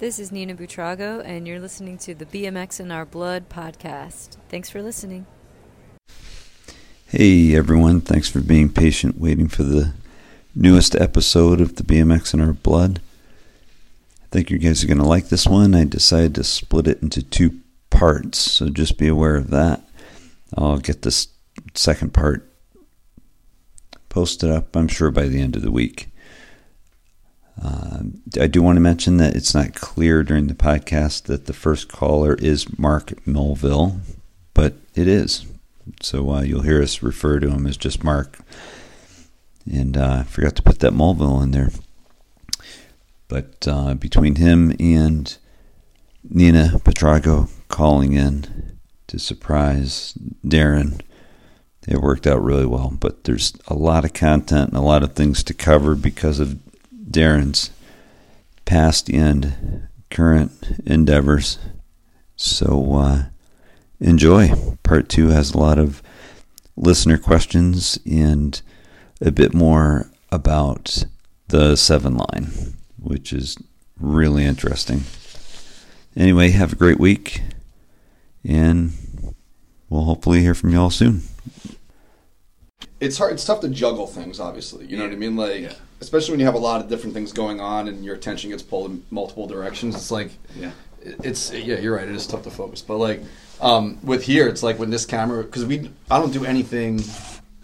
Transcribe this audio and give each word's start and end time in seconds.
This 0.00 0.18
is 0.18 0.32
Nina 0.32 0.54
Buitrago, 0.54 1.22
and 1.22 1.46
you're 1.46 1.60
listening 1.60 1.98
to 1.98 2.14
the 2.14 2.24
BMX 2.24 2.80
in 2.80 2.90
Our 2.90 3.04
Blood 3.04 3.50
podcast. 3.50 4.38
Thanks 4.48 4.70
for 4.70 4.82
listening. 4.82 5.26
Hey 7.08 7.54
everyone, 7.54 8.00
thanks 8.00 8.26
for 8.26 8.40
being 8.40 8.70
patient 8.70 9.20
waiting 9.20 9.46
for 9.46 9.62
the 9.62 9.92
newest 10.54 10.94
episode 10.94 11.60
of 11.60 11.76
the 11.76 11.82
BMX 11.82 12.32
in 12.32 12.40
Our 12.40 12.54
Blood. 12.54 13.02
I 14.22 14.26
think 14.30 14.50
you 14.50 14.56
guys 14.56 14.82
are 14.82 14.86
going 14.86 14.96
to 14.96 15.04
like 15.04 15.28
this 15.28 15.46
one. 15.46 15.74
I 15.74 15.84
decided 15.84 16.34
to 16.36 16.44
split 16.44 16.88
it 16.88 17.02
into 17.02 17.22
two 17.22 17.60
parts, 17.90 18.38
so 18.38 18.70
just 18.70 18.96
be 18.96 19.06
aware 19.06 19.36
of 19.36 19.50
that. 19.50 19.82
I'll 20.56 20.78
get 20.78 21.02
this 21.02 21.28
second 21.74 22.14
part 22.14 22.50
posted 24.08 24.48
up, 24.50 24.74
I'm 24.74 24.88
sure, 24.88 25.10
by 25.10 25.28
the 25.28 25.42
end 25.42 25.56
of 25.56 25.62
the 25.62 25.70
week. 25.70 26.08
Uh, 27.62 28.00
I 28.40 28.46
do 28.46 28.62
want 28.62 28.76
to 28.76 28.80
mention 28.80 29.18
that 29.18 29.36
it's 29.36 29.54
not 29.54 29.74
clear 29.74 30.22
during 30.22 30.46
the 30.46 30.54
podcast 30.54 31.24
that 31.24 31.46
the 31.46 31.52
first 31.52 31.88
caller 31.88 32.34
is 32.34 32.78
Mark 32.78 33.12
Mulville, 33.26 34.00
but 34.54 34.74
it 34.94 35.06
is. 35.06 35.46
So 36.00 36.30
uh, 36.30 36.42
you'll 36.42 36.62
hear 36.62 36.82
us 36.82 37.02
refer 37.02 37.38
to 37.40 37.50
him 37.50 37.66
as 37.66 37.76
just 37.76 38.02
Mark. 38.02 38.38
And 39.70 39.96
uh, 39.96 40.18
I 40.20 40.22
forgot 40.22 40.56
to 40.56 40.62
put 40.62 40.78
that 40.78 40.94
Mulville 40.94 41.42
in 41.42 41.50
there. 41.50 41.70
But 43.28 43.68
uh, 43.68 43.94
between 43.94 44.36
him 44.36 44.74
and 44.80 45.36
Nina 46.28 46.80
Buitrago 46.82 47.50
calling 47.68 48.14
in 48.14 48.78
to 49.08 49.18
surprise 49.18 50.14
Darren, 50.44 51.00
it 51.86 52.00
worked 52.00 52.26
out 52.26 52.42
really 52.42 52.66
well. 52.66 52.90
But 52.98 53.24
there's 53.24 53.52
a 53.68 53.74
lot 53.74 54.04
of 54.04 54.14
content 54.14 54.70
and 54.70 54.78
a 54.78 54.82
lot 54.82 55.02
of 55.02 55.14
things 55.14 55.44
to 55.44 55.54
cover 55.54 55.94
because 55.94 56.40
of 56.40 56.58
Darren's 57.10 57.70
past 58.64 59.08
and 59.10 59.88
current 60.10 60.52
endeavors. 60.86 61.58
So 62.36 62.94
uh, 62.94 63.22
enjoy. 64.00 64.50
Part 64.82 65.08
two 65.08 65.28
has 65.28 65.52
a 65.52 65.58
lot 65.58 65.78
of 65.78 66.02
listener 66.76 67.18
questions 67.18 67.98
and 68.10 68.60
a 69.20 69.30
bit 69.30 69.52
more 69.52 70.10
about 70.32 71.04
the 71.48 71.76
seven 71.76 72.16
line, 72.16 72.74
which 72.98 73.32
is 73.32 73.58
really 73.98 74.44
interesting. 74.44 75.02
Anyway, 76.16 76.50
have 76.50 76.72
a 76.72 76.76
great 76.76 76.98
week, 76.98 77.42
and 78.44 78.92
we'll 79.88 80.04
hopefully 80.04 80.40
hear 80.40 80.54
from 80.54 80.70
y'all 80.70 80.90
soon. 80.90 81.22
it's 83.00 83.18
hard. 83.18 83.32
It's 83.32 83.44
tough 83.44 83.60
to 83.60 83.68
juggle 83.68 84.06
things. 84.06 84.40
Obviously, 84.40 84.86
you 84.86 84.96
know 84.96 85.04
what 85.04 85.12
I 85.12 85.16
mean. 85.16 85.36
Like, 85.36 85.72
especially 86.00 86.32
when 86.32 86.40
you 86.40 86.46
have 86.46 86.54
a 86.54 86.58
lot 86.58 86.80
of 86.80 86.88
different 86.88 87.14
things 87.14 87.32
going 87.32 87.60
on 87.60 87.88
and 87.88 88.04
your 88.04 88.14
attention 88.14 88.50
gets 88.50 88.62
pulled 88.62 88.90
in 88.90 89.04
multiple 89.10 89.46
directions. 89.46 89.94
It's 89.94 90.10
like, 90.10 90.30
Yeah. 90.56 90.70
it's 91.02 91.52
yeah, 91.52 91.78
you're 91.78 91.94
right. 91.96 92.08
It 92.08 92.14
is 92.14 92.26
tough 92.26 92.42
to 92.44 92.50
focus. 92.50 92.82
But 92.82 92.96
like, 92.98 93.22
um, 93.60 93.98
with 94.02 94.22
here, 94.22 94.48
it's 94.48 94.62
like 94.62 94.78
when 94.78 94.90
this 94.90 95.04
camera, 95.06 95.42
because 95.44 95.64
we, 95.64 95.90
I 96.10 96.18
don't 96.18 96.32
do 96.32 96.44
anything 96.44 97.02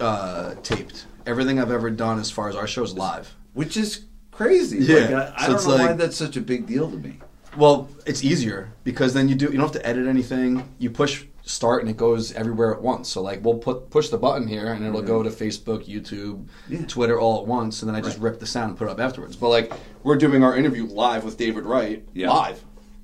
uh, 0.01 0.55
taped. 0.63 1.07
Everything 1.27 1.59
I've 1.59 1.71
ever 1.73 1.91
done 1.91 2.19
as 2.19 2.31
far 2.31 2.49
as 2.49 2.55
our 2.57 2.67
show 2.67 2.83
is 2.83 2.95
live. 2.95 3.35
Which 3.55 3.77
is 3.77 4.05
crazy. 4.31 4.79
Yeah. 4.79 4.97
Like, 4.97 5.11
I, 5.11 5.33
I 5.37 5.47
So 5.47 5.53
don't 5.53 5.79
know 5.79 5.85
why 5.87 5.93
that's 5.95 6.17
such 6.17 6.37
a 6.37 6.41
big 6.41 6.67
deal 6.67 6.91
to 6.91 6.97
me. 6.97 7.19
Well, 7.57 7.89
it's 8.05 8.23
easier 8.23 8.71
because 8.85 9.15
then 9.15 9.29
you 9.31 9.35
do 9.35 9.47
you 9.47 9.53
don't 9.53 9.63
have 9.63 9.73
to 9.73 9.87
edit 9.87 10.07
anything. 10.07 10.69
You 10.79 10.91
push 10.91 11.25
start 11.49 11.81
and 11.81 11.89
it 11.89 11.97
goes 11.97 12.33
everywhere 12.33 12.75
at 12.75 12.83
once. 12.83 13.09
So 13.09 13.23
like 13.23 13.43
we'll 13.45 13.59
put 13.59 13.89
push 13.89 14.09
the 14.09 14.19
button 14.19 14.47
here 14.49 14.73
and 14.73 14.85
it'll 14.85 15.01
go 15.01 15.23
to 15.23 15.31
Facebook, 15.31 15.87
YouTube, 15.89 16.47
Yeah. 16.69 16.85
Twitter 16.87 17.19
all 17.21 17.41
at 17.41 17.47
once, 17.47 17.83
and 17.83 17.89
then 17.89 17.95
I 17.97 18.01
just 18.01 18.17
Right. 18.19 18.31
rip 18.33 18.41
the 18.41 18.47
sound 18.47 18.71
and 18.71 18.79
put 18.79 18.89
it 18.89 18.91
up 18.91 19.01
afterwards. 19.01 19.37
But 19.37 19.49
like 19.49 19.73
we're 20.03 20.17
doing 20.17 20.43
our 20.45 20.57
interview 20.57 20.87
live 20.87 21.25
with 21.25 21.37
David 21.39 21.65
Wright 21.65 22.05
Yeah. 22.13 22.31
live, 22.31 22.63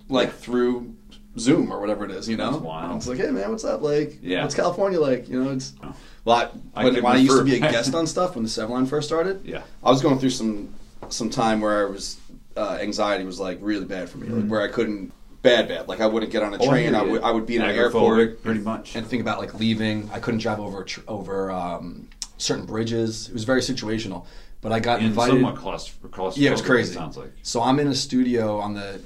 like 0.09 0.33
through 0.35 0.95
Zoom 1.39 1.73
or 1.73 1.81
whatever 1.81 2.05
it 2.05 2.11
is. 2.11 2.29
You 2.29 2.37
know. 2.37 2.93
It's 2.97 3.07
like, 3.07 3.19
hey 3.19 3.31
man, 3.31 3.51
what's 3.51 3.65
up? 3.65 3.81
Like, 3.81 4.19
Yeah. 4.21 4.43
what's 4.43 4.55
California 4.55 5.01
like? 5.01 5.29
You 5.29 5.43
know, 5.45 5.51
it's. 5.53 5.73
Oh. 5.83 5.95
Well, 6.25 6.37
I, 6.75 6.81
I 6.81 6.85
when, 6.85 6.95
when 7.03 7.17
I 7.17 7.17
used 7.19 7.37
to 7.39 7.45
be 7.45 7.57
a 7.57 7.61
guest 7.61 7.95
on 7.95 8.07
stuff 8.15 8.35
when 8.35 8.45
the 8.45 8.51
Seven 8.51 8.73
Line 8.73 8.87
first 8.87 9.07
started, 9.09 9.41
Yeah. 9.45 9.63
I 9.85 9.91
was 9.91 10.03
going 10.03 10.19
through 10.19 10.31
some 10.31 10.75
some 11.09 11.31
time 11.31 11.61
where 11.61 11.87
I 11.87 11.91
was 11.91 12.17
uh, 12.57 12.79
anxiety 12.81 13.25
was 13.25 13.39
like 13.41 13.59
really 13.61 13.85
bad 13.87 14.09
for 14.11 14.19
me, 14.19 14.29
like 14.29 14.47
where 14.49 14.63
I 14.63 14.69
couldn't 14.69 15.13
bad 15.43 15.69
bad. 15.69 15.89
Like 15.89 16.01
I 16.01 16.07
wouldn't 16.07 16.33
get 16.33 16.43
on 16.43 16.55
a 16.55 16.59
Mm-hmm. 16.59 16.63
Oh, 16.69 16.71
I 16.71 16.71
train. 16.71 16.95
I 16.95 17.03
would 17.03 17.23
I 17.23 17.31
would 17.31 17.47
be 17.47 17.57
in 17.57 17.63
an 17.63 17.71
airport 17.71 18.43
pretty 18.43 18.61
much. 18.61 18.95
and 18.97 19.07
think 19.07 19.21
about 19.23 19.39
like 19.39 19.55
leaving. 19.55 20.09
I 20.13 20.19
couldn't 20.21 20.41
drive 20.41 20.61
over 20.61 20.85
tr- 20.85 21.01
over 21.09 21.51
um, 21.51 22.09
certain 22.39 22.65
bridges. 22.67 23.29
It 23.29 23.35
was 23.35 23.45
very 23.45 23.61
situational. 23.61 24.27
But 24.61 24.71
I 24.71 24.79
got 24.79 24.99
And 25.01 25.09
invited. 25.09 25.33
somewhat 25.33 25.57
claustro- 25.57 26.09
claustrophobic. 26.11 26.37
Yeah, 26.37 26.51
it 26.51 26.53
was 26.53 26.63
crazy. 26.63 26.93
It 26.93 26.95
sounds 26.95 27.17
like. 27.17 27.33
So 27.43 27.61
I'm 27.63 27.81
in 27.81 27.89
a 27.89 27.95
studio 27.97 28.61
on 28.61 28.75
the 28.75 29.01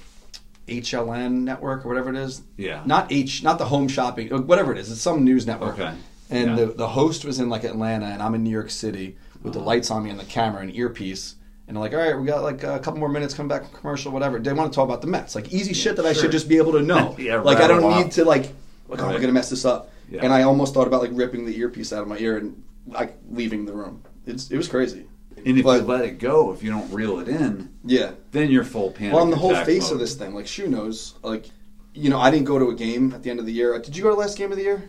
HLN 0.68 1.44
network 1.44 1.84
or 1.84 1.88
whatever 1.88 2.10
it 2.10 2.16
is. 2.16 2.42
Yeah. 2.56 2.82
Not 2.84 3.10
H, 3.12 3.42
not 3.42 3.58
the 3.58 3.64
home 3.66 3.88
shopping, 3.88 4.32
uh, 4.32 4.38
whatever 4.40 4.72
it 4.72 4.78
is. 4.78 4.90
It's 4.90 5.00
some 5.00 5.24
news 5.24 5.46
network. 5.46 5.78
Okay. 5.78 5.92
And 6.28 6.50
Yeah. 6.50 6.56
the 6.56 6.66
the 6.72 6.88
host 6.88 7.24
was 7.24 7.38
in 7.38 7.48
like 7.48 7.64
Atlanta, 7.64 8.06
and 8.06 8.20
I'm 8.22 8.34
in 8.34 8.42
New 8.42 8.50
York 8.50 8.70
City 8.70 9.16
with 9.42 9.52
the 9.52 9.60
lights 9.60 9.90
on 9.90 10.02
me 10.04 10.10
and 10.10 10.18
the 10.18 10.24
camera 10.24 10.60
and 10.62 10.74
earpiece. 10.74 11.36
And 11.68 11.76
I'm 11.76 11.80
like, 11.80 11.92
all 11.92 11.98
right, 11.98 12.16
we 12.18 12.26
got 12.26 12.42
like 12.42 12.62
a 12.62 12.78
couple 12.78 13.00
more 13.00 13.08
minutes, 13.08 13.34
come 13.34 13.48
back 13.48 13.68
from 13.68 13.78
commercial, 13.80 14.12
whatever. 14.12 14.38
They 14.38 14.52
want 14.52 14.72
to 14.72 14.76
talk 14.76 14.84
about 14.84 15.00
the 15.00 15.08
Mets, 15.08 15.34
like 15.34 15.52
easy 15.52 15.72
shit 15.74 15.96
that 15.96 16.06
I 16.06 16.12
should 16.12 16.30
just 16.30 16.48
be 16.48 16.58
able 16.58 16.72
to 16.72 16.82
know. 16.82 17.14
Yeah, 17.18 17.40
like 17.40 17.58
I 17.58 17.66
don't 17.66 17.82
rattle 17.82 18.04
need 18.04 18.12
to 18.12 18.24
like, 18.24 18.52
like 18.88 19.00
oh, 19.00 19.06
Right. 19.06 19.14
we're 19.14 19.20
gonna 19.20 19.32
mess 19.32 19.50
this 19.50 19.64
up. 19.64 19.90
Yeah. 20.08 20.20
And 20.22 20.32
I 20.32 20.42
almost 20.42 20.74
thought 20.74 20.86
about 20.86 21.00
like 21.02 21.10
ripping 21.12 21.44
the 21.44 21.56
earpiece 21.58 21.92
out 21.92 22.02
of 22.02 22.08
my 22.08 22.18
ear 22.18 22.36
and 22.38 22.62
like 22.86 23.16
leaving 23.30 23.64
the 23.64 23.72
room. 23.72 24.02
It's 24.26 24.50
it 24.50 24.56
was 24.56 24.68
crazy. 24.68 25.06
And 25.44 25.58
if 25.58 25.64
But- 25.64 25.80
you 25.82 25.86
let 25.86 26.04
it 26.04 26.18
go, 26.20 26.52
if 26.52 26.62
you 26.62 26.70
don't 26.70 26.90
reel 26.92 27.18
it 27.18 27.28
in, 27.28 27.70
Yeah. 27.84 28.12
then 28.32 28.50
you're 28.50 28.64
full 28.64 28.92
panic. 28.92 29.14
Well, 29.14 29.22
I'm 29.24 29.30
the 29.30 29.36
whole 29.36 29.54
face 29.64 29.84
mode. 29.84 29.92
of 29.94 29.98
this 29.98 30.14
thing. 30.14 30.34
Like 30.34 30.46
Shu 30.46 30.68
knows. 30.68 31.14
Like, 31.24 31.46
you 31.94 32.10
know, 32.10 32.18
I 32.20 32.30
didn't 32.30 32.46
go 32.46 32.58
to 32.60 32.68
a 32.70 32.74
game 32.76 33.12
at 33.12 33.22
the 33.24 33.30
end 33.30 33.40
of 33.40 33.46
the 33.46 33.52
year. 33.52 33.76
Did 33.80 33.96
you 33.96 34.02
go 34.04 34.10
to 34.10 34.14
the 34.14 34.20
last 34.20 34.38
game 34.38 34.50
of 34.52 34.56
the 34.58 34.64
year? 34.64 34.88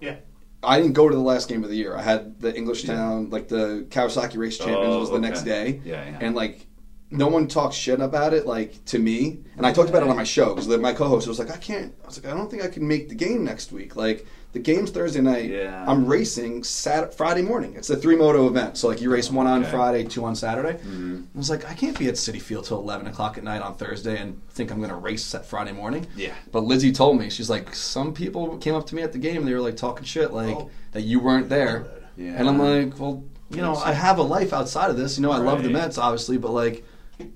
Yeah. 0.00 0.16
I 0.62 0.80
didn't 0.80 0.94
go 0.94 1.08
to 1.08 1.14
the 1.14 1.22
last 1.22 1.48
game 1.48 1.62
of 1.64 1.70
the 1.70 1.76
year. 1.76 1.96
I 1.96 2.02
had 2.02 2.40
the 2.40 2.52
Englishtown, 2.52 3.30
like 3.30 3.48
the 3.48 3.86
Kawasaki 3.90 4.36
Race 4.36 4.58
Champions 4.58 4.94
Oh, 4.94 5.00
was 5.00 5.10
the 5.10 5.18
next 5.18 5.42
oh, 5.42 5.44
day. 5.44 5.80
Yeah, 5.84 6.04
yeah. 6.04 6.18
And 6.20 6.34
like, 6.34 6.66
no 7.10 7.28
one 7.28 7.46
talks 7.46 7.76
shit 7.76 8.00
about 8.00 8.34
it. 8.34 8.46
Like 8.46 8.84
to 8.86 8.98
me, 8.98 9.44
and 9.56 9.66
I 9.66 9.72
talked 9.72 9.90
about 9.90 10.02
it 10.02 10.08
on 10.08 10.16
my 10.16 10.24
show 10.24 10.54
because 10.54 10.68
my 10.78 10.92
co-host 10.92 11.28
was 11.28 11.38
like, 11.38 11.50
I 11.50 11.56
can't. 11.56 11.94
I 12.02 12.06
was 12.06 12.22
like, 12.22 12.32
I 12.32 12.36
don't 12.36 12.50
think 12.50 12.64
I 12.64 12.68
can 12.68 12.86
make 12.86 13.08
the 13.08 13.14
game 13.14 13.44
next 13.44 13.70
week. 13.70 13.96
Like 13.96 14.26
the 14.56 14.62
game's 14.62 14.90
Thursday 14.90 15.20
night. 15.20 15.50
Yeah. 15.50 15.84
I'm 15.86 16.06
racing 16.06 16.64
Sat 16.64 17.12
Friday 17.12 17.42
morning. 17.42 17.74
It's 17.76 17.90
a 17.90 17.96
three 17.96 18.16
moto 18.16 18.46
event. 18.46 18.78
So 18.78 18.88
like 18.88 19.02
you 19.02 19.12
race 19.12 19.30
one 19.30 19.46
on 19.46 19.60
Okay. 19.62 19.70
Friday, 19.70 20.04
two 20.04 20.24
on 20.24 20.34
Saturday. 20.34 20.78
Mm-hmm. 20.78 21.24
I 21.34 21.38
was 21.38 21.50
like, 21.50 21.68
I 21.70 21.74
can't 21.74 21.98
be 21.98 22.08
at 22.08 22.14
Citi 22.14 22.40
Field 22.40 22.64
till 22.64 22.78
eleven 22.78 23.06
o'clock 23.06 23.36
at 23.36 23.44
night 23.44 23.60
on 23.60 23.74
Thursday 23.74 24.16
and 24.18 24.40
think 24.48 24.70
I'm 24.70 24.78
going 24.78 24.88
to 24.88 24.96
race 24.96 25.34
at 25.34 25.44
Friday 25.44 25.72
morning. 25.72 26.06
Yeah. 26.16 26.32
But 26.52 26.60
Lizzie 26.64 26.90
told 26.90 27.18
me 27.18 27.28
she's 27.28 27.50
like, 27.50 27.74
some 27.74 28.14
people 28.14 28.56
came 28.56 28.74
up 28.74 28.86
to 28.86 28.94
me 28.94 29.02
at 29.02 29.12
the 29.12 29.18
game 29.18 29.36
and 29.38 29.46
they 29.48 29.52
were 29.52 29.60
like 29.60 29.76
talking 29.76 30.04
shit 30.04 30.32
like 30.32 30.56
Oh. 30.56 30.70
that 30.92 31.02
you 31.02 31.20
weren't 31.20 31.50
there. 31.50 31.86
Yeah. 32.16 32.32
And 32.38 32.48
I'm 32.48 32.58
like, 32.58 32.98
well, 32.98 33.22
you 33.50 33.60
know, 33.60 33.76
I 33.76 33.92
have 33.92 34.16
a 34.18 34.22
life 34.22 34.54
outside 34.54 34.88
of 34.88 34.96
this. 34.96 35.18
You 35.18 35.22
know, 35.22 35.32
I 35.32 35.36
love 35.38 35.62
the 35.62 35.68
Mets 35.70 35.98
obviously, 35.98 36.38
but 36.38 36.52
like, 36.52 36.82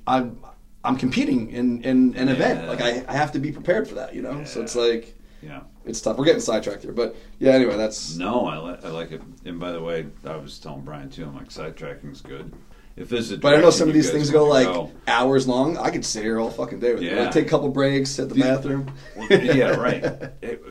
I'm 0.06 0.38
I'm 0.82 0.97
competing 0.97 1.50
in 1.50 1.82
in 1.82 2.14
an 2.16 2.28
event. 2.31 2.66
Like 2.66 2.81
I, 2.81 3.04
I 3.06 3.12
have 3.12 3.32
to 3.32 3.38
be 3.38 3.52
prepared 3.52 3.87
for 3.87 3.97
that. 3.97 4.14
You 4.14 4.22
know, 4.22 4.44
so 4.44 4.62
it's 4.62 4.75
like 4.75 5.14
Yeah. 5.42 5.60
It's 5.85 6.01
tough. 6.01 6.17
We're 6.17 6.25
getting 6.25 6.41
sidetracked 6.41 6.83
here, 6.83 6.93
but 6.93 7.17
yeah. 7.39 7.53
Anyway, 7.53 7.77
that's 7.77 8.17
No, 8.17 8.47
I, 8.47 8.59
li- 8.59 8.79
I 8.85 8.89
like 8.89 9.13
it. 9.13 9.23
And 9.45 9.59
by 9.59 9.73
the 9.73 9.81
way, 9.83 10.07
I 10.25 10.37
was 10.37 10.59
telling 10.59 10.83
Brian 10.83 11.11
too. 11.11 11.25
I'm 11.25 11.35
like 11.37 11.51
sidetracking's 11.51 12.21
good. 12.21 12.53
If 12.97 13.09
this 13.09 13.27
is, 13.27 13.33
a 13.33 13.39
But 13.39 13.55
I 13.55 13.61
know 13.61 13.71
some 13.71 13.89
of 13.89 13.95
these 13.95 14.11
things 14.11 14.31
go 14.31 14.47
like 14.47 14.67
go- 14.67 14.91
hours 15.07 15.49
long. 15.49 15.79
I 15.79 15.91
could 15.91 16.05
sit 16.05 16.23
here 16.23 16.39
all 16.39 16.51
fucking 16.51 16.81
day 16.81 16.93
with 16.93 17.03
you. 17.03 17.11
Yeah. 17.11 17.23
Like, 17.23 17.33
take 17.33 17.47
a 17.47 17.49
couple 17.49 17.69
breaks, 17.71 18.19
in 18.19 18.29
the 18.29 18.35
bathroom. 18.35 18.93
yeah, 19.31 19.71
right. 19.77 20.05
It- 20.43 20.63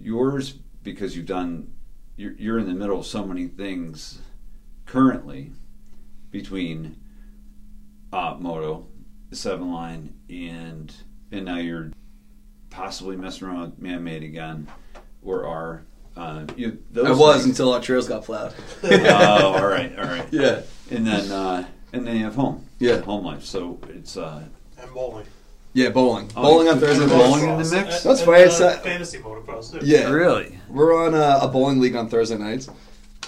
yours 0.00 0.52
because 0.82 1.16
you've 1.16 1.26
done. 1.26 1.72
You're, 2.16 2.32
you're 2.32 2.58
in 2.58 2.66
the 2.66 2.74
middle 2.74 2.98
of 3.00 3.06
so 3.06 3.26
many 3.26 3.46
things 3.46 4.20
currently 4.86 5.52
between 6.30 6.96
uh, 8.12 8.36
moto, 8.38 8.86
the 9.28 9.36
seven 9.36 9.70
line, 9.70 10.14
and 10.30 10.94
and 11.30 11.44
now 11.44 11.58
you're 11.58 11.90
possibly 12.70 13.16
messing 13.16 13.48
around 13.48 13.60
with 13.72 13.78
man 13.78 14.04
made 14.04 14.22
again, 14.22 14.68
or 15.22 15.46
are. 15.46 15.82
Uh, 16.16 16.46
you, 16.56 16.78
those 16.92 17.06
I 17.06 17.10
was 17.10 17.36
things- 17.42 17.46
until 17.58 17.74
our 17.74 17.80
trails 17.80 18.08
got 18.08 18.24
plowed. 18.24 18.54
oh, 18.84 19.54
all 19.58 19.66
right, 19.66 19.94
all 19.98 20.04
right. 20.06 20.26
yeah. 20.32 20.62
And 20.90 21.06
then 21.06 21.30
uh, 21.30 21.66
and 21.92 22.06
then 22.06 22.16
you 22.16 22.24
have 22.24 22.34
home. 22.34 22.64
Yeah. 22.78 23.00
Home 23.02 23.24
life. 23.24 23.44
So 23.44 23.78
it's 23.90 24.16
uh, 24.16 24.42
And 24.80 24.94
bowling. 24.94 25.26
Yeah, 25.74 25.90
bowling. 25.90 26.30
Oh, 26.34 26.42
bowling 26.42 26.66
you 26.68 26.72
on 26.72 26.78
put 26.80 26.88
Thursday. 26.88 27.06
bowling 27.06 27.42
in 27.42 27.48
the 27.50 27.56
mix? 27.84 28.02
That's 28.02 28.20
And, 28.20 28.26
funny, 28.26 28.42
it's, 28.44 28.60
uh, 28.62 28.66
uh, 28.68 28.78
fantasy 28.78 29.18
motocross 29.18 29.70
too. 29.78 29.84
Yeah. 29.86 30.08
really 30.08 30.58
We're 30.70 30.96
on 31.06 31.12
a, 31.14 31.40
a 31.44 31.48
bowling 31.48 31.80
league 31.80 31.96
on 31.96 32.08
Thursday 32.08 32.38
nights, 32.38 32.70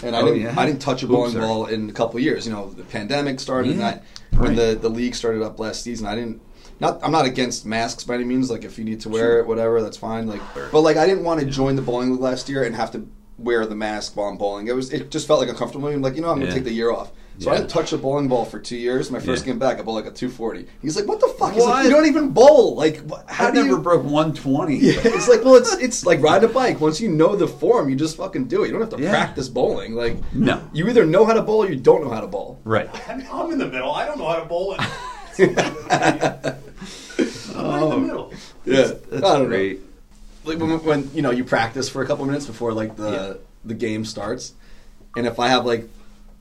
and 0.03 0.17
I 0.17 0.21
Oh, 0.23 0.25
didn't 0.27 0.41
yeah? 0.41 0.55
I 0.57 0.65
didn't 0.65 0.81
touch 0.81 1.03
a 1.03 1.07
bowling 1.07 1.33
sorry. 1.33 1.45
ball 1.45 1.67
in 1.67 1.91
a 1.91 1.93
couple 1.93 2.17
of 2.17 2.23
years. 2.23 2.47
You 2.47 2.55
know, 2.55 2.71
the 2.71 2.85
pandemic 2.85 3.39
started, 3.39 3.77
Yeah. 3.77 3.89
and 3.91 4.01
I, 4.01 4.39
when 4.39 4.49
Right. 4.49 4.57
the 4.57 4.79
the 4.81 4.89
league 4.89 5.15
started 5.15 5.43
up 5.43 5.59
last 5.61 5.83
season, 5.83 6.07
I 6.07 6.15
didn't. 6.15 6.41
Not, 6.81 7.01
I'm 7.03 7.13
not 7.13 7.27
against 7.27 7.67
masks 7.67 8.05
by 8.05 8.15
any 8.15 8.25
means. 8.25 8.51
Like, 8.51 8.65
if 8.65 8.79
you 8.79 8.85
need 8.85 9.01
to 9.01 9.09
wear 9.09 9.23
Sure. 9.23 9.39
it, 9.41 9.47
whatever, 9.47 9.83
that's 9.83 9.97
fine. 9.97 10.27
Like, 10.27 10.41
but 10.73 10.81
like, 10.83 10.97
I 10.97 11.07
didn't 11.07 11.25
want 11.25 11.41
to 11.41 11.47
join 11.47 11.77
the 11.77 11.83
bowling 11.83 12.13
league 12.13 12.21
last 12.21 12.49
year 12.49 12.65
and 12.65 12.75
have 12.77 12.91
to 12.93 13.07
wear 13.39 13.67
the 13.67 13.75
mask 13.75 14.17
while 14.17 14.29
I'm 14.29 14.37
bowling. 14.37 14.67
It 14.69 14.75
was, 14.75 14.93
it 14.93 15.11
just 15.11 15.27
felt 15.27 15.41
like 15.41 15.49
uncomfortable. 15.49 15.89
I'm 15.89 16.03
like, 16.03 16.17
you 16.17 16.23
know, 16.23 16.29
I'm 16.31 16.37
gonna 16.39 16.47
Yeah. 16.47 16.55
take 16.55 16.65
the 16.65 16.73
year 16.73 16.91
off. 16.91 17.13
So 17.41 17.53
I 17.53 17.57
didn't 17.57 17.71
touch 17.71 17.93
a 17.93 17.99
bowling 17.99 18.27
ball 18.27 18.45
for 18.45 18.59
two 18.59 18.77
years. 18.77 19.13
My 19.13 19.21
first 19.21 19.47
Yeah. 19.47 19.53
game 19.53 19.61
back, 19.61 19.79
I 19.79 19.83
bowled 19.83 20.05
like 20.05 20.13
a 20.13 20.15
240. 20.15 20.67
He's 20.83 20.97
like, 20.97 21.07
"What 21.07 21.21
the 21.21 21.29
fuck?" 21.39 21.53
He's 21.53 21.65
like, 21.65 21.85
"You 21.85 21.91
don't 21.91 22.07
even 22.07 22.31
bowl. 22.31 22.75
Like, 22.75 23.09
wh- 23.09 23.21
how 23.29 23.47
I 23.47 23.51
do 23.53 23.59
never 23.63 23.77
you?" 23.77 23.79
broke 23.79 24.03
120. 24.03 24.77
Yeah, 24.79 24.95
it's 25.05 25.29
like, 25.29 25.45
well, 25.45 25.55
it's 25.55 25.73
it's 25.77 26.05
like 26.05 26.21
riding 26.21 26.51
a 26.51 26.53
bike. 26.53 26.81
Once 26.81 27.01
you 27.01 27.09
know 27.09 27.37
the 27.37 27.47
form, 27.47 27.89
you 27.91 27.95
just 27.95 28.17
fucking 28.17 28.47
do 28.47 28.65
it. 28.65 28.67
You 28.67 28.73
don't 28.73 28.81
have 28.81 28.91
to 28.91 29.01
Yeah. 29.01 29.11
practice 29.11 29.49
bowling. 29.49 29.95
Like, 29.95 30.17
No. 30.35 30.61
you 30.73 30.89
either 30.89 31.07
know 31.07 31.25
how 31.27 31.33
to 31.35 31.43
bowl 31.43 31.63
or 31.63 31.69
you 31.71 31.77
don't 31.77 32.03
know 32.03 32.11
how 32.11 32.23
to 32.23 32.27
bowl. 32.27 32.59
Right. 32.65 32.91
I'm, 33.09 33.23
I'm 33.33 33.53
in 33.53 33.59
the 33.61 33.67
middle. 33.69 33.93
I 33.93 34.05
don't 34.05 34.19
know 34.19 34.27
how 34.27 34.41
to 34.41 34.45
bowl 34.45 34.75
it. 35.43 36.57
I'm 37.57 37.83
in 37.83 37.91
the 37.91 37.97
middle. 37.99 38.33
Yeah, 38.65 38.83
That's 39.11 39.13
I 39.13 39.19
don't 39.21 39.43
know. 39.43 39.47
great. 39.47 39.81
like 40.45 40.59
when, 40.59 40.83
when 40.85 41.11
you 41.15 41.23
know 41.23 41.31
you 41.31 41.45
practice 41.45 41.89
for 41.89 42.03
a 42.03 42.07
couple 42.07 42.25
minutes 42.27 42.47
before 42.47 42.73
like 42.73 42.97
the 42.97 43.11
Yeah. 43.11 43.33
the 43.65 43.75
game 43.75 44.05
starts, 44.05 44.53
and 45.17 45.27
if 45.27 45.39
I 45.39 45.49
have 45.49 45.65
like 45.67 45.89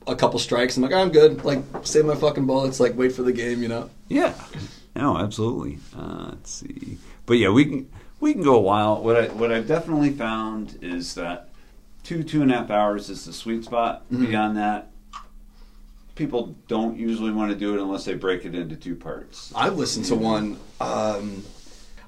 a 0.06 0.14
couple 0.16 0.38
strikes, 0.38 0.76
I'm 0.76 0.82
like 0.82 0.92
I'm 0.92 1.10
good. 1.10 1.44
Like 1.44 1.62
save 1.82 2.04
my 2.06 2.14
fucking 2.14 2.46
bullets. 2.46 2.80
Like 2.80 2.96
wait 2.96 3.12
for 3.12 3.22
the 3.22 3.32
game. 3.32 3.62
You 3.62 3.68
know. 3.68 3.90
Yeah. 4.08 4.34
No, 4.96 5.16
absolutely. 5.16 5.78
Uh, 5.96 6.30
let's 6.30 6.50
see. 6.50 6.98
But 7.26 7.34
yeah, 7.34 7.50
we 7.50 7.64
can 7.64 7.90
we 8.20 8.32
can 8.32 8.42
go 8.42 8.56
a 8.56 8.60
while. 8.60 9.02
What 9.02 9.16
I 9.16 9.28
what 9.28 9.52
I've 9.52 9.66
definitely 9.68 10.10
found 10.10 10.78
is 10.82 11.14
that 11.14 11.48
two 12.02 12.22
two 12.22 12.42
and 12.42 12.50
a 12.52 12.56
half 12.58 12.70
hours 12.70 13.08
is 13.10 13.24
the 13.24 13.32
sweet 13.32 13.64
spot. 13.64 14.02
Mm-hmm. 14.12 14.26
Beyond 14.26 14.56
that, 14.56 14.90
people 16.18 16.56
don't 16.66 16.98
usually 16.98 17.30
want 17.30 17.50
to 17.52 17.56
do 17.56 17.74
it 17.74 17.80
unless 17.80 18.04
they 18.04 18.14
break 18.14 18.44
it 18.44 18.54
into 18.54 18.76
two 18.76 18.96
parts. 18.96 19.52
I 19.54 19.68
listened 19.70 20.04
to 20.06 20.16
one. 20.16 20.58
Um, 20.80 21.44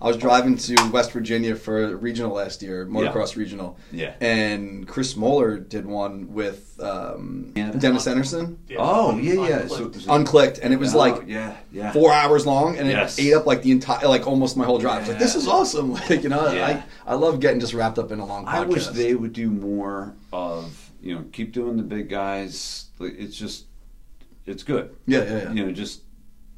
I 0.03 0.09
was 0.09 0.17
driving 0.17 0.57
to 0.57 0.91
West 0.91 1.13
Virginia 1.13 1.55
for 1.55 1.85
a 1.85 1.95
regional 1.95 2.35
last 2.35 2.63
year, 2.63 2.87
motocross 2.87 3.37
regional. 3.37 3.79
Yeah. 3.93 4.15
And 4.23 4.89
Chris 4.89 5.15
Moeller 5.15 5.59
did 5.59 5.85
one 5.85 6.33
with 6.33 6.81
um, 6.83 7.53
Yeah. 7.55 7.71
Dennis 7.73 8.07
Anderson, 8.07 8.59
Yeah. 8.67 8.79
Oh 8.81 9.19
yeah, 9.19 9.35
yeah. 9.35 9.59
unclicked. 9.63 10.01
So, 10.01 10.11
unclicked, 10.11 10.59
and 10.63 10.73
it 10.73 10.79
was 10.79 10.95
Oh, 10.95 10.99
like 10.99 11.25
yeah, 11.27 11.55
yeah. 11.71 11.93
four 11.93 12.13
hours 12.15 12.47
long, 12.47 12.79
and 12.79 12.89
it 12.89 12.93
Yes. 12.93 13.19
ate 13.19 13.35
up 13.35 13.45
like 13.47 13.63
the 13.63 13.73
entire, 13.73 14.09
like 14.09 14.27
almost 14.27 14.57
my 14.57 14.65
whole 14.65 14.79
drive. 14.79 15.05
I 15.05 15.09
like, 15.11 15.19
this 15.19 15.35
is 15.37 15.47
awesome. 15.47 15.93
Like 16.11 16.23
you 16.23 16.31
know, 16.31 16.51
Yeah. 16.51 16.83
I 17.07 17.13
I 17.13 17.15
love 17.15 17.39
getting 17.39 17.61
just 17.61 17.75
wrapped 17.75 17.99
up 17.99 18.11
in 18.11 18.19
a 18.21 18.27
long 18.27 18.47
podcast. 18.47 18.55
I 18.55 18.65
wish 18.65 18.87
they 18.89 19.15
would 19.15 19.35
do 19.35 19.51
more 19.51 20.15
of 20.33 20.91
you 21.03 21.15
know 21.15 21.25
keep 21.31 21.53
doing 21.53 21.77
the 21.77 21.83
big 21.83 22.09
guys. 22.09 22.87
It's 23.01 23.37
just 23.37 23.67
it's 24.47 24.63
good. 24.63 24.95
Yeah, 25.07 25.25
yeah, 25.25 25.37
yeah. 25.43 25.53
You 25.53 25.67
know, 25.67 25.73
just 25.73 26.03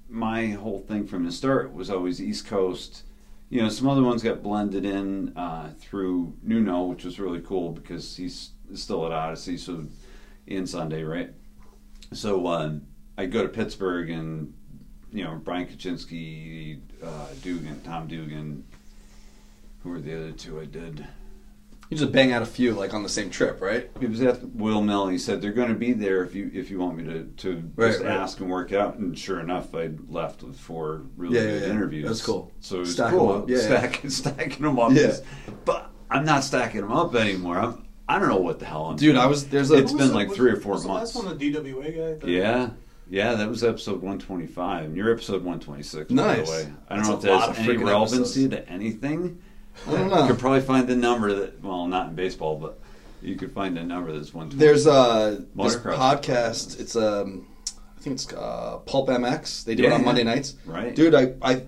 my 0.08 0.48
whole 0.48 0.80
thing 0.80 1.06
from 1.06 1.24
the 1.24 1.32
start 1.32 1.72
was 1.72 1.90
always 1.90 2.20
East 2.20 2.46
Coast. 2.46 3.04
You 3.48 3.62
know, 3.62 3.68
some 3.68 3.88
other 3.88 4.02
ones 4.02 4.22
got 4.22 4.42
blended 4.42 4.84
in 4.84 5.36
uh, 5.36 5.72
through 5.78 6.34
Nuno, 6.42 6.84
which 6.84 7.04
was 7.04 7.20
really 7.20 7.40
cool 7.40 7.72
because 7.72 8.16
he's 8.16 8.50
still 8.74 9.04
at 9.06 9.12
Odyssey, 9.12 9.56
so 9.56 9.84
in 10.46 10.66
Sunday, 10.66 11.02
right? 11.02 11.32
So 12.12 12.46
um, 12.46 12.82
I 13.16 13.26
go 13.26 13.42
to 13.42 13.48
Pittsburgh 13.48 14.10
and 14.10 14.54
you 15.12 15.24
know 15.24 15.40
Brian 15.42 15.66
Kachinsky, 15.66 16.80
uh, 17.02 17.26
Dugan, 17.42 17.80
Tom 17.82 18.08
Dugan. 18.08 18.64
Who 19.82 19.90
were 19.90 20.00
the 20.00 20.16
other 20.16 20.32
two 20.32 20.60
I 20.60 20.64
did? 20.64 21.06
You 21.92 21.98
just 21.98 22.10
bang 22.12 22.32
out 22.32 22.40
a 22.40 22.46
few 22.46 22.72
like 22.72 22.94
on 22.94 23.02
the 23.02 23.08
same 23.10 23.28
trip, 23.28 23.60
right? 23.60 23.90
It 24.00 24.08
was 24.08 24.22
at 24.22 24.42
Wheel 24.54 24.80
Mill. 24.80 25.08
He 25.08 25.18
said 25.18 25.42
they're 25.42 25.52
going 25.52 25.68
to 25.68 25.74
be 25.74 25.92
there 25.92 26.24
if 26.24 26.34
you 26.34 26.50
if 26.54 26.70
you 26.70 26.78
want 26.78 26.96
me 26.96 27.04
to 27.04 27.24
to 27.24 27.70
Right, 27.76 27.88
just 27.92 28.00
right. 28.02 28.10
ask 28.10 28.40
and 28.40 28.48
work 28.50 28.72
out. 28.72 28.96
And 28.96 29.18
sure 29.18 29.40
enough, 29.40 29.74
I 29.74 29.90
left 30.08 30.42
with 30.42 30.58
four 30.58 31.02
really 31.16 31.36
Yeah, 31.36 31.42
yeah, 31.42 31.50
good 31.50 31.62
yeah. 31.62 31.68
interviews. 31.68 32.08
That's 32.08 32.22
cool. 32.24 32.50
So 32.60 32.76
it 32.76 32.80
was 32.80 32.92
Stack 32.94 33.12
'em 33.12 33.18
cool. 33.18 33.32
up. 33.32 33.48
Yeah, 33.50 33.56
yeah. 33.58 33.62
stacking 33.66 34.08
stacking 34.10 34.62
them 34.62 34.78
up. 34.78 34.92
Yeah. 34.92 35.16
But 35.66 35.90
I'm 36.10 36.24
not 36.24 36.44
stacking 36.44 36.80
them 36.80 36.92
up 36.92 37.14
anymore. 37.14 37.58
I'm 37.58 37.86
I 38.08 38.18
don't 38.18 38.28
know 38.28 38.38
what 38.38 38.58
the 38.58 38.64
hell 38.64 38.86
I'm. 38.86 38.96
Dude, 38.96 39.12
doing. 39.14 39.18
I 39.18 39.26
was 39.26 39.48
there's 39.48 39.70
a 39.70 39.74
It's 39.74 39.92
What 39.92 39.98
been 39.98 40.08
the- 40.08 40.14
like 40.14 40.28
was- 40.28 40.36
three 40.38 40.50
or 40.50 40.56
four 40.56 40.72
was 40.72 40.86
months. 40.86 41.12
The 41.12 41.18
last 41.18 41.26
one, 41.28 41.38
the 41.38 41.52
DWA 41.52 42.20
guy. 42.20 42.26
Yeah. 42.26 42.70
Yeah, 43.10 43.34
that 43.34 43.48
was 43.50 43.62
episode 43.62 43.96
125, 43.96 44.84
and 44.86 44.96
you're 44.96 45.12
episode 45.12 45.44
126. 45.44 46.10
By 46.10 46.14
Nice. 46.14 46.46
the 46.48 46.52
way, 46.52 46.72
I 46.88 46.96
don't 46.96 47.04
That's 47.04 47.08
know 47.08 47.16
if 47.18 47.24
lot 47.40 47.46
there's 47.54 47.58
of 47.58 47.68
any 47.74 47.76
relevancy 47.84 48.44
episodes. 48.46 48.66
to 48.66 48.72
anything. 48.72 49.42
I 49.86 49.90
don't 49.92 50.04
You 50.08 50.14
know. 50.14 50.26
could 50.26 50.38
probably 50.38 50.60
find 50.60 50.86
the 50.86 50.96
number 50.96 51.32
that, 51.34 51.62
well, 51.62 51.86
not 51.86 52.08
in 52.08 52.14
baseball, 52.14 52.56
but 52.56 52.78
you 53.22 53.36
could 53.36 53.52
find 53.52 53.76
a 53.78 53.84
number 53.84 54.12
that's 54.12 54.32
one. 54.34 54.48
There's 54.50 54.86
a 54.86 55.44
this 55.56 55.76
podcast. 55.76 56.80
It's 56.80 56.96
um 56.96 57.46
I 57.96 58.00
think 58.00 58.14
it's 58.14 58.32
uh, 58.32 58.78
Pulp 58.84 59.08
MX. 59.08 59.64
They 59.64 59.74
do 59.76 59.84
it 59.84 59.92
on. 59.92 60.04
Monday 60.04 60.24
nights. 60.24 60.56
Right. 60.66 60.94
Dude, 60.94 61.14
I 61.14 61.34
I 61.40 61.62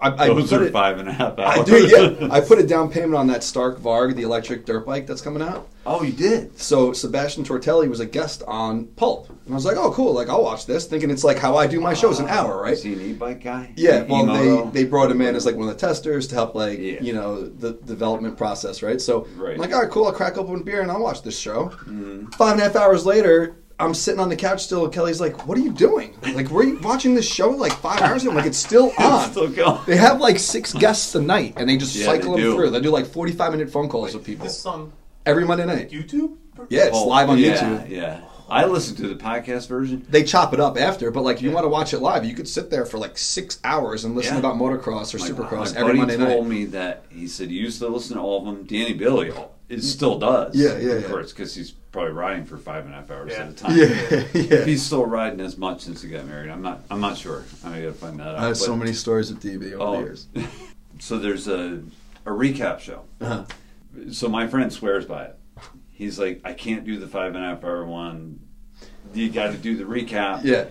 I, 0.00 0.24
I 0.24 0.26
Those 0.28 0.50
put 0.50 0.62
are 0.62 0.64
it, 0.66 0.72
five 0.72 0.98
and 0.98 1.08
a 1.08 1.12
half 1.12 1.38
hours. 1.38 1.58
I 1.60 1.62
do, 1.64 1.86
yeah. 2.20 2.28
I 2.30 2.40
put 2.40 2.58
a 2.58 2.66
down 2.66 2.90
payment 2.90 3.14
on 3.14 3.26
that 3.28 3.42
Stark 3.42 3.78
Varg, 3.80 4.14
the 4.16 4.22
electric 4.22 4.64
dirt 4.66 4.86
bike 4.86 5.06
that's 5.06 5.20
coming 5.20 5.42
out. 5.42 5.68
oh, 5.86 6.02
you 6.02 6.12
did? 6.12 6.58
So 6.58 6.92
Sebastian 6.92 7.44
Tortelli 7.44 7.88
was 7.88 8.00
a 8.00 8.06
guest 8.06 8.42
on 8.46 8.86
Pulp, 8.96 9.28
and 9.30 9.38
I 9.50 9.54
was 9.54 9.64
like, 9.64 9.76
"Oh, 9.76 9.90
cool! 9.92 10.12
Like 10.12 10.28
I'll 10.28 10.42
watch 10.42 10.66
this." 10.66 10.86
Thinking 10.86 11.10
it's 11.10 11.24
like 11.24 11.38
how 11.38 11.56
I 11.56 11.66
do 11.66 11.80
my 11.80 11.94
shows, 11.94 12.20
an 12.20 12.28
hour, 12.28 12.60
right? 12.62 12.74
Is 12.74 12.82
he 12.82 12.92
an 12.92 13.00
e-bike 13.00 13.42
guy? 13.42 13.72
Yeah, 13.76 14.02
well, 14.02 14.22
E-moto? 14.24 14.70
they 14.70 14.82
they 14.82 14.88
brought 14.88 15.10
him 15.10 15.20
in 15.22 15.34
as 15.34 15.46
like 15.46 15.56
one 15.56 15.68
of 15.68 15.74
the 15.74 15.80
testers 15.86 16.26
to 16.28 16.34
help 16.34 16.54
like 16.54 16.78
Yeah. 16.78 17.00
you 17.02 17.12
know 17.14 17.48
the 17.48 17.72
development 17.72 18.36
process, 18.36 18.82
right? 18.82 19.00
So 19.00 19.26
Right. 19.36 19.54
I'm 19.54 19.58
like, 19.60 19.72
all 19.72 19.80
right, 19.82 19.90
cool. 19.90 20.04
I'll 20.06 20.12
crack 20.12 20.36
open 20.36 20.56
a 20.60 20.64
beer 20.64 20.82
and 20.82 20.90
I'll 20.90 21.02
watch 21.02 21.22
this 21.22 21.38
show. 21.38 21.70
Mm-hmm. 21.70 22.26
Five 22.32 22.52
and 22.52 22.60
a 22.60 22.64
half 22.64 22.76
hours 22.76 23.06
later, 23.06 23.56
I'm 23.80 23.94
sitting 23.94 24.18
on 24.20 24.28
the 24.28 24.36
couch 24.36 24.64
still. 24.64 24.88
Kelly's 24.88 25.20
like, 25.20 25.46
"What 25.46 25.56
are 25.56 25.60
you 25.60 25.72
doing? 25.72 26.16
Like, 26.34 26.50
were 26.50 26.64
you 26.64 26.78
watching 26.80 27.14
this 27.14 27.26
show 27.26 27.50
like 27.50 27.72
five 27.74 28.00
hours 28.00 28.22
ago? 28.22 28.30
I'm 28.32 28.36
like, 28.36 28.46
it's 28.46 28.58
still 28.58 28.92
on. 28.98 29.30
Still 29.30 29.48
going. 29.48 29.80
They 29.86 29.96
have 29.96 30.20
like 30.20 30.38
six 30.38 30.72
guests 30.72 31.14
a 31.14 31.22
night, 31.22 31.54
and 31.56 31.68
they 31.68 31.76
just 31.76 31.94
Yeah, 31.94 32.06
cycle 32.06 32.34
they 32.34 32.42
them 32.42 32.50
do. 32.50 32.56
through. 32.56 32.70
They 32.70 32.80
do 32.80 32.90
like 32.90 33.06
45 33.06 33.52
minute 33.52 33.70
phone 33.70 33.88
calls 33.88 34.14
with 34.14 34.24
people 34.24 34.44
This 34.46 34.58
is 34.58 34.66
on 34.66 34.92
every 35.24 35.44
Monday 35.44 35.64
night. 35.66 35.90
YouTube. 35.90 36.36
Yeah, 36.68 36.86
it's 36.86 36.96
Oh, 36.96 37.06
live 37.06 37.30
on 37.30 37.38
yeah, 37.38 37.54
YouTube. 37.56 37.88
Yeah, 37.88 38.20
I 38.50 38.64
listened 38.66 38.96
to 38.98 39.08
the 39.08 39.14
podcast 39.14 39.68
version. 39.68 40.04
They 40.08 40.24
chop 40.24 40.52
it 40.52 40.58
up 40.58 40.76
after, 40.76 41.12
but 41.12 41.22
like 41.22 41.36
if 41.36 41.42
you 41.42 41.52
want 41.52 41.62
to 41.64 41.68
watch 41.68 41.92
it 41.94 42.00
live, 42.00 42.24
you 42.24 42.34
could 42.34 42.48
sit 42.48 42.70
there 42.70 42.84
for 42.84 42.98
like 42.98 43.16
six 43.16 43.60
hours 43.62 44.04
and 44.04 44.16
listen 44.16 44.34
Yeah. 44.34 44.40
about 44.40 44.56
motocross 44.56 45.14
or 45.14 45.18
My- 45.18 45.28
supercross 45.28 45.74
my 45.74 45.80
every 45.80 45.98
buddy 45.98 45.98
Monday 45.98 46.16
told 46.16 46.48
night. 46.48 46.50
me 46.50 46.64
that 46.64 47.04
he 47.10 47.28
said 47.28 47.48
he 47.48 47.58
used 47.58 47.78
to 47.78 47.86
listen 47.86 48.16
to 48.16 48.22
all 48.22 48.40
of 48.40 48.44
them. 48.44 48.64
Danny 48.64 48.92
Billy, 48.94 49.30
it 49.68 49.82
still 49.82 50.18
does. 50.18 50.54
Yeah, 50.54 50.78
yeah, 50.78 50.92
Of 50.92 51.02
yeah. 51.02 51.08
course, 51.08 51.32
because 51.32 51.54
he's 51.54 51.72
probably 51.72 52.12
riding 52.12 52.44
for 52.44 52.56
five 52.58 52.84
and 52.84 52.94
a 52.94 52.98
half 52.98 53.10
hours 53.10 53.32
Yeah. 53.32 53.42
at 53.44 53.48
a 53.48 53.52
time. 53.52 53.76
Yeah, 53.78 53.86
If 54.34 54.66
he's 54.66 54.82
still 54.82 55.04
riding 55.06 55.40
as 55.40 55.56
much 55.58 55.82
since 55.82 56.02
he 56.02 56.08
got 56.10 56.26
married, 56.26 56.50
I'm 56.50 56.62
not. 56.62 56.82
I'm 56.90 57.00
not 57.00 57.16
sure. 57.18 57.44
I 57.64 57.80
gotta 57.80 57.92
find 57.92 58.18
that 58.20 58.28
out. 58.28 58.38
I 58.38 58.46
have 58.46 58.56
so 58.56 58.74
many 58.76 58.92
stories 58.92 59.30
with 59.32 59.42
DB 59.42 59.72
over 59.74 59.82
Oh. 59.82 59.92
the 59.96 59.98
years. 60.00 60.26
So 61.00 61.16
there's 61.18 61.46
a 61.46 61.82
a 62.26 62.30
recap 62.30 62.80
show. 62.80 63.04
Uh-huh. 63.20 63.44
So 64.10 64.28
my 64.28 64.48
friend 64.48 64.72
swears 64.72 65.04
by 65.04 65.26
it. 65.26 65.38
He's 65.92 66.18
like, 66.18 66.40
I 66.44 66.52
can't 66.54 66.84
do 66.84 66.98
the 66.98 67.06
five 67.06 67.34
and 67.36 67.44
a 67.44 67.48
half 67.48 67.62
hour 67.62 67.84
one. 67.86 68.40
You 69.14 69.30
got 69.30 69.52
to 69.52 69.56
do 69.58 69.76
the 69.76 69.84
recap. 69.84 70.42
Yeah, 70.44 70.64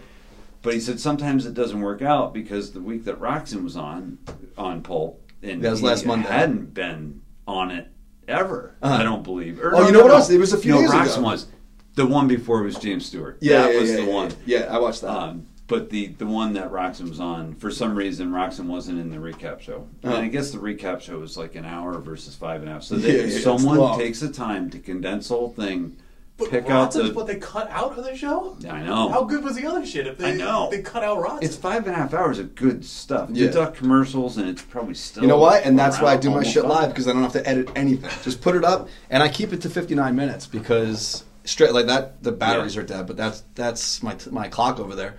But 0.61 0.73
he 0.73 0.79
said 0.81 0.99
sometimes 0.99 1.45
it 1.45 1.53
doesn't 1.53 1.79
work 1.79 2.01
out 2.01 2.33
because 2.33 2.71
the 2.73 2.81
week 2.81 3.05
that 3.05 3.19
Roczen 3.21 3.63
was 3.63 3.77
on 3.77 4.17
on 4.57 4.81
Pulp 4.83 5.21
and 5.41 5.61
That 5.61 5.71
was 5.71 5.79
he 5.79 5.85
last 5.85 6.05
Monday. 6.05 6.27
hadn't 6.27 6.73
been 6.73 7.21
on 7.47 7.71
it 7.71 7.87
ever. 8.27 8.75
Uh-huh. 8.81 8.95
I 8.95 9.03
don't 9.03 9.23
believe. 9.23 9.59
Or 9.61 9.75
Oh, 9.75 9.85
you 9.85 9.91
know 9.91 10.01
what 10.01 10.11
else? 10.11 10.29
It 10.29 10.39
was 10.39 10.53
a 10.53 10.57
few 10.57 10.73
no, 10.73 10.81
days 10.81 10.91
Roczen 10.91 11.13
ago. 11.17 11.21
was 11.23 11.47
the 11.95 12.05
one 12.05 12.27
before 12.27 12.61
was 12.63 12.77
James 12.77 13.05
Stewart. 13.05 13.37
yeah, 13.41 13.63
that 13.63 13.73
yeah, 13.73 13.79
was 13.79 13.89
yeah, 13.89 13.95
the 13.97 14.03
yeah, 14.03 14.13
one. 14.13 14.31
Yeah, 14.45 14.59
I 14.69 14.79
watched 14.79 15.01
that. 15.01 15.09
Um, 15.09 15.47
but 15.67 15.89
the 15.89 16.07
the 16.07 16.25
one 16.25 16.53
that 16.53 16.71
Roczen 16.71 17.09
was 17.09 17.19
on, 17.19 17.53
for 17.55 17.69
some 17.71 17.95
reason, 17.95 18.29
Roczen 18.31 18.67
wasn't 18.67 18.99
in 19.01 19.09
the 19.09 19.17
recap 19.17 19.59
show. 19.59 19.87
And 20.03 20.13
Oh. 20.13 20.17
I 20.17 20.27
guess 20.29 20.51
the 20.51 20.59
recap 20.59 21.01
show 21.01 21.19
was 21.19 21.37
like 21.37 21.55
an 21.55 21.65
hour 21.65 21.97
versus 21.99 22.35
five 22.35 22.61
and 22.61 22.69
a 22.69 22.73
half. 22.73 22.83
So 22.83 22.95
yeah, 22.97 23.27
someone 23.39 23.97
takes 23.99 24.19
the 24.21 24.29
time 24.31 24.69
to 24.69 24.79
condense 24.79 25.27
the 25.27 25.35
whole 25.35 25.49
thing, 25.49 25.97
But 26.37 26.51
pick 26.51 26.69
out 26.69 26.91
Roczen's 26.91 27.09
the. 27.09 27.13
what 27.15 27.25
they 27.25 27.37
cut 27.37 27.67
out 27.71 27.97
of 27.97 28.03
the 28.05 28.15
show. 28.15 28.55
I 28.69 28.83
know. 28.83 29.09
How 29.09 29.23
good 29.23 29.43
was 29.43 29.55
the 29.55 29.65
other 29.65 29.83
shit? 29.85 30.05
If 30.05 30.19
they, 30.19 30.33
I 30.33 30.35
know. 30.35 30.69
they 30.69 30.83
cut 30.83 31.03
out 31.03 31.17
Rotson. 31.17 31.41
It's 31.43 31.55
five 31.55 31.87
and 31.87 31.95
a 31.95 31.97
half 31.97 32.13
hours 32.13 32.37
of 32.37 32.53
good 32.53 32.85
stuff. 32.85 33.29
Yeah. 33.31 33.45
You 33.47 33.51
duck 33.51 33.73
commercials, 33.75 34.37
and 34.37 34.47
it's 34.47 34.61
probably 34.61 34.93
still. 34.93 35.23
you 35.23 35.27
know 35.29 35.39
what? 35.39 35.65
And 35.65 35.77
that's 35.79 35.99
why 35.99 36.13
I 36.13 36.17
do 36.17 36.29
my 36.29 36.43
shit 36.43 36.63
up. 36.63 36.69
live 36.69 36.89
because 36.89 37.07
I 37.07 37.13
don't 37.13 37.23
have 37.23 37.33
to 37.33 37.47
edit 37.49 37.69
anything. 37.75 38.09
Just 38.23 38.41
put 38.41 38.55
it 38.55 38.63
up, 38.63 38.87
and 39.09 39.23
I 39.23 39.29
keep 39.29 39.51
it 39.51 39.61
to 39.61 39.69
59 39.69 40.15
minutes 40.15 40.45
because 40.45 41.23
straight 41.43 41.73
like 41.73 41.87
that, 41.87 42.21
the 42.23 42.31
batteries 42.31 42.75
Yeah. 42.75 42.81
are 42.81 42.85
dead. 42.85 43.07
But 43.07 43.17
that's 43.17 43.43
that's 43.55 44.03
my 44.03 44.15
my 44.29 44.47
clock 44.47 44.79
over 44.79 44.93
there. 44.95 45.15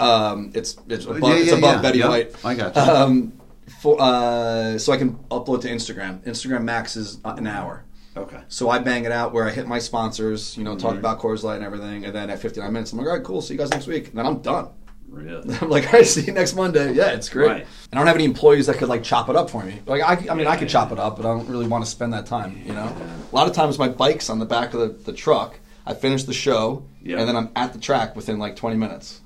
Um, 0.00 0.52
it's 0.54 0.76
it's 0.88 1.04
above, 1.06 1.20
Yeah, 1.30 1.36
it's 1.36 1.52
above 1.52 1.76
yeah. 1.76 1.82
Betty 1.82 1.98
Yep, 1.98 2.08
White. 2.08 2.44
I 2.44 2.54
got 2.54 2.76
you. 2.76 2.82
Um, 2.82 3.32
for 3.80 3.96
uh, 4.00 4.78
so 4.78 4.92
I 4.92 4.96
can 4.96 5.14
upload 5.30 5.62
to 5.62 5.68
Instagram. 5.68 6.20
Instagram 6.24 6.62
max 6.62 6.96
is 6.96 7.18
an 7.24 7.46
hour. 7.46 7.82
Okay. 8.16 8.40
So 8.48 8.70
I 8.70 8.78
bang 8.78 9.04
it 9.04 9.12
out 9.12 9.32
where 9.32 9.46
I 9.46 9.50
hit 9.50 9.66
my 9.66 9.78
sponsors, 9.78 10.56
you 10.56 10.64
know, 10.64 10.76
talk 10.76 10.94
Mhm. 10.94 10.98
about 11.00 11.20
Coors 11.20 11.42
Light 11.42 11.56
and 11.56 11.64
everything, 11.64 12.04
and 12.04 12.14
then 12.14 12.30
at 12.30 12.38
59 12.40 12.72
minutes, 12.72 12.92
I'm 12.92 12.98
like, 12.98 13.06
all 13.08 13.14
right, 13.14 13.22
cool, 13.24 13.42
see 13.42 13.54
you 13.54 13.58
guys 13.58 13.70
next 13.70 13.86
week. 13.86 14.08
And 14.08 14.18
then 14.18 14.26
I'm 14.26 14.38
done. 14.40 14.68
Really? 15.08 15.54
I'm 15.60 15.68
like, 15.70 15.86
all 15.86 15.92
right, 16.00 16.06
see 16.06 16.22
you 16.22 16.32
next 16.32 16.54
Monday. 16.54 16.92
Yeah, 16.94 17.08
it's 17.12 17.28
great. 17.28 17.46
Right. 17.48 17.66
And 17.90 17.94
I 17.94 17.96
don't 17.98 18.06
have 18.06 18.16
any 18.16 18.24
employees 18.24 18.66
that 18.66 18.76
could 18.78 18.88
like 18.88 19.02
chop 19.02 19.28
it 19.28 19.36
up 19.36 19.50
for 19.50 19.62
me. 19.62 19.80
Like, 19.86 20.02
I, 20.02 20.30
I 20.30 20.34
mean, 20.34 20.46
I 20.46 20.56
could 20.56 20.68
chop 20.68 20.92
it 20.92 20.98
up, 20.98 21.16
but 21.16 21.26
I 21.26 21.28
don't 21.28 21.48
really 21.48 21.66
want 21.68 21.84
to 21.84 21.90
spend 21.90 22.12
that 22.14 22.26
time, 22.26 22.60
you 22.64 22.72
know? 22.72 22.94
A 23.30 23.34
lot 23.34 23.46
of 23.48 23.54
times 23.54 23.78
my 23.78 23.88
bike's 23.88 24.28
on 24.30 24.38
the 24.38 24.46
back 24.46 24.74
of 24.74 24.80
the, 24.80 24.88
the 25.04 25.12
truck. 25.12 25.58
I 25.86 25.94
finish 25.94 26.24
the 26.24 26.32
show, 26.32 26.84
Yeah. 27.02 27.18
and 27.20 27.28
then 27.28 27.36
I'm 27.36 27.50
at 27.54 27.72
the 27.72 27.78
track 27.78 28.16
within 28.16 28.38
like 28.40 28.56
20 28.56 28.76
minutes. 28.76 29.20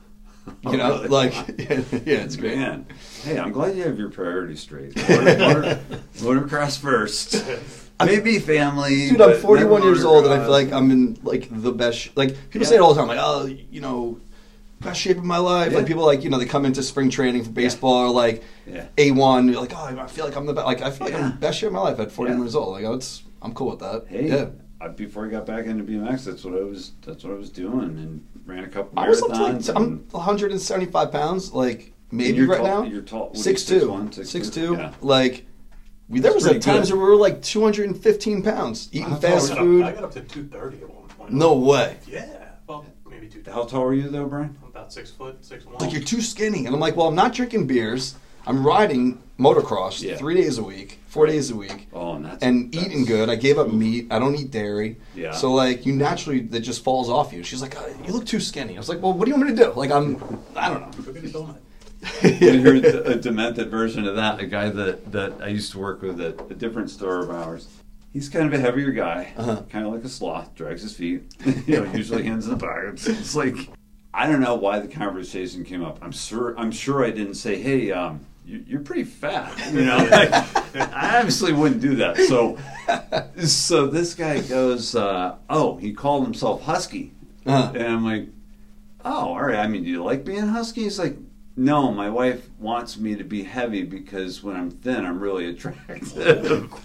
You 0.62 0.70
Oh, 0.70 0.72
know, 0.72 0.90
really? 1.02 1.08
like, 1.08 1.32
yeah, 1.58 2.18
it's 2.24 2.36
great. 2.36 2.58
Man, 2.58 2.86
hey, 3.22 3.38
I'm 3.38 3.52
glad 3.52 3.76
you 3.76 3.84
have 3.84 3.98
your 3.98 4.10
priorities 4.10 4.60
straight. 4.60 4.94
Motor, 5.08 5.38
motor, 5.38 5.80
motocross 6.18 6.78
first, 6.78 7.42
maybe 8.06 8.38
family. 8.38 9.10
Dude, 9.10 9.20
I'm 9.20 9.36
41 9.38 9.82
years 9.82 10.04
old, 10.04 10.24
and 10.24 10.34
I 10.34 10.38
feel 10.40 10.50
like 10.50 10.72
I'm 10.72 10.90
in 10.90 11.18
like 11.22 11.48
the 11.50 11.72
best. 11.72 11.98
Sh- 11.98 12.08
like 12.16 12.36
people 12.50 12.66
say 12.66 12.76
it 12.76 12.80
all 12.80 12.94
the 12.94 13.00
time, 13.00 13.08
like, 13.08 13.18
oh, 13.20 13.44
you 13.46 13.80
know, 13.80 14.18
best 14.80 15.00
shape 15.00 15.18
of 15.18 15.24
my 15.24 15.38
life. 15.38 15.72
Yeah. 15.72 15.78
Like 15.78 15.86
people 15.86 16.04
like 16.06 16.22
you 16.24 16.30
know 16.30 16.38
they 16.38 16.46
come 16.46 16.64
into 16.64 16.82
spring 16.82 17.10
training 17.10 17.44
for 17.44 17.50
baseball 17.50 17.94
or 17.94 18.10
like 18.10 18.42
Yeah. 18.66 18.86
a 18.98 19.10
one. 19.10 19.48
You're 19.48 19.60
like, 19.60 19.72
oh, 19.74 19.84
I 19.98 20.06
feel 20.06 20.24
like 20.24 20.36
I'm 20.36 20.46
the 20.46 20.52
best. 20.54 20.66
Like 20.66 20.82
I 20.82 20.90
feel 20.90 21.06
like 21.08 21.14
I'm 21.16 21.30
the 21.32 21.36
best 21.36 21.58
shape 21.58 21.68
of 21.68 21.72
my 21.74 21.80
life 21.80 22.00
at 22.00 22.10
41 22.12 22.38
Yeah. 22.38 22.44
years 22.44 22.54
old. 22.54 22.72
Like 22.74 22.84
oh, 22.84 22.94
it's 22.94 23.22
I'm 23.42 23.52
cool 23.54 23.70
with 23.70 23.80
that. 23.80 24.04
Hey, 24.08 24.28
yeah. 24.28 24.46
I, 24.82 24.88
before 24.88 25.26
I 25.26 25.28
got 25.30 25.44
back 25.44 25.66
into 25.66 25.84
BMX, 25.84 26.24
that's 26.24 26.42
what 26.44 26.54
I 26.54 26.62
was. 26.64 26.92
That's 27.04 27.22
what 27.24 27.34
I 27.34 27.36
was 27.36 27.50
doing, 27.50 27.80
and 27.98 28.26
ran 28.46 28.64
a 28.64 28.68
couple 28.68 28.98
I 28.98 29.08
was 29.08 29.20
like 29.20 29.76
I'm 29.76 30.06
175 30.10 31.12
pounds, 31.12 31.52
like 31.52 31.92
maybe 32.10 32.40
right 32.46 32.56
tall- 32.58 32.82
now. 32.84 32.88
you're 32.88 33.02
tall- 33.02 33.28
what 33.28 33.38
are 33.46 33.52
two, 33.52 33.52
6'1", 33.52 34.10
6'2"? 34.14 34.26
six 34.26 34.48
two. 34.50 34.72
Yeah. 34.74 34.94
Like 35.02 35.46
we, 36.10 36.20
there 36.20 36.34
was 36.34 36.46
at 36.46 36.60
times 36.60 36.90
good. 36.90 36.96
where 36.98 37.06
we 37.06 37.10
were 37.12 37.16
like 37.16 37.40
215 37.42 38.42
pounds, 38.42 38.88
eating 38.92 39.12
I 39.12 39.16
fast 39.18 39.48
got 39.48 39.58
up- 39.58 39.64
food. 39.64 39.84
I 39.84 39.92
got 39.92 40.04
up 40.04 40.12
to 40.12 40.20
230 40.20 40.82
at 40.82 40.90
one 40.94 41.08
point. 41.08 41.32
No 41.32 41.54
way. 41.54 41.96
Yeah. 42.06 42.26
Well, 42.66 42.84
maybe 43.08 43.26
230. 43.28 43.50
How 43.52 43.64
tall 43.64 43.84
are 43.84 43.94
you 43.94 44.08
though, 44.08 44.26
Brian? 44.26 44.56
I'm 44.62 44.68
about 44.68 44.92
six 44.92 45.10
foot, 45.10 45.44
six 45.44 45.64
one. 45.64 45.76
Like 45.78 45.92
you're 45.92 46.02
too 46.02 46.20
skinny, 46.20 46.66
and 46.66 46.74
I'm 46.74 46.80
like, 46.80 46.96
well, 46.96 47.06
I'm 47.08 47.14
not 47.14 47.32
drinking 47.32 47.66
beers. 47.66 48.14
I'm 48.46 48.66
riding 48.66 49.22
motocross 49.38 50.02
Yeah. 50.02 50.16
three 50.16 50.34
days 50.34 50.56
a 50.58 50.62
week, 50.62 50.98
four 51.08 51.26
days 51.26 51.50
a 51.50 51.56
week. 51.56 51.88
Oh, 51.92 52.14
and 52.14 52.24
that's 52.24 52.42
and 52.42 52.72
that's- 52.72 52.86
eating 52.86 53.04
good. 53.04 53.28
I 53.28 53.36
gave 53.36 53.58
up 53.58 53.70
meat. 53.72 54.06
I 54.10 54.18
don't 54.18 54.34
eat 54.34 54.50
dairy. 54.50 54.96
Yeah. 55.14 55.32
So 55.32 55.52
like 55.52 55.84
you 55.86 55.92
naturally 55.94 56.40
that 56.40 56.60
just 56.60 56.82
falls 56.82 57.08
off 57.10 57.32
you. 57.32 57.42
She's 57.44 57.60
like, 57.62 57.76
uh, 57.76 57.86
you 58.04 58.12
look 58.12 58.24
too 58.26 58.40
skinny. 58.40 58.74
I 58.76 58.78
was 58.78 58.88
like, 58.88 59.02
well, 59.02 59.12
what 59.12 59.26
do 59.26 59.30
you 59.30 59.36
want 59.36 59.50
me 59.50 59.56
to 59.56 59.64
do? 59.64 59.72
Like 59.74 59.90
I'm, 59.90 60.16
I 60.56 60.68
don't 60.70 60.80
know. 60.80 61.56
Go 62.22 62.30
get 62.30 62.42
a. 62.42 62.56
You 62.56 62.62
heard 62.62 62.84
a 62.84 63.16
demented 63.16 63.70
version 63.70 64.06
of 64.06 64.16
that. 64.16 64.40
A 64.40 64.46
guy 64.46 64.70
that, 64.70 65.12
that 65.12 65.34
I 65.42 65.48
used 65.48 65.72
to 65.72 65.78
work 65.78 66.02
with 66.02 66.20
at 66.20 66.40
a 66.50 66.54
different 66.54 66.90
store 66.90 67.20
of 67.20 67.30
ours. 67.30 67.68
He's 68.12 68.28
kind 68.28 68.46
of 68.46 68.52
a 68.52 68.58
heavier 68.58 68.90
guy, 68.90 69.32
Uh-huh. 69.36 69.62
kind 69.68 69.86
of 69.86 69.92
like 69.92 70.02
a 70.04 70.08
sloth, 70.08 70.54
drags 70.56 70.82
his 70.82 70.94
feet. 70.96 71.22
you 71.66 71.76
know, 71.84 71.92
usually 71.92 72.24
hands 72.24 72.46
in 72.46 72.52
the 72.52 72.66
pockets. 72.66 73.06
It's 73.06 73.34
like 73.36 73.54
I 74.12 74.26
don't 74.26 74.40
know 74.40 74.56
why 74.56 74.80
the 74.80 74.88
conversation 74.88 75.64
came 75.64 75.84
up. 75.84 75.98
I'm 76.02 76.10
sure 76.12 76.58
I'm 76.58 76.72
sure 76.72 77.04
I 77.04 77.10
didn't 77.10 77.34
say, 77.34 77.60
"Hey, 77.62 77.92
um, 77.92 78.20
you, 78.44 78.64
you're 78.66 78.80
pretty 78.80 79.04
fat." 79.04 79.56
You 79.72 79.84
know, 79.84 79.98
like, 80.10 80.32
I 80.92 81.18
obviously 81.18 81.52
wouldn't 81.52 81.80
do 81.80 81.96
that. 81.96 82.16
So, 82.16 82.58
so 83.46 83.86
this 83.86 84.14
guy 84.14 84.40
goes, 84.40 84.94
uh, 84.96 85.36
"Oh, 85.48 85.76
he 85.76 85.92
called 85.92 86.24
himself 86.24 86.62
Husky," 86.62 87.12
Uh-huh. 87.46 87.72
and 87.74 87.86
I'm 87.86 88.04
like, 88.04 88.26
"Oh, 89.04 89.28
all 89.34 89.42
right. 89.42 89.58
I 89.58 89.68
mean, 89.68 89.84
do 89.84 89.90
you 89.90 90.02
like 90.02 90.24
being 90.24 90.48
husky?" 90.48 90.82
He's 90.82 90.98
like, 90.98 91.16
"No, 91.56 91.90
my 91.92 92.08
wife 92.10 92.48
wants 92.58 92.96
me 92.98 93.14
to 93.16 93.24
be 93.24 93.42
heavy 93.44 93.82
because 93.82 94.42
when 94.42 94.56
I'm 94.56 94.70
thin, 94.70 95.04
I'm 95.04 95.20
really 95.20 95.46
attractive." 95.48 96.70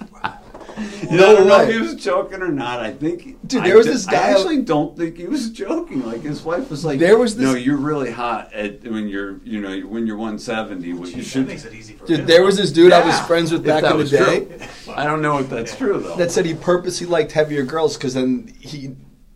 You 1.10 1.18
know, 1.18 1.30
I 1.32 1.36
don't 1.36 1.48
know 1.48 1.62
if 1.62 1.72
he 1.74 1.80
was 1.80 1.96
joking 1.96 2.42
or 2.42 2.50
not. 2.50 2.82
I 2.82 2.92
think, 2.92 3.38
Dude, 3.48 3.62
I 3.62 3.68
there 3.68 3.78
was 3.78 3.86
d- 3.86 3.94
this 3.94 4.06
guy. 4.06 4.18
I 4.18 4.32
actually 4.32 4.62
don't 4.64 4.98
think 4.98 5.16
he 5.18 5.26
was 5.26 5.50
joking. 5.52 6.04
Like 6.06 6.22
his 6.22 6.42
wife 6.44 6.70
was 6.70 6.84
like, 6.84 7.00
There 7.00 7.18
was 7.18 7.38
this- 7.38 7.46
No, 7.46 7.56
you're 7.56 7.78
really 7.78 8.12
hot 8.12 8.52
at 8.52 8.84
when 8.84 9.08
you're, 9.08 9.40
you 9.46 9.62
know, 9.62 9.80
when 9.88 10.06
you're 10.06 10.18
170. 10.18 10.92
What 10.94 11.16
you 11.16 11.24
should 11.24 11.48
makes 11.48 11.64
it 11.64 11.74
easy 11.74 11.94
for 11.94 12.06
Dude, 12.06 12.22
him. 12.22 12.26
there 12.26 12.44
was 12.44 12.58
this 12.58 12.74
dude 12.74 12.92
I 12.92 13.06
was 13.06 13.18
friends 13.22 13.54
with 13.54 13.64
back 13.66 13.86
in 13.86 13.98
the 13.98 14.04
day 14.04 14.46
true. 14.84 14.94
I 14.94 15.06
don't 15.06 15.22
know 15.22 15.38
if 15.38 15.50
that's 15.50 15.78
true 15.78 15.98
though. 16.02 16.18
that 16.18 16.32
said 16.32 16.46
he 16.46 16.54
purposely 16.56 17.08
liked 17.08 17.32
heavier 17.32 17.64
girls 17.64 17.96
because 17.96 18.14
then 18.16 18.54
he 18.60 18.96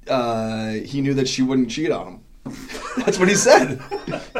uh, 0.09 0.71
he 0.71 1.00
knew 1.00 1.13
that 1.13 1.29
she 1.29 1.41
wouldn't 1.41 1.69
cheat 1.69 1.91
on 1.91 2.05
him. 2.07 2.18
That's 2.98 3.19
what 3.19 3.27
he 3.29 3.36
said. 3.36 3.79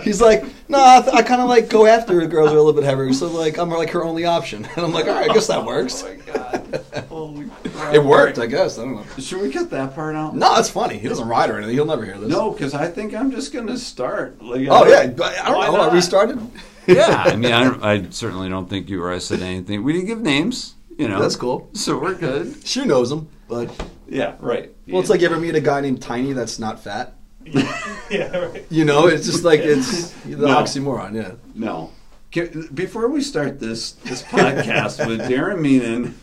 He's 0.03 0.20
like, 0.22 0.44
no, 0.68 0.79
I, 0.84 1.01
th- 1.01 1.13
I 1.13 1.22
kind 1.22 1.41
of 1.41 1.48
like 1.50 1.70
go 1.70 1.86
after 1.86 2.25
girls 2.27 2.50
who 2.50 2.56
are 2.56 2.60
a 2.60 2.63
little 2.63 2.74
bit 2.79 2.84
heavier, 2.84 3.13
so 3.13 3.27
like 3.27 3.58
I'm 3.58 3.70
like 3.70 3.91
her 3.91 4.03
only 4.03 4.25
option. 4.25 4.65
And 4.75 4.86
I'm 4.86 4.91
like, 4.94 5.06
all 5.06 5.13
right, 5.13 5.29
I 5.29 5.34
guess 5.34 5.48
that 5.48 5.60
oh 5.60 5.65
works. 5.65 6.03
Oh 6.03 6.08
my 6.10 6.15
god! 6.34 6.86
Holy 7.10 7.46
crap. 7.65 7.94
It 7.94 8.03
worked, 8.03 8.39
I 8.39 8.46
guess. 8.48 8.79
I 8.79 8.84
don't 8.86 8.96
know. 8.96 9.06
Should 9.22 9.41
we 9.41 9.51
cut 9.51 9.70
that 9.72 9.94
part 9.96 10.15
out? 10.15 10.36
No, 10.36 10.56
it's 10.58 10.70
funny. 10.70 10.98
He 10.98 11.08
doesn't 11.08 11.27
ride 11.27 11.50
or 11.50 11.58
anything. 11.58 11.75
He'll 11.75 11.86
never 11.86 12.03
hear 12.06 12.18
this. 12.18 12.29
No, 12.29 12.51
because 12.51 12.74
I 12.74 12.88
think 12.88 13.13
I'm 13.13 13.32
just 13.32 13.53
gonna 13.53 13.77
start. 13.77 14.41
Like, 14.41 14.68
Oh 14.70 14.86
I- 14.86 14.89
yeah, 14.89 15.08
but 15.08 15.38
I 15.39 15.46
don't 15.50 15.58
why 15.58 15.68
know. 15.68 15.82
Are 15.82 15.91
we 15.91 16.01
started? 16.01 16.39
yeah, 16.88 17.24
I 17.27 17.36
mean, 17.36 17.51
I, 17.51 17.63
don't- 17.63 17.84
I 17.84 18.10
certainly 18.10 18.50
don't 18.50 18.68
think 18.70 18.89
you 18.89 19.01
or 19.03 19.12
I 19.13 19.20
said 19.20 19.41
anything. 19.41 19.84
We 19.84 19.94
didn't 19.94 20.08
give 20.08 20.22
names, 20.22 20.75
you 20.98 21.08
know. 21.08 21.22
That's 21.22 21.36
cool. 21.36 21.70
So 21.74 21.98
we're 22.00 22.15
good. 22.15 22.65
She 22.65 22.84
knows 22.86 23.12
him, 23.12 23.27
but 23.48 23.70
Yeah, 24.08 24.36
right. 24.39 24.72
well, 24.88 25.00
it's 25.01 25.10
like 25.10 25.22
you 25.22 25.27
ever 25.27 25.39
meet 25.39 25.56
a 25.56 25.62
guy 25.62 25.82
named 25.82 26.01
Tiny 26.01 26.34
that's 26.34 26.58
not 26.60 26.84
fat. 26.84 27.13
yeah, 28.10 28.36
right. 28.38 28.65
You 28.69 28.86
know, 28.86 29.08
it's 29.08 29.25
just 29.25 29.43
like 29.43 29.62
it's 29.62 30.10
the 30.24 30.36
No. 30.38 30.48
oxymoron. 30.48 31.15
Yeah. 31.15 31.31
No. 31.55 31.91
Can- 32.31 32.69
Before 32.74 33.08
we 33.08 33.22
start 33.22 33.60
this 33.60 33.93
this 33.93 34.22
podcast 34.36 35.05
with 35.08 35.22
Darren 35.22 35.60
Meenan 35.60 36.13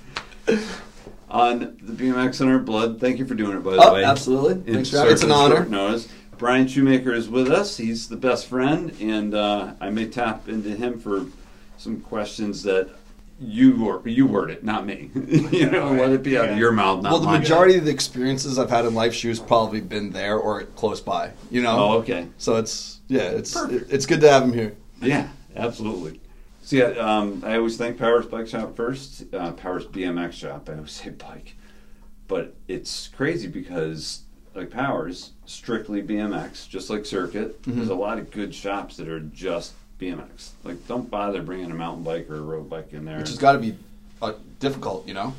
on 1.28 1.76
the 1.82 1.92
BMX 1.92 2.40
in 2.40 2.48
our 2.48 2.58
blood, 2.58 3.00
thank 3.00 3.18
you 3.18 3.26
for 3.26 3.34
doing 3.34 3.56
it. 3.56 3.60
By 3.64 3.72
the 3.72 3.82
Oh, 3.82 3.94
way, 3.94 4.04
absolutely. 4.04 4.72
Thanks 4.72 4.90
for 4.90 5.06
it's 5.08 5.22
an 5.22 5.32
honor. 5.32 5.64
Notice. 5.66 6.08
Brian 6.38 6.68
Shoemaker 6.68 7.12
is 7.14 7.30
with 7.30 7.50
us. 7.50 7.78
He's 7.78 8.08
the 8.08 8.16
best 8.16 8.46
friend, 8.46 8.94
and 9.00 9.34
uh, 9.34 9.72
I 9.80 9.88
may 9.88 10.06
tap 10.06 10.48
into 10.50 10.68
him 10.68 10.98
for 11.00 11.24
some 11.78 12.00
questions 12.02 12.62
that 12.64 12.90
you 13.38 13.76
wor- 13.76 14.02
you 14.08 14.26
word 14.26 14.50
it, 14.50 14.64
not 14.64 14.86
me. 14.86 15.10
you 15.14 15.70
know, 15.70 15.92
let 15.92 16.10
it 16.10 16.22
be 16.22 16.38
out 16.38 16.48
of 16.48 16.58
your 16.58 16.72
mouth, 16.72 17.02
not 17.02 17.12
well, 17.12 17.20
the 17.20 17.26
mine. 17.26 17.40
majority 17.40 17.76
of 17.76 17.84
the 17.84 17.90
experiences 17.90 18.58
I've 18.58 18.70
had 18.70 18.86
in 18.86 18.94
life, 18.94 19.12
shoes 19.12 19.38
probably 19.38 19.80
been 19.80 20.10
there 20.10 20.36
or 20.36 20.64
close 20.64 21.00
by. 21.00 21.32
You 21.50 21.62
know. 21.62 21.78
Oh, 21.78 21.92
okay. 21.98 22.28
So 22.38 22.56
it's 22.56 23.00
yeah, 23.08 23.22
it's 23.22 23.52
Perfect. 23.52 23.92
it's 23.92 24.06
good 24.06 24.20
to 24.22 24.30
have 24.30 24.42
him 24.44 24.52
here. 24.52 24.74
Yeah, 25.02 25.28
absolutely. 25.54 26.20
So 26.62 26.76
yeah, 26.76 26.86
um, 26.98 27.42
I 27.46 27.56
always 27.56 27.76
think 27.76 27.98
Powers 27.98 28.26
Bike 28.26 28.48
Shop 28.48 28.74
first. 28.74 29.24
Uh, 29.32 29.52
Powers 29.52 29.86
BMX 29.86 30.32
Shop. 30.32 30.68
I 30.68 30.74
always 30.74 30.90
say 30.92 31.10
bike, 31.10 31.56
but 32.28 32.54
it's 32.68 33.08
crazy 33.08 33.48
because 33.48 34.22
like 34.54 34.70
Powers 34.70 35.32
strictly 35.44 36.02
BMX, 36.02 36.68
just 36.68 36.88
like 36.88 37.04
Circuit. 37.04 37.60
Mm-hmm. 37.62 37.76
There's 37.76 37.90
a 37.90 37.94
lot 37.94 38.18
of 38.18 38.30
good 38.30 38.54
shops 38.54 38.96
that 38.96 39.08
are 39.08 39.20
just 39.20 39.74
BMX. 39.98 40.50
Like, 40.64 40.86
don't 40.86 41.10
bother 41.10 41.42
bringing 41.42 41.70
a 41.70 41.74
mountain 41.74 42.04
bike 42.04 42.28
or 42.30 42.36
a 42.36 42.40
road 42.40 42.68
bike 42.68 42.92
in 42.92 43.04
there. 43.04 43.18
Which 43.18 43.28
has 43.28 43.38
got 43.38 43.52
to 43.52 43.58
be 43.58 43.76
uh, 44.20 44.34
difficult, 44.60 45.06
you 45.08 45.14
know. 45.14 45.34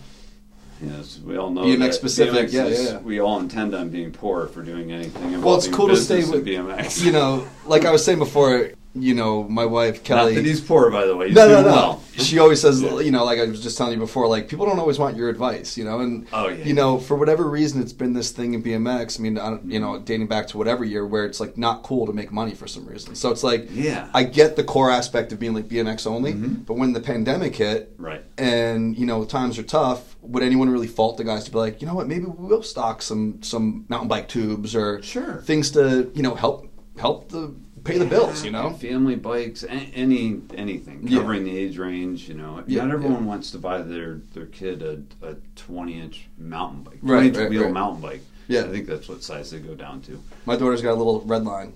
yes, 0.81 1.19
we 1.23 1.37
all 1.37 1.49
know 1.51 1.61
BMX 1.63 1.93
specific, 1.93 2.49
BMX 2.49 2.53
yeah, 2.53 2.65
is- 2.65 2.85
yeah, 2.85 2.91
yeah. 2.93 2.97
We 2.99 3.19
all 3.19 3.39
intend 3.39 3.75
on 3.75 3.89
being 3.89 4.11
poor 4.11 4.47
for 4.47 4.63
doing 4.63 4.91
anything. 4.91 5.41
Well, 5.41 5.55
it's 5.55 5.67
cool 5.67 5.87
to 5.87 5.97
stay 5.97 6.23
with 6.23 6.45
BMX. 6.45 7.03
You 7.03 7.11
know, 7.11 7.47
like 7.65 7.85
I 7.85 7.91
was 7.91 8.03
saying 8.03 8.19
before, 8.19 8.71
you 9.01 9.13
know, 9.13 9.43
my 9.43 9.65
wife 9.65 10.03
Kelly. 10.03 10.33
Not 10.33 10.41
that 10.41 10.45
he's 10.45 10.61
poor, 10.61 10.89
by 10.91 11.05
the 11.05 11.15
way. 11.15 11.27
He's 11.27 11.35
no, 11.35 11.47
no, 11.47 11.61
no. 11.61 11.67
well. 11.67 12.03
She 12.17 12.39
always 12.39 12.59
says, 12.59 12.81
Yeah. 12.81 12.99
you 12.99 13.11
know, 13.11 13.23
like 13.23 13.39
I 13.39 13.45
was 13.45 13.61
just 13.61 13.77
telling 13.77 13.93
you 13.93 13.99
before, 13.99 14.27
like 14.27 14.47
people 14.47 14.65
don't 14.65 14.79
always 14.79 14.97
want 14.97 15.15
your 15.15 15.29
advice, 15.29 15.77
you 15.77 15.85
know, 15.85 15.99
and 15.99 16.25
Oh, 16.33 16.47
yeah. 16.47 16.63
you 16.65 16.73
know, 16.73 16.97
for 16.97 17.15
whatever 17.15 17.47
reason, 17.47 17.79
it's 17.81 17.93
been 17.93 18.13
this 18.13 18.31
thing 18.31 18.53
in 18.55 18.63
BMX. 18.63 19.19
I 19.19 19.23
mean, 19.23 19.37
I 19.37 19.59
you 19.65 19.79
know, 19.79 19.99
dating 19.99 20.27
back 20.27 20.47
to 20.47 20.57
whatever 20.57 20.83
year, 20.83 21.05
where 21.05 21.25
it's 21.25 21.39
like 21.39 21.57
not 21.57 21.83
cool 21.83 22.05
to 22.07 22.13
make 22.13 22.31
money 22.31 22.53
for 22.55 22.65
some 22.67 22.85
reason. 22.87 23.13
So 23.15 23.29
it's 23.29 23.43
like, 23.43 23.67
Yeah. 23.71 24.09
I 24.13 24.23
get 24.23 24.55
the 24.55 24.63
core 24.63 24.89
aspect 24.89 25.31
of 25.31 25.39
being 25.39 25.53
like 25.53 25.67
BMX 25.67 26.07
only, 26.07 26.33
Mhm. 26.33 26.65
but 26.65 26.75
when 26.77 26.93
the 26.93 26.99
pandemic 27.01 27.55
hit, 27.55 27.93
Right. 27.97 28.23
and 28.37 28.97
you 28.97 29.05
know 29.05 29.23
times 29.25 29.59
are 29.59 29.63
tough, 29.63 30.15
would 30.23 30.41
anyone 30.43 30.69
really 30.69 30.87
fault 30.87 31.17
the 31.17 31.23
guys 31.23 31.43
to 31.45 31.51
be 31.51 31.57
like, 31.59 31.81
you 31.81 31.87
know 31.87 31.93
what, 31.93 32.07
maybe 32.07 32.25
we 32.25 32.47
will 32.47 32.63
stock 32.63 33.01
some 33.03 33.39
some 33.43 33.85
mountain 33.89 34.07
bike 34.09 34.27
tubes 34.27 34.75
or 34.75 35.01
Sure. 35.03 35.41
things 35.45 35.69
to 35.71 36.09
you 36.15 36.23
know 36.23 36.33
help 36.33 36.67
help 36.97 37.29
the 37.29 37.53
pay 37.87 37.97
the 37.97 38.05
bills, 38.05 38.43
you 38.45 38.51
know? 38.51 38.71
family 38.71 39.15
bikes, 39.15 39.63
any 39.67 40.41
anything 40.55 41.07
Yeah. 41.07 41.19
covering 41.19 41.43
the 41.45 41.57
age 41.57 41.77
range. 41.77 42.27
You 42.27 42.35
know, 42.35 42.63
Yeah, 42.67 42.83
not 42.85 42.93
everyone 42.93 43.21
yeah. 43.23 43.27
wants 43.29 43.51
to 43.51 43.57
buy 43.57 43.81
their 43.81 44.19
their 44.33 44.45
kid 44.47 44.81
a, 44.83 45.01
a 45.25 45.35
twenty 45.55 45.99
inch 45.99 46.27
mountain 46.37 46.83
bike, 46.83 46.99
Right, 47.01 47.15
twenty 47.15 47.27
inch 47.29 47.37
right, 47.37 47.49
wheel 47.49 47.63
right. 47.63 47.73
mountain 47.73 48.01
bike. 48.01 48.21
Yeah. 48.47 48.61
I 48.61 48.69
think 48.69 48.87
that's 48.87 49.09
what 49.09 49.23
size 49.23 49.51
they 49.51 49.59
go 49.59 49.75
down 49.75 50.01
to. 50.03 50.21
My 50.45 50.55
daughter's 50.55 50.81
got 50.81 50.91
a 50.93 50.95
little 51.01 51.21
Redline. 51.21 51.73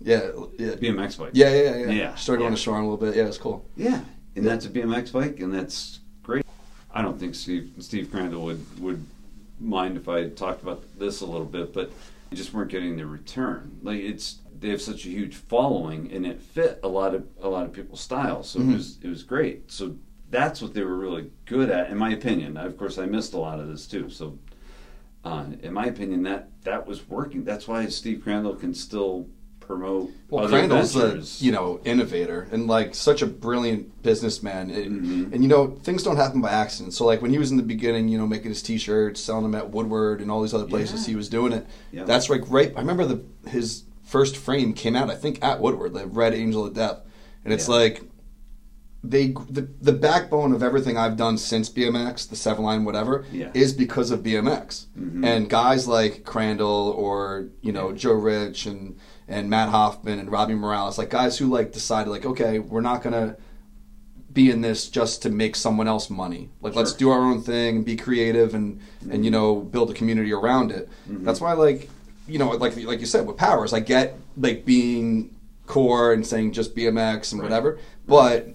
Yeah, 0.00 0.30
yeah. 0.58 0.72
BMX 0.74 1.18
bike. 1.18 1.30
Yeah, 1.34 1.50
yeah, 1.50 1.62
yeah. 1.62 1.76
yeah. 1.86 1.90
Yeah, 1.92 2.14
Started 2.14 2.40
going 2.40 2.52
yeah. 2.52 2.56
to 2.56 2.62
shore 2.62 2.76
a 2.78 2.80
little 2.82 2.96
bit. 2.96 3.14
Yeah, 3.16 3.26
it's 3.26 3.38
cool. 3.38 3.64
yeah, 3.76 4.00
and 4.36 4.44
that's 4.46 4.66
a 4.66 4.68
BMX 4.70 5.12
bike, 5.12 5.40
and 5.40 5.52
that's 5.52 6.00
great. 6.22 6.44
I 6.92 7.00
don't 7.02 7.18
think 7.18 7.34
Steve 7.34 7.72
Steve 7.80 8.10
Crandall 8.10 8.42
would 8.44 8.80
would 8.80 9.04
mind 9.60 9.96
if 9.96 10.08
I 10.08 10.28
talked 10.28 10.62
about 10.62 10.82
this 10.98 11.20
a 11.20 11.26
little 11.26 11.46
bit, 11.46 11.72
but 11.72 11.90
they 12.30 12.36
just 12.36 12.52
weren't 12.52 12.70
getting 12.70 12.96
the 12.96 13.06
return. 13.06 13.78
Like 13.82 14.00
it's 14.00 14.38
they 14.64 14.70
have 14.70 14.80
such 14.80 15.04
a 15.04 15.08
huge 15.10 15.34
following, 15.34 16.10
and 16.10 16.24
it 16.26 16.40
fit 16.40 16.80
a 16.82 16.88
lot 16.88 17.14
of 17.14 17.26
a 17.42 17.48
lot 17.50 17.66
of 17.66 17.72
people's 17.74 18.00
styles, 18.00 18.48
so 18.48 18.60
Mhm. 18.60 18.70
it 18.70 18.76
was 18.76 18.98
it 19.02 19.08
was 19.08 19.22
great. 19.22 19.70
So 19.70 19.96
that's 20.30 20.62
what 20.62 20.72
they 20.72 20.82
were 20.82 20.96
really 20.96 21.30
good 21.44 21.68
at, 21.68 21.90
in 21.90 21.98
my 21.98 22.10
opinion. 22.12 22.56
Of 22.56 22.78
course, 22.78 22.96
I 22.96 23.04
missed 23.04 23.34
a 23.34 23.38
lot 23.38 23.60
of 23.60 23.68
this 23.68 23.86
too. 23.86 24.08
So, 24.08 24.38
uh, 25.22 25.44
in 25.62 25.74
my 25.74 25.84
opinion, 25.84 26.22
that 26.22 26.48
that 26.62 26.86
was 26.86 27.06
working. 27.10 27.44
That's 27.44 27.68
why 27.68 27.84
Steve 27.88 28.22
Crandall 28.24 28.54
can 28.54 28.72
still 28.72 29.26
promote 29.60 30.10
Well, 30.30 30.44
other 30.44 30.58
Crandall's 30.58 30.96
a 30.96 31.22
you 31.44 31.52
know 31.52 31.80
innovator 31.84 32.48
and 32.50 32.66
like 32.66 32.94
such 32.94 33.20
a 33.20 33.26
brilliant 33.26 34.02
businessman, 34.02 34.70
It- 34.70 34.90
Mhm. 34.90 35.30
and 35.32 35.42
you 35.42 35.48
know 35.48 35.76
things 35.82 36.02
don't 36.02 36.16
happen 36.16 36.40
by 36.40 36.50
accident. 36.50 36.94
So 36.94 37.04
like 37.04 37.20
when 37.20 37.30
he 37.30 37.38
was 37.38 37.50
in 37.50 37.58
the 37.58 37.62
beginning, 37.62 38.08
you 38.08 38.16
know, 38.16 38.26
making 38.26 38.48
his 38.50 38.62
T-shirts, 38.62 39.20
selling 39.20 39.42
them 39.42 39.54
at 39.54 39.70
Woodward 39.70 40.22
and 40.22 40.30
all 40.30 40.40
these 40.40 40.54
other 40.54 40.66
places, 40.66 41.02
Yeah. 41.02 41.12
he 41.12 41.16
was 41.16 41.28
doing 41.28 41.52
it. 41.52 41.66
Yeah. 41.92 42.04
That's 42.04 42.30
like 42.30 42.50
right. 42.50 42.72
I 42.76 42.80
remember 42.80 43.04
the 43.04 43.20
his 43.48 43.84
first 44.04 44.36
frame 44.36 44.74
came 44.74 44.94
out, 44.94 45.10
I 45.10 45.14
think, 45.16 45.42
at 45.42 45.60
Woodward, 45.60 45.94
the 45.94 46.06
Red 46.06 46.34
Angel 46.34 46.64
of 46.66 46.74
Death, 46.74 47.00
and 47.44 47.52
it's 47.52 47.68
Yeah. 47.68 47.74
like 47.74 48.02
they 49.02 49.34
the, 49.50 49.68
the 49.82 49.92
backbone 49.92 50.52
of 50.52 50.62
everything 50.62 50.96
I've 50.96 51.16
done 51.16 51.36
since 51.36 51.68
BMX, 51.68 52.26
the 52.28 52.36
seven 52.36 52.64
line, 52.64 52.84
whatever, 52.84 53.26
Yeah. 53.32 53.50
is 53.52 53.72
because 53.72 54.10
of 54.10 54.22
BMX. 54.22 54.86
Mm-hmm. 54.98 55.24
And 55.24 55.50
guys 55.50 55.86
like 55.86 56.24
Crandall 56.24 56.94
or 56.96 57.48
you 57.60 57.72
know 57.72 57.92
Joe 57.92 58.14
Rich 58.14 58.66
and 58.66 58.96
and 59.28 59.50
Matt 59.50 59.68
Hoffman 59.70 60.18
and 60.18 60.30
Robbie 60.30 60.54
Morales, 60.54 60.98
like 60.98 61.10
guys 61.10 61.38
who 61.38 61.46
like 61.46 61.72
decided 61.72 62.10
like, 62.10 62.24
okay, 62.24 62.58
we're 62.58 62.80
not 62.80 63.02
gonna 63.02 63.36
be 64.32 64.50
in 64.50 64.62
this 64.62 64.88
just 64.88 65.22
to 65.22 65.30
make 65.30 65.54
someone 65.54 65.86
else 65.86 66.10
money. 66.10 66.50
Like 66.60 66.74
let's 66.74 66.92
do 66.92 67.10
our 67.10 67.20
own 67.20 67.40
thing, 67.42 67.84
be 67.84 67.96
creative, 67.96 68.54
and 68.54 68.80
and 69.02 69.12
mm-hmm. 69.12 69.22
you 69.22 69.30
know 69.30 69.56
build 69.56 69.90
a 69.90 69.94
community 69.94 70.32
around 70.32 70.72
it. 70.72 70.88
Mm-hmm. 71.08 71.24
That's 71.24 71.40
why 71.40 71.52
like 71.52 71.88
you 72.26 72.38
know 72.38 72.50
like 72.50 72.76
like 72.76 73.00
you 73.00 73.06
said 73.06 73.26
with 73.26 73.36
powers, 73.36 73.72
I 73.72 73.80
get 73.80 74.16
like 74.36 74.64
being 74.64 75.34
core 75.66 76.12
and 76.12 76.26
saying 76.26 76.52
just 76.52 76.74
BMX 76.76 77.32
and 77.32 77.42
whatever, 77.42 77.78
but 78.06 78.48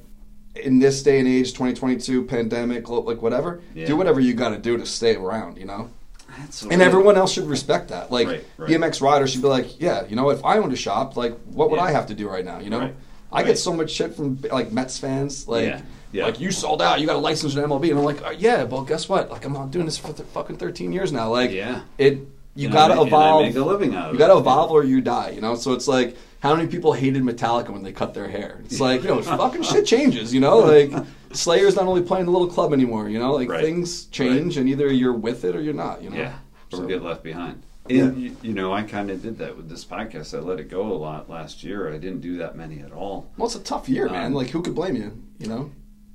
in 0.55 0.79
this 0.79 1.01
day 1.03 1.19
and 1.19 1.27
age, 1.27 1.49
2022 1.53 2.25
pandemic, 2.25 2.89
like 2.89 3.21
whatever, 3.21 3.61
Yeah. 3.73 3.85
do 3.87 3.95
whatever 3.95 4.19
you 4.19 4.33
got 4.33 4.49
to 4.49 4.57
do 4.57 4.77
to 4.77 4.85
stay 4.85 5.15
around. 5.15 5.57
You 5.57 5.65
know. 5.65 5.89
That's 6.37 6.61
And 6.63 6.81
everyone 6.81 7.17
else 7.17 7.31
should 7.33 7.47
respect 7.47 7.89
that. 7.89 8.11
Like 8.11 8.27
Right, 8.27 8.43
right. 8.57 8.69
BMX 8.69 9.01
riders 9.01 9.31
should 9.31 9.41
be 9.41 9.47
like, 9.47 9.79
yeah, 9.81 10.05
you 10.07 10.15
know, 10.15 10.29
if 10.29 10.43
I 10.45 10.57
owned 10.57 10.71
a 10.71 10.75
shop, 10.75 11.17
like, 11.17 11.35
what 11.45 11.69
would 11.71 11.77
Yeah. 11.77 11.83
I 11.85 11.91
have 11.91 12.05
to 12.07 12.13
do 12.13 12.29
right 12.29 12.45
now? 12.45 12.59
You 12.59 12.69
know, 12.69 12.79
Right, 12.79 12.95
I 13.31 13.37
right. 13.37 13.47
get 13.47 13.57
so 13.57 13.73
much 13.73 13.89
shit 13.91 14.15
from 14.15 14.39
like 14.51 14.71
Mets 14.71 14.99
fans, 14.99 15.47
like, 15.47 15.65
Yeah, 15.65 15.81
yeah. 16.11 16.25
like 16.25 16.39
you 16.39 16.51
sold 16.51 16.81
out, 16.81 16.99
you 17.01 17.07
got 17.07 17.15
a 17.15 17.19
license 17.19 17.55
in 17.55 17.63
MLB, 17.63 17.89
and 17.89 17.97
I'm 17.99 18.05
like, 18.05 18.23
uh, 18.23 18.29
yeah, 18.37 18.63
well, 18.63 18.83
guess 18.83 19.09
what? 19.09 19.31
Like, 19.31 19.43
I'm 19.45 19.53
not 19.53 19.71
doing 19.71 19.85
this 19.85 19.97
for 19.97 20.13
th- 20.13 20.27
fucking 20.29 20.57
13 20.57 20.91
years 20.91 21.11
now. 21.11 21.29
Like, 21.31 21.51
Yeah. 21.51 21.81
it, 21.97 22.19
you 22.55 22.65
And 22.67 22.73
got 22.73 22.87
to 22.89 22.95
make- 22.95 23.03
I 23.03 23.07
evolve. 23.07 23.45
make 23.45 23.55
a 23.55 23.63
living 23.63 23.95
out 23.95 24.07
of 24.07 24.13
you 24.13 24.19
got 24.19 24.27
to 24.33 24.37
evolve 24.37 24.71
or 24.71 24.83
you 24.83 25.01
die. 25.01 25.29
You 25.31 25.41
know, 25.41 25.55
so 25.55 25.73
it's 25.73 25.87
like. 25.87 26.15
How 26.41 26.55
many 26.55 26.69
people 26.69 26.93
hated 26.93 27.21
Metallica 27.23 27.69
when 27.69 27.83
they 27.83 27.91
cut 27.91 28.13
their 28.13 28.29
hair? 28.29 28.61
It's 28.63 28.79
like, 28.79 29.03
you 29.03 29.09
know, 29.13 29.21
fucking 29.21 29.61
shit 29.61 29.85
changes, 29.85 30.33
you 30.33 30.39
know? 30.39 30.59
Like, 30.59 30.93
Slayer's 31.33 31.75
not 31.75 31.83
only 31.85 32.01
playing 32.01 32.27
the 32.27 32.31
little 32.31 32.47
club 32.47 32.71
anymore, 32.71 33.09
you 33.09 33.19
know? 33.19 33.33
Like, 33.33 33.49
Right. 33.49 33.61
things 33.61 34.05
change, 34.05 34.55
and 34.55 34.69
either 34.69 34.89
you're 34.89 35.11
with 35.11 35.43
it 35.43 35.53
or 35.53 35.59
you're 35.61 35.73
not, 35.73 36.01
you 36.01 36.09
know? 36.09 36.15
Yeah, 36.15 36.35
or 36.71 36.77
So- 36.77 36.87
get 36.87 37.03
left 37.03 37.23
behind. 37.23 37.61
Yeah. 37.89 38.03
And 38.03 38.21
you, 38.21 38.37
you 38.41 38.53
know, 38.53 38.71
I 38.71 38.83
kind 38.83 39.11
of 39.11 39.21
did 39.21 39.37
that 39.39 39.57
with 39.57 39.67
this 39.67 39.83
podcast. 39.83 40.33
I 40.33 40.39
let 40.39 40.61
it 40.61 40.69
go 40.69 40.83
a 40.83 40.95
lot 40.95 41.29
last 41.29 41.61
year. 41.61 41.89
I 41.93 41.97
didn't 41.97 42.21
do 42.21 42.37
that 42.37 42.55
many 42.55 42.79
at 42.79 42.93
all. 42.93 43.27
Well, 43.35 43.47
it's 43.47 43.55
a 43.55 43.59
tough 43.59 43.89
year, 43.89 44.07
man. 44.07 44.27
Um, 44.27 44.33
Like, 44.33 44.47
who 44.51 44.61
could 44.61 44.75
blame 44.75 44.95
you? 44.95 45.11
You 45.39 45.47
know. 45.47 45.71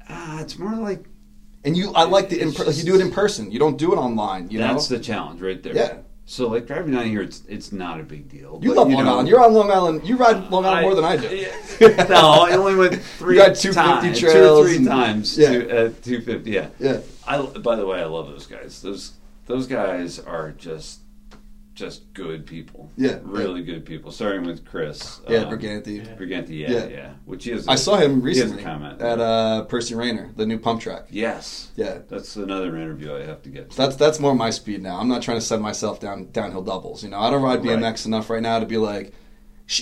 Ah, 0.09 0.41
it's 0.41 0.59
more 0.59 0.75
like 0.75 1.05
And 1.65 1.77
you, 1.77 1.93
I 1.95 2.05
like 2.05 2.31
the 2.31 2.43
like 2.45 2.77
you 2.79 2.85
do 2.85 2.95
it 2.95 3.03
in 3.03 3.11
person. 3.11 3.51
You 3.53 3.59
don't 3.59 3.77
do 3.77 3.93
it 3.93 3.97
online. 3.97 4.49
You 4.51 4.61
know. 4.61 4.69
that's 4.69 4.89
know. 4.91 4.97
the 4.97 5.05
challenge 5.05 5.43
right 5.43 5.63
there. 5.63 5.75
Yeah. 5.77 5.97
So 6.27 6.49
like 6.49 6.67
driving 6.67 6.95
down 6.95 7.07
here, 7.07 7.21
it's 7.21 7.43
it's 7.49 7.71
not 7.71 8.01
a 8.01 8.03
big 8.03 8.29
deal. 8.31 8.59
you 8.63 8.71
but, 8.71 8.79
love 8.79 8.91
Long 8.91 9.05
know, 9.05 9.13
Island. 9.13 9.29
You're 9.29 9.45
on 9.45 9.53
Long 9.53 9.71
Island. 9.71 10.09
You 10.09 10.17
ride 10.17 10.51
Long 10.51 10.65
Island 10.65 10.83
more 10.83 10.95
than 10.95 11.05
I 11.05 11.17
do. 11.17 11.47
No, 12.09 12.45
I 12.45 12.53
only 12.53 12.75
went 12.75 13.03
three 13.03 13.37
got 13.37 13.57
250 13.57 13.75
times, 13.75 14.21
two 14.21 14.29
or 14.29 14.67
three 14.67 14.85
times. 14.85 15.37
Yeah. 15.37 15.51
to, 15.51 15.87
uh, 15.87 15.93
two 16.03 16.23
fifty. 16.23 16.53
Yeah. 16.53 16.69
Yeah. 16.79 17.01
I 17.27 17.41
by 17.43 17.77
the 17.77 17.85
way, 17.85 18.01
I 18.01 18.07
love 18.07 18.29
those 18.29 18.47
guys. 18.47 18.81
Those 18.81 19.13
those 19.47 19.67
guys 19.67 20.19
are 20.19 20.53
just 20.53 21.01
just 21.75 22.13
good 22.15 22.47
people. 22.47 22.91
Yeah, 22.97 23.19
really 23.23 23.63
good 23.63 23.85
people. 23.85 24.11
Starting 24.13 24.45
with 24.45 24.65
Chris. 24.65 25.21
Yeah, 25.29 25.39
um, 25.41 25.53
Briganti. 25.59 26.17
Briganti, 26.17 26.61
yeah, 26.61 26.71
Yeah. 26.71 26.87
yeah, 26.87 27.11
Which 27.25 27.47
is. 27.47 27.67
I 27.67 27.75
saw 27.75 27.97
him 27.97 28.21
he 28.23 28.29
has 28.39 28.39
a 28.39 28.43
recently 28.45 28.63
comment 28.63 29.01
at 29.03 29.21
uh, 29.21 29.63
Percy 29.65 29.95
Rayner, 29.95 30.31
the 30.37 30.47
new 30.47 30.59
pump 30.59 30.81
track. 30.81 31.07
Yes. 31.11 31.71
Yeah. 31.77 31.99
That's 32.09 32.37
another 32.37 32.77
interview 32.77 33.15
I 33.15 33.25
have 33.25 33.43
to 33.43 33.49
get. 33.49 33.71
To. 33.71 33.77
That's 33.77 33.97
that's 33.97 34.21
more 34.21 34.35
my 34.35 34.51
speed 34.51 34.83
now. 34.83 34.99
I'm 34.99 35.09
not 35.09 35.23
trying 35.23 35.39
to 35.39 35.45
send 35.45 35.63
myself 35.63 35.99
down 36.01 36.31
downhill 36.31 36.63
doubles. 36.63 37.03
You 37.03 37.11
know, 37.11 37.19
I 37.19 37.31
don't 37.31 37.43
ride 37.43 37.61
BMX 37.61 37.83
Right. 37.83 38.07
enough 38.07 38.31
right 38.31 38.43
now 38.43 38.59
to 38.61 38.67
be 38.67 38.77
like. 38.77 39.13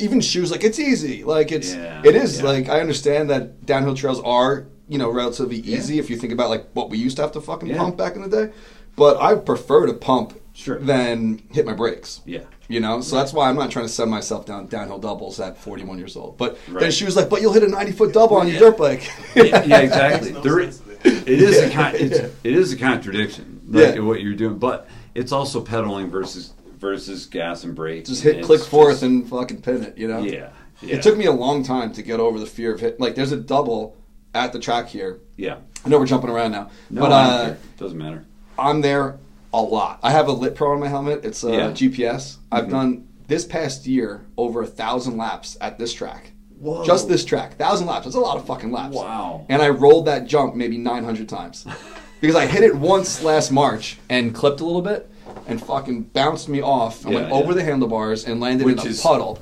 Even 0.01 0.21
shoes, 0.21 0.53
like 0.53 0.63
it's 0.63 0.79
easy. 0.79 1.25
Like 1.25 1.51
it's, 1.51 1.75
Yeah, 1.75 2.03
it 2.05 2.15
is. 2.15 2.39
yeah. 2.39 2.45
Like 2.47 2.69
I 2.69 2.81
understand 2.81 3.29
that 3.31 3.67
downhill 3.67 3.95
trails 3.97 4.21
are, 4.21 4.69
you 4.89 4.97
know, 4.97 5.11
relatively 5.11 5.57
easy 5.59 5.99
if 5.99 6.09
you 6.09 6.17
think 6.17 6.33
about 6.33 6.51
like 6.51 6.69
what 6.73 6.89
we 6.89 6.99
used 6.99 7.17
to 7.17 7.23
have 7.23 7.33
to 7.33 7.41
fucking 7.41 7.69
Yeah. 7.69 7.79
pump 7.79 7.97
back 7.97 8.15
in 8.15 8.23
the 8.23 8.29
day. 8.29 8.53
But 8.95 9.21
I 9.21 9.35
prefer 9.35 9.87
to 9.87 9.93
pump 9.95 10.39
Sure. 10.63 10.79
than 10.79 11.43
hit 11.51 11.67
my 11.67 11.73
brakes. 11.73 12.21
Yeah. 12.25 12.41
You 12.69 12.81
know, 12.81 13.01
so 13.01 13.17
that's 13.17 13.33
why 13.33 13.49
I'm 13.49 13.57
not 13.57 13.71
trying 13.71 13.85
to 13.87 13.93
send 13.93 14.11
myself 14.11 14.47
down 14.47 14.69
downhill 14.69 14.99
doubles 14.99 15.41
at 15.41 15.59
41 15.59 15.99
years 15.99 16.17
old. 16.17 16.39
But 16.39 16.57
then 16.69 16.91
she 16.91 17.05
was 17.05 17.17
like, 17.17 17.29
"But 17.29 17.43
you'll 17.43 17.53
hit 17.53 17.65
a 17.65 17.69
90 17.69 17.93
foot 17.93 18.13
double 18.13 18.37
on 18.37 18.47
your 18.47 18.55
Yeah. 18.55 18.61
dirt 18.61 18.79
bike." 18.79 19.11
yeah, 19.35 19.65
yeah, 19.65 19.79
exactly. 19.81 20.33
No 20.33 20.41
There- 20.41 20.63
sense 20.71 20.79
to 20.79 20.93
it 21.05 21.29
is 21.43 21.59
a 21.59 21.71
con- 21.71 21.95
it's, 21.97 22.19
it 22.19 22.33
is 22.45 22.73
a 22.73 22.77
contradiction, 22.77 23.61
like 23.69 23.97
Yeah. 23.97 24.01
what 24.03 24.21
you're 24.21 24.35
doing, 24.35 24.59
but 24.59 24.89
it's 25.15 25.33
also 25.33 25.61
pedaling 25.61 26.09
versus 26.11 26.53
versus 26.79 27.27
gas 27.27 27.65
and 27.65 27.75
brake. 27.75 28.05
just 28.07 28.23
hit 28.23 28.45
click 28.45 28.61
forth 28.63 28.95
just- 28.95 29.03
and 29.03 29.29
fucking 29.29 29.63
pin 29.63 29.83
it. 29.83 29.99
You 29.99 30.07
know. 30.09 30.21
yeah, 30.23 30.51
yeah. 30.81 30.97
It 30.97 31.03
took 31.03 31.17
me 31.17 31.27
a 31.27 31.33
long 31.33 31.65
time 31.65 31.93
to 31.95 32.03
get 32.03 32.21
over 32.21 32.39
the 32.39 32.47
fear 32.47 32.73
of 32.73 32.81
hit. 32.81 32.99
Like, 33.01 33.17
there's 33.17 33.33
a 33.33 33.37
double 33.37 33.97
at 34.35 34.53
the 34.53 34.59
track 34.61 34.89
here. 34.89 35.19
yeah. 35.37 35.57
I 35.85 35.89
know 35.89 35.99
we're 35.99 36.07
jumping 36.07 36.31
around 36.31 36.53
now, 36.53 36.71
No, 36.91 37.01
but 37.03 37.11
uh, 37.13 37.45
care. 37.47 37.59
doesn't 37.77 37.99
matter. 37.99 38.25
I'm 38.57 38.81
there 38.83 39.19
a 39.53 39.61
lot. 39.61 39.99
I 40.03 40.11
have 40.11 40.29
a 40.29 40.33
Lit 40.33 40.55
Pro 40.55 40.73
on 40.73 40.81
my 40.81 40.89
helmet. 40.89 41.25
It's 41.25 41.45
a 41.45 41.51
Yeah. 41.53 41.71
GPS. 41.73 42.39
I've 42.51 42.67
Mhm. 42.67 42.71
done 42.71 43.05
this 43.29 43.45
past 43.45 43.87
year 43.87 44.23
over 44.37 44.63
a 44.63 44.67
thousand 44.67 45.17
laps 45.17 45.57
at 45.61 45.79
this 45.79 45.93
track. 45.93 46.33
Whoa. 46.59 46.85
Just 46.85 47.09
this 47.09 47.25
track, 47.25 47.57
thousand 47.59 47.87
laps. 47.87 48.05
That's 48.05 48.17
a 48.17 48.21
lot 48.21 48.37
of 48.37 48.47
fucking 48.47 48.71
laps. 48.73 48.95
Wow. 48.95 49.45
And 49.49 49.61
I 49.61 49.69
rolled 49.71 50.07
that 50.07 50.27
jump 50.27 50.55
maybe 50.55 50.79
900 50.79 51.29
times 51.29 51.65
because 52.21 52.37
I 52.37 52.47
hit 52.47 52.63
it 52.63 52.75
once 52.77 53.23
last 53.23 53.51
March 53.51 53.99
and 54.09 54.35
clipped 54.35 54.61
a 54.61 54.65
little 54.65 54.83
bit 54.83 55.11
and 55.49 55.61
fucking 55.63 56.03
bounced 56.13 56.49
me 56.49 56.63
off. 56.63 57.05
and 57.05 57.13
Yeah, 57.15 57.21
went 57.21 57.33
yeah. 57.33 57.39
over 57.41 57.53
the 57.55 57.65
handlebars 57.65 58.25
and 58.25 58.41
landed 58.41 58.65
Which 58.65 58.81
in 58.81 58.87
a 58.87 58.91
is 58.91 59.01
puddle. 59.03 59.39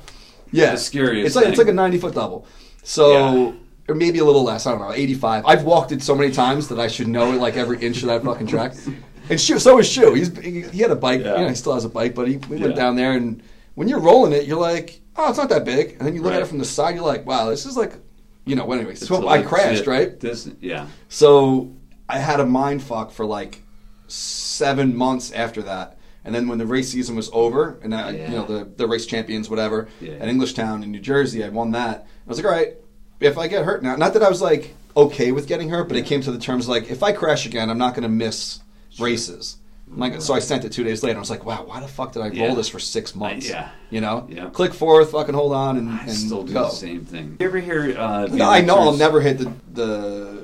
Yeah, 0.51 0.75
scariest 0.75 1.27
It's 1.27 1.35
like 1.35 1.45
it's 1.47 1.57
like 1.57 1.67
a 1.67 1.73
90 1.73 1.97
foot 1.97 2.15
double. 2.15 2.45
So. 2.83 3.53
Or 3.87 3.95
maybe 3.95 4.19
a 4.19 4.23
little 4.25 4.43
less. 4.43 4.65
I 4.67 4.71
don't 4.71 4.79
know. 4.79 4.93
85. 4.93 5.43
I've 5.45 5.63
walked 5.63 5.91
it 5.91 6.01
so 6.01 6.15
many 6.15 6.31
times 6.31 6.69
that 6.69 6.79
I 6.79 6.87
should 6.87 7.07
know 7.09 7.29
like 7.31 7.57
every 7.57 7.79
inch 7.81 8.01
of 8.03 8.07
that 8.09 8.23
fucking 8.23 8.47
track. 8.47 8.73
And 9.31 9.39
Shu, 9.39 9.57
so 9.59 9.77
was 9.77 9.87
Shu. 9.89 10.13
He's 10.13 10.37
he, 10.37 10.61
he 10.61 10.79
had 10.81 10.91
a 10.91 10.95
bike. 10.95 11.21
Yeah. 11.21 11.37
You 11.37 11.41
know, 11.43 11.49
he 11.49 11.55
still 11.55 11.73
has 11.73 11.85
a 11.85 11.89
bike, 11.89 12.13
but 12.13 12.27
he, 12.27 12.37
we 12.37 12.57
went 12.57 12.75
down 12.75 12.95
there 12.95 13.13
and 13.13 13.41
when 13.75 13.87
you're 13.87 13.99
rolling 14.01 14.33
it, 14.33 14.45
you're 14.45 14.59
like, 14.59 14.99
oh, 15.15 15.29
it's 15.29 15.37
not 15.37 15.49
that 15.49 15.63
big. 15.65 15.91
And 15.93 16.01
then 16.01 16.13
you 16.13 16.21
look 16.21 16.33
at 16.33 16.41
it 16.41 16.47
from 16.47 16.57
the 16.57 16.65
side, 16.65 16.93
you're 16.95 17.05
like, 17.05 17.25
wow, 17.25 17.49
this 17.49 17.65
is 17.65 17.77
like, 17.77 17.93
you 18.45 18.55
know. 18.55 18.71
Anyway, 18.71 18.91
It's 18.91 19.07
so 19.07 19.27
I 19.27 19.41
crashed, 19.41 19.87
right? 19.87 20.19
Distance. 20.19 20.57
Yeah. 20.61 20.87
So 21.09 21.73
I 22.09 22.17
had 22.19 22.39
a 22.41 22.45
mind 22.45 22.83
fuck 22.83 23.11
for 23.11 23.25
like 23.25 23.61
seven 24.07 24.95
months 24.95 25.31
after 25.31 25.61
that. 25.63 25.97
And 26.23 26.35
then 26.35 26.47
when 26.47 26.57
the 26.59 26.65
race 26.65 26.89
season 26.89 27.15
was 27.15 27.29
over, 27.33 27.79
and 27.81 27.95
I, 27.95 28.11
Yeah. 28.11 28.29
you 28.29 28.35
know 28.35 28.45
the 28.45 28.65
the 28.65 28.87
race 28.87 29.05
champions, 29.05 29.49
whatever, 29.49 29.87
Yeah. 30.01 30.13
at 30.13 30.27
Englishtown 30.27 30.83
in 30.83 30.91
New 30.91 30.99
Jersey, 30.99 31.43
I 31.43 31.49
won 31.49 31.71
that. 31.71 32.05
I 32.25 32.29
was 32.29 32.37
like, 32.37 32.45
all 32.45 32.51
right, 32.51 32.75
if 33.19 33.37
I 33.37 33.47
get 33.47 33.65
hurt 33.65 33.81
now, 33.81 33.95
not 33.95 34.13
that 34.13 34.23
I 34.23 34.29
was 34.29 34.41
like 34.41 34.75
okay 34.95 35.31
with 35.31 35.47
getting 35.47 35.69
hurt, 35.69 35.87
but 35.87 35.95
it 35.97 36.05
came 36.05 36.21
to 36.21 36.31
the 36.31 36.37
terms 36.37 36.67
like 36.67 36.91
if 36.91 37.01
I 37.01 37.13
crash 37.13 37.45
again, 37.45 37.69
I'm 37.69 37.77
not 37.77 37.93
going 37.95 38.03
to 38.03 38.09
miss 38.09 38.59
races. 38.99 39.57
Like, 39.93 40.21
so 40.21 40.33
I 40.33 40.39
sent 40.39 40.63
it 40.63 40.71
two 40.71 40.85
days 40.85 41.03
later. 41.03 41.17
I 41.17 41.19
was 41.19 41.29
like, 41.29 41.45
wow, 41.45 41.63
why 41.65 41.81
the 41.81 41.87
fuck 41.87 42.13
did 42.13 42.21
I 42.21 42.27
Yeah. 42.29 42.45
roll 42.47 42.55
this 42.55 42.69
for 42.69 42.79
six 42.79 43.13
months? 43.13 43.49
yeah. 43.49 43.69
you 43.89 43.99
know, 43.99 44.25
Yeah. 44.29 44.45
click 44.49 44.73
forth, 44.73 45.11
fucking 45.11 45.33
hold 45.35 45.51
on, 45.53 45.75
and, 45.77 45.89
I 45.89 46.03
and 46.03 46.11
still 46.11 46.43
do 46.43 46.53
go. 46.53 46.63
the 46.63 46.69
same 46.69 47.03
thing. 47.03 47.35
You 47.41 47.45
ever 47.47 47.59
hear? 47.59 47.97
Uh, 47.97 48.27
No, 48.27 48.49
I 48.49 48.61
know 48.61 48.77
I'll 48.77 48.95
never 48.95 49.19
hit 49.19 49.37
the 49.39 49.51
the 49.73 50.43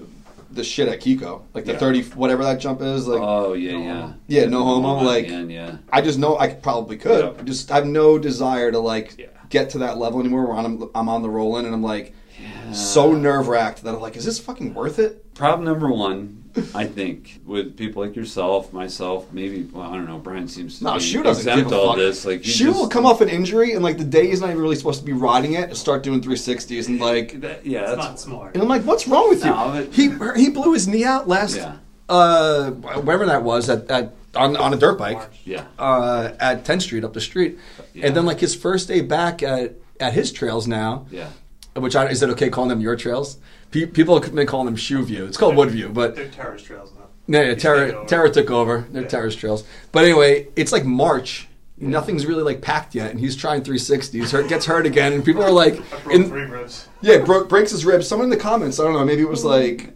the 0.52 0.64
shit 0.64 0.88
at 0.90 1.00
Kiko, 1.02 1.42
like 1.54 1.64
the 1.66 1.74
Yeah. 1.74 1.78
thirty 1.78 2.02
whatever 2.04 2.44
that 2.44 2.60
jump 2.60 2.82
is. 2.82 3.08
Like, 3.08 3.22
Oh 3.22 3.54
yeah, 3.54 3.78
yeah. 3.78 4.12
Yeah, 4.28 4.46
no 4.48 4.64
homo, 4.66 4.96
like- 5.04 5.30
man, 5.30 5.50
yeah. 5.50 5.78
I 5.94 6.02
just 6.02 6.18
know 6.20 6.38
I 6.38 6.50
probably 6.50 6.98
could. 6.98 7.24
Yeah. 7.24 7.32
I 7.40 7.44
just 7.44 7.72
I 7.72 7.76
have 7.76 7.86
no 7.86 8.18
desire 8.18 8.70
to 8.72 8.80
like 8.80 9.16
Yeah. 9.18 9.28
get 9.50 9.70
to 9.72 9.78
that 9.80 9.98
level 9.98 10.20
anymore. 10.20 10.46
Where 10.48 10.58
I'm 10.58 10.90
I'm 10.94 11.08
on 11.08 11.22
the 11.22 11.30
roll 11.30 11.56
in 11.58 11.66
and 11.66 11.74
I'm 11.74 11.84
like 11.84 12.14
Yeah. 12.42 12.74
so 12.74 13.14
nerve 13.14 13.48
wracked 13.48 13.84
that 13.84 13.94
I'm 13.96 14.02
like, 14.02 14.18
is 14.18 14.26
this 14.26 14.40
fucking 14.40 14.74
worth 14.74 15.00
it? 15.00 15.34
Problem 15.36 15.64
number 15.66 15.90
one, 15.90 16.44
I 16.76 16.86
think, 16.86 17.40
with 17.46 17.78
people 17.78 18.04
like 18.04 18.16
yourself, 18.16 18.74
myself, 18.74 19.32
maybe. 19.32 19.64
Well, 19.72 19.84
I 19.90 19.94
don't 19.96 20.08
know. 20.08 20.18
Brian 20.18 20.48
seems 20.48 20.80
to 20.80 20.84
No, 20.86 20.94
be 20.96 21.00
Shu 21.00 21.24
doesn't 21.24 21.42
exempt 21.48 21.70
give 21.70 21.78
a 21.78 21.82
all 21.82 21.88
fuck. 21.90 21.98
this. 21.98 22.26
Like 22.26 22.42
he 22.44 22.52
Shu 22.52 22.66
just- 22.66 22.80
will 22.80 22.88
come 22.88 23.06
off 23.06 23.22
an 23.22 23.30
injury 23.30 23.74
and 23.74 23.84
like 23.84 23.98
the 23.98 24.04
day 24.04 24.28
he's 24.28 24.42
not 24.42 24.50
even 24.50 24.62
really 24.62 24.76
supposed 24.76 25.00
to 25.00 25.06
be 25.06 25.14
riding 25.14 25.54
it, 25.54 25.76
start 25.76 26.04
doing 26.04 26.22
360s 26.22 26.88
and 26.88 27.00
like. 27.00 27.42
That, 27.42 27.66
yeah, 27.66 27.82
It's 27.82 27.90
that's 27.92 27.98
not 28.08 28.20
smart. 28.20 28.54
And 28.54 28.64
I'm 28.64 28.70
like, 28.70 28.84
what's 28.84 29.08
wrong 29.08 29.30
with 29.30 29.44
you? 29.44 29.52
No, 29.52 29.72
but- 29.86 29.94
he 29.94 30.10
he 30.42 30.50
blew 30.50 30.74
his 30.74 30.88
knee 30.88 31.04
out 31.06 31.28
last, 31.28 31.56
Yeah. 31.58 31.76
uh, 32.10 32.72
wherever 32.72 33.26
that 33.26 33.44
was 33.44 33.70
at, 33.70 33.90
at 33.90 34.14
on 34.36 34.56
on 34.58 34.74
a 34.74 34.78
dirt 34.78 34.98
bike. 34.98 35.18
March. 35.18 35.40
yeah. 35.46 35.66
uh, 35.80 36.32
at 36.40 36.64
10th 36.64 36.84
Street 36.84 37.04
up 37.04 37.14
the 37.14 37.22
street. 37.22 37.58
Yeah. 37.94 38.08
And 38.08 38.16
then 38.16 38.26
like 38.26 38.40
his 38.40 38.56
first 38.56 38.88
day 38.88 39.02
back 39.02 39.42
at, 39.42 39.74
at 40.00 40.14
his 40.14 40.32
trails 40.32 40.68
now, 40.68 41.08
Yeah. 41.12 41.30
which 41.76 41.96
I, 41.96 42.08
is 42.10 42.22
it 42.22 42.30
okay 42.32 42.50
calling 42.50 42.70
them 42.70 42.82
your 42.82 42.96
trails? 42.96 43.38
Pe- 43.72 43.86
people 43.86 44.20
have 44.20 44.34
been 44.34 44.48
calling 44.48 44.66
them 44.66 44.76
Shoe 44.76 45.04
View. 45.04 45.26
It's 45.26 45.38
called 45.38 45.56
Woodview, 45.56 45.94
but 45.94 46.16
They're 46.16 46.28
terrorist 46.30 46.66
trails 46.66 46.92
now. 46.96 47.08
no, 47.28 47.42
yeah, 47.42 47.56
Terra. 47.56 48.06
Terra 48.06 48.30
took 48.32 48.50
over. 48.50 48.88
They're 48.92 49.04
Yeah. 49.04 49.08
terrace 49.08 49.36
trails. 49.36 49.64
But 49.92 50.06
anyway, 50.06 50.48
it's 50.56 50.72
like 50.72 50.86
March. 50.86 51.48
Nothing's 51.80 52.26
really 52.26 52.42
like 52.42 52.62
packed 52.62 52.96
yet, 52.96 53.12
and 53.12 53.20
he's 53.20 53.36
trying 53.36 53.62
360s. 53.62 54.32
Hurt, 54.32 54.48
gets 54.50 54.66
hurt 54.66 54.88
again, 54.88 55.14
and 55.14 55.24
people 55.24 55.44
are 55.44 55.52
like, 55.52 55.76
I 55.94 56.00
broke 56.00 56.14
in, 56.16 56.30
three 56.30 56.46
ribs. 56.46 56.88
yeah, 57.02 57.20
broke, 57.20 57.50
breaks 57.50 57.70
his 57.70 57.86
ribs. 57.86 58.08
Someone 58.08 58.26
in 58.26 58.30
the 58.32 58.38
comments, 58.44 58.80
I 58.80 58.84
don't 58.84 58.94
know, 58.94 59.06
maybe 59.06 59.22
it 59.22 59.30
was 59.30 59.44
hmm. 59.44 59.50
like, 59.50 59.94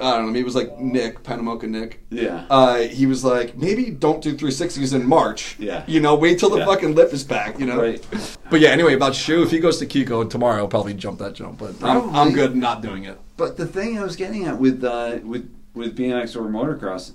I 0.00 0.12
don't 0.16 0.26
know, 0.26 0.32
maybe 0.32 0.40
it 0.40 0.44
was 0.44 0.54
like 0.54 0.78
Nick, 0.78 1.22
Panamoka 1.22 1.64
Nick. 1.68 2.00
Yeah. 2.10 2.46
Uh, 2.48 2.78
he 2.78 3.04
was 3.06 3.22
like, 3.24 3.56
maybe 3.56 3.90
don't 3.90 4.22
do 4.22 4.34
360s 4.34 4.94
in 4.94 5.06
March. 5.06 5.56
Yeah. 5.58 5.84
You 5.86 6.00
know, 6.00 6.14
wait 6.14 6.38
till 6.38 6.48
the 6.50 6.58
Yeah. 6.58 6.64
fucking 6.66 6.94
lip 6.94 7.12
is 7.12 7.22
back, 7.22 7.58
you 7.60 7.66
know? 7.66 7.80
Right. 7.80 8.04
But 8.50 8.60
yeah, 8.60 8.70
anyway, 8.70 8.94
about 8.94 9.14
Shu, 9.14 9.42
if 9.42 9.50
he 9.50 9.58
goes 9.58 9.78
to 9.78 9.86
Kiko 9.86 10.28
tomorrow, 10.28 10.58
I'll 10.62 10.68
probably 10.68 10.94
jump 10.94 11.18
that 11.18 11.34
jump. 11.34 11.58
But 11.58 11.74
I'm, 11.82 12.14
I'm 12.16 12.32
good 12.32 12.56
not 12.56 12.80
doing 12.82 13.04
it. 13.04 13.18
but 13.36 13.56
the 13.56 13.66
thing 13.66 13.98
I 13.98 14.02
was 14.02 14.16
getting 14.16 14.46
at 14.46 14.58
with 14.58 14.82
uh, 14.84 15.18
with 15.22 15.48
with 15.74 15.96
BMX 15.96 16.34
or 16.34 16.42
motocross, 16.48 17.12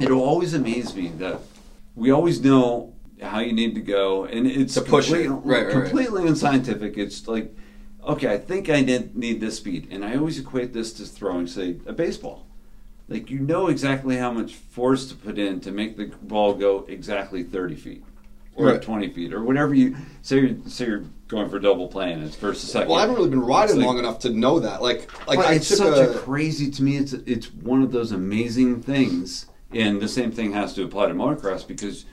it'll 0.00 0.20
always 0.22 0.54
amaze 0.54 0.94
me 0.94 1.08
that 1.18 1.40
we 1.94 2.10
always 2.10 2.42
know 2.44 2.92
how 3.22 3.40
you 3.40 3.52
need 3.52 3.74
to 3.76 3.80
go, 3.80 4.24
and 4.24 4.46
it's 4.46 4.74
To 4.74 4.82
push 4.82 5.08
it. 5.10 5.24
completely, 5.24 5.36
Right, 5.36 5.66
right, 5.66 5.74
right. 5.74 5.84
completely 5.84 6.26
unscientific. 6.28 6.98
It's 6.98 7.26
like, 7.26 7.54
okay, 8.08 8.32
I 8.32 8.38
think 8.38 8.68
I 8.70 8.80
need, 8.80 9.14
need 9.16 9.40
this 9.40 9.56
speed, 9.58 9.88
and 9.90 10.04
I 10.04 10.16
always 10.16 10.38
equate 10.38 10.72
this 10.72 10.92
to 10.94 11.04
throwing, 11.04 11.46
say, 11.46 11.76
a 11.86 11.92
baseball. 11.92 12.46
Like 13.08 13.30
you 13.30 13.38
know 13.40 13.68
exactly 13.68 14.16
how 14.16 14.32
much 14.32 14.54
force 14.54 15.06
to 15.08 15.14
put 15.14 15.38
in 15.38 15.60
to 15.60 15.70
make 15.70 15.96
the 15.96 16.06
ball 16.22 16.52
go 16.54 16.84
exactly 16.88 17.42
thirty 17.42 17.74
feet 17.74 18.04
or 18.54 18.66
Right. 18.66 18.82
twenty 18.82 19.08
feet 19.08 19.32
or 19.32 19.42
whatever 19.42 19.72
you 19.72 19.96
say. 20.20 20.40
You're, 20.40 20.56
say 20.66 20.86
you're 20.86 21.04
going 21.26 21.48
for 21.48 21.58
double 21.58 21.88
play 21.88 22.12
and 22.12 22.22
it's 22.22 22.36
first 22.36 22.60
to 22.60 22.66
second. 22.66 22.88
Well, 22.90 22.98
I 22.98 23.02
haven't 23.02 23.16
really 23.16 23.30
been 23.30 23.40
riding 23.40 23.76
like- 23.76 23.86
long 23.86 23.98
enough 23.98 24.18
to 24.20 24.30
know 24.30 24.60
that. 24.60 24.82
Like, 24.82 25.08
like 25.26 25.38
I 25.38 25.54
it's 25.54 25.68
took 25.68 25.78
such 25.78 25.96
a, 25.96 26.16
a, 26.16 26.18
crazy 26.18 26.70
to 26.70 26.82
me. 26.82 26.98
It's 26.98 27.14
it's 27.14 27.50
one 27.50 27.82
of 27.82 27.92
those 27.92 28.12
amazing 28.12 28.82
things, 28.82 29.46
and 29.72 30.02
the 30.02 30.08
same 30.08 30.30
thing 30.30 30.52
has 30.52 30.74
to 30.74 30.84
apply 30.84 31.06
to 31.06 31.14
motocross 31.14 31.66
because 31.66 32.04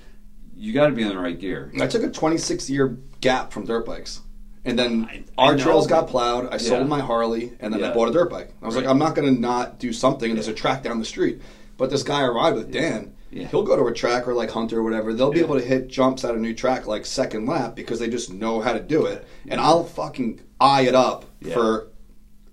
you 0.56 0.72
got 0.72 0.88
to 0.88 0.94
be 0.94 1.02
in 1.02 1.10
the 1.10 1.20
right 1.20 1.38
gear. 1.38 1.74
I 1.82 1.88
took 1.88 2.04
a 2.04 2.10
26 2.10 2.70
year 2.70 2.98
gap 3.20 3.52
from 3.52 3.66
dirt 3.66 3.86
bikes. 3.86 4.22
And 4.66 4.78
then 4.80 5.08
I- 5.10 5.24
I 5.42 5.46
our 5.46 5.56
know, 5.56 5.64
trails 5.64 5.88
got 5.88 6.08
plowed. 6.08 6.48
I 6.48 6.54
Yeah. 6.54 6.58
sold 6.58 6.90
my 6.90 7.00
Harley, 7.00 7.54
and 7.60 7.74
then 7.74 7.84
I 7.84 7.94
bought 7.94 8.10
a 8.10 8.12
dirt 8.12 8.30
bike. 8.32 8.52
I 8.62 8.66
was 8.66 8.76
Right. 8.76 8.82
like, 8.84 8.90
I'm 8.92 8.98
not 9.00 9.14
going 9.16 9.34
to 9.34 9.40
not 9.40 9.80
do 9.80 9.94
something. 9.94 10.30
And 10.32 10.38
there's 10.38 10.48
a 10.48 10.54
track 10.54 10.84
down 10.84 10.98
the 11.00 11.06
street. 11.06 11.40
But 11.78 11.90
this 11.92 12.04
guy 12.04 12.22
I 12.22 12.28
ride 12.28 12.56
with, 12.56 12.72
Dan, 12.72 13.12
Yeah. 13.32 13.48
he'll 13.48 13.64
go 13.64 13.76
to 13.76 13.86
a 13.86 13.94
track 13.94 14.28
or 14.28 14.34
like 14.34 14.50
Hunter 14.52 14.80
or 14.80 14.84
whatever. 14.84 15.14
They'll 15.14 15.30
be 15.32 15.40
Yeah. 15.40 15.46
able 15.46 15.60
to 15.60 15.66
hit 15.66 15.88
jumps 15.90 16.24
at 16.24 16.34
a 16.34 16.40
new 16.40 16.54
track 16.54 16.88
like 16.88 17.06
second 17.06 17.46
lap 17.46 17.76
because 17.76 18.00
they 18.00 18.08
just 18.08 18.34
know 18.34 18.60
how 18.62 18.74
to 18.74 18.80
do 18.80 19.06
it. 19.06 19.26
And 19.48 19.60
I'll 19.62 19.84
fucking 19.84 20.40
eye 20.60 20.82
it 20.84 20.96
up 20.96 21.26
Yeah. 21.42 21.54
for 21.54 21.88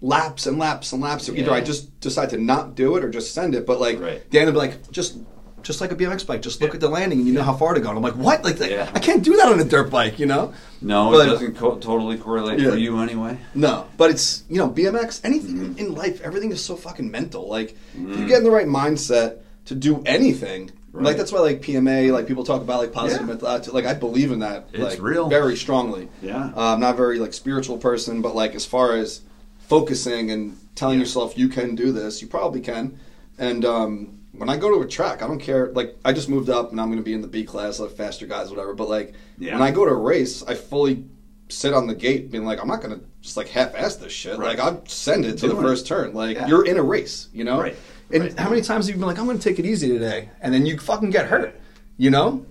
laps 0.02 0.46
and 0.46 0.58
laps 0.58 0.92
and 0.92 1.00
laps. 1.00 1.28
Either 1.28 1.38
Yeah. 1.40 1.52
I 1.52 1.60
just 1.60 1.98
decide 2.00 2.30
to 2.30 2.38
not 2.38 2.74
do 2.74 2.96
it 2.96 3.04
or 3.04 3.08
just 3.08 3.32
send 3.32 3.54
it. 3.54 3.64
But 3.64 3.80
like 3.80 4.00
Right. 4.02 4.28
Dan 4.30 4.46
will 4.46 4.52
be 4.52 4.58
like, 4.58 4.90
just 4.90 5.16
just 5.62 5.80
like 5.80 5.92
a 5.92 5.96
BMX 5.96 6.26
bike, 6.26 6.42
just 6.42 6.60
look 6.60 6.74
at 6.74 6.80
the 6.80 6.88
landing 6.88 7.18
and 7.20 7.28
you 7.28 7.34
know 7.34 7.42
how 7.42 7.54
far 7.54 7.74
to 7.74 7.80
go. 7.80 7.88
And 7.88 7.96
I'm 7.98 8.02
like, 8.02 8.14
what? 8.16 8.44
Like, 8.44 8.58
Yeah. 8.60 8.90
I 8.94 8.98
can't 8.98 9.22
do 9.22 9.36
that 9.36 9.50
on 9.52 9.60
a 9.60 9.64
dirt 9.64 9.90
bike, 9.90 10.18
you 10.18 10.26
know? 10.26 10.52
No, 10.80 11.10
But- 11.10 11.26
it 11.26 11.30
doesn't 11.30 11.56
co- 11.56 11.76
totally 11.76 12.18
correlate 12.18 12.58
Yeah. 12.60 12.70
for 12.70 12.76
you 12.76 12.98
anyway. 12.98 13.38
No, 13.54 13.86
but 13.96 14.10
it's 14.10 14.42
you 14.48 14.58
know 14.58 14.68
BMX. 14.68 15.20
Anything 15.24 15.56
Mm-hmm. 15.56 15.78
in 15.78 15.94
life, 15.94 16.20
everything 16.22 16.50
is 16.52 16.62
so 16.64 16.76
fucking 16.76 17.10
mental. 17.10 17.48
Like 17.48 17.76
if 17.94 18.18
you 18.18 18.26
get 18.26 18.38
in 18.38 18.44
the 18.44 18.50
right 18.50 18.66
mindset 18.66 19.36
to 19.66 19.74
do 19.74 20.02
anything, 20.06 20.70
Right. 20.92 21.04
like 21.04 21.16
that's 21.16 21.32
why 21.32 21.38
like 21.40 21.62
PMA, 21.62 22.12
like 22.12 22.26
people 22.26 22.44
talk 22.44 22.60
about 22.62 22.80
like 22.80 22.92
positive 22.92 23.22
Yeah. 23.28 23.34
mental. 23.48 23.72
Like 23.74 23.86
I 23.86 23.94
believe 23.94 24.30
in 24.32 24.40
that. 24.40 24.68
It's 24.72 24.82
like, 24.82 25.02
real. 25.02 25.28
very 25.28 25.56
strongly. 25.56 26.08
Yeah. 26.22 26.50
uh, 26.56 26.74
I'm 26.74 26.80
not 26.80 26.94
a 26.94 26.96
very 26.96 27.18
like 27.18 27.32
spiritual 27.32 27.78
person, 27.78 28.20
but 28.20 28.34
like 28.34 28.54
as 28.54 28.64
far 28.66 28.94
as 28.96 29.20
focusing 29.68 30.30
and 30.30 30.56
telling 30.74 30.98
Yeah. 30.98 31.04
yourself 31.04 31.38
you 31.38 31.48
can 31.48 31.74
do 31.74 31.92
this, 31.92 32.20
you 32.20 32.28
probably 32.28 32.60
can. 32.60 32.98
And 33.38 33.64
um, 33.64 34.08
when 34.32 34.48
I 34.48 34.56
go 34.56 34.70
to 34.74 34.80
a 34.84 34.88
track, 34.88 35.22
I 35.22 35.26
don't 35.26 35.38
care. 35.40 35.68
Like 35.72 35.96
I 36.04 36.12
just 36.12 36.28
moved 36.28 36.48
up 36.50 36.70
and 36.70 36.80
I'm 36.80 36.88
going 36.88 36.98
to 36.98 37.04
be 37.04 37.12
in 37.12 37.20
the 37.20 37.28
B 37.28 37.44
class, 37.44 37.78
like 37.80 37.90
faster 37.92 38.26
guys, 38.26 38.50
whatever. 38.50 38.74
But 38.74 38.88
like 38.88 39.14
Yeah. 39.38 39.54
when 39.54 39.62
I 39.62 39.70
go 39.70 39.84
to 39.84 39.90
a 39.92 39.96
race, 39.96 40.42
I 40.42 40.54
fully 40.54 41.04
sit 41.48 41.74
on 41.74 41.86
the 41.86 41.94
gate, 41.94 42.30
being 42.30 42.44
like, 42.46 42.60
I'm 42.60 42.68
not 42.68 42.80
going 42.82 42.98
to 42.98 43.04
just 43.20 43.36
like 43.36 43.48
half-ass 43.48 43.96
this 43.96 44.12
shit. 44.12 44.38
Right. 44.38 44.58
Like 44.58 44.74
I 44.74 44.78
send 44.86 45.24
it 45.26 45.32
to 45.38 45.48
the 45.48 45.52
Doing 45.54 45.58
it. 45.64 45.68
first 45.68 45.86
turn. 45.86 46.14
Like 46.14 46.36
Yeah. 46.36 46.46
you're 46.48 46.64
in 46.64 46.78
a 46.78 46.82
race, 46.82 47.28
you 47.34 47.44
know. 47.44 47.60
Right. 47.60 47.76
And 48.10 48.22
Right. 48.24 48.38
how 48.38 48.48
many 48.50 48.62
times 48.62 48.86
have 48.86 48.94
you 48.96 48.98
been 49.00 49.06
like, 49.08 49.18
I'm 49.18 49.26
going 49.26 49.38
to 49.38 49.44
take 49.48 49.58
it 49.58 49.66
easy 49.66 49.88
today, 49.88 50.28
and 50.40 50.52
then 50.52 50.64
you 50.66 50.78
fucking 50.78 51.10
get 51.10 51.26
hurt, 51.26 51.54
you 51.98 52.10
know? 52.10 52.44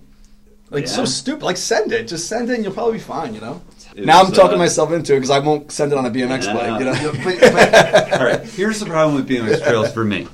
Like 0.70 0.88
so 0.88 1.04
stupid. 1.04 1.42
Like 1.42 1.56
send 1.58 1.92
it, 1.92 2.08
just 2.08 2.28
send 2.28 2.48
it, 2.48 2.54
and 2.54 2.64
you'll 2.64 2.72
probably 2.72 2.94
be 2.94 2.98
fine, 3.00 3.34
you 3.34 3.40
know. 3.42 3.60
It 3.94 4.06
now 4.06 4.22
is, 4.22 4.28
I'm 4.28 4.34
talking 4.34 4.54
uh, 4.54 4.58
myself 4.58 4.90
into 4.90 5.12
it 5.12 5.16
because 5.16 5.28
I 5.30 5.38
won't 5.40 5.70
send 5.70 5.92
it 5.92 5.98
on 5.98 6.06
a 6.06 6.10
BMX 6.10 6.46
Yeah. 6.46 6.54
bike, 6.54 6.78
you 6.78 6.86
know. 6.86 7.12
But- 7.24 7.40
but- 7.52 8.12
all 8.20 8.24
right, 8.24 8.40
here's 8.42 8.80
the 8.80 8.86
problem 8.86 9.14
with 9.16 9.28
BMX 9.28 9.62
trails 9.62 9.92
for 9.92 10.02
me. 10.04 10.26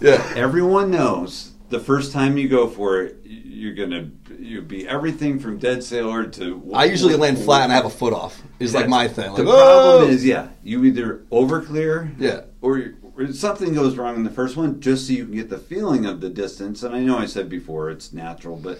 Yeah. 0.00 0.32
Everyone 0.36 0.90
knows 0.90 1.52
the 1.68 1.80
first 1.80 2.12
time 2.12 2.36
you 2.36 2.48
go 2.48 2.68
for 2.68 3.02
it, 3.02 3.16
you're 3.24 3.74
gonna 3.74 4.10
you 4.38 4.62
be 4.62 4.88
everything 4.88 5.38
from 5.38 5.58
dead 5.58 5.84
sailor 5.84 6.26
to. 6.26 6.70
I 6.74 6.86
usually 6.86 7.14
land 7.16 7.38
flat 7.38 7.64
and 7.64 7.72
I 7.72 7.76
have 7.76 7.84
a 7.84 7.90
foot 7.90 8.12
off. 8.12 8.42
Is 8.58 8.74
like 8.74 8.88
my 8.88 9.06
thing. 9.08 9.34
the 9.34 9.44
problem 9.44 9.54
"Oh!" 9.54 10.06
is, 10.08 10.24
yeah, 10.24 10.48
you 10.62 10.84
either 10.84 11.24
over 11.30 11.62
clear, 11.62 12.12
Yeah. 12.18 12.42
or, 12.60 12.94
or 13.16 13.32
something 13.32 13.74
goes 13.74 13.96
wrong 13.96 14.16
in 14.16 14.24
the 14.24 14.30
first 14.30 14.56
one, 14.56 14.80
just 14.80 15.06
so 15.06 15.12
you 15.12 15.24
can 15.26 15.34
get 15.34 15.50
the 15.50 15.58
feeling 15.58 16.06
of 16.06 16.20
the 16.20 16.28
distance. 16.30 16.82
And 16.82 16.94
I 16.94 17.00
know 17.00 17.18
I 17.18 17.26
said 17.26 17.48
before 17.48 17.90
it's 17.90 18.12
natural, 18.12 18.56
but 18.56 18.78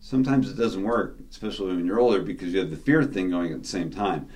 sometimes 0.00 0.50
it 0.50 0.56
doesn't 0.56 0.82
work, 0.82 1.16
especially 1.30 1.74
when 1.74 1.86
you're 1.86 2.00
older, 2.00 2.20
because 2.22 2.52
you 2.52 2.58
have 2.60 2.70
the 2.70 2.76
fear 2.76 3.02
thing 3.04 3.30
going 3.30 3.52
at 3.52 3.62
the 3.62 3.68
same 3.68 3.90
time. 3.90 4.28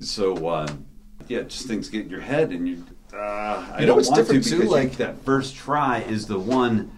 So 0.00 0.48
uh, 0.48 0.68
yeah, 1.28 1.42
just 1.42 1.66
things 1.66 1.88
get 1.88 2.04
in 2.04 2.10
your 2.10 2.20
head, 2.20 2.50
and 2.50 2.68
you. 2.68 2.84
Uh, 3.14 3.18
I 3.72 3.80
You 3.80 3.80
know 3.82 3.86
don't 3.88 3.96
what's 3.96 4.08
want 4.10 4.20
different 4.20 4.44
to 4.44 4.50
too, 4.62 4.68
like- 4.68 4.96
that 4.96 5.24
first 5.24 5.54
try 5.56 5.98
is 6.00 6.26
the 6.26 6.38
one. 6.38 6.90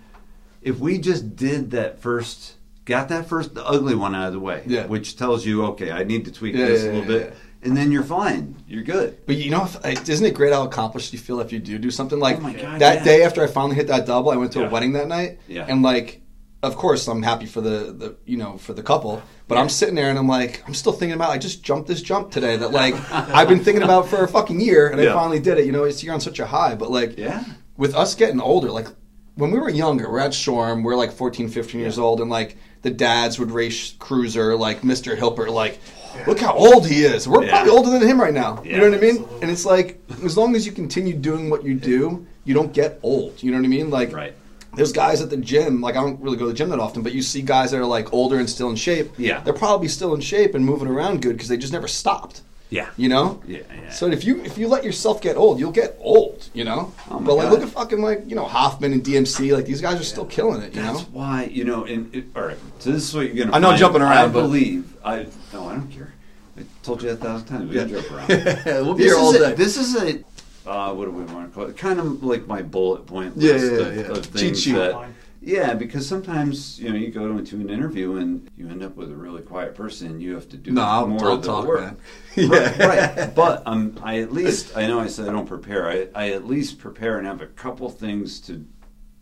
If 0.62 0.78
we 0.78 0.98
just 0.98 1.36
did 1.36 1.70
that 1.72 2.00
first, 2.00 2.54
got 2.84 3.08
that 3.10 3.28
first 3.28 3.54
the 3.54 3.64
ugly 3.64 3.94
one 3.94 4.14
out 4.14 4.28
of 4.28 4.32
the 4.32 4.40
way, 4.40 4.62
Yeah. 4.66 4.86
which 4.86 5.16
tells 5.16 5.44
you, 5.44 5.64
okay, 5.66 5.90
I 5.92 6.04
need 6.04 6.24
to 6.24 6.32
tweak 6.32 6.54
Yeah, 6.56 6.66
this 6.66 6.84
yeah, 6.84 6.90
a 6.90 6.92
little 6.92 7.06
bit, 7.06 7.34
and 7.62 7.76
then 7.76 7.92
you're 7.92 8.02
fine, 8.02 8.56
you're 8.66 8.82
good. 8.82 9.18
But 9.26 9.36
you 9.36 9.50
know, 9.50 9.64
if, 9.84 10.08
isn't 10.08 10.24
it 10.26 10.34
great 10.34 10.52
how 10.52 10.64
accomplished 10.64 11.12
you 11.12 11.18
feel 11.18 11.40
if 11.40 11.52
you 11.52 11.58
do 11.58 11.78
do 11.78 11.90
something 11.90 12.18
like 12.18 12.38
Oh 12.42 12.52
God, 12.52 12.80
that 12.80 13.04
day 13.04 13.22
after 13.22 13.42
I 13.42 13.46
finally 13.46 13.76
hit 13.76 13.86
that 13.88 14.06
double? 14.06 14.30
I 14.30 14.36
went 14.36 14.52
to 14.52 14.66
a 14.66 14.70
wedding 14.70 14.92
that 14.94 15.08
night, 15.08 15.38
Yeah. 15.48 15.66
and 15.68 15.82
like, 15.82 16.22
of 16.62 16.76
course, 16.76 17.06
I'm 17.06 17.22
happy 17.22 17.46
for 17.46 17.60
the, 17.60 17.92
the 17.96 18.16
you 18.24 18.38
know 18.38 18.56
for 18.58 18.72
the 18.72 18.82
couple, 18.82 19.22
but 19.48 19.58
I'm 19.58 19.68
sitting 19.68 19.94
there 19.94 20.10
and 20.10 20.18
I'm 20.18 20.28
like, 20.28 20.62
I'm 20.66 20.74
still 20.74 20.92
thinking 20.92 21.14
about 21.14 21.30
I 21.30 21.38
just 21.38 21.62
jumped 21.62 21.86
this 21.88 22.02
jump 22.02 22.30
today 22.30 22.56
that 22.56 22.72
like 22.72 22.94
I've 23.12 23.48
been 23.48 23.60
thinking 23.62 23.82
about 23.82 24.08
for 24.08 24.24
a 24.24 24.28
fucking 24.28 24.60
year, 24.60 24.88
and 24.88 25.00
I 25.00 25.12
finally 25.12 25.40
did 25.40 25.58
it. 25.58 25.66
You 25.66 25.72
know, 25.72 25.84
it's 25.84 26.02
you're 26.02 26.14
on 26.14 26.20
such 26.20 26.38
a 26.40 26.46
high, 26.46 26.74
but 26.74 26.90
like 26.90 27.16
Yeah. 27.18 27.44
with 27.76 27.94
us 27.94 28.14
getting 28.14 28.40
older, 28.40 28.70
like 28.70 28.88
when 29.36 29.50
we 29.50 29.58
were 29.58 29.68
younger, 29.70 30.10
we're 30.10 30.18
at 30.20 30.32
Shoreham, 30.34 30.82
we're 30.82 30.96
like 30.96 31.12
14, 31.12 31.48
15 31.48 31.80
years 31.80 31.96
Yeah. 31.98 32.04
old, 32.04 32.20
and 32.20 32.30
like 32.30 32.56
the 32.82 32.90
dads 32.90 33.38
would 33.38 33.50
race 33.50 33.94
cruiser, 33.98 34.56
like 34.56 34.80
Mr. 34.82 35.16
Hilper, 35.16 35.48
like, 35.50 35.78
look 36.26 36.40
how 36.40 36.54
old 36.54 36.86
he 36.86 37.02
is. 37.04 37.28
We're 37.28 37.44
Yeah. 37.44 37.50
probably 37.50 37.70
older 37.72 37.90
than 37.90 38.08
him 38.08 38.20
right 38.20 38.32
now. 38.34 38.62
you 38.64 38.76
know 38.78 38.84
what 38.88 38.94
I 38.98 39.00
mean? 39.00 39.10
absolutely. 39.16 39.42
And 39.42 39.50
it's 39.50 39.66
like, 39.66 40.00
as 40.24 40.36
long 40.36 40.54
as 40.56 40.64
you 40.66 40.72
continue 40.72 41.12
doing 41.14 41.50
what 41.50 41.64
you 41.64 41.74
do, 41.74 42.24
you 42.44 42.54
don't 42.54 42.72
get 42.72 42.98
old. 43.02 43.42
You 43.42 43.50
know 43.50 43.58
what 43.58 43.64
I 43.64 43.68
mean? 43.68 43.90
Like, 43.90 44.12
Right. 44.14 44.34
There's 44.76 44.92
guys 44.92 45.20
at 45.20 45.30
the 45.30 45.36
gym, 45.36 45.80
like 45.80 45.96
I 45.96 46.02
don't 46.02 46.20
really 46.20 46.36
go 46.36 46.44
to 46.44 46.52
the 46.52 46.56
gym 46.56 46.68
that 46.68 46.78
often, 46.78 47.02
but 47.02 47.12
you 47.12 47.22
see 47.22 47.42
guys 47.42 47.70
that 47.72 47.80
are 47.80 47.84
like 47.86 48.12
older 48.12 48.38
and 48.38 48.48
still 48.48 48.70
in 48.70 48.76
shape. 48.76 49.10
Yeah. 49.18 49.40
They're 49.40 49.52
probably 49.54 49.88
still 49.88 50.14
in 50.14 50.20
shape 50.20 50.54
and 50.54 50.64
moving 50.64 50.88
around 50.88 51.22
good 51.22 51.32
because 51.32 51.48
they 51.48 51.56
just 51.56 51.72
never 51.72 51.88
stopped. 51.88 52.42
Yeah. 52.68 52.88
You 52.96 53.08
know? 53.08 53.40
Yeah, 53.46 53.60
yeah. 53.74 53.90
So 53.90 54.08
if 54.08 54.24
you 54.24 54.42
if 54.44 54.58
you 54.58 54.66
let 54.68 54.82
yourself 54.84 55.20
get 55.22 55.36
old, 55.36 55.60
you'll 55.60 55.70
get 55.72 55.96
old, 56.00 56.48
you 56.52 56.64
know? 56.64 56.92
Oh 57.10 57.20
my 57.20 57.26
but 57.26 57.34
like 57.36 57.44
God. 57.44 57.52
look 57.52 57.62
at 57.62 57.68
fucking 57.68 58.00
like, 58.02 58.24
you 58.28 58.34
know, 58.34 58.44
Hoffman 58.44 58.92
and 58.92 59.04
DMC, 59.04 59.52
like 59.52 59.66
these 59.66 59.80
guys 59.80 60.00
are 60.00 60.04
still 60.04 60.26
killing 60.26 60.62
it, 60.62 60.74
you 60.74 60.82
That's 60.82 60.98
know? 61.00 61.06
why 61.12 61.44
you 61.44 61.64
know. 61.64 61.84
and 61.84 62.12
it, 62.14 62.24
all 62.34 62.42
right, 62.42 62.58
so 62.80 62.90
this 62.90 63.04
is 63.08 63.14
what 63.14 63.26
you're 63.32 63.44
gonna. 63.44 63.56
I 63.56 63.60
know 63.60 63.68
I'm 63.68 63.72
find. 63.72 63.78
jumping 63.80 64.02
around, 64.02 64.12
I 64.18 64.26
but- 64.26 64.42
believe. 64.42 64.92
I 65.04 65.26
no, 65.52 65.68
I 65.68 65.74
don't 65.74 65.88
care. 65.92 66.12
I 66.58 66.62
told 66.82 67.02
you 67.02 67.08
that 67.10 67.14
a 67.20 67.24
thousand 67.24 67.46
times. 67.46 67.70
We 67.70 67.76
can 67.76 67.88
jump 67.88 68.10
around. 68.10 68.28
we'll 68.86 68.94
be 68.94 69.04
this 69.04 69.12
here 69.12 69.20
all 69.20 69.32
is 69.32 69.38
day. 69.40 69.52
A, 69.52 69.54
this 69.56 69.76
is 69.76 69.94
a. 69.94 70.24
Uh, 70.66 70.92
what 70.92 71.04
do 71.04 71.10
we 71.12 71.24
want 71.24 71.48
to 71.48 71.54
call 71.54 71.64
it? 71.68 71.76
Kind 71.76 72.00
of 72.00 72.22
like 72.24 72.46
my 72.46 72.62
bullet 72.62 73.06
point 73.06 73.34
Yeah, 73.36 73.52
list 73.52 73.72
yeah, 73.72 73.78
of, 73.78 73.96
yeah. 73.96 74.02
of 74.02 74.22
Cheat 74.34 74.56
things 74.56 74.64
that. 74.72 75.08
Yeah, 75.40 75.74
because 75.74 76.08
sometimes 76.08 76.80
you 76.80 76.88
know 76.88 76.96
you 76.96 77.08
go 77.12 77.36
into 77.38 77.56
an 77.56 77.70
interview 77.70 78.16
and 78.16 78.50
you 78.56 78.68
end 78.68 78.82
up 78.82 78.96
with 78.96 79.12
a 79.12 79.14
really 79.14 79.42
quiet 79.42 79.76
person. 79.76 80.08
and 80.08 80.22
You 80.22 80.34
have 80.34 80.48
to 80.48 80.56
do 80.56 80.72
no, 80.72 80.82
I'll, 80.82 81.06
more 81.06 81.24
I'll 81.24 81.32
of 81.34 81.42
the 81.42 81.46
talk, 81.48 81.66
work. 81.66 81.80
man. 81.80 81.96
right, 82.48 82.78
right. 82.78 83.32
But 83.34 83.62
um, 83.64 83.96
I 84.02 84.18
at 84.20 84.32
least 84.32 84.76
I 84.76 84.88
know 84.88 84.98
I 84.98 85.06
said 85.06 85.28
I 85.28 85.32
don't 85.32 85.46
prepare. 85.46 85.88
I, 85.88 86.08
I 86.16 86.30
at 86.32 86.46
least 86.46 86.78
prepare 86.78 87.18
and 87.18 87.26
have 87.28 87.42
a 87.42 87.46
couple 87.46 87.88
things 87.90 88.40
to 88.40 88.66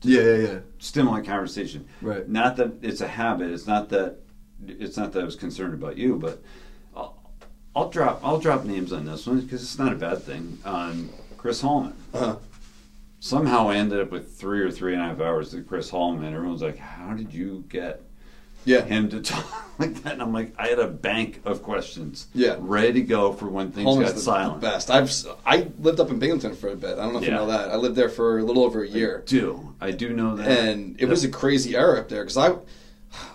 Yeah, 0.02 0.22
yeah, 0.22 0.36
yeah. 0.36 0.58
stimulate 0.78 1.26
conversation. 1.26 1.86
Right. 2.00 2.26
Not 2.26 2.56
that 2.56 2.72
it's 2.80 3.02
a 3.02 3.08
habit. 3.08 3.50
It's 3.50 3.66
not 3.66 3.90
that 3.90 4.20
it's 4.66 4.96
not 4.96 5.12
that 5.12 5.20
I 5.20 5.24
was 5.24 5.36
concerned 5.36 5.74
about 5.74 5.98
you, 5.98 6.16
but 6.16 6.42
I'll, 6.96 7.18
I'll 7.76 7.90
drop 7.90 8.20
I'll 8.24 8.38
drop 8.40 8.64
names 8.64 8.94
on 8.94 9.04
this 9.04 9.26
one 9.26 9.40
because 9.42 9.62
it's 9.62 9.78
not 9.78 9.92
a 9.92 9.96
bad 9.96 10.22
thing. 10.22 10.58
Um, 10.64 11.10
Chris 11.44 11.60
Hallman. 11.60 11.92
Uh-huh. 12.14 12.36
Somehow 13.20 13.68
I 13.68 13.76
ended 13.76 14.00
up 14.00 14.10
with 14.10 14.32
three 14.34 14.60
or 14.60 14.70
three 14.70 14.94
and 14.94 15.02
a 15.02 15.04
half 15.04 15.20
hours 15.20 15.52
with 15.52 15.68
Chris 15.68 15.90
Hallman. 15.90 16.24
And 16.24 16.34
everyone's 16.34 16.62
like, 16.62 16.78
"How 16.78 17.12
did 17.12 17.34
you 17.34 17.64
get 17.68 18.00
Yeah. 18.64 18.80
him 18.80 19.10
to 19.10 19.20
talk 19.20 19.44
like 19.78 20.02
that?" 20.04 20.14
And 20.14 20.22
I'm 20.22 20.32
like, 20.32 20.54
I 20.58 20.68
had 20.68 20.78
a 20.78 20.86
bank 20.86 21.42
of 21.44 21.62
questions, 21.62 22.28
Yeah. 22.32 22.56
ready 22.58 22.94
to 22.94 23.00
go 23.02 23.34
for 23.34 23.46
when 23.50 23.72
things 23.72 23.84
Holman's 23.84 24.08
got 24.08 24.14
the, 24.16 24.22
silent. 24.22 24.60
the 24.62 24.68
best. 24.68 24.90
I've 24.90 25.12
I 25.44 25.68
lived 25.78 26.00
up 26.00 26.08
in 26.08 26.18
Binghamton 26.18 26.54
for 26.56 26.68
a 26.70 26.76
bit. 26.76 26.92
I 26.98 27.02
don't 27.02 27.12
know 27.12 27.18
if 27.18 27.26
you 27.26 27.30
know 27.32 27.48
that. 27.48 27.68
I 27.70 27.76
lived 27.76 27.94
there 27.96 28.08
for 28.08 28.38
a 28.38 28.42
little 28.42 28.64
over 28.64 28.82
a 28.82 28.88
year. 28.88 29.22
do 29.26 29.74
I 29.82 29.90
do 29.90 30.14
know 30.14 30.36
that? 30.36 30.48
and 30.48 30.98
it 30.98 31.04
was 31.10 31.24
a 31.24 31.28
crazy 31.28 31.76
era 31.76 32.00
up 32.00 32.08
there 32.08 32.22
because 32.24 32.38
I, 32.38 32.54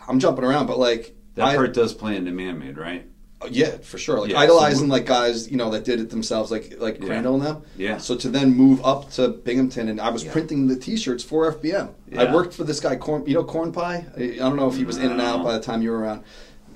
I'm 0.07 0.19
jumping 0.19 0.45
around, 0.45 0.65
but 0.65 0.79
like 0.79 1.15
that 1.35 1.45
I, 1.45 1.55
part 1.55 1.75
does 1.75 1.93
play 1.93 2.15
into 2.15 2.31
man 2.31 2.57
made, 2.57 2.75
right? 2.79 3.05
Yeah, 3.49 3.77
for 3.81 3.97
sure. 3.97 4.19
Like 4.19 4.31
Yeah, 4.31 4.39
idolizing 4.39 4.87
so- 4.89 4.93
like 4.93 5.05
guys, 5.05 5.49
you 5.49 5.57
know, 5.57 5.69
that 5.71 5.85
did 5.85 5.99
it 5.99 6.09
themselves, 6.09 6.51
like 6.51 6.75
like 6.79 6.99
Yeah. 6.99 7.05
Crandall 7.05 7.35
and 7.35 7.43
them. 7.45 7.57
Yeah. 7.77 7.97
So 7.97 8.15
to 8.15 8.29
then 8.29 8.55
move 8.55 8.83
up 8.85 9.11
to 9.13 9.29
Binghamton, 9.29 9.87
and 9.87 10.01
I 10.01 10.09
was 10.09 10.23
Yeah. 10.25 10.31
printing 10.33 10.67
the 10.67 10.75
T-shirts 10.75 11.23
for 11.23 11.47
FBM. 11.51 11.89
I 12.17 12.33
worked 12.33 12.53
for 12.53 12.63
this 12.65 12.79
guy, 12.79 12.95
Corn, 12.97 13.23
you 13.25 13.35
know, 13.35 13.43
Corn 13.43 13.71
Pie. 13.71 14.05
I, 14.17 14.21
I 14.23 14.35
don't 14.37 14.55
know 14.57 14.67
if 14.67 14.75
he 14.75 14.83
was 14.83 14.97
in 14.97 15.11
and 15.11 15.21
out 15.21 15.43
by 15.43 15.53
the 15.53 15.61
time 15.63 15.81
you 15.81 15.91
were 15.91 15.99
around. 15.99 16.23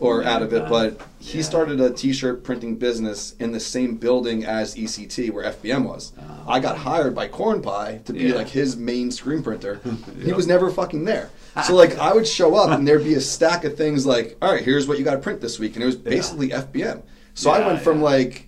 Or 0.03 0.23
out 0.23 0.41
of 0.41 0.51
it, 0.53 0.63
Yeah. 0.63 0.69
but 0.69 1.01
he 1.19 1.37
Yeah. 1.37 1.43
started 1.45 1.79
a 1.79 1.89
T-shirt 1.89 2.43
printing 2.43 2.75
business 2.75 3.35
in 3.39 3.53
the 3.53 3.59
same 3.59 3.95
building 3.95 4.43
as 4.45 4.75
ECT, 4.75 5.29
where 5.29 5.45
FBM 5.45 5.85
was. 5.85 6.11
Ah. 6.19 6.43
I 6.45 6.59
got 6.59 6.77
hired 6.77 7.15
by 7.15 7.29
Corn 7.29 7.61
Pie 7.61 8.01
to 8.05 8.11
be 8.13 8.23
Yeah. 8.25 8.35
like 8.35 8.49
his 8.49 8.75
main 8.75 9.11
screen 9.11 9.41
printer. 9.41 9.79
He 10.23 10.33
was 10.33 10.45
never 10.45 10.69
fucking 10.69 11.05
there. 11.05 11.29
So 11.65 11.75
like 11.75 11.97
I 11.97 12.11
would 12.13 12.27
show 12.27 12.55
up 12.55 12.71
and 12.77 12.85
there'd 12.87 13.03
be 13.03 13.13
a 13.15 13.21
stack 13.35 13.63
of 13.63 13.77
things 13.77 14.05
like, 14.05 14.35
all 14.41 14.51
right, 14.51 14.63
here's 14.63 14.87
what 14.87 14.97
you 14.99 15.05
got 15.05 15.13
to 15.15 15.19
print 15.19 15.39
this 15.39 15.57
week, 15.59 15.75
and 15.75 15.83
it 15.83 15.85
was 15.85 15.95
basically 15.95 16.49
FBM. 16.49 17.01
So 17.33 17.49
I 17.49 17.65
went 17.65 17.81
from 17.81 17.99
yeah. 17.99 18.03
like 18.03 18.47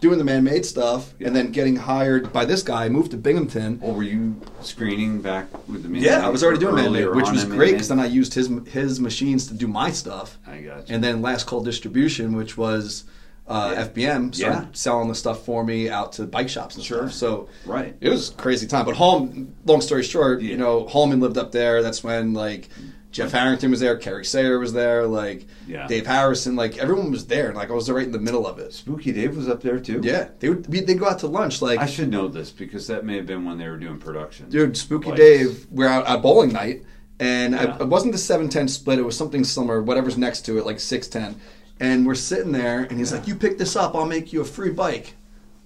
doing 0.00 0.18
the 0.18 0.24
man-made 0.24 0.64
stuff 0.66 1.14
Yeah. 1.18 1.28
and 1.28 1.36
then 1.36 1.50
getting 1.52 1.76
hired 1.76 2.32
by 2.32 2.44
this 2.44 2.62
guy. 2.62 2.84
I 2.84 2.88
moved 2.88 3.12
to 3.12 3.16
Binghamton. 3.16 3.78
Or 3.82 3.94
were 3.94 4.02
you 4.02 4.36
screening 4.60 5.22
back 5.22 5.46
with 5.68 5.82
the 5.82 5.88
man? 5.88 6.02
Yeah, 6.02 6.26
I 6.26 6.28
was 6.28 6.44
already 6.44 6.60
doing 6.60 6.74
man-made, 6.74 7.06
which 7.08 7.30
was 7.30 7.44
great 7.44 7.72
because 7.72 7.88
then 7.88 8.00
I 8.00 8.06
used 8.06 8.34
his 8.34 8.50
his 8.66 9.00
machines 9.00 9.46
to 9.48 9.54
do 9.54 9.66
my 9.66 9.90
stuff. 9.90 10.38
I 10.46 10.58
got 10.58 10.88
you. 10.88 10.94
And 10.94 11.02
then 11.02 11.22
Last 11.22 11.46
Call 11.46 11.62
Distribution, 11.62 12.36
which 12.36 12.56
was 12.58 13.04
uh, 13.48 13.70
Yeah. 13.76 13.84
FBM, 13.84 14.32
started 14.34 14.56
Yeah. 14.62 14.64
selling 14.72 15.06
the 15.08 15.14
stuff 15.14 15.44
for 15.44 15.62
me 15.64 15.88
out 15.88 16.12
to 16.14 16.24
bike 16.24 16.48
shops 16.48 16.74
and 16.74 16.84
Sure. 16.84 17.02
stuff. 17.08 17.12
So 17.12 17.48
Right. 17.64 17.94
it 18.00 18.08
was 18.08 18.30
a 18.30 18.32
crazy 18.32 18.66
time. 18.66 18.84
But 18.84 18.96
Holm, 18.96 19.52
long 19.64 19.80
story 19.80 20.02
short, 20.02 20.42
Yeah. 20.42 20.50
you 20.50 20.56
know, 20.56 20.86
Holman 20.88 21.20
lived 21.20 21.38
up 21.38 21.52
there. 21.52 21.80
That's 21.80 22.02
when 22.02 22.34
like 22.34 22.68
Jeff 23.16 23.32
Harrington 23.32 23.70
was 23.70 23.80
there, 23.80 23.96
Kerry 23.96 24.24
Sayer 24.24 24.58
was 24.58 24.72
there, 24.72 25.06
like 25.06 25.46
Yeah. 25.66 25.86
Dave 25.86 26.06
Harrison, 26.06 26.54
like 26.56 26.78
everyone 26.78 27.10
was 27.10 27.26
there, 27.26 27.46
and 27.48 27.56
like 27.56 27.70
I 27.70 27.72
was 27.72 27.90
right 27.90 28.04
in 28.06 28.12
the 28.12 28.18
middle 28.20 28.46
of 28.46 28.58
it. 28.58 28.72
Spooky 28.72 29.12
Dave 29.12 29.36
was 29.36 29.48
up 29.48 29.62
there 29.62 29.80
too. 29.80 30.00
Yeah, 30.02 30.28
they 30.38 30.48
would 30.50 30.68
we, 30.68 30.80
they'd 30.80 30.98
go 30.98 31.08
out 31.08 31.18
to 31.20 31.26
lunch 31.26 31.62
like 31.62 31.78
I 31.80 31.86
should 31.86 32.10
know 32.10 32.28
this 32.28 32.50
because 32.50 32.86
that 32.88 33.04
may 33.04 33.16
have 33.16 33.26
been 33.26 33.44
when 33.44 33.58
they 33.58 33.68
were 33.68 33.76
doing 33.78 33.98
production. 33.98 34.48
dude, 34.50 34.76
Spooky 34.76 35.08
Like- 35.08 35.16
Dave, 35.18 35.66
we're 35.70 35.88
out 35.88 36.06
at 36.06 36.20
bowling 36.22 36.52
night, 36.52 36.84
and 37.18 37.54
Yeah. 37.54 37.76
I, 37.78 37.82
it 37.82 37.88
wasn't 37.88 38.12
the 38.12 38.18
seven 38.18 38.48
ten 38.48 38.68
split. 38.68 38.98
It 38.98 39.02
was 39.02 39.16
something 39.16 39.44
similar, 39.44 39.82
whatever's 39.82 40.18
next 40.18 40.42
to 40.46 40.58
it, 40.58 40.66
like 40.66 40.78
six 40.80 41.08
ten. 41.08 41.36
And 41.80 42.06
we're 42.06 42.14
sitting 42.14 42.52
there, 42.52 42.80
and 42.84 42.98
he's 42.98 43.12
Yeah. 43.12 43.18
like, 43.18 43.28
"You 43.28 43.34
pick 43.34 43.58
this 43.58 43.76
up, 43.76 43.94
I'll 43.94 44.06
make 44.06 44.32
you 44.32 44.40
a 44.40 44.44
free 44.44 44.70
bike." 44.70 45.14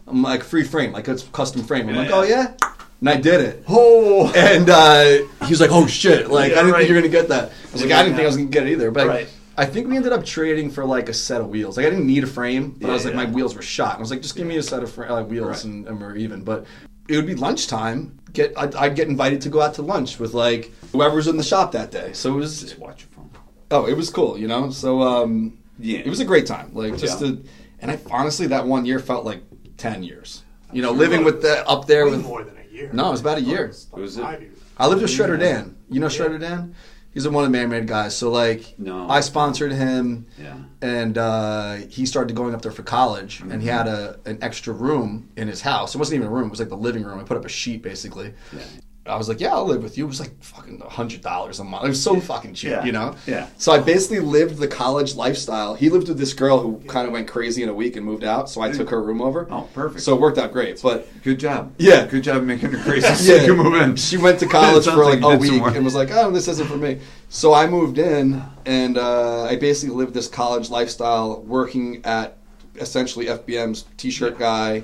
I'm 0.06 0.22
like, 0.22 0.42
"Free 0.42 0.64
frame, 0.64 0.92
like 0.92 1.06
it's 1.08 1.22
custom 1.32 1.62
frame." 1.62 1.88
I'm 1.88 1.94
like. 1.96 2.10
"Oh 2.12 2.22
yeah," 2.22 2.52
and 3.00 3.08
I 3.08 3.16
did 3.16 3.40
it. 3.40 3.64
Oh, 3.68 4.30
And 4.36 4.68
uh, 4.70 5.26
he 5.46 5.50
was 5.50 5.60
like, 5.60 5.70
"Oh 5.72 5.86
shit!" 5.86 6.30
Like 6.30 6.52
Yeah, 6.52 6.58
I 6.58 6.62
didn't 6.62 6.72
right. 6.72 6.78
think 6.80 6.88
you 6.90 6.94
were 6.94 7.00
gonna 7.00 7.12
get 7.12 7.28
that. 7.28 7.50
I 7.50 7.72
was 7.72 7.82
like, 7.82 7.92
"I 7.92 8.02
didn't 8.02 8.16
think 8.16 8.24
I 8.24 8.28
was 8.28 8.36
gonna 8.36 8.48
get 8.50 8.66
it 8.66 8.72
either." 8.72 8.90
But 8.90 9.06
Right. 9.06 9.28
I 9.56 9.66
think 9.66 9.88
we 9.88 9.96
ended 9.96 10.12
up 10.12 10.24
trading 10.24 10.70
for 10.70 10.84
like 10.84 11.08
a 11.08 11.14
set 11.14 11.40
of 11.40 11.48
wheels. 11.48 11.76
Like 11.76 11.86
I 11.86 11.90
didn't 11.90 12.06
need 12.06 12.24
a 12.24 12.26
frame, 12.26 12.76
but 12.80 12.88
I 12.88 12.92
was 12.94 13.04
like, 13.04 13.12
yeah. 13.14 13.24
my 13.24 13.30
wheels 13.30 13.54
were 13.54 13.60
shot. 13.62 13.90
And 13.94 13.98
I 13.98 14.00
was 14.00 14.10
like, 14.10 14.22
just 14.22 14.34
give 14.36 14.46
me 14.46 14.56
a 14.56 14.62
set 14.62 14.82
of 14.82 14.90
fr- 14.90 15.04
uh, 15.04 15.22
wheels 15.22 15.48
Right. 15.48 15.64
and, 15.64 15.86
and 15.86 16.00
we're 16.00 16.16
even. 16.16 16.44
But 16.44 16.64
it 17.08 17.16
would 17.16 17.26
be 17.26 17.34
lunchtime. 17.34 18.18
Get 18.32 18.54
I'd, 18.56 18.74
I'd 18.74 18.96
get 18.96 19.08
invited 19.08 19.40
to 19.42 19.48
go 19.50 19.60
out 19.60 19.74
to 19.74 19.82
lunch 19.82 20.18
with 20.18 20.32
like 20.32 20.72
whoever's 20.92 21.26
in 21.26 21.36
the 21.36 21.42
shop 21.42 21.72
that 21.72 21.90
day. 21.90 22.12
So 22.14 22.32
it 22.32 22.36
was 22.36 22.60
just 22.62 22.78
watch 22.78 23.02
your 23.02 23.10
phone. 23.10 23.30
oh, 23.70 23.86
it 23.86 23.96
was 23.96 24.08
cool, 24.08 24.38
you 24.38 24.48
know. 24.48 24.70
So 24.70 25.02
um, 25.02 25.58
Yeah. 25.78 25.98
it 25.98 26.08
was 26.08 26.20
a 26.20 26.24
great 26.24 26.46
time. 26.46 26.70
Like 26.72 26.96
just 26.96 27.20
Yeah. 27.20 27.28
to, 27.28 27.44
and 27.80 27.90
I 27.90 27.98
honestly 28.10 28.46
that 28.46 28.66
one 28.66 28.86
year 28.86 28.98
felt 28.98 29.24
like 29.26 29.42
ten 29.76 30.02
years. 30.02 30.42
You 30.72 30.80
know, 30.82 30.90
Sure. 30.92 30.98
living 30.98 31.24
with 31.24 31.42
the 31.42 31.68
up 31.68 31.86
there 31.86 32.08
with 32.08 32.22
more 32.22 32.44
than 32.44 32.56
a 32.56 32.59
year. 32.80 32.90
No, 32.92 33.08
it 33.08 33.10
was 33.12 33.20
about 33.20 33.38
a 33.38 33.42
year. 33.42 33.72
Was 33.92 34.16
it? 34.18 34.22
Five 34.22 34.40
years. 34.42 34.58
I 34.78 34.86
lived 34.86 35.02
with 35.02 35.10
Shredder 35.10 35.38
Dan. 35.38 35.76
You 35.88 36.00
know 36.00 36.06
Shredder 36.06 36.40
Dan? 36.40 36.74
He's 37.12 37.26
a 37.26 37.30
one 37.30 37.44
of 37.44 37.50
the 37.50 37.58
man-made 37.58 37.88
guys. 37.88 38.16
So 38.16 38.30
like, 38.30 38.78
No. 38.78 39.08
I 39.10 39.20
sponsored 39.20 39.72
him, 39.72 40.26
Yeah. 40.38 40.56
and 40.80 41.18
uh, 41.18 41.74
he 41.88 42.06
started 42.06 42.36
going 42.36 42.54
up 42.54 42.62
there 42.62 42.70
for 42.70 42.84
college, 42.84 43.40
and 43.40 43.60
he 43.60 43.68
Mm-hmm. 43.68 43.76
had 43.78 43.88
a 43.88 44.20
an 44.26 44.38
extra 44.42 44.72
room 44.72 45.28
in 45.36 45.48
his 45.48 45.60
house. 45.60 45.94
It 45.94 45.98
wasn't 45.98 46.16
even 46.16 46.28
a 46.28 46.30
room; 46.30 46.46
it 46.46 46.50
was 46.50 46.60
like 46.60 46.68
the 46.68 46.76
living 46.76 47.02
room. 47.02 47.18
I 47.18 47.24
put 47.24 47.36
up 47.36 47.44
a 47.44 47.48
sheet 47.48 47.82
basically. 47.82 48.32
Yeah. 48.52 48.60
I 49.06 49.16
was 49.16 49.28
like, 49.28 49.40
"Yeah, 49.40 49.54
I'll 49.54 49.64
live 49.64 49.82
with 49.82 49.96
you." 49.96 50.04
It 50.04 50.08
was 50.08 50.20
like 50.20 50.42
fucking 50.42 50.80
hundred 50.80 51.22
dollars 51.22 51.58
a 51.58 51.64
month. 51.64 51.84
It 51.84 51.88
was 51.88 52.02
so 52.02 52.20
fucking 52.20 52.54
cheap, 52.54 52.70
Yeah. 52.70 52.84
you 52.84 52.92
know. 52.92 53.16
Yeah. 53.26 53.48
So 53.56 53.72
I 53.72 53.78
basically 53.78 54.20
lived 54.20 54.58
the 54.58 54.68
college 54.68 55.14
lifestyle. 55.14 55.74
He 55.74 55.88
lived 55.88 56.08
with 56.08 56.18
this 56.18 56.34
girl 56.34 56.60
who 56.60 56.78
kind 56.86 57.06
of 57.06 57.12
went 57.12 57.26
crazy 57.26 57.62
in 57.62 57.70
a 57.70 57.74
week 57.74 57.96
and 57.96 58.04
moved 58.04 58.24
out. 58.24 58.50
So 58.50 58.60
I 58.60 58.70
took 58.70 58.90
her 58.90 59.02
room 59.02 59.22
over. 59.22 59.48
Oh, 59.50 59.68
perfect. 59.72 60.02
So 60.02 60.14
it 60.14 60.20
worked 60.20 60.36
out 60.38 60.52
great. 60.52 60.80
But 60.82 61.08
Good 61.22 61.40
job. 61.40 61.72
Yeah. 61.78 62.06
Good 62.06 62.22
job 62.24 62.42
making 62.44 62.72
her 62.72 62.82
crazy 62.82 63.14
so 63.14 63.34
you 63.36 63.56
move 63.56 63.74
in. 63.80 63.96
She 63.96 64.18
went 64.18 64.38
to 64.40 64.46
college 64.46 64.84
for 64.86 64.96
like 65.04 65.20
like, 65.22 65.36
a 65.36 65.38
week 65.40 65.62
and 65.62 65.84
was 65.84 65.94
like, 65.94 66.10
"Oh, 66.12 66.30
this 66.30 66.46
isn't 66.48 66.68
for 66.68 66.76
me." 66.76 67.00
So 67.30 67.54
I 67.54 67.66
moved 67.66 67.98
in, 67.98 68.42
and 68.66 68.98
uh, 68.98 69.44
I 69.44 69.56
basically 69.56 69.96
lived 69.96 70.14
this 70.14 70.28
college 70.28 70.68
lifestyle, 70.68 71.40
working 71.42 72.02
at 72.04 72.36
essentially 72.76 73.26
FBM's 73.26 73.84
t-shirt 73.96 74.38
guy, 74.38 74.82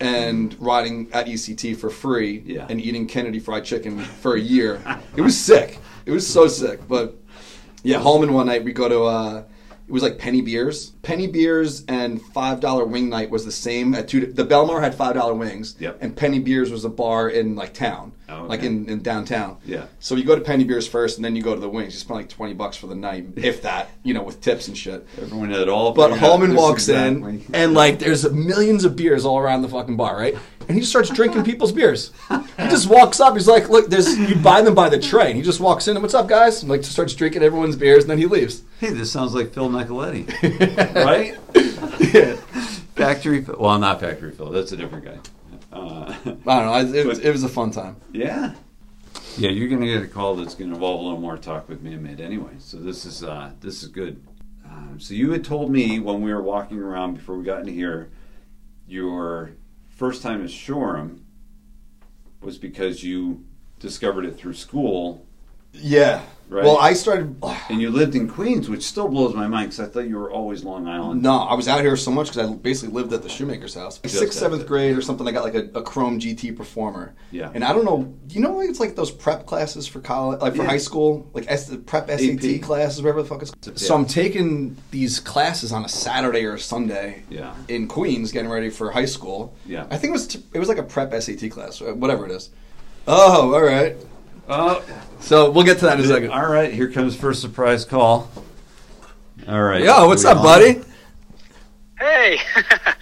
and 0.00 0.56
riding 0.58 1.08
at 1.12 1.26
ECT 1.26 1.76
for 1.76 1.90
free, 1.90 2.42
Yeah. 2.46 2.66
and 2.68 2.80
eating 2.80 3.06
Kennedy 3.06 3.38
Fried 3.38 3.64
Chicken 3.64 3.98
for 4.00 4.34
a 4.34 4.40
year. 4.40 4.80
it 5.16 5.20
was 5.20 5.38
sick. 5.38 5.78
It 6.06 6.10
was 6.10 6.26
so 6.26 6.48
sick. 6.48 6.80
But 6.88 7.16
yeah, 7.82 7.98
Holman 7.98 8.32
one 8.32 8.46
night 8.46 8.64
we 8.64 8.72
go 8.72 8.88
to. 8.88 9.02
Uh, 9.04 9.42
it 9.90 9.92
was 9.92 10.04
like 10.04 10.18
penny 10.18 10.40
beers. 10.40 10.90
Penny 11.02 11.26
beers 11.26 11.84
and 11.88 12.22
five 12.22 12.60
dollar 12.60 12.84
wing 12.84 13.08
night 13.08 13.28
was 13.28 13.44
the 13.44 13.50
same 13.50 13.92
at 13.96 14.06
two. 14.06 14.24
The 14.24 14.44
Belmar 14.44 14.80
had 14.80 14.94
five 14.94 15.14
dollar 15.16 15.34
wings, 15.34 15.74
Yep. 15.80 15.98
and 16.00 16.16
Penny 16.16 16.38
Beers 16.38 16.70
was 16.70 16.84
a 16.84 16.88
bar 16.88 17.28
in 17.28 17.56
like 17.56 17.74
town, 17.74 18.12
Oh, 18.28 18.34
okay. 18.42 18.46
like 18.48 18.62
in, 18.62 18.88
in 18.88 19.02
downtown. 19.02 19.56
Yeah. 19.64 19.86
So 19.98 20.14
you 20.14 20.22
go 20.22 20.36
to 20.36 20.40
Penny 20.42 20.62
Beers 20.62 20.86
first, 20.86 21.18
and 21.18 21.24
then 21.24 21.34
you 21.34 21.42
go 21.42 21.56
to 21.56 21.60
the 21.60 21.68
wings. 21.68 21.92
You 21.94 21.98
spend 21.98 22.20
like 22.20 22.28
twenty 22.28 22.54
bucks 22.54 22.76
for 22.76 22.86
the 22.86 22.94
night, 22.94 23.26
if 23.34 23.62
that, 23.62 23.90
you 24.04 24.14
know, 24.14 24.22
with 24.22 24.40
tips 24.40 24.68
and 24.68 24.78
shit. 24.78 25.04
Everyone 25.20 25.50
had 25.50 25.68
all. 25.68 25.92
But 25.92 26.16
Holman 26.16 26.54
walks 26.54 26.88
exactly. 26.88 27.30
in, 27.32 27.44
and 27.52 27.74
like 27.74 27.98
there's 27.98 28.30
millions 28.30 28.84
of 28.84 28.94
beers 28.94 29.24
all 29.24 29.38
around 29.40 29.62
the 29.62 29.68
fucking 29.68 29.96
bar, 29.96 30.16
right? 30.16 30.36
And 30.70 30.74
he 30.76 30.80
just 30.82 30.92
starts 30.92 31.10
drinking 31.10 31.42
people's 31.42 31.72
beers. 31.72 32.12
He 32.30 32.68
just 32.68 32.88
walks 32.88 33.18
up. 33.18 33.34
He's 33.34 33.48
like, 33.48 33.68
"Look, 33.68 33.90
there's 33.90 34.16
you 34.16 34.36
buy 34.36 34.62
them 34.62 34.72
by 34.76 34.88
the 34.88 35.00
tray." 35.00 35.26
And 35.26 35.36
he 35.36 35.42
just 35.42 35.58
walks 35.58 35.88
in 35.88 35.96
and, 35.96 36.02
"What's 36.02 36.14
up, 36.14 36.28
guys?" 36.28 36.62
And 36.62 36.70
like 36.70 36.82
just 36.82 36.92
starts 36.92 37.12
drinking 37.14 37.42
everyone's 37.42 37.74
beers, 37.74 38.04
and 38.04 38.10
then 38.10 38.18
he 38.18 38.26
leaves. 38.26 38.62
Hey, 38.78 38.90
this 38.90 39.10
sounds 39.10 39.34
like 39.34 39.52
Phil 39.52 39.68
Nicoletti, 39.68 40.28
right? 40.94 41.36
yeah. 42.14 42.36
Factory. 42.94 43.42
Phil- 43.44 43.56
Well, 43.58 43.78
not 43.80 43.98
Factory 43.98 44.30
Phil. 44.30 44.50
That's 44.50 44.70
a 44.70 44.76
different 44.76 45.04
guy. 45.04 45.18
Uh, 45.72 46.14
I 46.24 46.24
don't 46.24 46.44
know. 46.46 46.52
I, 46.72 46.82
it, 46.84 47.04
was, 47.06 47.18
But- 47.18 47.26
it 47.26 47.32
was 47.32 47.42
a 47.42 47.48
fun 47.48 47.72
time. 47.72 47.96
yeah. 48.12 48.54
Yeah, 49.36 49.50
you're 49.50 49.68
gonna 49.68 49.86
get 49.86 50.02
a 50.02 50.06
call 50.06 50.36
that's 50.36 50.54
gonna 50.54 50.74
involve 50.74 51.00
a 51.00 51.02
little 51.02 51.20
more 51.20 51.36
talk 51.36 51.68
with 51.68 51.82
me 51.82 51.94
and 51.94 52.02
mid 52.02 52.20
anyway. 52.20 52.52
So 52.58 52.76
this 52.76 53.04
is 53.04 53.24
uh, 53.24 53.50
this 53.60 53.82
is 53.82 53.88
good. 53.88 54.22
Um, 54.64 54.98
so 55.00 55.14
you 55.14 55.32
had 55.32 55.44
told 55.44 55.70
me 55.70 55.98
when 55.98 56.20
we 56.22 56.32
were 56.32 56.42
walking 56.42 56.78
around 56.78 57.14
before 57.14 57.36
we 57.36 57.44
got 57.44 57.60
in 57.62 57.68
here, 57.68 58.10
your 58.86 59.52
first 60.00 60.22
time 60.22 60.42
at 60.42 60.50
Shoreham 60.50 61.26
was 62.40 62.56
because 62.56 63.04
you 63.04 63.44
discovered 63.80 64.24
it 64.24 64.34
through 64.34 64.54
school, 64.54 65.26
Yeah. 65.74 66.22
Right. 66.50 66.64
Well, 66.64 66.78
I 66.78 66.94
started. 66.94 67.36
and 67.68 67.80
you 67.80 67.90
lived 67.90 68.16
in 68.16 68.26
Queens, 68.28 68.68
which 68.68 68.82
still 68.82 69.06
blows 69.06 69.36
my 69.36 69.46
mind 69.46 69.70
because 69.70 69.88
I 69.88 69.90
thought 69.90 70.08
you 70.08 70.16
were 70.16 70.32
always 70.32 70.64
Long 70.64 70.88
Island. 70.88 71.22
No, 71.22 71.38
I 71.38 71.54
was 71.54 71.68
out 71.68 71.80
here 71.82 71.96
so 71.96 72.10
much 72.10 72.26
because 72.26 72.50
I 72.50 72.52
basically 72.54 72.92
lived 72.92 73.12
at 73.12 73.22
the 73.22 73.28
shoemaker's 73.28 73.74
house. 73.74 73.98
Just 74.00 74.18
Sixth, 74.18 74.36
seventh 74.36 74.62
it. 74.62 74.66
grade 74.66 74.98
or 74.98 75.00
something. 75.00 75.28
I 75.28 75.30
got 75.30 75.44
like 75.44 75.54
a, 75.54 75.68
a 75.78 75.82
Chrome 75.82 76.18
GT 76.18 76.56
Performer. 76.56 77.14
Yeah. 77.30 77.52
And 77.54 77.62
I 77.62 77.72
don't 77.72 77.84
know. 77.84 78.12
You 78.30 78.40
know, 78.40 78.56
like 78.56 78.68
it's 78.68 78.80
like 78.80 78.96
those 78.96 79.12
prep 79.12 79.46
classes 79.46 79.86
for 79.86 80.00
college, 80.00 80.40
like 80.40 80.56
for 80.56 80.62
Yeah. 80.64 80.68
high 80.70 80.78
school, 80.78 81.30
like 81.34 81.44
S, 81.46 81.72
prep 81.86 82.10
SAT 82.10 82.44
AP. 82.44 82.62
classes, 82.62 83.00
whatever 83.00 83.22
the 83.22 83.28
fuck 83.28 83.42
it's. 83.42 83.86
So 83.86 83.94
I'm 83.94 84.04
taking 84.06 84.76
these 84.90 85.20
classes 85.20 85.70
on 85.70 85.84
a 85.84 85.88
Saturday 85.88 86.44
or 86.46 86.54
a 86.54 86.58
Sunday. 86.58 87.22
Yeah. 87.30 87.54
In 87.68 87.86
Queens, 87.86 88.32
getting 88.32 88.50
ready 88.50 88.70
for 88.70 88.90
high 88.90 89.04
school. 89.04 89.54
Yeah. 89.66 89.86
I 89.88 89.96
think 89.98 90.10
it 90.10 90.12
was 90.14 90.26
t- 90.26 90.42
it 90.52 90.58
was 90.58 90.68
like 90.68 90.78
a 90.78 90.82
prep 90.82 91.12
SAT 91.22 91.48
class, 91.52 91.80
whatever 91.80 92.26
it 92.26 92.32
is. 92.32 92.50
Oh, 93.06 93.54
all 93.54 93.62
right. 93.62 93.96
Oh, 94.48 94.84
So 95.20 95.50
we'll 95.50 95.64
get 95.64 95.78
to 95.78 95.84
that 95.86 95.98
in 95.98 96.04
a 96.04 96.08
second. 96.08 96.30
all 96.30 96.46
right. 96.50 96.72
Here 96.72 96.90
comes 96.90 97.16
first 97.16 97.40
surprise 97.40 97.84
call. 97.84 98.30
All 99.48 99.62
right. 99.62 99.82
Yo, 99.84 100.06
what's 100.06 100.24
up, 100.24 100.38
on? 100.38 100.42
buddy? 100.44 100.80
Hey, 101.98 102.38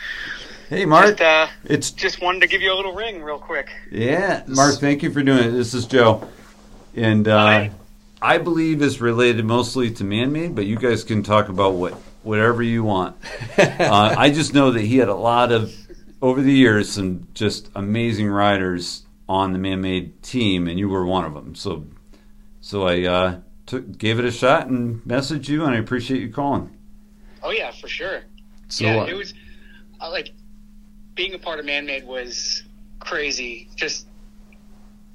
Hey, 0.68 0.84
Mark. 0.84 1.16
just, 1.16 1.20
uh, 1.22 1.46
it's 1.64 1.90
just 1.92 2.20
wanted 2.20 2.40
to 2.42 2.46
give 2.46 2.60
you 2.60 2.72
a 2.72 2.76
little 2.76 2.92
ring 2.94 3.22
real 3.22 3.38
quick. 3.38 3.70
Yeah, 3.90 4.42
Mark, 4.46 4.74
thank 4.80 5.02
you 5.02 5.10
for 5.10 5.22
doing 5.22 5.44
it. 5.44 5.50
This 5.52 5.72
is 5.72 5.86
Joe. 5.86 6.28
And 6.94 7.26
uh, 7.26 7.38
Hi. 7.38 7.70
I 8.20 8.36
believe 8.38 8.82
it's 8.82 9.00
related 9.00 9.44
mostly 9.46 9.90
to 9.92 10.04
man 10.04 10.30
made, 10.32 10.54
but 10.54 10.66
you 10.66 10.76
guys 10.76 11.04
can 11.04 11.22
talk 11.22 11.48
about 11.48 11.74
what 11.74 11.94
whatever 12.22 12.62
you 12.62 12.84
want. 12.84 13.16
uh, 13.58 14.14
I 14.18 14.28
just 14.30 14.52
know 14.52 14.72
that 14.72 14.82
he 14.82 14.98
had 14.98 15.08
a 15.08 15.14
lot 15.14 15.52
of, 15.52 15.74
over 16.20 16.42
the 16.42 16.52
years, 16.52 16.90
some 16.92 17.28
just 17.32 17.70
amazing 17.74 18.28
riders 18.28 19.06
on 19.28 19.52
the 19.52 19.58
man 19.58 19.80
made 19.80 20.22
team, 20.22 20.68
and 20.68 20.78
you 20.78 20.88
were 20.88 21.04
one 21.04 21.24
of 21.24 21.34
them. 21.34 21.54
So, 21.54 21.86
so 22.60 22.86
I 22.86 23.02
uh, 23.04 23.40
took, 23.66 23.98
gave 23.98 24.18
it 24.18 24.24
a 24.24 24.30
shot 24.30 24.68
and 24.68 25.02
messaged 25.04 25.48
you, 25.48 25.64
and 25.64 25.74
I 25.74 25.78
appreciate 25.78 26.20
you 26.20 26.32
calling. 26.32 26.76
Oh 27.42 27.50
yeah, 27.50 27.70
for 27.70 27.88
sure. 27.88 28.22
So, 28.68 28.84
yeah, 28.84 29.00
uh, 29.02 29.06
it 29.06 29.14
was 29.14 29.34
uh, 30.00 30.10
like 30.10 30.30
being 31.14 31.34
a 31.34 31.38
part 31.38 31.58
of 31.58 31.66
Man 31.66 31.86
Made 31.86 32.06
was 32.06 32.62
crazy. 32.98 33.68
Just 33.76 34.06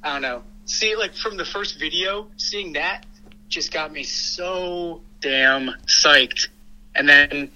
I 0.04 0.14
don't 0.14 0.22
know. 0.22 0.44
See, 0.66 0.96
like 0.96 1.14
from 1.16 1.38
the 1.38 1.46
first 1.46 1.80
video, 1.80 2.28
seeing 2.38 2.74
that 2.74 3.06
just 3.54 3.72
got 3.72 3.92
me 3.92 4.04
so 4.04 5.02
damn 5.22 5.70
psyched. 5.86 6.48
And 6.96 7.08
then 7.08 7.52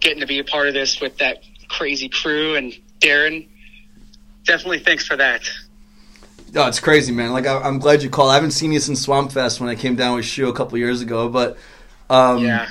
getting 0.00 0.20
to 0.20 0.26
be 0.26 0.38
a 0.38 0.44
part 0.44 0.68
of 0.68 0.74
this 0.74 1.00
with 1.00 1.18
that 1.18 1.42
crazy 1.68 2.08
crew 2.08 2.56
and 2.56 2.72
Darren. 3.00 3.48
Definitely 4.44 4.80
thanks 4.80 5.06
for 5.06 5.16
that. 5.16 5.48
No, 6.54 6.68
it's 6.68 6.78
crazy, 6.78 7.12
man. 7.12 7.32
Like 7.32 7.46
I, 7.46 7.58
I'm 7.58 7.80
glad 7.80 8.02
you 8.02 8.10
called. 8.10 8.30
I 8.30 8.34
haven't 8.34 8.52
seen 8.52 8.70
you 8.70 8.78
since 8.78 9.02
Swamp 9.02 9.32
Fest 9.32 9.60
when 9.60 9.68
I 9.68 9.74
came 9.74 9.96
down 9.96 10.14
with 10.14 10.24
Shu 10.24 10.48
a 10.48 10.52
couple 10.52 10.78
years 10.78 11.00
ago, 11.00 11.28
but 11.28 11.58
um, 12.08 12.38
Yeah. 12.38 12.68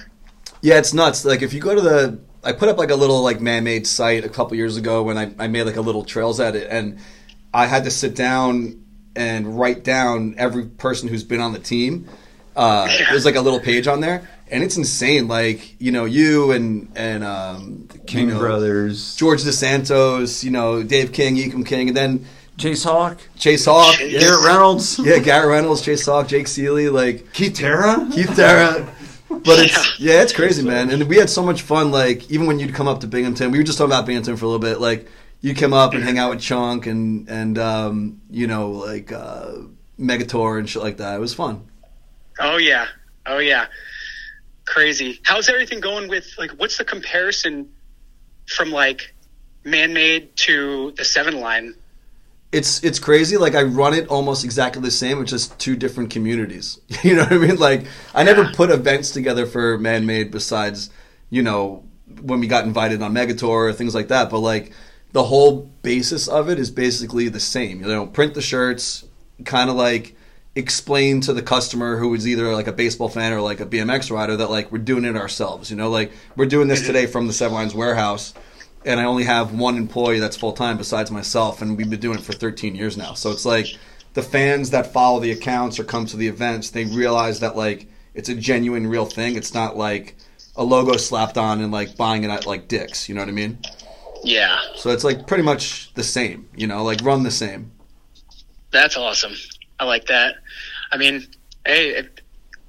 Yeah, 0.61 0.77
it's 0.77 0.93
nuts. 0.93 1.25
Like 1.25 1.41
if 1.41 1.53
you 1.53 1.59
go 1.59 1.75
to 1.75 1.81
the, 1.81 2.19
I 2.41 2.53
put 2.53 2.69
up 2.69 2.77
like 2.77 2.89
a 2.89 2.95
little 2.95 3.21
like 3.21 3.41
man-made 3.41 3.85
site 3.85 4.23
a 4.23 4.29
couple 4.29 4.55
years 4.55 4.77
ago 4.77 5.03
when 5.03 5.17
I, 5.17 5.33
I 5.37 5.47
made 5.47 5.63
like 5.63 5.75
a 5.75 5.81
little 5.81 6.05
trails 6.05 6.39
at 6.39 6.55
it, 6.55 6.67
and 6.69 6.99
I 7.53 7.65
had 7.65 7.83
to 7.83 7.91
sit 7.91 8.15
down 8.15 8.85
and 9.15 9.59
write 9.59 9.83
down 9.83 10.35
every 10.37 10.65
person 10.65 11.09
who's 11.09 11.25
been 11.25 11.41
on 11.41 11.51
the 11.51 11.59
team. 11.59 12.07
Uh, 12.55 12.87
There's 13.09 13.25
like 13.25 13.35
a 13.35 13.41
little 13.41 13.59
page 13.59 13.87
on 13.87 13.99
there, 13.99 14.29
and 14.49 14.63
it's 14.63 14.77
insane. 14.77 15.27
Like 15.27 15.75
you 15.81 15.91
know, 15.91 16.05
you 16.05 16.53
and 16.53 16.89
and 16.95 17.25
um, 17.25 17.89
King 18.07 18.29
you 18.29 18.33
know, 18.35 18.39
Brothers, 18.39 19.15
George 19.17 19.43
DeSantos, 19.43 20.45
you 20.45 20.51
know, 20.51 20.81
Dave 20.83 21.11
King, 21.11 21.35
Ekum 21.35 21.65
King, 21.65 21.89
and 21.89 21.97
then 21.97 22.25
Chase 22.57 22.83
Hawk, 22.83 23.19
Chase 23.37 23.65
Hawk, 23.65 23.95
Chase. 23.95 24.19
Garrett 24.19 24.45
Reynolds, 24.45 24.99
yeah, 25.03 25.19
Garrett 25.19 25.49
Reynolds, 25.49 25.81
Chase 25.81 26.05
Hawk, 26.05 26.27
Jake 26.27 26.47
Seeley, 26.47 26.89
like 26.89 27.33
Keith 27.33 27.55
Terra. 27.55 28.07
Keith 28.11 28.35
Terra. 28.35 28.87
But 29.29 29.59
it's 29.59 29.99
yeah, 29.99 30.21
it's 30.21 30.33
crazy, 30.33 30.63
man. 30.63 30.91
And 30.91 31.03
we 31.07 31.17
had 31.17 31.29
so 31.29 31.43
much 31.43 31.63
fun. 31.63 31.91
Like 31.91 32.29
even 32.29 32.45
when 32.45 32.59
you'd 32.59 32.73
come 32.73 32.87
up 32.87 32.99
to 33.01 33.07
Binghamton, 33.07 33.51
we 33.51 33.57
were 33.57 33.63
just 33.63 33.77
talking 33.77 33.91
about 33.91 34.05
Binghamton 34.05 34.37
for 34.37 34.45
a 34.45 34.47
little 34.47 34.59
bit. 34.59 34.79
Like 34.79 35.07
you 35.41 35.53
come 35.53 35.73
up 35.73 35.93
and 35.93 36.03
hang 36.03 36.17
out 36.17 36.29
with 36.29 36.39
Chunk 36.39 36.85
and 36.85 37.27
and 37.29 37.57
um, 37.57 38.21
you 38.29 38.47
know 38.47 38.71
like 38.71 39.11
uh, 39.11 39.53
Megator 39.99 40.59
and 40.59 40.69
shit 40.69 40.81
like 40.81 40.97
that. 40.97 41.15
It 41.15 41.19
was 41.19 41.33
fun. 41.33 41.67
Oh 42.39 42.57
yeah, 42.57 42.87
oh 43.25 43.39
yeah, 43.39 43.67
crazy. 44.65 45.19
How's 45.23 45.49
everything 45.49 45.79
going 45.79 46.07
with 46.07 46.25
like? 46.37 46.51
What's 46.51 46.77
the 46.77 46.85
comparison 46.85 47.69
from 48.47 48.71
like 48.71 49.13
man-made 49.63 50.35
to 50.37 50.91
the 50.91 51.05
seven 51.05 51.39
line? 51.39 51.75
It's 52.53 52.83
it's 52.83 52.99
crazy. 52.99 53.35
Like 53.35 53.55
I 53.55 53.63
run 53.63 53.93
it 53.93 54.07
almost 54.07 54.45
exactly 54.45 54.81
the 54.81 54.91
same. 54.91 55.19
It's 55.21 55.31
just 55.31 55.57
two 55.59 55.75
different 55.75 56.11
communities. 56.11 56.79
You 57.03 57.15
know 57.15 57.23
what 57.23 57.33
I 57.33 57.37
mean? 57.37 57.57
Like 57.57 57.85
I 58.13 58.23
never 58.23 58.45
put 58.53 58.69
events 58.69 59.11
together 59.11 59.45
for 59.45 59.77
Man 59.77 60.05
Made 60.05 60.31
besides 60.31 60.89
you 61.29 61.41
know 61.41 61.83
when 62.21 62.39
we 62.39 62.47
got 62.47 62.65
invited 62.65 63.01
on 63.01 63.13
Megatour 63.13 63.69
or 63.69 63.73
things 63.73 63.95
like 63.95 64.09
that. 64.09 64.29
But 64.29 64.39
like 64.39 64.71
the 65.11 65.23
whole 65.23 65.63
basis 65.81 66.27
of 66.27 66.49
it 66.49 66.59
is 66.59 66.71
basically 66.71 67.27
the 67.27 67.39
same. 67.39 67.81
You 67.81 67.87
know, 67.87 68.05
print 68.05 68.35
the 68.35 68.41
shirts, 68.41 69.03
kind 69.45 69.69
of 69.69 69.75
like 69.75 70.15
explain 70.55 71.21
to 71.21 71.33
the 71.33 71.41
customer 71.41 71.97
who 71.97 72.13
is 72.13 72.27
either 72.27 72.53
like 72.53 72.67
a 72.67 72.71
baseball 72.73 73.09
fan 73.09 73.33
or 73.33 73.41
like 73.41 73.59
a 73.59 73.65
BMX 73.65 74.11
rider 74.11 74.37
that 74.37 74.51
like 74.51 74.71
we're 74.71 74.77
doing 74.77 75.05
it 75.05 75.17
ourselves. 75.17 75.71
You 75.71 75.77
know, 75.77 75.89
like 75.89 76.11
we're 76.35 76.45
doing 76.45 76.67
this 76.67 76.85
today 76.85 77.07
from 77.07 77.27
the 77.27 77.33
Seven 77.33 77.55
Lines 77.55 77.73
warehouse 77.73 78.33
and 78.85 78.99
I 78.99 79.05
only 79.05 79.23
have 79.23 79.53
one 79.53 79.77
employee 79.77 80.19
that's 80.19 80.37
full 80.37 80.53
time 80.53 80.77
besides 80.77 81.11
myself, 81.11 81.61
and 81.61 81.77
we've 81.77 81.89
been 81.89 81.99
doing 81.99 82.17
it 82.19 82.23
for 82.23 82.33
13 82.33 82.75
years 82.75 82.97
now. 82.97 83.13
So 83.13 83.31
it's 83.31 83.45
like 83.45 83.67
the 84.13 84.21
fans 84.23 84.69
that 84.71 84.93
follow 84.93 85.19
the 85.19 85.31
accounts 85.31 85.79
or 85.79 85.83
come 85.83 86.05
to 86.07 86.17
the 86.17 86.27
events, 86.27 86.69
they 86.69 86.85
realize 86.85 87.39
that 87.39 87.55
like 87.55 87.87
it's 88.13 88.29
a 88.29 88.35
genuine, 88.35 88.87
real 88.87 89.05
thing. 89.05 89.35
It's 89.35 89.53
not 89.53 89.75
like 89.77 90.15
a 90.55 90.63
logo 90.63 90.97
slapped 90.97 91.37
on 91.37 91.61
and 91.61 91.71
like 91.71 91.97
buying 91.97 92.23
it 92.23 92.29
at 92.29 92.45
like 92.45 92.67
Dick's. 92.67 93.09
You 93.09 93.15
know 93.15 93.21
what 93.21 93.29
I 93.29 93.33
mean? 93.33 93.57
Yeah, 94.23 94.59
So 94.75 94.89
it's 94.91 95.03
like 95.03 95.27
pretty 95.27 95.43
much 95.43 95.93
the 95.95 96.03
same. 96.03 96.47
You 96.55 96.67
know, 96.67 96.83
like 96.83 97.01
run 97.03 97.23
the 97.23 97.31
same. 97.31 97.71
that's 98.71 98.95
awesome. 98.97 99.33
I 99.79 99.85
like 99.85 100.05
that. 100.05 100.35
I 100.93 100.97
mean, 100.97 101.27
hey, 101.65 102.07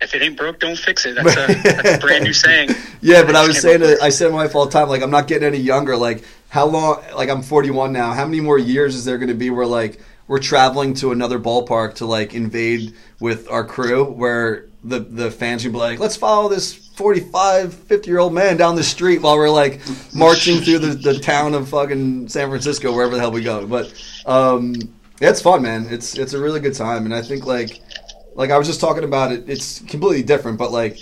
if 0.04 0.14
it 0.14 0.22
ain't 0.22 0.36
broke, 0.36 0.60
don't 0.60 0.78
fix 0.78 1.06
it. 1.06 1.16
That's 1.16 1.36
a, 1.36 1.62
that's 1.62 1.96
a 1.96 1.98
brand 1.98 2.24
new 2.24 2.32
saying. 2.32 2.70
Yeah, 3.00 3.22
but 3.22 3.36
I 3.36 3.46
was 3.46 3.60
saying 3.60 3.80
to 3.80 3.98
I 4.00 4.08
say 4.08 4.24
to 4.24 4.30
my 4.30 4.44
wife 4.44 4.54
all 4.54 4.64
the 4.64 4.70
time, 4.70 4.88
like 4.88 5.02
I'm 5.02 5.10
not 5.10 5.26
getting 5.26 5.46
any 5.46 5.58
younger. 5.58 5.94
Like 5.94 6.24
how 6.48 6.64
long? 6.64 7.02
Like 7.14 7.28
I'm 7.28 7.42
41 7.42 7.92
now. 7.92 8.14
How 8.14 8.24
many 8.24 8.40
more 8.40 8.58
years 8.58 8.94
is 8.94 9.04
there 9.04 9.18
going 9.18 9.28
to 9.28 9.34
be 9.34 9.50
where 9.50 9.66
like 9.66 10.00
we're 10.26 10.38
traveling 10.38 10.94
to 10.94 11.12
another 11.12 11.38
ballpark 11.38 11.96
to 11.96 12.06
like 12.06 12.32
invade 12.32 12.94
with 13.20 13.50
our 13.50 13.62
crew, 13.62 14.04
where 14.04 14.68
the 14.82 15.00
the 15.00 15.30
fans 15.30 15.64
can 15.64 15.72
be 15.72 15.78
like, 15.78 15.98
let's 15.98 16.16
follow 16.16 16.48
this 16.48 16.72
45, 16.72 17.74
50 17.74 18.08
year 18.08 18.20
old 18.20 18.32
man 18.32 18.56
down 18.56 18.76
the 18.76 18.84
street 18.84 19.20
while 19.20 19.36
we're 19.36 19.50
like 19.50 19.80
marching 20.14 20.60
through 20.60 20.78
the, 20.78 20.94
the 20.94 21.18
town 21.18 21.52
of 21.52 21.68
fucking 21.68 22.28
San 22.28 22.48
Francisco, 22.48 22.90
wherever 22.90 23.14
the 23.14 23.20
hell 23.20 23.32
we 23.32 23.42
go. 23.42 23.66
But 23.66 23.92
um, 24.24 24.74
yeah, 25.20 25.30
it's 25.30 25.42
fun, 25.42 25.62
man. 25.62 25.88
It's 25.90 26.16
it's 26.16 26.32
a 26.32 26.40
really 26.40 26.60
good 26.60 26.74
time, 26.74 27.04
and 27.04 27.14
I 27.14 27.20
think 27.20 27.44
like 27.44 27.82
like 28.34 28.50
I 28.50 28.58
was 28.58 28.66
just 28.66 28.80
talking 28.80 29.04
about 29.04 29.32
it. 29.32 29.44
It's 29.48 29.80
completely 29.80 30.22
different, 30.22 30.58
but 30.58 30.70
like 30.72 30.98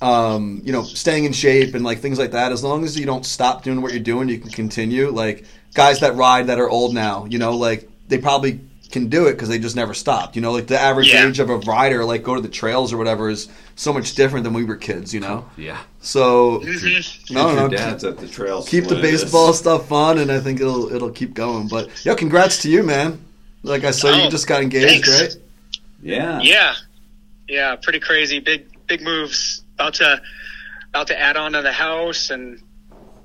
um, 0.00 0.60
you 0.64 0.72
know, 0.72 0.82
staying 0.82 1.24
in 1.24 1.32
shape 1.32 1.74
and 1.74 1.84
like 1.84 1.98
things 2.00 2.18
like 2.18 2.32
that. 2.32 2.52
As 2.52 2.62
long 2.62 2.84
as 2.84 2.98
you 2.98 3.06
don't 3.06 3.24
stop 3.24 3.62
doing 3.62 3.80
what 3.80 3.92
you're 3.92 4.02
doing, 4.02 4.28
you 4.28 4.38
can 4.38 4.50
continue. 4.50 5.08
Like 5.10 5.44
guys 5.72 6.00
that 6.00 6.14
ride 6.16 6.48
that 6.48 6.58
are 6.58 6.68
old 6.68 6.92
now, 6.94 7.24
you 7.26 7.38
know, 7.38 7.56
like 7.56 7.88
they 8.08 8.18
probably 8.18 8.60
can 8.90 9.08
do 9.08 9.26
it 9.26 9.32
because 9.32 9.48
they 9.48 9.58
just 9.58 9.74
never 9.76 9.94
stopped. 9.94 10.36
You 10.36 10.42
know, 10.42 10.52
like 10.52 10.66
the 10.66 10.78
average 10.78 11.08
Yeah. 11.08 11.26
age 11.26 11.38
of 11.40 11.48
a 11.48 11.56
rider, 11.58 12.04
like 12.04 12.22
go 12.22 12.34
to 12.34 12.40
the 12.40 12.48
trails 12.48 12.92
or 12.92 12.96
whatever, 12.98 13.30
is 13.30 13.48
so 13.76 13.92
much 13.92 14.14
different 14.14 14.44
than 14.44 14.52
we 14.52 14.64
were 14.64 14.76
kids. 14.76 15.14
You 15.14 15.20
know, 15.20 15.46
Yeah. 15.56 15.78
so 16.00 16.60
Mhm. 16.60 17.30
no, 17.32 17.54
no, 17.54 17.68
dad's 17.68 18.04
at 18.04 18.18
the 18.18 18.28
trails. 18.28 18.68
keep 18.68 18.84
the 18.88 18.96
what 18.96 19.04
it 19.04 19.14
is. 19.14 19.22
baseball 19.22 19.52
stuff 19.54 19.88
fun, 19.88 20.18
and 20.18 20.30
I 20.30 20.38
think 20.40 20.60
it'll 20.60 20.92
it'll 20.94 21.10
keep 21.10 21.32
going. 21.34 21.66
But 21.68 21.88
yo, 22.04 22.14
congrats 22.14 22.58
to 22.62 22.68
you, 22.68 22.82
man. 22.82 23.20
Like 23.62 23.84
I 23.84 23.90
saw, 23.90 24.08
you 24.14 24.24
Oh, 24.24 24.28
just 24.30 24.46
got 24.46 24.60
engaged, 24.62 25.06
thanks. 25.06 25.08
right? 25.20 25.36
Yeah. 26.04 26.40
Yeah, 26.42 26.74
yeah, 27.48 27.76
pretty 27.76 27.98
crazy. 28.00 28.38
Big 28.40 28.66
big 28.86 29.02
moves. 29.02 29.62
About 29.74 29.94
to 29.94 30.20
about 30.90 31.06
to 31.08 31.18
add 31.18 31.36
on 31.36 31.52
to 31.52 31.62
the 31.62 31.72
house 31.72 32.30
and 32.30 32.60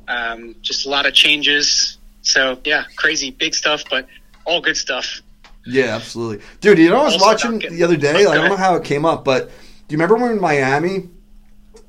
um, 0.07 0.55
just 0.61 0.85
a 0.85 0.89
lot 0.89 1.05
of 1.05 1.13
changes. 1.13 1.97
So 2.21 2.57
yeah, 2.63 2.85
crazy 2.95 3.31
big 3.31 3.53
stuff, 3.53 3.83
but 3.89 4.07
all 4.45 4.61
good 4.61 4.77
stuff. 4.77 5.21
Yeah, 5.65 5.95
absolutely, 5.95 6.43
dude. 6.61 6.79
You 6.79 6.89
know, 6.89 7.01
I 7.01 7.03
was 7.03 7.13
Also 7.15 7.25
watching 7.25 7.59
getting- 7.59 7.77
the 7.77 7.83
other 7.83 7.97
day. 7.97 8.25
Oh, 8.25 8.31
I 8.31 8.35
don't 8.35 8.49
know 8.49 8.55
how 8.55 8.75
it 8.75 8.83
came 8.85 9.05
up, 9.05 9.23
but 9.25 9.47
do 9.49 9.51
you 9.93 9.97
remember 9.97 10.15
when 10.15 10.23
we 10.23 10.29
were 10.29 10.35
in 10.35 10.41
Miami 10.41 11.09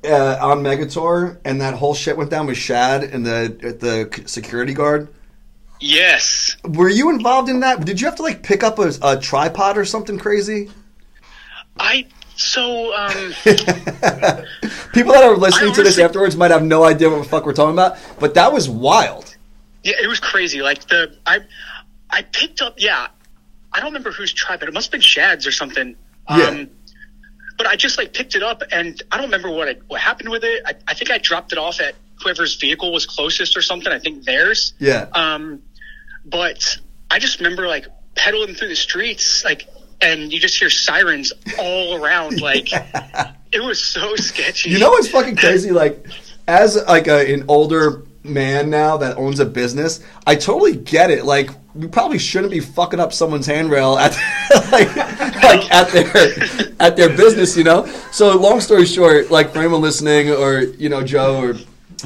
uh, 0.03 0.37
on 0.41 0.61
Megatour 0.61 1.39
and 1.45 1.61
that 1.61 1.73
whole 1.75 1.93
shit 1.95 2.17
went 2.17 2.29
down 2.29 2.47
with 2.47 2.57
Shad 2.57 3.03
and 3.03 3.25
the 3.25 3.47
the 4.11 4.27
security 4.27 4.73
guard? 4.73 5.07
Yes, 5.83 6.57
Were 6.63 6.89
you 6.89 7.09
involved 7.09 7.49
in 7.49 7.61
that? 7.61 7.83
Did 7.83 7.99
you 7.99 8.05
have 8.05 8.17
to 8.17 8.21
like 8.21 8.43
pick 8.43 8.61
up 8.63 8.77
a, 8.77 8.91
a 9.01 9.19
tripod 9.19 9.79
or 9.79 9.85
something 9.85 10.19
crazy? 10.19 10.69
I 11.81 12.05
so 12.35 12.95
um, 12.95 13.33
People 14.93 15.13
that 15.13 15.23
are 15.23 15.35
listening 15.35 15.73
to 15.73 15.83
this 15.83 15.97
afterwards 15.99 16.35
might 16.35 16.51
have 16.51 16.63
no 16.63 16.83
idea 16.83 17.09
what 17.09 17.17
the 17.17 17.29
fuck 17.29 17.45
we're 17.45 17.53
talking 17.53 17.73
about, 17.73 17.97
but 18.19 18.35
that 18.35 18.53
was 18.53 18.69
wild. 18.69 19.35
yeah, 19.83 19.95
it 20.01 20.07
was 20.07 20.19
crazy. 20.19 20.61
Like 20.61 20.87
the 20.87 21.17
I 21.25 21.39
I 22.09 22.21
picked 22.23 22.61
up. 22.61 22.75
Yeah, 22.77 23.07
I 23.73 23.77
don't 23.79 23.87
remember 23.87 24.11
whose 24.11 24.31
tribe, 24.33 24.59
but 24.59 24.69
it 24.69 24.73
must 24.73 24.87
have 24.87 24.91
been 24.91 25.01
Shad's 25.01 25.47
or 25.47 25.51
something. 25.51 25.95
Yeah. 26.29 26.43
Um, 26.45 26.69
but 27.57 27.67
I 27.67 27.75
just 27.75 27.97
like 27.97 28.13
picked 28.13 28.35
it 28.35 28.43
up, 28.43 28.63
and 28.71 29.01
I 29.11 29.17
don't 29.17 29.25
remember 29.25 29.49
what 29.51 29.67
it, 29.67 29.81
what 29.87 29.99
happened 29.99 30.29
with 30.29 30.43
it. 30.43 30.63
I, 30.65 30.73
I 30.87 30.93
think 30.93 31.11
I 31.11 31.17
dropped 31.17 31.51
it 31.51 31.57
off 31.57 31.79
at 31.81 31.95
whoever's 32.23 32.55
vehicle 32.55 32.91
was 32.91 33.05
closest 33.05 33.57
or 33.57 33.61
something. 33.61 33.91
I 33.91 33.99
think 33.99 34.23
theirs. 34.23 34.73
Yeah. 34.79 35.07
Um, 35.13 35.61
but 36.25 36.77
I 37.09 37.19
just 37.19 37.39
remember 37.39 37.67
like 37.67 37.87
pedaling 38.15 38.55
through 38.55 38.69
the 38.69 38.75
streets, 38.75 39.43
like, 39.43 39.67
and 40.01 40.31
you 40.31 40.39
just 40.39 40.57
hear 40.57 40.69
sirens 40.69 41.31
all 41.59 41.95
around. 41.95 42.41
Like, 42.41 42.69
it 43.51 43.63
was 43.63 43.81
so 43.81 44.15
sketchy. 44.15 44.69
You 44.69 44.79
know 44.79 44.89
what's 44.89 45.07
fucking 45.07 45.35
crazy? 45.35 45.71
Like, 45.71 46.05
as 46.47 46.77
like 46.87 47.07
a, 47.07 47.33
an 47.33 47.45
older 47.47 48.03
man 48.23 48.69
now 48.69 48.97
that 48.97 49.17
owns 49.17 49.39
a 49.39 49.45
business, 49.45 50.03
I 50.27 50.35
totally 50.35 50.75
get 50.75 51.11
it. 51.11 51.25
Like, 51.25 51.49
we 51.73 51.87
probably 51.87 52.19
shouldn't 52.19 52.51
be 52.51 52.59
fucking 52.59 52.99
up 52.99 53.13
someone's 53.13 53.45
handrail 53.45 53.97
at 53.97 54.11
like, 54.71 54.95
like 54.95 55.71
at 55.71 55.89
their 55.89 56.73
at 56.79 56.97
their 56.97 57.09
business, 57.15 57.55
you 57.55 57.63
know. 57.63 57.85
So, 58.11 58.37
long 58.37 58.59
story 58.59 58.85
short, 58.85 59.31
like 59.31 59.51
for 59.51 59.59
anyone 59.59 59.81
listening, 59.81 60.29
or 60.29 60.61
you 60.61 60.89
know, 60.89 61.03
Joe 61.03 61.41
or 61.41 61.55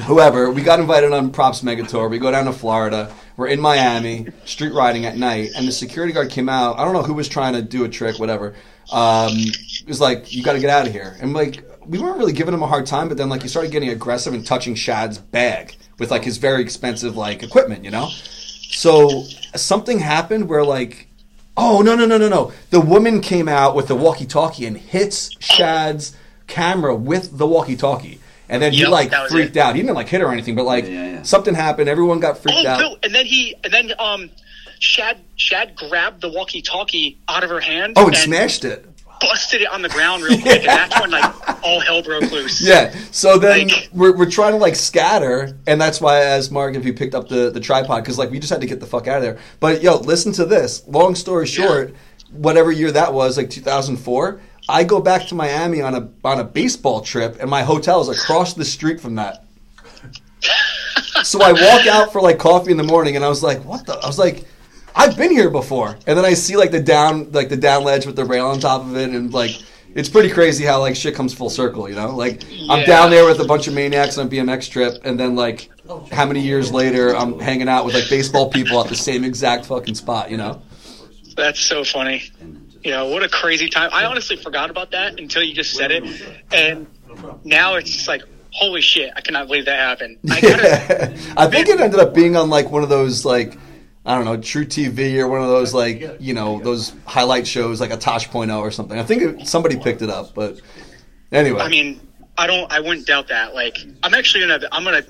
whoever, 0.04 0.50
we 0.50 0.62
got 0.62 0.80
invited 0.80 1.12
on 1.12 1.30
Props 1.30 1.62
Megatour. 1.62 2.10
We 2.10 2.18
go 2.18 2.30
down 2.30 2.44
to 2.46 2.52
Florida. 2.52 3.12
We're 3.36 3.48
in 3.48 3.60
Miami, 3.60 4.28
street 4.44 4.72
riding 4.72 5.04
at 5.04 5.16
night, 5.16 5.50
and 5.56 5.66
the 5.68 5.72
security 5.72 6.12
guard 6.12 6.30
came 6.30 6.48
out. 6.48 6.78
I 6.78 6.84
don't 6.84 6.94
know 6.94 7.02
who 7.02 7.14
was 7.14 7.28
trying 7.28 7.54
to 7.54 7.62
do 7.62 7.84
a 7.84 7.88
trick, 7.88 8.18
whatever. 8.18 8.54
Um, 8.92 9.32
it 9.32 9.88
was 9.88 10.00
like, 10.00 10.32
you 10.32 10.42
got 10.42 10.54
to 10.54 10.60
get 10.60 10.70
out 10.70 10.86
of 10.86 10.92
here. 10.92 11.16
And 11.20 11.34
like, 11.34 11.62
we 11.84 11.98
weren't 11.98 12.18
really 12.18 12.32
giving 12.32 12.54
him 12.54 12.62
a 12.62 12.66
hard 12.66 12.86
time, 12.86 13.08
but 13.08 13.16
then 13.16 13.28
like 13.28 13.42
he 13.42 13.48
started 13.48 13.70
getting 13.70 13.90
aggressive 13.90 14.34
and 14.34 14.44
touching 14.44 14.74
Shad's 14.74 15.18
bag 15.18 15.76
with 15.98 16.10
like 16.10 16.24
his 16.24 16.36
very 16.36 16.62
expensive 16.62 17.16
like 17.16 17.42
equipment, 17.42 17.84
you 17.84 17.90
know. 17.90 18.08
So 18.08 19.22
something 19.54 20.00
happened 20.00 20.48
where 20.48 20.64
like, 20.64 21.08
oh 21.56 21.82
no 21.82 21.94
no 21.94 22.06
no 22.06 22.18
no 22.18 22.28
no, 22.28 22.52
the 22.70 22.80
woman 22.80 23.20
came 23.20 23.48
out 23.48 23.74
with 23.74 23.88
the 23.88 23.94
walkie-talkie 23.94 24.66
and 24.66 24.76
hits 24.76 25.30
Shad's 25.40 26.16
camera 26.46 26.94
with 26.94 27.38
the 27.38 27.46
walkie-talkie. 27.46 28.20
And 28.48 28.62
then 28.62 28.72
he 28.72 28.86
like 28.86 29.12
freaked 29.28 29.56
it. 29.56 29.60
out. 29.60 29.74
He 29.74 29.82
didn't 29.82 29.94
like 29.96 30.08
hit 30.08 30.20
her 30.20 30.26
or 30.28 30.32
anything, 30.32 30.54
but 30.54 30.64
like 30.64 30.84
Yeah, 30.84 30.90
yeah, 30.90 31.10
yeah. 31.14 31.22
something 31.22 31.54
happened. 31.54 31.88
Everyone 31.88 32.20
got 32.20 32.38
freaked 32.38 32.58
Oh 32.64 32.68
out. 32.68 32.80
no! 32.80 32.96
And 33.02 33.14
then 33.14 33.26
he, 33.26 33.54
and 33.64 33.72
then 33.72 33.92
um, 33.98 34.30
Shad 34.78 35.18
Shad 35.36 35.74
grabbed 35.76 36.20
the 36.20 36.28
walkie-talkie 36.30 37.18
out 37.28 37.42
of 37.44 37.50
her 37.50 37.60
hand. 37.60 37.94
Oh, 37.96 38.06
and 38.06 38.16
smashed 38.16 38.64
it. 38.64 38.84
busted 39.20 39.62
it 39.62 39.68
on 39.72 39.80
the 39.82 39.88
ground 39.88 40.22
real 40.22 40.38
quick, 40.40 40.58
and 40.60 40.66
that's 40.68 41.00
when 41.00 41.10
like 41.10 41.24
all 41.64 41.80
hell 41.80 42.02
broke 42.02 42.30
loose. 42.30 42.60
Yeah. 42.60 42.94
So 43.10 43.38
then 43.38 43.68
Like- 43.68 43.88
we're, 43.92 44.16
we're 44.16 44.30
trying 44.30 44.52
to 44.52 44.58
like 44.58 44.76
scatter, 44.76 45.58
and 45.66 45.80
that's 45.80 46.00
why 46.00 46.16
I 46.18 46.20
asked 46.24 46.52
Mark 46.52 46.76
if 46.76 46.84
you 46.84 46.92
picked 46.92 47.14
up 47.14 47.28
the, 47.28 47.50
the 47.50 47.60
tripod 47.60 48.02
because 48.04 48.18
like 48.18 48.30
we 48.30 48.38
just 48.38 48.52
had 48.52 48.60
to 48.60 48.66
get 48.66 48.78
the 48.80 48.86
fuck 48.86 49.08
out 49.08 49.16
of 49.16 49.22
there. 49.22 49.38
But 49.58 49.82
yo, 49.82 49.96
listen 49.96 50.32
to 50.34 50.44
this. 50.44 50.86
Long 50.86 51.14
story 51.14 51.46
short, 51.46 51.94
whatever 52.30 52.70
year 52.70 52.92
that 52.92 53.12
was, 53.14 53.36
like 53.38 53.48
2004, 53.50 54.40
I 54.68 54.84
go 54.84 55.00
back 55.00 55.26
to 55.28 55.34
Miami 55.34 55.80
on 55.80 55.94
a 55.94 56.08
on 56.24 56.40
a 56.40 56.44
baseball 56.44 57.00
trip, 57.00 57.36
and 57.40 57.48
my 57.48 57.62
hotel 57.62 58.00
is 58.00 58.08
across 58.08 58.54
the 58.54 58.64
street 58.64 59.00
from 59.00 59.14
that. 59.16 59.44
so 61.22 61.40
I 61.40 61.52
walk 61.52 61.86
out 61.86 62.12
for 62.12 62.20
like 62.20 62.38
coffee 62.38 62.72
in 62.72 62.76
the 62.76 62.82
morning, 62.82 63.16
and 63.16 63.24
I 63.24 63.28
was 63.28 63.42
like, 63.42 63.64
"What 63.64 63.86
the?" 63.86 63.94
I 63.94 64.06
was 64.06 64.18
like, 64.18 64.44
"I've 64.94 65.16
been 65.16 65.30
here 65.30 65.50
before." 65.50 65.96
And 66.06 66.18
then 66.18 66.24
I 66.24 66.34
see 66.34 66.56
like 66.56 66.72
the 66.72 66.80
down 66.80 67.30
like 67.32 67.48
the 67.48 67.56
down 67.56 67.84
ledge 67.84 68.06
with 68.06 68.16
the 68.16 68.24
rail 68.24 68.46
on 68.46 68.58
top 68.58 68.82
of 68.82 68.96
it, 68.96 69.10
and 69.10 69.32
like 69.32 69.52
it's 69.94 70.08
pretty 70.08 70.30
crazy 70.30 70.64
how 70.64 70.80
like 70.80 70.96
shit 70.96 71.14
comes 71.14 71.32
full 71.32 71.50
circle. 71.50 71.88
You 71.88 71.94
know, 71.94 72.16
like 72.16 72.42
I'm 72.68 72.84
down 72.84 73.10
there 73.10 73.24
with 73.24 73.40
a 73.40 73.44
bunch 73.44 73.68
of 73.68 73.74
maniacs 73.74 74.18
on 74.18 74.26
a 74.26 74.30
BMX 74.30 74.68
trip, 74.68 75.00
and 75.04 75.18
then 75.18 75.36
like 75.36 75.70
how 76.10 76.26
many 76.26 76.40
years 76.40 76.72
later 76.72 77.14
I'm 77.14 77.38
hanging 77.38 77.68
out 77.68 77.84
with 77.84 77.94
like 77.94 78.08
baseball 78.10 78.50
people 78.50 78.80
at 78.80 78.88
the 78.88 78.96
same 78.96 79.22
exact 79.22 79.66
fucking 79.66 79.94
spot. 79.94 80.30
You 80.30 80.38
know. 80.38 80.60
That's 81.36 81.60
so 81.60 81.84
funny. 81.84 82.24
You 82.86 82.92
know, 82.92 83.06
what 83.06 83.24
a 83.24 83.28
crazy 83.28 83.68
time. 83.68 83.90
I 83.92 84.04
honestly 84.04 84.36
forgot 84.36 84.70
about 84.70 84.92
that 84.92 85.18
until 85.18 85.42
you 85.42 85.52
just 85.52 85.74
said 85.74 85.90
it. 85.90 86.04
And 86.52 86.86
now 87.42 87.74
it's 87.74 87.90
just 87.90 88.06
like, 88.06 88.22
holy 88.52 88.80
shit, 88.80 89.12
I 89.16 89.22
cannot 89.22 89.48
believe 89.48 89.64
that 89.64 89.80
happened. 89.80 90.18
I 90.30 90.40
gotta, 90.40 91.18
I 91.36 91.48
think 91.48 91.66
it 91.66 91.80
ended 91.80 91.98
up 91.98 92.14
being 92.14 92.36
on 92.36 92.48
like 92.48 92.70
one 92.70 92.84
of 92.84 92.88
those 92.88 93.24
like 93.24 93.58
I 94.04 94.14
don't 94.14 94.24
know 94.24 94.38
truTV 94.38 95.18
or 95.18 95.26
one 95.26 95.42
of 95.42 95.48
those 95.48 95.74
like 95.74 96.18
you 96.20 96.32
know 96.32 96.60
those 96.60 96.92
highlight 97.06 97.48
shows 97.48 97.80
like 97.80 97.90
a 97.90 97.96
Tosh 97.96 98.30
Point 98.30 98.52
oh 98.52 98.60
or 98.60 98.70
something. 98.70 98.96
I 98.96 99.02
think 99.02 99.22
it, 99.22 99.48
somebody 99.48 99.76
picked 99.76 100.02
it 100.02 100.08
up, 100.08 100.32
but 100.32 100.60
anyway. 101.32 101.62
I 101.62 101.68
mean, 101.68 102.00
I 102.38 102.46
don't, 102.46 102.70
I 102.70 102.78
wouldn't 102.78 103.08
doubt 103.08 103.26
that. 103.28 103.52
Like, 103.52 103.78
I'm 104.04 104.14
actually 104.14 104.46
gonna, 104.46 104.68
I'm 104.70 104.84
gonna 104.84 105.02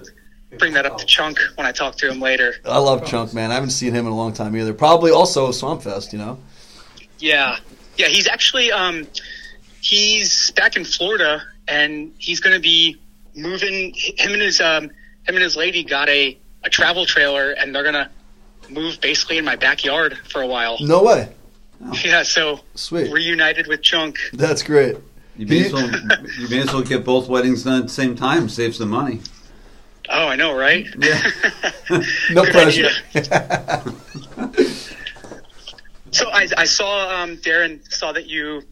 bring 0.59 0.73
that 0.73 0.87
up 0.87 0.97
to 0.97 1.05
Chunk 1.05 1.39
when 1.57 1.67
I 1.67 1.73
talk 1.73 1.97
to 1.97 2.11
him 2.11 2.21
later. 2.21 2.55
I 2.65 2.79
love 2.79 3.05
Chunk 3.05 3.35
man. 3.35 3.51
I 3.51 3.55
haven't 3.55 3.69
seen 3.69 3.93
him 3.93 4.07
in 4.07 4.13
a 4.13 4.17
long 4.17 4.33
time 4.33 4.57
either. 4.57 4.73
Probably 4.73 5.11
also 5.11 5.51
Swampfest, 5.51 6.15
you 6.15 6.19
know. 6.19 6.39
Yeah, 7.19 7.59
yeah. 7.97 8.09
He's 8.09 8.29
actually, 8.29 8.71
um, 8.73 9.07
he's 9.81 10.51
back 10.53 10.77
in 10.77 10.85
Florida, 10.85 11.43
and 11.69 12.13
he's 12.19 12.41
gonna 12.41 12.61
be 12.61 12.97
moving. 13.35 13.93
Him 13.95 14.33
and 14.33 14.43
his, 14.43 14.61
um, 14.61 14.85
him 14.85 14.91
and 15.35 15.43
his 15.43 15.57
lady 15.57 15.83
got 15.85 16.09
a 16.09 16.37
a 16.65 16.71
travel 16.71 17.07
trailer, 17.07 17.53
and 17.53 17.75
they're 17.75 17.85
gonna 17.85 18.11
move 18.69 19.01
basically 19.01 19.39
in 19.39 19.45
my 19.45 19.57
backyard 19.57 20.19
for 20.29 20.43
a 20.43 20.47
while. 20.47 20.77
No 20.81 21.03
way. 21.03 21.33
Yeah, 22.05 22.23
so 22.23 22.61
Sweet. 22.75 23.13
reunited 23.13 23.67
with 23.67 23.83
Chunk. 23.83 24.17
That's 24.33 24.63
great. 24.63 24.97
You 25.37 25.47
may, 25.47 25.67
as 25.67 25.73
well, 25.75 25.91
you 26.39 26.49
may 26.49 26.61
as 26.61 26.73
well 26.73 26.83
get 26.83 27.05
both 27.05 27.29
weddings 27.29 27.65
done 27.65 27.81
at 27.81 27.83
the 27.89 27.93
same 27.93 28.17
time. 28.17 28.49
Save 28.49 28.75
some 28.75 28.89
money. 28.89 29.21
Oh, 30.09 30.27
I 30.29 30.37
know, 30.37 30.57
right? 30.57 30.87
Yeah. 30.99 31.23
No 32.31 32.45
Good 32.45 32.53
pressure. 32.53 32.89
So 36.17 36.31
I, 36.31 36.49
I 36.57 36.65
saw 36.65 37.23
um, 37.23 37.37
Darren 37.37 37.81
saw 37.93 38.11
that 38.13 38.25
you 38.27 38.63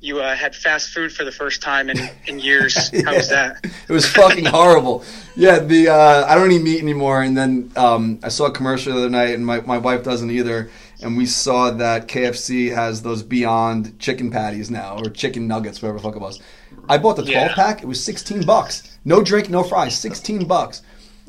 you 0.00 0.20
uh, 0.20 0.34
had 0.34 0.56
fast 0.56 0.94
food 0.94 1.12
for 1.12 1.24
the 1.24 1.32
first 1.32 1.60
time 1.60 1.90
in, 1.90 1.98
in 2.26 2.38
years. 2.38 2.74
How 3.04 3.14
was 3.14 3.28
that? 3.28 3.62
It 3.64 3.92
was 3.92 4.08
fucking 4.08 4.46
horrible. 4.46 5.04
Yeah, 5.34 5.58
the 5.58 5.88
uh, 5.88 6.24
I 6.26 6.34
don't 6.34 6.50
eat 6.52 6.62
meat 6.62 6.80
anymore. 6.80 7.20
And 7.20 7.36
then 7.36 7.70
um, 7.76 8.18
I 8.22 8.28
saw 8.30 8.46
a 8.46 8.50
commercial 8.50 8.94
the 8.94 9.00
other 9.00 9.10
night, 9.10 9.34
and 9.34 9.44
my, 9.44 9.60
my 9.60 9.76
wife 9.76 10.04
doesn't 10.04 10.30
either. 10.30 10.70
And 11.02 11.18
we 11.18 11.26
saw 11.26 11.70
that 11.72 12.08
KFC 12.08 12.74
has 12.74 13.02
those 13.02 13.22
Beyond 13.22 13.98
chicken 13.98 14.30
patties 14.30 14.70
now, 14.70 14.96
or 14.96 15.10
chicken 15.10 15.46
nuggets, 15.46 15.82
whatever 15.82 15.98
the 15.98 16.04
fuck 16.04 16.16
it 16.16 16.22
was. 16.22 16.40
I 16.88 16.96
bought 16.96 17.16
the 17.16 17.24
12 17.24 17.34
Yeah. 17.34 17.54
pack. 17.54 17.82
It 17.82 17.86
was 17.86 18.02
16 18.02 18.46
bucks. 18.46 18.98
No 19.04 19.22
drink, 19.22 19.50
no 19.50 19.62
fries. 19.62 19.98
16 19.98 20.46
bucks. 20.46 20.80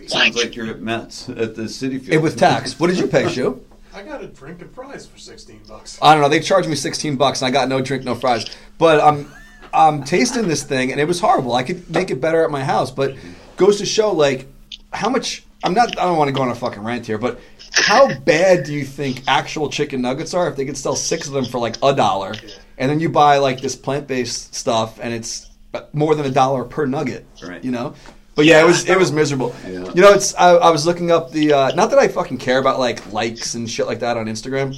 Sounds 0.05 0.37
like 0.37 0.55
you're 0.55 0.67
at 0.67 0.79
Mets 0.79 1.27
at 1.27 1.55
the 1.55 1.63
Citi 1.63 1.99
Field. 1.99 2.09
It 2.09 2.21
was 2.21 2.35
tax. 2.35 2.79
What 2.79 2.87
did 2.87 2.99
you 2.99 3.07
pay, 3.07 3.27
Shu? 3.27 3.61
I 3.97 4.03
got 4.03 4.23
a 4.23 4.27
drink 4.27 4.61
and 4.61 4.71
fries 4.75 5.07
for 5.07 5.17
sixteen 5.17 5.59
bucks. 5.67 5.97
I 6.03 6.13
don't 6.13 6.21
know. 6.21 6.29
They 6.29 6.39
charged 6.39 6.69
me 6.69 6.75
16 6.75 7.15
bucks, 7.15 7.41
and 7.41 7.47
I 7.47 7.51
got 7.51 7.67
no 7.67 7.81
drink, 7.81 8.03
no 8.03 8.13
fries. 8.13 8.45
But 8.77 9.01
I'm 9.01 9.31
I'm 9.73 10.03
tasting 10.03 10.47
this 10.47 10.61
thing, 10.61 10.91
and 10.91 11.01
it 11.01 11.05
was 11.05 11.19
horrible. 11.19 11.55
I 11.55 11.63
could 11.63 11.89
make 11.89 12.11
it 12.11 12.21
better 12.21 12.43
at 12.43 12.51
my 12.51 12.63
house, 12.63 12.91
but 12.91 13.15
goes 13.55 13.79
to 13.79 13.87
show 13.87 14.11
like 14.11 14.47
how 14.93 15.09
much. 15.09 15.43
I'm 15.63 15.73
not. 15.73 15.97
I 15.97 16.03
don't 16.03 16.17
want 16.17 16.27
to 16.27 16.31
go 16.31 16.43
on 16.43 16.49
a 16.49 16.55
fucking 16.55 16.83
rant 16.83 17.07
here, 17.07 17.17
but 17.17 17.39
how 17.73 18.13
bad 18.19 18.65
do 18.65 18.73
you 18.73 18.85
think 18.85 19.23
actual 19.27 19.67
chicken 19.67 20.03
nuggets 20.03 20.35
are 20.35 20.47
if 20.47 20.55
they 20.55 20.65
could 20.65 20.77
sell 20.77 20.95
six 20.95 21.25
of 21.25 21.33
them 21.33 21.45
for 21.45 21.57
like 21.57 21.77
a 21.81 21.95
dollar, 21.95 22.35
and 22.77 22.91
then 22.91 22.99
you 22.99 23.09
buy 23.09 23.39
like 23.39 23.61
this 23.61 23.75
plant 23.75 24.05
based 24.05 24.53
stuff, 24.53 24.99
and 25.01 25.11
it's 25.11 25.49
more 25.93 26.13
than 26.13 26.27
a 26.27 26.31
dollar 26.31 26.63
per 26.63 26.85
nugget. 26.85 27.25
Right. 27.41 27.63
You 27.63 27.71
know. 27.71 27.95
But 28.37 28.45
yeah, 28.45 28.61
it 28.61 28.65
was 28.65 28.87
it 28.87 28.97
was 28.97 29.11
miserable. 29.21 29.53
Yeah. 29.65 29.91
You 29.93 30.01
know, 30.01 30.13
it's 30.13 30.35
I, 30.35 30.51
I 30.51 30.69
was 30.69 30.85
looking 30.85 31.09
up 31.11 31.31
the 31.31 31.51
uh, 31.53 31.71
not 31.73 31.89
that 31.89 31.97
I 31.99 32.07
fucking 32.07 32.37
care 32.37 32.59
about 32.59 32.79
like 32.79 33.11
likes 33.11 33.55
and 33.55 33.67
shit 33.69 33.87
like 33.87 33.99
that 34.01 34.15
on 34.15 34.27
Instagram, 34.27 34.77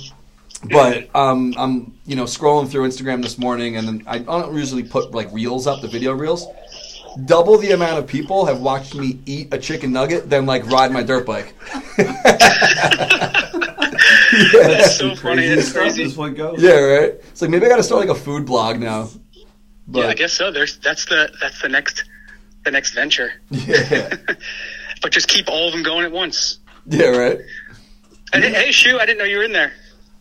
but 0.72 1.14
um, 1.14 1.54
I'm 1.58 1.94
you 2.06 2.16
know 2.16 2.24
scrolling 2.24 2.70
through 2.70 2.88
Instagram 2.88 3.22
this 3.22 3.38
morning, 3.38 3.76
and 3.76 3.86
then 3.86 4.04
I 4.08 4.20
don't 4.20 4.56
usually 4.56 4.84
put 4.84 5.12
like 5.12 5.30
reels 5.34 5.68
up, 5.68 5.82
the 5.82 5.90
video 5.90 6.14
reels. 6.14 6.48
Double 7.26 7.58
the 7.58 7.72
amount 7.72 8.00
of 8.00 8.08
people 8.08 8.46
have 8.46 8.62
watched 8.62 8.96
me 8.96 9.20
eat 9.26 9.54
a 9.54 9.58
chicken 9.58 9.92
nugget 9.92 10.30
than 10.30 10.46
like 10.46 10.66
ride 10.68 10.92
my 10.94 11.04
dirt 11.04 11.26
bike. 11.26 11.54
That's 14.54 14.96
so 14.98 15.16
funny. 15.16 15.42
Crazy 15.42 15.56
That's 15.56 15.72
crazy. 15.74 16.04
is 16.04 16.16
what 16.16 16.36
goes. 16.38 16.62
yeah, 16.62 16.80
right. 16.80 17.10
It's 17.30 17.42
like 17.42 17.52
maybe 17.52 17.66
I 17.66 17.70
got 17.70 17.78
to 17.78 17.84
start 17.84 18.08
like 18.08 18.16
a 18.16 18.20
food 18.20 18.46
blog 18.46 18.80
now. 18.80 19.10
But 19.88 20.02
Yeah, 20.02 20.08
I 20.08 20.14
guess 20.14 20.34
so. 20.34 20.52
There's 20.52 20.78
that's 20.78 21.04
the 21.06 21.30
that's 21.42 21.62
the 21.62 21.68
next 21.70 22.04
the 22.66 22.72
next 22.72 22.92
venture. 22.94 23.34
yeah, 23.50 24.16
But 25.02 25.12
just 25.14 25.28
keep 25.30 25.48
all 25.48 25.68
of 25.68 25.74
them 25.74 25.84
going 25.84 26.04
at 26.06 26.12
once. 26.12 26.60
yeah, 26.86 27.06
right. 27.08 27.40
And 28.34 28.44
hey, 28.44 28.54
hey, 28.54 28.72
Shu, 28.72 29.00
I 29.00 29.06
didn't 29.06 29.20
know 29.20 29.24
you 29.26 29.38
were 29.38 29.44
in 29.44 29.54
there. 29.54 29.72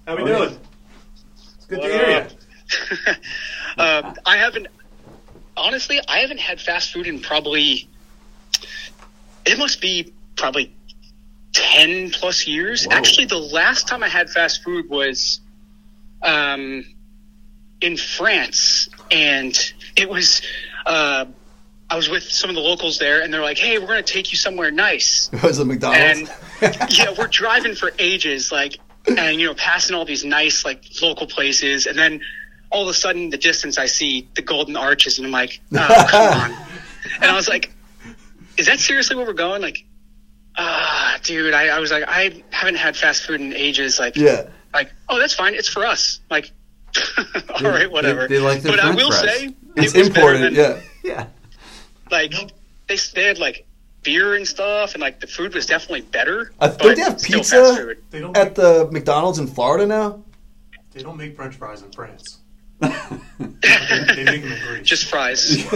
How 0.06 0.16
we 0.16 0.22
Oh, 0.22 0.26
doing? 0.26 0.58
It's 1.56 1.66
good 1.66 1.78
What 1.80 1.86
to 1.88 1.92
hear 1.92 2.16
up? 2.20 2.30
you. 2.30 3.12
um, 3.82 4.14
I 4.24 4.36
haven't 4.36 4.68
honestly. 5.56 6.00
I 6.08 6.18
haven't 6.18 6.40
had 6.40 6.60
fast 6.60 6.92
food 6.92 7.06
in 7.06 7.20
probably. 7.20 7.88
It 9.44 9.58
must 9.58 9.80
be 9.80 10.12
probably 10.36 10.72
ten 11.52 12.10
plus 12.10 12.46
years. 12.46 12.84
Whoa. 12.86 12.92
Actually, 12.96 13.26
the 13.26 13.38
last 13.38 13.88
time 13.88 14.02
I 14.02 14.08
had 14.08 14.30
fast 14.30 14.62
food 14.62 14.88
was, 14.88 15.40
um, 16.22 16.84
in 17.80 17.96
France, 17.96 18.88
and 19.10 19.58
it 19.96 20.08
was. 20.08 20.40
Uh, 20.86 21.26
I 21.90 21.96
was 21.96 22.08
with 22.08 22.22
some 22.24 22.50
of 22.50 22.56
the 22.56 22.62
locals 22.62 22.98
there, 22.98 23.22
and 23.22 23.32
they're 23.32 23.42
like, 23.42 23.58
"Hey, 23.58 23.78
we're 23.78 23.86
going 23.86 24.02
to 24.04 24.12
take 24.12 24.30
you 24.30 24.36
somewhere 24.36 24.70
nice." 24.70 25.30
It 25.32 25.42
was 25.42 25.58
a 25.58 25.64
McDonald's. 25.64 26.30
And 26.60 26.76
yeah, 26.92 27.14
we're 27.16 27.28
driving 27.28 27.74
for 27.74 27.90
ages, 27.98 28.52
like, 28.52 28.78
and 29.06 29.40
you 29.40 29.46
know, 29.46 29.54
passing 29.54 29.96
all 29.96 30.04
these 30.04 30.24
nice 30.24 30.64
like 30.64 30.84
local 31.00 31.26
places, 31.26 31.86
and 31.86 31.98
then 31.98 32.20
all 32.70 32.82
of 32.82 32.88
a 32.88 32.94
sudden, 32.94 33.30
the 33.30 33.38
distance, 33.38 33.78
I 33.78 33.86
see 33.86 34.28
the 34.34 34.42
Golden 34.42 34.76
Arches, 34.76 35.18
and 35.18 35.26
I'm 35.26 35.32
like, 35.32 35.60
oh, 35.74 36.06
come 36.10 36.40
on. 36.52 36.66
And 37.22 37.30
I 37.30 37.34
was 37.34 37.48
like, 37.48 37.72
is 38.58 38.66
that 38.66 38.78
seriously 38.78 39.16
where 39.16 39.24
we're 39.24 39.32
going? 39.32 39.62
Like, 39.62 39.86
ah, 40.58 41.18
dude, 41.22 41.54
I, 41.54 41.68
I 41.68 41.78
was 41.80 41.90
like, 41.90 42.04
I 42.06 42.42
haven't 42.50 42.76
had 42.76 42.96
fast 42.96 43.22
food 43.24 43.40
in 43.40 43.54
ages. 43.54 43.98
Like, 43.98 44.16
yeah. 44.16 44.48
like, 44.74 44.92
oh, 45.08 45.18
that's 45.18 45.34
fine, 45.34 45.54
it's 45.54 45.68
for 45.68 45.86
us. 45.86 46.20
Like, 46.30 46.50
all 47.54 47.62
right, 47.70 47.90
whatever. 47.90 48.28
they- 48.28 48.34
they 48.36 48.40
like 48.40 48.60
their 48.62 48.72
but 48.72 48.80
I 48.80 48.88
French 48.88 49.00
will 49.00 49.10
fries. 49.12 49.20
say, 49.38 49.54
It's 49.76 49.94
it 49.94 49.98
was 50.00 50.08
better 50.10 50.34
imported. 50.34 50.54
than- 50.54 50.54
Yeah. 50.54 50.80
Yeah. 51.04 51.26
Like 52.10 52.32
they, 52.88 52.96
they 53.14 53.24
had 53.24 53.38
like 53.38 53.66
beer 54.02 54.34
and 54.34 54.46
stuff, 54.46 54.94
and 54.94 55.00
like 55.00 55.20
the 55.20 55.26
food 55.26 55.54
was 55.54 55.66
definitely 55.66 56.02
better. 56.02 56.52
I 56.60 56.68
but 56.68 56.80
think 56.80 56.96
they 56.96 57.02
have 57.02 57.22
pizza? 57.22 57.94
They 58.10 58.20
don't 58.20 58.36
At 58.36 58.48
make, 58.48 58.54
the 58.54 58.88
McDonald's 58.90 59.38
in 59.38 59.46
Florida 59.46 59.86
now. 59.86 60.22
they 60.92 61.02
don't 61.02 61.16
make 61.16 61.36
French 61.36 61.54
fries 61.56 61.82
in 61.82 61.90
France. 61.92 62.38
They 63.40 64.24
make 64.24 64.42
them 64.42 64.52
in 64.52 64.58
Greece. 64.66 64.86
Just 64.86 65.06
fries. 65.06 65.64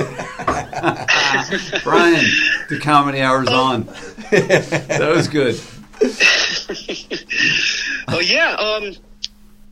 Brian, 1.85 2.24
the 2.68 2.78
comedy 2.80 3.20
hour's 3.20 3.49
on. 3.49 3.85
That 4.30 5.12
was 5.14 5.28
good. 5.28 5.61
oh 8.09 8.20
yeah. 8.20 8.53
Um. 8.55 8.95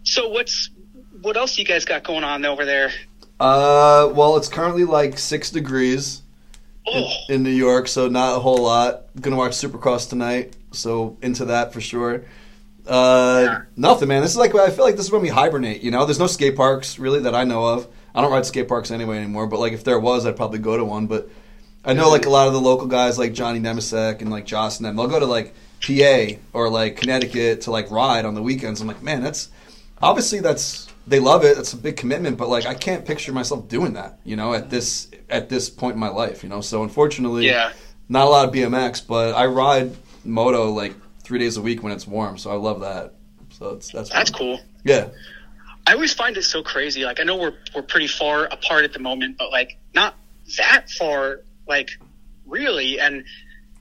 So 0.05 0.29
what's 0.29 0.71
what 1.23 1.37
else 1.37 1.59
you 1.59 1.65
guys 1.65 1.85
got 1.85 2.05
going 2.05 2.25
on 2.25 2.45
over 2.45 2.65
there? 2.65 2.91
Uh, 3.39 4.11
well, 4.15 4.37
it's 4.37 4.49
currently 4.49 4.85
like 4.85 5.19
six 5.19 5.51
degrees 5.51 6.23
Oh, 6.93 7.09
in 7.28 7.43
New 7.43 7.51
York, 7.51 7.88
so 7.88 8.09
not 8.09 8.36
a 8.36 8.41
whole 8.41 8.62
lot. 8.62 9.03
Gonna 9.20 9.36
watch 9.36 9.53
Supercross 9.53 10.09
tonight, 10.09 10.57
so 10.72 11.16
into 11.22 11.45
that 11.47 11.72
for 11.72 11.80
sure. 11.80 12.24
Uh, 12.86 13.43
Yeah. 13.45 13.59
nothing, 13.76 14.09
man. 14.09 14.22
This 14.22 14.32
is 14.32 14.36
like 14.36 14.55
I 14.55 14.70
feel 14.70 14.84
like 14.84 14.97
this 14.97 15.07
is 15.07 15.12
when 15.12 15.22
we 15.22 15.28
hibernate. 15.28 15.82
You 15.82 15.91
know, 15.91 16.05
there's 16.07 16.18
no 16.18 16.26
skate 16.26 16.57
parks 16.57 16.99
really 16.99 17.20
that 17.20 17.34
I 17.34 17.45
know 17.45 17.64
of. 17.64 17.86
I 18.14 18.22
don't 18.22 18.32
ride 18.32 18.45
skate 18.47 18.66
parks 18.68 18.91
anyway 18.91 19.18
anymore. 19.18 19.47
But 19.47 19.61
like 19.61 19.72
if 19.72 19.84
there 19.84 20.01
was, 20.01 20.26
I'd 20.26 20.36
probably 20.36 20.59
go 20.59 20.76
to 20.76 20.84
one. 20.84 21.07
But 21.07 21.28
I 21.84 21.93
know 21.93 22.09
like 22.11 22.26
a 22.26 22.30
lot 22.30 22.49
of 22.49 22.53
the 22.55 22.61
local 22.61 22.86
guys 22.88 23.18
like 23.18 23.32
Johnny 23.32 23.61
Nemesek 23.61 24.20
and 24.20 24.30
like 24.30 24.47
Joss 24.47 24.78
and 24.78 24.86
them. 24.86 24.97
They'll 24.97 25.07
go 25.07 25.20
to 25.20 25.26
like 25.26 25.55
PA 25.80 26.38
or 26.53 26.68
like 26.68 26.97
Connecticut 26.97 27.62
to 27.62 27.70
like 27.70 27.91
ride 27.91 28.24
on 28.24 28.34
the 28.34 28.43
weekends. 28.43 28.80
I'm 28.80 28.88
like, 28.88 29.03
man, 29.03 29.22
that's 29.22 29.49
obviously 30.03 30.41
that's 30.41 30.88
they 31.07 31.20
love 31.20 31.44
it. 31.44 31.57
That's 31.57 31.72
a 31.72 31.76
big 31.76 31.96
commitment, 31.96 32.36
but 32.36 32.48
like 32.48 32.66
I 32.66 32.74
can't 32.74 33.05
picture 33.05 33.32
myself 33.32 33.68
doing 33.68 33.94
that. 33.94 34.20
You 34.24 34.36
know, 34.36 34.55
at 34.55 34.70
this 34.70 35.11
at 35.28 35.48
this 35.48 35.70
point 35.70 35.94
in 35.94 36.01
my 36.01 36.09
life. 36.09 36.42
You 36.42 36.48
know, 36.48 36.61
so 36.61 36.82
unfortunately, 36.82 37.46
yeah. 37.46 37.72
not 38.09 38.26
a 38.26 38.30
lot 38.30 38.48
of 38.48 38.55
BMX, 38.55 39.07
but 39.07 39.34
I 39.34 39.46
ride 39.46 39.94
moto 40.24 40.70
like 40.70 40.94
three 41.22 41.38
days 41.38 41.57
a 41.57 41.62
week 41.62 41.82
when 41.82 41.92
it's 41.92 42.07
warm, 42.07 42.38
so 42.38 42.51
I 42.51 42.55
love 42.55 42.80
that. 42.80 43.14
So 43.51 43.70
it's 43.70 43.90
that's 43.90 44.11
That's 44.11 44.30
fun. 44.30 44.38
cool. 44.38 44.61
Yeah, 44.84 45.09
I 45.86 45.94
always 45.94 46.14
find 46.14 46.36
it 46.36 46.42
so 46.42 46.62
crazy. 46.62 47.05
Like 47.05 47.20
I 47.20 47.24
know 47.24 47.36
we're 47.36 47.55
we're 47.74 47.82
pretty 47.82 48.07
far 48.07 48.44
apart 48.44 48.84
at 48.84 48.92
the 48.92 48.98
moment, 49.01 49.36
but 49.38 49.51
like 49.51 49.78
not 49.94 50.14
that 50.59 50.90
far. 50.90 51.40
Like 51.66 51.90
really, 52.46 52.98
and 52.98 53.24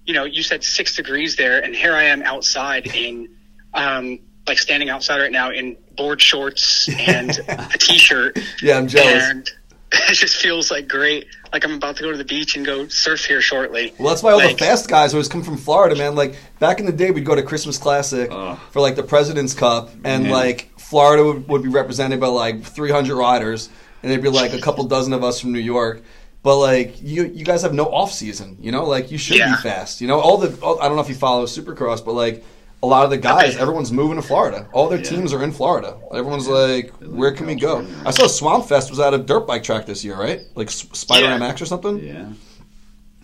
you 0.05 0.13
know, 0.13 0.25
you 0.25 0.43
said 0.43 0.63
six 0.63 0.95
degrees 0.95 1.35
there, 1.35 1.63
and 1.63 1.75
here 1.75 1.93
I 1.93 2.05
am 2.05 2.23
outside 2.23 2.87
in, 2.87 3.29
um, 3.73 4.19
like 4.47 4.57
standing 4.57 4.89
outside 4.89 5.19
right 5.21 5.31
now 5.31 5.51
in 5.51 5.77
board 5.95 6.21
shorts 6.21 6.89
and 6.89 7.31
a 7.47 7.69
t-shirt. 7.79 8.39
Yeah, 8.61 8.77
I'm 8.77 8.87
jealous. 8.87 9.23
And 9.23 9.49
it 9.91 10.13
just 10.15 10.37
feels 10.37 10.71
like 10.71 10.87
great. 10.87 11.27
Like 11.53 11.63
I'm 11.65 11.73
about 11.73 11.95
to 11.97 12.03
go 12.03 12.11
to 12.11 12.17
the 12.17 12.23
beach 12.25 12.55
and 12.55 12.65
go 12.65 12.87
surf 12.87 13.25
here 13.25 13.41
shortly. 13.41 13.93
Well, 13.99 14.09
that's 14.09 14.23
why 14.23 14.31
all 14.31 14.37
Like- 14.39 14.57
the 14.57 14.63
fast 14.65 14.87
guys 14.89 15.13
always 15.13 15.27
come 15.27 15.43
from 15.43 15.57
Florida, 15.57 15.95
man. 15.95 16.15
Like 16.15 16.35
back 16.59 16.79
in 16.79 16.85
the 16.85 16.91
day, 16.91 17.11
we'd 17.11 17.25
go 17.25 17.35
to 17.35 17.43
Christmas 17.43 17.77
Classic 17.77 18.29
Ugh. 18.31 18.57
for 18.71 18.81
like 18.81 18.95
the 18.95 19.03
President's 19.03 19.53
Cup, 19.53 19.91
and 20.03 20.25
Yeah. 20.25 20.31
like 20.33 20.69
Florida 20.79 21.23
would, 21.23 21.47
would 21.47 21.63
be 21.63 21.69
represented 21.69 22.19
by 22.19 22.27
like 22.27 22.63
300 22.63 23.15
riders, 23.15 23.69
and 24.01 24.11
there'd 24.11 24.23
be 24.23 24.29
like 24.29 24.53
a 24.53 24.59
couple 24.61 24.83
dozen 24.85 25.13
of 25.13 25.23
us 25.23 25.39
from 25.39 25.51
New 25.51 25.59
York. 25.59 26.01
But 26.41 26.57
like 26.57 27.01
you, 27.01 27.25
you 27.25 27.43
guys 27.43 27.63
have 27.63 27.73
no 27.73 27.85
off 27.85 28.11
season, 28.13 28.57
you 28.61 28.71
know. 28.71 28.85
Like 28.85 29.11
you 29.11 29.17
should 29.17 29.37
Yeah. 29.37 29.55
be 29.57 29.61
fast, 29.61 29.99
you 30.01 30.07
know. 30.07 30.19
All 30.19 30.37
the 30.37 30.57
all, 30.63 30.79
I 30.81 30.87
don't 30.87 30.95
know 30.95 31.01
if 31.01 31.09
you 31.09 31.15
follow 31.15 31.45
Supercross, 31.45 32.03
but 32.03 32.13
like 32.13 32.45
a 32.81 32.87
lot 32.87 33.03
of 33.03 33.09
the 33.09 33.17
guys, 33.17 33.57
everyone's 33.57 33.91
moving 33.91 34.15
to 34.15 34.21
Florida. 34.21 34.67
All 34.71 34.87
their 34.87 34.99
Yeah. 34.99 35.09
teams 35.09 35.33
are 35.33 35.43
in 35.43 35.51
Florida. 35.51 35.97
Everyone's 36.13 36.47
like, 36.47 36.91
where 37.01 37.31
can 37.33 37.45
we 37.47 37.55
go? 37.55 37.85
I 38.05 38.11
saw 38.11 38.27
Swamp 38.27 38.67
Fest 38.69 38.89
was 38.89 38.99
at 38.99 39.13
a 39.13 39.17
dirt 39.17 39.45
bike 39.47 39.63
track 39.63 39.85
this 39.85 40.03
year, 40.05 40.15
right? 40.15 40.41
Like 40.55 40.69
Spider 40.69 41.25
Yeah. 41.27 41.37
MX 41.37 41.61
or 41.61 41.65
something. 41.65 41.99
Yeah. 41.99 42.25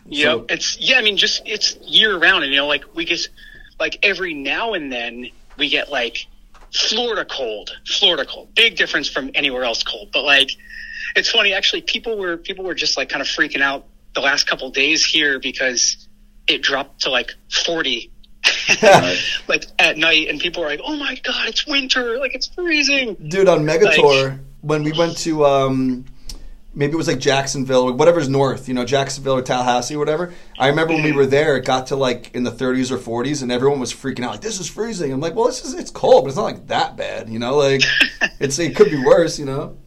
Yep, 0.08 0.32
So- 0.34 0.46
it's 0.50 0.78
yeah. 0.80 0.98
I 0.98 1.02
mean, 1.02 1.18
just 1.18 1.42
it's 1.46 1.78
year 1.78 2.18
round, 2.20 2.44
and 2.44 2.54
you 2.54 2.60
know, 2.60 2.68
like 2.68 2.84
we 2.96 3.06
get 3.06 3.28
like 3.80 3.98
every 4.04 4.34
now 4.34 4.74
and 4.74 4.92
then 4.92 5.30
we 5.58 5.70
get 5.70 5.90
like 5.90 6.28
Florida 6.74 7.26
cold, 7.26 7.72
Florida 7.88 8.26
cold. 8.26 8.54
Big 8.56 8.76
difference 8.76 9.08
from 9.10 9.32
anywhere 9.34 9.64
else 9.64 9.82
cold, 9.84 10.10
but 10.14 10.24
like 10.24 10.52
it's 11.16 11.32
funny 11.32 11.54
actually. 11.54 11.82
People 11.82 12.18
were 12.18 12.38
people 12.38 12.64
were 12.66 12.76
just 12.76 12.98
like 12.98 13.10
kind 13.10 13.22
of 13.22 13.28
freaking 13.28 13.62
out 13.62 13.86
the 14.14 14.22
last 14.22 14.46
couple 14.48 14.70
days 14.70 15.04
here 15.06 15.40
because 15.40 16.08
it 16.48 16.62
dropped 16.62 17.02
to 17.02 17.10
like 17.10 17.32
forty. 17.66 18.12
Right. 18.82 19.20
like 19.48 19.66
at 19.80 19.98
night, 19.98 20.28
and 20.30 20.40
people 20.40 20.64
are 20.64 20.68
like, 20.68 20.82
"Oh 20.84 20.96
my 20.96 21.16
god, 21.24 21.48
it's 21.48 21.66
winter! 21.66 22.18
Like 22.20 22.36
it's 22.36 22.48
freezing." 22.48 23.16
dude 23.16 23.48
on 23.48 23.66
Megatour 23.66 24.40
when 24.62 24.84
we 24.84 24.92
went 24.92 25.18
to 25.18 25.46
um 25.46 26.06
maybe 26.76 26.94
it 26.94 26.98
was 26.98 27.08
like 27.08 27.20
Jacksonville 27.20 27.84
or 27.84 27.94
whatever's 27.94 28.28
north, 28.28 28.68
you 28.68 28.74
know, 28.74 28.86
Jacksonville 28.86 29.38
or 29.38 29.42
Tallahassee 29.42 29.96
or 29.96 30.00
whatever. 30.00 30.34
I 30.60 30.68
remember 30.68 30.94
when 30.94 31.04
we 31.04 31.14
were 31.14 31.26
there, 31.26 31.56
it 31.56 31.66
got 31.66 31.88
to 31.88 31.96
like 31.96 32.36
in 32.36 32.44
the 32.44 32.52
30s 32.52 32.92
or 32.92 32.98
40s, 32.98 33.42
and 33.42 33.52
everyone 33.52 33.80
was 33.80 33.94
freaking 33.94 34.26
out 34.26 34.32
like 34.32 34.42
this 34.42 34.60
is 34.60 34.68
freezing. 34.68 35.12
I'm 35.12 35.22
like, 35.22 35.36
well, 35.36 35.46
this 35.46 35.64
is 35.64 35.74
it's 35.74 35.92
cold, 35.92 36.26
but 36.26 36.30
it's 36.30 36.38
not 36.38 36.44
like 36.44 36.68
that 36.68 36.98
bad, 36.98 37.30
you 37.30 37.40
know. 37.40 37.56
Like 37.56 37.82
it's 38.40 38.60
it 38.60 38.76
could 38.76 38.92
be 38.92 39.04
worse, 39.04 39.40
you 39.40 39.46
know. 39.46 39.78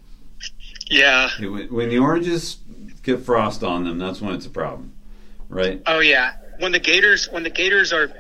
Yeah. 0.91 1.29
When, 1.39 1.73
when 1.73 1.89
the 1.91 1.99
oranges 1.99 2.59
get 3.03 3.21
frost 3.21 3.63
on 3.63 3.85
them, 3.85 3.99
that's 3.99 4.21
when 4.21 4.35
it's 4.35 4.47
a 4.47 4.51
problem, 4.51 4.93
right? 5.49 5.83
Oh 5.87 6.01
yeah. 6.01 6.33
When 6.59 6.73
the 6.73 6.81
gators 6.81 7.29
when 7.31 7.43
the 7.43 7.51
gators 7.51 7.93
are 7.93 8.11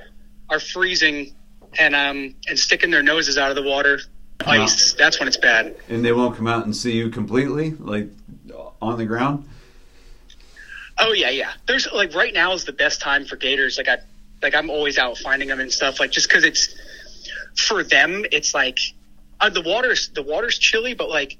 are 0.50 0.60
freezing 0.60 1.34
and 1.78 1.94
um 1.94 2.34
and 2.48 2.58
sticking 2.58 2.90
their 2.90 3.02
noses 3.02 3.38
out 3.38 3.50
of 3.50 3.56
the 3.56 3.62
water, 3.62 4.00
ice. 4.46 4.94
That's 4.94 5.18
when 5.18 5.28
it's 5.28 5.36
bad. 5.36 5.76
And 5.88 6.04
they 6.04 6.12
won't 6.12 6.36
come 6.36 6.46
out 6.46 6.64
and 6.64 6.74
see 6.74 6.92
you 6.92 7.10
completely, 7.10 7.70
like 7.70 8.08
on 8.80 8.98
the 8.98 9.06
ground. 9.06 9.48
Oh 10.98 11.12
yeah, 11.12 11.30
yeah. 11.30 11.52
There's 11.66 11.86
like 11.92 12.14
right 12.14 12.34
now 12.34 12.52
is 12.54 12.64
the 12.64 12.72
best 12.72 13.00
time 13.00 13.24
for 13.24 13.36
gators. 13.36 13.78
Like 13.78 13.88
I 13.88 13.98
like 14.42 14.54
I'm 14.54 14.70
always 14.70 14.98
out 14.98 15.18
finding 15.18 15.48
them 15.48 15.60
and 15.60 15.72
stuff. 15.72 16.00
Like 16.00 16.10
just 16.10 16.28
because 16.28 16.44
it's 16.44 16.74
for 17.56 17.82
them, 17.82 18.24
it's 18.32 18.54
like 18.54 18.78
uh, 19.40 19.50
the 19.50 19.62
water's 19.62 20.08
the 20.10 20.22
water's 20.22 20.58
chilly, 20.58 20.94
but 20.94 21.08
like 21.08 21.36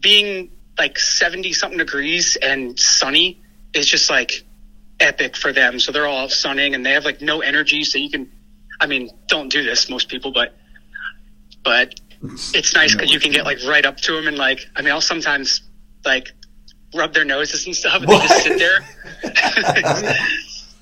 being 0.00 0.50
like 0.78 0.98
seventy 0.98 1.52
something 1.52 1.78
degrees 1.78 2.36
and 2.36 2.78
sunny 2.78 3.40
is 3.74 3.86
just 3.86 4.10
like 4.10 4.44
epic 5.00 5.36
for 5.36 5.52
them. 5.52 5.78
So 5.80 5.92
they're 5.92 6.06
all 6.06 6.28
sunning 6.28 6.74
and 6.74 6.84
they 6.84 6.92
have 6.92 7.04
like 7.04 7.20
no 7.20 7.40
energy. 7.40 7.84
So 7.84 7.98
you 7.98 8.10
can, 8.10 8.30
I 8.80 8.86
mean, 8.86 9.10
don't 9.26 9.50
do 9.50 9.62
this 9.62 9.88
most 9.90 10.08
people, 10.08 10.32
but 10.32 10.54
but 11.64 11.94
it's 12.54 12.74
nice 12.74 12.92
because 12.94 13.12
you 13.12 13.20
can 13.20 13.32
get 13.32 13.44
like 13.44 13.58
right 13.66 13.84
up 13.86 13.96
to 13.98 14.12
them 14.12 14.26
and 14.28 14.36
like 14.38 14.60
I 14.76 14.82
mean 14.82 14.92
I'll 14.92 15.00
sometimes 15.00 15.62
like 16.04 16.32
rub 16.94 17.12
their 17.14 17.24
noses 17.24 17.66
and 17.66 17.74
stuff 17.76 18.02
and 18.02 18.08
they 18.10 18.18
just 18.18 18.42
sit 18.44 18.58
there. 18.58 20.14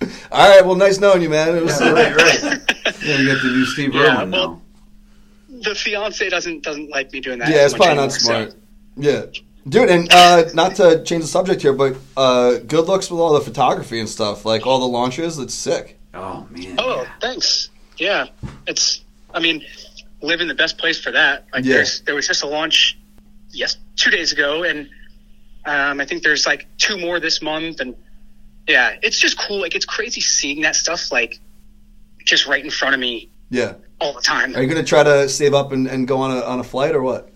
All 0.31 0.49
right, 0.49 0.65
well, 0.65 0.75
nice 0.75 0.99
knowing 0.99 1.23
you, 1.23 1.31
man. 1.31 1.57
It 1.57 1.63
was, 1.63 1.81
Yeah, 1.81 1.91
right, 1.91 2.15
right. 2.17 2.61
Yeah, 3.03 3.19
you 3.19 3.27
got 3.35 3.43
the 3.43 3.49
new 3.51 3.65
Steve 3.65 3.95
Yeah, 3.95 4.17
Irwin 4.19 4.31
well, 4.33 4.63
now. 5.49 5.61
the 5.63 5.75
fiance 5.75 6.29
doesn't 6.29 6.63
doesn't 6.65 6.91
like 6.91 7.13
me 7.13 7.21
doing 7.21 7.39
that. 7.39 7.49
yeah, 7.49 7.57
as 7.59 7.73
it's 7.73 7.79
much 7.79 7.87
probably 7.87 7.91
anymore, 7.93 8.07
not 8.07 8.13
so- 8.13 8.51
smart. 8.51 8.55
Yeah. 8.99 9.27
Dude, 9.69 9.89
and 9.91 10.13
uh, 10.13 10.45
not 10.55 10.77
to 10.77 11.03
change 11.03 11.23
the 11.23 11.29
subject 11.29 11.61
here, 11.61 11.73
but 11.73 11.97
uh, 12.17 12.59
good 12.59 12.87
looks 12.87 13.11
with 13.11 13.19
all 13.19 13.33
the 13.33 13.41
photography 13.41 13.99
and 13.99 14.09
stuff, 14.09 14.45
like 14.45 14.65
all 14.65 14.79
the 14.79 14.87
launches. 14.87 15.39
It's 15.41 15.55
sick. 15.55 15.99
Oh 16.15 16.47
man. 16.51 16.77
Oh, 16.79 17.05
thanks. 17.21 17.71
Yeah, 17.99 18.27
it's. 18.67 19.03
I 19.35 19.41
mean, 19.41 19.65
live 20.23 20.41
in 20.41 20.49
the 20.49 20.55
best 20.55 20.79
place 20.79 20.99
for 21.01 21.11
that. 21.13 21.47
Like, 21.53 21.65
Yeah. 21.65 21.85
there 22.07 22.15
was 22.15 22.27
just 22.27 22.43
a 22.43 22.47
launch, 22.47 22.97
yes, 23.51 23.77
two 23.97 24.11
days 24.11 24.33
ago, 24.33 24.63
and 24.63 24.89
um, 25.65 26.01
I 26.01 26.07
think 26.07 26.23
there's 26.23 26.47
like 26.47 26.67
two 26.79 26.97
more 26.99 27.21
this 27.21 27.43
month, 27.43 27.81
and 27.81 27.95
yeah, 28.69 28.97
it's 29.03 29.19
just 29.19 29.39
cool. 29.39 29.61
Like, 29.61 29.75
it's 29.75 29.85
crazy 29.85 30.21
seeing 30.21 30.63
that 30.63 30.75
stuff 30.77 31.13
like 31.13 31.39
just 32.25 32.47
right 32.47 32.65
in 32.65 32.71
front 32.71 32.95
of 32.95 33.01
me 33.01 33.29
Yeah. 33.51 33.75
all 34.01 34.13
the 34.15 34.21
time. 34.23 34.55
Are 34.57 34.63
you 34.63 34.69
gonna 34.69 34.83
try 34.85 35.03
to 35.03 35.29
save 35.29 35.55
up 35.55 35.73
and, 35.73 35.87
and 35.87 36.09
go 36.09 36.19
on 36.19 36.31
a 36.37 36.41
on 36.43 36.61
a 36.61 36.65
flight 36.65 36.95
or 36.95 37.03
what? 37.03 37.31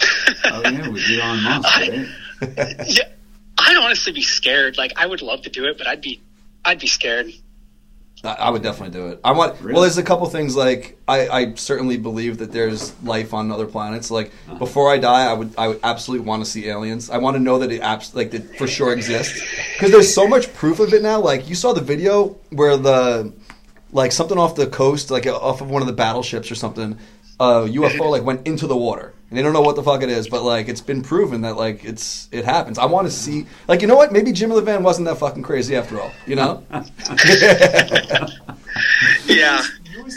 Oh 0.44 0.62
yeah, 0.62 0.88
with 0.88 1.02
Elon 1.10 1.42
Musk, 1.42 1.76
right? 1.76 2.06
yeah, 2.88 3.08
I'd 3.58 3.76
honestly 3.76 4.12
be 4.12 4.22
scared. 4.22 4.76
Like, 4.78 4.92
I 4.96 5.06
would 5.06 5.20
love 5.22 5.42
to 5.42 5.50
do 5.50 5.64
it, 5.66 5.76
but 5.78 5.86
I'd 5.86 6.00
be, 6.00 6.20
I'd 6.64 6.78
be 6.78 6.86
scared. 6.86 7.32
I, 8.24 8.50
would 8.50 8.62
definitely 8.62 8.98
do 8.98 9.08
it. 9.08 9.20
I 9.22 9.32
want. 9.32 9.60
Really? 9.60 9.74
Well, 9.74 9.82
there's 9.82 9.98
a 9.98 10.02
couple 10.02 10.26
things 10.28 10.56
like 10.56 10.98
I, 11.06 11.28
I 11.28 11.54
certainly 11.54 11.96
believe 11.96 12.38
that 12.38 12.50
there's 12.50 13.00
life 13.02 13.32
on 13.32 13.52
other 13.52 13.66
planets. 13.66 14.10
Like 14.10 14.32
uh-huh. 14.48 14.58
before 14.58 14.90
I 14.90 14.98
die, 14.98 15.26
I 15.26 15.32
would 15.32 15.54
I 15.56 15.68
would 15.68 15.80
absolutely 15.84 16.26
want 16.26 16.44
to 16.44 16.50
see 16.50 16.68
aliens. 16.68 17.10
I 17.10 17.18
want 17.18 17.36
to 17.36 17.42
know 17.42 17.60
that 17.60 17.70
it 17.70 17.80
abs- 17.80 18.14
like 18.14 18.32
that 18.32 18.56
for 18.56 18.66
sure 18.66 18.92
exists 18.92 19.40
because 19.74 19.92
there's 19.92 20.12
so 20.12 20.26
much 20.26 20.52
proof 20.54 20.80
of 20.80 20.92
it 20.92 21.02
now. 21.02 21.20
Like 21.20 21.48
you 21.48 21.54
saw 21.54 21.72
the 21.72 21.80
video 21.80 22.36
where 22.50 22.76
the 22.76 23.32
like 23.92 24.12
something 24.12 24.38
off 24.38 24.56
the 24.56 24.66
coast, 24.66 25.10
like 25.10 25.26
off 25.26 25.60
of 25.60 25.70
one 25.70 25.82
of 25.82 25.86
the 25.86 25.94
battleships 25.94 26.50
or 26.50 26.54
something. 26.54 26.98
Uh, 27.40 27.66
a 27.66 27.68
UFO 27.68 28.10
like 28.10 28.24
went 28.24 28.46
into 28.48 28.66
the 28.66 28.76
water, 28.76 29.14
and 29.30 29.38
they 29.38 29.42
don't 29.42 29.52
know 29.52 29.60
what 29.60 29.76
the 29.76 29.82
fuck 29.82 30.02
it 30.02 30.08
is, 30.08 30.28
but 30.28 30.42
like 30.42 30.68
it's 30.68 30.80
been 30.80 31.02
proven 31.02 31.42
that 31.42 31.56
like 31.56 31.84
it's 31.84 32.28
it 32.32 32.44
happens. 32.44 32.78
I 32.78 32.86
want 32.86 33.06
to 33.06 33.12
see, 33.12 33.46
like 33.68 33.82
you 33.82 33.86
know 33.88 33.96
what? 33.96 34.12
Maybe 34.12 34.32
Jim 34.32 34.50
Levan 34.50 34.82
wasn't 34.82 35.06
that 35.06 35.16
fucking 35.18 35.42
crazy 35.42 35.76
after 35.76 36.00
all. 36.00 36.12
You 36.26 36.36
know? 36.36 36.64
Yeah, 39.26 39.62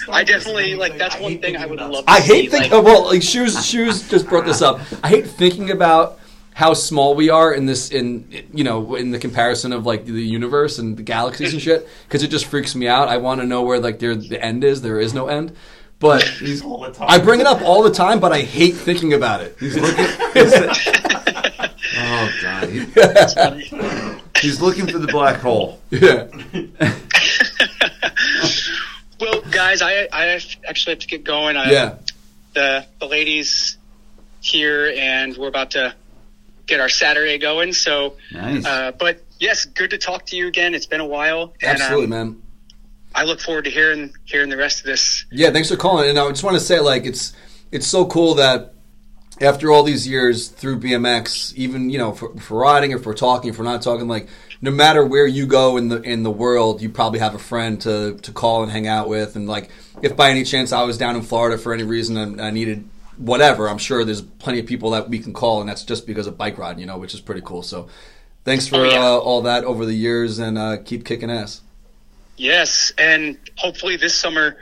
I 0.10 0.24
definitely 0.24 0.76
like 0.76 0.98
that's 0.98 1.20
one 1.20 1.40
thing 1.40 1.58
I 1.58 1.66
would 1.66 1.80
love. 1.80 2.06
To 2.06 2.12
I 2.12 2.20
hate 2.20 2.52
thinking. 2.52 2.72
like- 2.72 2.80
oh, 2.80 2.82
well, 2.82 3.06
like 3.06 3.22
shoes. 3.24 3.66
Shoes 3.66 4.08
just 4.10 4.28
brought 4.28 4.46
this 4.46 4.62
up. 4.62 4.80
I 5.04 5.10
hate 5.10 5.28
thinking 5.28 5.72
about 5.72 6.20
how 6.54 6.74
small 6.74 7.16
we 7.16 7.30
are 7.30 7.54
in 7.54 7.66
this, 7.66 7.92
in 7.92 8.28
you 8.54 8.64
know, 8.64 8.96
in 8.96 9.12
the 9.12 9.20
comparison 9.20 9.74
of 9.74 9.86
like 9.86 10.06
the 10.06 10.12
universe 10.22 10.80
and 10.80 10.96
the 10.98 11.04
galaxies 11.04 11.54
and 11.54 11.62
shit. 11.62 11.88
Because 12.08 12.24
it 12.24 12.28
just 12.28 12.46
freaks 12.46 12.76
me 12.76 12.88
out. 12.88 13.08
I 13.08 13.18
want 13.18 13.42
to 13.42 13.48
know 13.48 13.64
where 13.64 13.80
like 13.80 14.00
there 14.00 14.16
the 14.16 14.44
end 14.44 14.64
is. 14.64 14.82
There 14.82 15.00
is 15.00 15.14
no 15.14 15.28
end. 15.28 15.56
But 16.02 16.24
all 16.66 16.82
the 16.82 16.92
time. 16.92 17.08
I 17.10 17.20
bring 17.20 17.40
it 17.40 17.46
up 17.46 17.62
all 17.62 17.84
the 17.84 17.92
time. 17.92 18.20
But 18.20 18.34
I 18.34 18.42
hate 18.42 18.74
thinking 18.76 19.14
about 19.14 19.40
it. 19.42 19.56
He's 19.60 19.78
looking. 19.82 20.06
oh 21.98 22.30
god, 22.42 22.70
he- 22.70 22.86
he's 24.42 24.60
looking 24.62 24.88
for 24.88 24.98
the 24.98 25.08
black 25.08 25.40
hole. 25.40 25.80
yeah. 25.92 26.28
Well, 29.20 29.42
guys, 29.52 29.82
I 29.84 30.08
I 30.12 30.28
actually 30.68 30.94
have 30.94 31.00
to 31.00 31.08
get 31.08 31.24
going. 31.24 31.56
I, 31.58 31.72
Yeah. 31.72 31.96
The 32.54 32.86
the 33.00 33.06
ladies 33.06 33.78
here, 34.42 34.92
and 34.98 35.38
we're 35.38 35.48
about 35.48 35.72
to 35.72 35.94
get 36.66 36.80
our 36.80 36.90
Saturday 36.90 37.38
going. 37.38 37.74
So, 37.74 38.16
Nice. 38.34 38.66
uh, 38.66 38.92
but 38.98 39.22
yes, 39.40 39.66
good 39.66 39.92
to 39.92 39.98
talk 40.00 40.26
to 40.28 40.36
you 40.36 40.48
again. 40.48 40.74
It's 40.74 40.88
been 40.88 41.00
a 41.02 41.06
while. 41.06 41.54
and, 41.62 41.80
Absolutely, 41.80 42.06
um, 42.06 42.10
man. 42.10 42.42
I 43.14 43.24
look 43.26 43.40
forward 43.40 43.66
to 43.66 43.72
hearing 43.72 44.14
hearing 44.26 44.50
the 44.50 44.58
rest 44.58 44.80
of 44.80 44.86
this. 44.86 45.26
Yeah, 45.32 45.52
thanks 45.52 45.70
for 45.70 45.76
calling. 45.78 46.10
And 46.10 46.18
I 46.20 46.28
just 46.30 46.44
want 46.44 46.56
to 46.56 46.64
say, 46.64 46.80
like, 46.80 47.06
it's 47.06 47.34
it's 47.72 47.88
so 47.88 48.06
cool 48.06 48.36
that 48.36 48.74
after 49.40 49.72
all 49.72 49.84
these 49.84 50.08
years 50.08 50.48
through 50.50 50.80
BMX, 50.80 51.54
even 51.56 51.90
you 51.90 51.98
know, 51.98 52.14
for, 52.14 52.34
for 52.38 52.60
riding, 52.60 52.92
if 52.92 53.06
we're 53.06 53.14
talking, 53.14 53.50
if 53.50 53.58
we're 53.58 53.66
not 53.66 53.82
talking, 53.82 54.08
like, 54.08 54.28
no 54.62 54.70
matter 54.72 55.04
where 55.06 55.26
you 55.26 55.46
go 55.46 55.78
in 55.78 55.90
the 55.90 56.02
in 56.02 56.24
the 56.24 56.32
world, 56.32 56.82
you 56.82 56.90
probably 56.90 57.20
have 57.20 57.36
a 57.36 57.40
friend 57.40 57.82
to 57.82 58.18
to 58.22 58.32
call 58.32 58.64
and 58.64 58.72
hang 58.72 58.88
out 58.88 59.10
with. 59.10 59.36
And 59.36 59.48
like, 59.48 59.70
if 60.02 60.16
by 60.16 60.30
any 60.30 60.44
chance 60.44 60.72
I 60.72 60.84
was 60.84 60.98
down 60.98 61.16
in 61.16 61.22
Florida 61.24 61.58
for 61.58 61.74
any 61.74 61.84
reason 61.84 62.18
and 62.18 62.40
I 62.42 62.52
needed 62.52 62.88
whatever, 63.18 63.68
I'm 63.70 63.78
sure 63.78 64.04
there's 64.06 64.22
plenty 64.22 64.60
of 64.60 64.66
people 64.66 64.92
that 64.92 65.10
we 65.10 65.20
can 65.20 65.34
call, 65.34 65.60
and 65.60 65.70
that's 65.70 65.84
just 65.84 66.08
because 66.08 66.28
of 66.28 66.38
bike 66.38 66.58
riding, 66.58 66.80
you 66.80 66.86
know, 66.86 66.98
which 66.98 67.14
is 67.14 67.22
pretty 67.22 67.42
cool. 67.42 67.62
So, 67.62 67.88
thanks 68.46 68.68
for 68.68 68.78
Oh, 68.78 68.84
yeah. 68.90 69.04
uh, 69.06 69.18
all 69.18 69.42
that 69.44 69.64
over 69.64 69.86
the 69.86 69.94
years, 69.94 70.40
and 70.40 70.58
uh, 70.58 70.78
keep 70.78 71.04
kicking 71.06 71.30
ass. 71.30 71.62
Yes, 72.38 72.92
and 72.98 73.38
hopefully 73.58 73.98
this 73.98 74.16
summer 74.16 74.58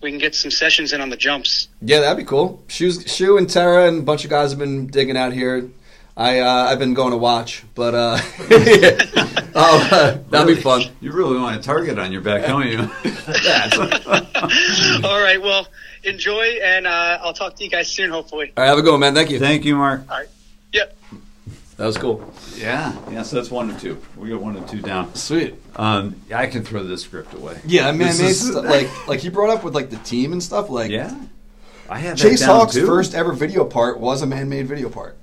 we 0.00 0.10
can 0.10 0.18
get 0.18 0.34
some 0.34 0.50
sessions 0.50 0.92
in 0.92 1.00
on 1.00 1.08
the 1.08 1.16
jumps. 1.16 1.68
Yeah, 1.80 2.00
that'd 2.00 2.18
be 2.18 2.24
cool. 2.24 2.62
Shoes, 2.68 3.10
Shoe 3.10 3.38
and 3.38 3.48
Tara 3.48 3.88
and 3.88 4.00
a 4.00 4.02
bunch 4.02 4.24
of 4.24 4.30
guys 4.30 4.50
have 4.50 4.58
been 4.58 4.86
digging 4.86 5.16
out 5.16 5.32
here. 5.32 5.70
I 6.16 6.40
uh, 6.40 6.68
I've 6.70 6.78
been 6.78 6.94
going 6.94 7.10
to 7.10 7.16
watch, 7.16 7.64
but 7.74 7.94
uh, 7.94 8.18
oh, 9.54 9.88
uh, 9.90 10.18
that'd 10.30 10.56
be 10.56 10.62
fun. 10.62 10.84
You 11.00 11.10
really 11.10 11.36
want 11.38 11.58
a 11.58 11.62
target 11.62 11.98
on 11.98 12.12
your 12.12 12.20
back, 12.20 12.42
don't 12.46 12.68
you? 12.68 12.78
All 15.08 15.20
right, 15.20 15.40
well, 15.42 15.66
enjoy, 16.04 16.44
and 16.62 16.86
uh, 16.86 17.18
I'll 17.20 17.32
talk 17.32 17.56
to 17.56 17.64
you 17.64 17.70
guys 17.70 17.88
soon, 17.88 18.10
hopefully. 18.10 18.52
All 18.56 18.62
right, 18.62 18.68
have 18.68 18.78
a 18.78 18.82
good 18.82 18.92
one, 18.92 19.00
man. 19.00 19.14
Thank 19.14 19.30
you. 19.30 19.40
Thank 19.40 19.64
you, 19.64 19.74
Mark. 19.74 20.02
All 20.08 20.18
right. 20.18 20.28
Yep. 20.72 20.96
That 21.76 21.86
was 21.86 21.98
cool. 21.98 22.32
Yeah, 22.56 22.96
yeah. 23.10 23.22
So 23.22 23.34
that's 23.36 23.50
one 23.50 23.68
and 23.70 23.78
two. 23.80 24.00
We 24.16 24.28
got 24.30 24.40
one 24.40 24.56
and 24.56 24.68
two 24.68 24.80
down. 24.80 25.12
Sweet. 25.14 25.54
Um, 25.74 26.14
I 26.32 26.46
can 26.46 26.62
throw 26.62 26.84
this 26.84 27.02
script 27.02 27.34
away. 27.34 27.58
Yeah, 27.66 27.90
man, 27.90 28.08
This 28.08 28.20
made 28.20 28.26
is- 28.28 28.50
stuff, 28.50 28.64
like 28.64 29.08
like 29.08 29.20
he 29.20 29.28
brought 29.28 29.50
up 29.50 29.64
with 29.64 29.74
like 29.74 29.90
the 29.90 29.96
team 29.98 30.32
and 30.32 30.40
stuff. 30.42 30.70
Like 30.70 30.90
Yeah, 30.92 31.12
I 31.88 31.98
have 31.98 32.16
that 32.16 32.22
Chase 32.22 32.40
down, 32.40 32.50
Hawk's 32.60 32.74
too. 32.74 32.86
first 32.86 33.14
ever 33.14 33.32
video 33.32 33.64
part 33.64 33.98
was 33.98 34.22
a 34.22 34.26
man-made 34.26 34.66
video 34.68 34.88
part. 34.88 35.16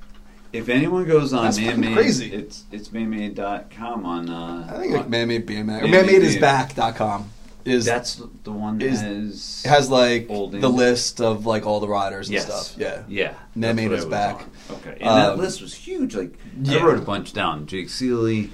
If 0.51 0.67
anyone 0.67 1.05
goes 1.05 1.31
on 1.31 1.45
That's 1.45 1.57
fucking 1.57 1.79
manmade, 1.81 1.93
crazy. 1.95 2.33
it's 2.33 2.65
it's 2.69 2.89
manmade.com 2.89 4.05
on. 4.05 4.29
Uh, 4.29 4.67
I 4.69 4.77
think 4.79 4.91
like 4.93 5.03
on- 5.05 5.09
man-made 5.09 5.47
BMX 5.47 5.83
or 5.83 5.87
Man-Made 5.87 6.21
manmadeisback.com 6.21 7.29
is 7.65 7.85
that's 7.85 8.21
the 8.43 8.51
one 8.51 8.77
that 8.79 8.85
is- 8.85 9.01
has 9.01 9.63
has 9.65 9.89
like 9.89 10.27
the 10.27 10.69
list 10.69 11.21
of 11.21 11.45
like 11.45 11.65
all 11.65 11.79
the 11.79 11.87
riders 11.87 12.27
and 12.27 12.33
yes, 12.35 12.45
stuff. 12.45 12.77
Yeah. 12.79 13.03
yeah. 13.07 13.33
Man 13.55 13.75
that's 13.75 13.75
Made 13.75 13.89
what 13.89 13.99
is 13.99 14.05
I 14.05 14.07
was 14.07 14.11
back. 14.11 14.35
on. 14.35 14.75
Okay, 14.77 14.97
and 15.01 15.09
that 15.09 15.31
Um, 15.33 15.39
list 15.39 15.61
was 15.61 15.73
huge. 15.73 16.15
Like 16.15 16.33
yeah. 16.61 16.79
I 16.79 16.83
wrote 16.83 16.97
a 16.99 17.01
bunch 17.01 17.33
down. 17.33 17.65
Jake 17.67 17.89
Seeley. 17.89 18.49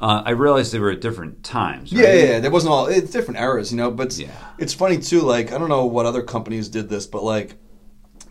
Uh, 0.00 0.20
I 0.26 0.30
realized 0.30 0.72
they 0.72 0.80
were 0.80 0.90
at 0.90 1.00
different 1.00 1.44
times. 1.44 1.92
Yeah, 1.92 2.06
right? 2.06 2.14
yeah, 2.18 2.24
yeah. 2.24 2.40
There 2.40 2.50
wasn't 2.50 2.72
all. 2.72 2.86
It's 2.86 3.10
different 3.12 3.38
eras, 3.40 3.70
you 3.70 3.76
know. 3.76 3.90
But 3.90 4.08
it's, 4.08 4.18
Yeah. 4.18 4.30
it's 4.58 4.74
funny 4.74 4.98
too. 4.98 5.20
Like 5.20 5.52
I 5.52 5.58
don't 5.58 5.68
know 5.68 5.84
what 5.86 6.06
other 6.06 6.22
companies 6.22 6.68
did 6.68 6.88
this, 6.88 7.06
but 7.06 7.22
like 7.22 7.54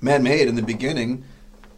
Man 0.01 0.21
Made 0.23 0.47
in 0.49 0.55
the 0.55 0.61
beginning, 0.63 1.23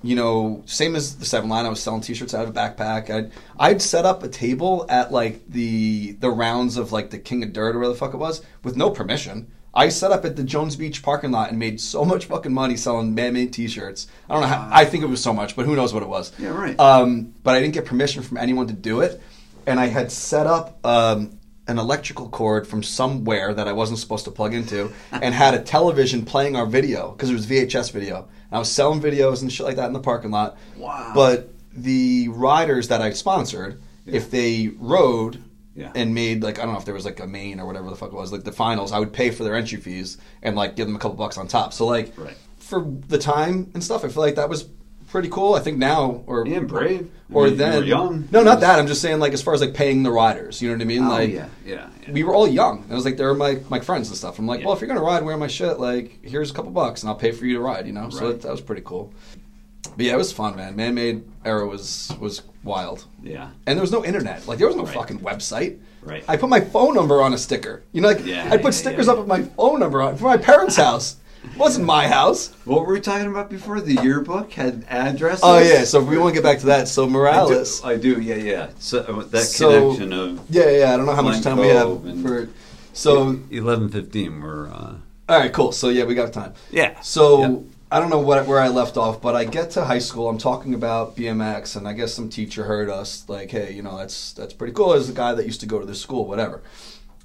you 0.03 0.15
know, 0.15 0.61
same 0.65 0.95
as 0.95 1.15
the 1.15 1.25
Seven 1.25 1.49
Line. 1.49 1.65
I 1.65 1.69
was 1.69 1.81
selling 1.81 2.01
T-shirts 2.01 2.33
out 2.33 2.43
of 2.43 2.49
a 2.49 2.53
backpack. 2.53 3.09
I'd 3.09 3.31
I'd 3.57 3.81
set 3.81 4.05
up 4.05 4.21
a 4.21 4.27
table 4.27 4.85
at 4.89 5.11
like 5.11 5.47
the 5.47 6.11
the 6.13 6.29
rounds 6.29 6.77
of 6.77 6.91
like 6.91 7.09
the 7.09 7.17
King 7.17 7.41
of 7.43 7.53
Dirt 7.53 7.75
or 7.75 7.79
whatever 7.79 7.93
the 7.93 7.99
fuck 7.99 8.13
it 8.13 8.17
was 8.17 8.43
with 8.63 8.75
no 8.75 8.89
permission. 8.89 9.49
I 9.75 9.89
set 9.89 10.11
up 10.11 10.23
at 10.23 10.35
the 10.35 10.43
Jones 10.43 10.75
Beach 10.75 11.01
parking 11.01 11.31
lot 11.31 11.49
and 11.49 11.57
made 11.57 11.81
so 11.81 12.05
much 12.05 12.25
fucking 12.25 12.53
money 12.53 12.77
selling 12.77 13.15
man-made 13.15 13.53
T-shirts. 13.53 14.05
I 14.29 14.33
don't 14.33 14.43
know 14.43 14.47
how. 14.47 14.69
I 14.71 14.85
think 14.85 15.03
it 15.03 15.07
was 15.07 15.23
so 15.23 15.33
much, 15.33 15.55
but 15.55 15.65
who 15.65 15.75
knows 15.75 15.93
what 15.93 16.03
it 16.03 16.09
was. 16.09 16.31
Yeah, 16.37 16.49
right. 16.49 16.79
Um, 16.79 17.33
but 17.41 17.55
I 17.55 17.59
didn't 17.59 17.73
get 17.73 17.85
permission 17.85 18.21
from 18.21 18.37
anyone 18.37 18.67
to 18.67 18.73
do 18.73 19.01
it, 19.01 19.19
and 19.65 19.79
I 19.79 19.87
had 19.87 20.11
set 20.11 20.45
up 20.45 20.85
um, 20.85 21.39
an 21.67 21.79
electrical 21.79 22.27
cord 22.29 22.67
from 22.67 22.83
somewhere 22.83 23.53
that 23.53 23.67
I 23.67 23.73
wasn't 23.73 23.99
supposed 23.99 24.25
to 24.25 24.31
plug 24.31 24.53
into, 24.53 24.91
and 25.11 25.33
had 25.33 25.53
a 25.53 25.59
television 25.59 26.25
playing 26.25 26.55
our 26.55 26.65
video 26.65 27.11
because 27.11 27.29
it 27.29 27.33
was 27.33 27.45
VHS 27.45 27.91
video. 27.91 28.17
And 28.17 28.53
I 28.53 28.59
was 28.59 28.69
selling 28.69 29.01
videos 29.01 29.41
and 29.41 29.51
shit 29.51 29.65
like 29.65 29.77
that 29.77 29.87
in 29.87 29.93
the 29.93 29.99
parking 29.99 30.31
lot. 30.31 30.57
Wow. 30.77 31.11
But 31.15 31.49
the 31.73 32.27
riders 32.29 32.89
that 32.89 33.01
I 33.01 33.11
sponsored, 33.13 33.81
if 34.05 34.29
they 34.29 34.71
rode 34.77 35.41
Yeah. 35.75 35.91
and 35.95 36.13
made 36.13 36.43
like 36.43 36.59
I 36.59 36.63
don't 36.65 36.73
know 36.73 36.79
if 36.79 36.85
there 36.85 36.93
was 36.93 37.05
like 37.05 37.19
a 37.19 37.25
main 37.27 37.59
or 37.59 37.65
whatever 37.65 37.89
the 37.89 37.95
fuck 37.95 38.09
it 38.11 38.15
was, 38.15 38.31
like 38.31 38.43
the 38.43 38.51
finals, 38.51 38.91
I 38.91 38.99
would 38.99 39.13
pay 39.13 39.31
for 39.31 39.43
their 39.43 39.55
entry 39.55 39.79
fees 39.79 40.17
and 40.43 40.55
like 40.55 40.75
give 40.75 40.85
them 40.85 40.95
a 40.95 40.99
couple 40.99 41.15
bucks 41.17 41.37
on 41.37 41.47
top. 41.47 41.73
So 41.73 41.85
like 41.87 42.13
Right. 42.17 42.35
for 42.59 42.85
the 43.07 43.17
time 43.17 43.71
and 43.73 43.83
stuff, 43.83 44.03
I 44.05 44.09
feel 44.09 44.21
like 44.21 44.35
that 44.35 44.49
was 44.49 44.65
pretty 45.13 45.29
cool. 45.29 45.53
I 45.53 45.61
think 45.61 45.77
now 45.77 46.23
or 46.27 46.45
Yeah, 46.45 46.59
brave. 46.59 47.09
or 47.31 47.43
I 47.43 47.45
mean, 47.45 47.51
you 47.53 47.57
then 47.57 47.75
were 47.77 47.83
young. 47.85 48.27
No, 48.31 48.43
not 48.43 48.59
that. 48.59 48.79
I'm 48.79 48.87
just 48.87 49.01
saying 49.01 49.19
like 49.19 49.31
as 49.31 49.41
far 49.41 49.53
as 49.53 49.61
like 49.61 49.73
paying 49.73 50.03
the 50.03 50.11
riders. 50.11 50.61
You 50.61 50.69
know 50.69 50.75
what 50.75 50.81
I 50.81 50.85
mean? 50.85 51.03
Oh, 51.05 51.09
like 51.09 51.29
yeah, 51.31 51.47
yeah, 51.65 51.87
yeah. 52.05 52.11
we 52.11 52.23
were 52.23 52.33
all 52.33 52.47
young. 52.47 52.85
I 52.91 52.95
was 52.95 53.05
like 53.05 53.15
they 53.17 53.23
were 53.25 53.33
my 53.35 53.59
my 53.69 53.79
friends 53.79 54.09
and 54.09 54.17
stuff. 54.17 54.39
I'm 54.39 54.47
like, 54.47 54.59
Yeah. 54.59 54.65
well, 54.65 54.75
if 54.75 54.81
you're 54.81 54.87
gonna 54.89 55.01
ride, 55.01 55.23
wear 55.23 55.37
my 55.37 55.47
shit. 55.47 55.79
Like 55.79 56.19
here's 56.23 56.51
a 56.51 56.53
couple 56.53 56.71
bucks 56.71 57.03
and 57.03 57.09
I'll 57.09 57.15
pay 57.15 57.31
for 57.31 57.45
you 57.45 57.55
to 57.57 57.61
ride. 57.61 57.85
You 57.87 57.93
know, 57.93 58.09
so 58.09 58.27
that, 58.29 58.41
that 58.41 58.51
was 58.51 58.59
pretty 58.61 58.81
cool. 58.83 59.13
But 59.95 60.05
yeah, 60.05 60.13
it 60.13 60.17
was 60.17 60.31
fun, 60.33 60.55
man. 60.55 60.75
Man 60.75 60.95
made 60.95 61.23
era 61.45 61.65
was 61.67 62.11
was 62.19 62.41
wild. 62.63 63.05
Yeah. 63.21 63.49
And 63.67 63.77
there 63.77 63.83
was 63.83 63.91
no 63.91 64.03
internet. 64.03 64.47
Like 64.47 64.57
there 64.57 64.67
was 64.67 64.75
no 64.75 64.85
Right. 64.85 64.95
fucking 64.95 65.19
website. 65.19 65.77
Right. 66.01 66.23
I 66.27 66.37
put 66.37 66.49
my 66.49 66.59
phone 66.61 66.95
number 66.95 67.21
on 67.21 67.33
a 67.33 67.37
sticker. 67.37 67.83
You 67.91 68.01
know, 68.01 68.07
like 68.07 68.25
Yeah, 68.25 68.49
I 68.51 68.57
put 68.57 68.73
stickers 68.73 69.07
up 69.07 69.17
with 69.19 69.27
my 69.27 69.43
phone 69.43 69.79
number 69.79 70.01
on 70.01 70.17
for 70.17 70.25
my 70.25 70.37
parents' 70.37 70.75
house. 70.87 71.17
Wasn't 71.57 71.85
my 71.85 72.07
house. 72.07 72.51
What 72.65 72.85
were 72.85 72.93
we 72.93 73.01
talking 73.01 73.27
about 73.27 73.49
before? 73.49 73.79
The 73.81 73.95
yearbook 73.95 74.51
had 74.53 74.85
addresses. 74.89 75.41
Oh 75.43 75.59
yeah, 75.59 75.83
so 75.83 76.01
if 76.01 76.07
we 76.07 76.17
want 76.17 76.33
to 76.35 76.41
get 76.41 76.43
back 76.43 76.59
to 76.59 76.65
that, 76.67 76.87
so 76.87 77.03
I 77.03 77.05
do, 77.07 77.11
Morales. 77.11 77.83
I 77.83 77.95
do. 77.97 78.19
Yeah, 78.21 78.35
yeah. 78.35 78.69
So 78.79 78.99
uh, 78.99 79.23
that 79.25 79.43
So- 79.43 79.95
connection 79.95 80.13
of 80.13 80.41
Yeah, 80.49 80.69
yeah. 80.69 80.93
I 80.93 80.97
don't 80.97 81.05
know 81.05 81.15
how 81.15 81.21
much 81.21 81.41
time 81.43 81.57
we 81.57 81.67
have 81.67 82.01
for. 82.21 82.49
So 82.93 83.39
eleven 83.51 83.89
fifteen. 83.89 84.41
We're 84.41 84.67
uh, 84.67 84.95
all 85.29 85.39
right, 85.39 85.51
cool. 85.53 85.71
So 85.71 85.89
yeah, 85.89 86.05
we 86.05 86.15
got 86.15 86.31
time. 86.33 86.53
yeah. 86.71 86.99
So 87.01 87.39
Yep. 87.41 87.61
I 87.91 87.99
don't 87.99 88.09
know 88.09 88.19
what 88.19 88.47
where 88.47 88.59
I 88.59 88.69
left 88.69 88.97
off, 88.97 89.21
but 89.21 89.35
I 89.35 89.45
get 89.45 89.71
to 89.71 89.85
high 89.85 89.99
school. 89.99 90.27
I'm 90.29 90.39
talking 90.39 90.73
about 90.73 91.15
BMX, 91.15 91.75
and 91.75 91.87
I 91.87 91.93
guess 91.93 92.11
some 92.13 92.27
teacher 92.29 92.63
heard 92.63 92.89
us 92.89 93.25
like, 93.27 93.51
"Hey, 93.51 93.73
you 93.73 93.83
know, 93.83 93.97
that's 93.97 94.33
that's 94.33 94.53
pretty 94.53 94.73
cool." 94.73 94.93
As 94.93 95.09
a 95.09 95.13
guy 95.13 95.33
that 95.35 95.45
used 95.45 95.59
to 95.59 95.67
go 95.67 95.79
to 95.79 95.85
this 95.85 96.01
school, 96.01 96.25
whatever. 96.25 96.61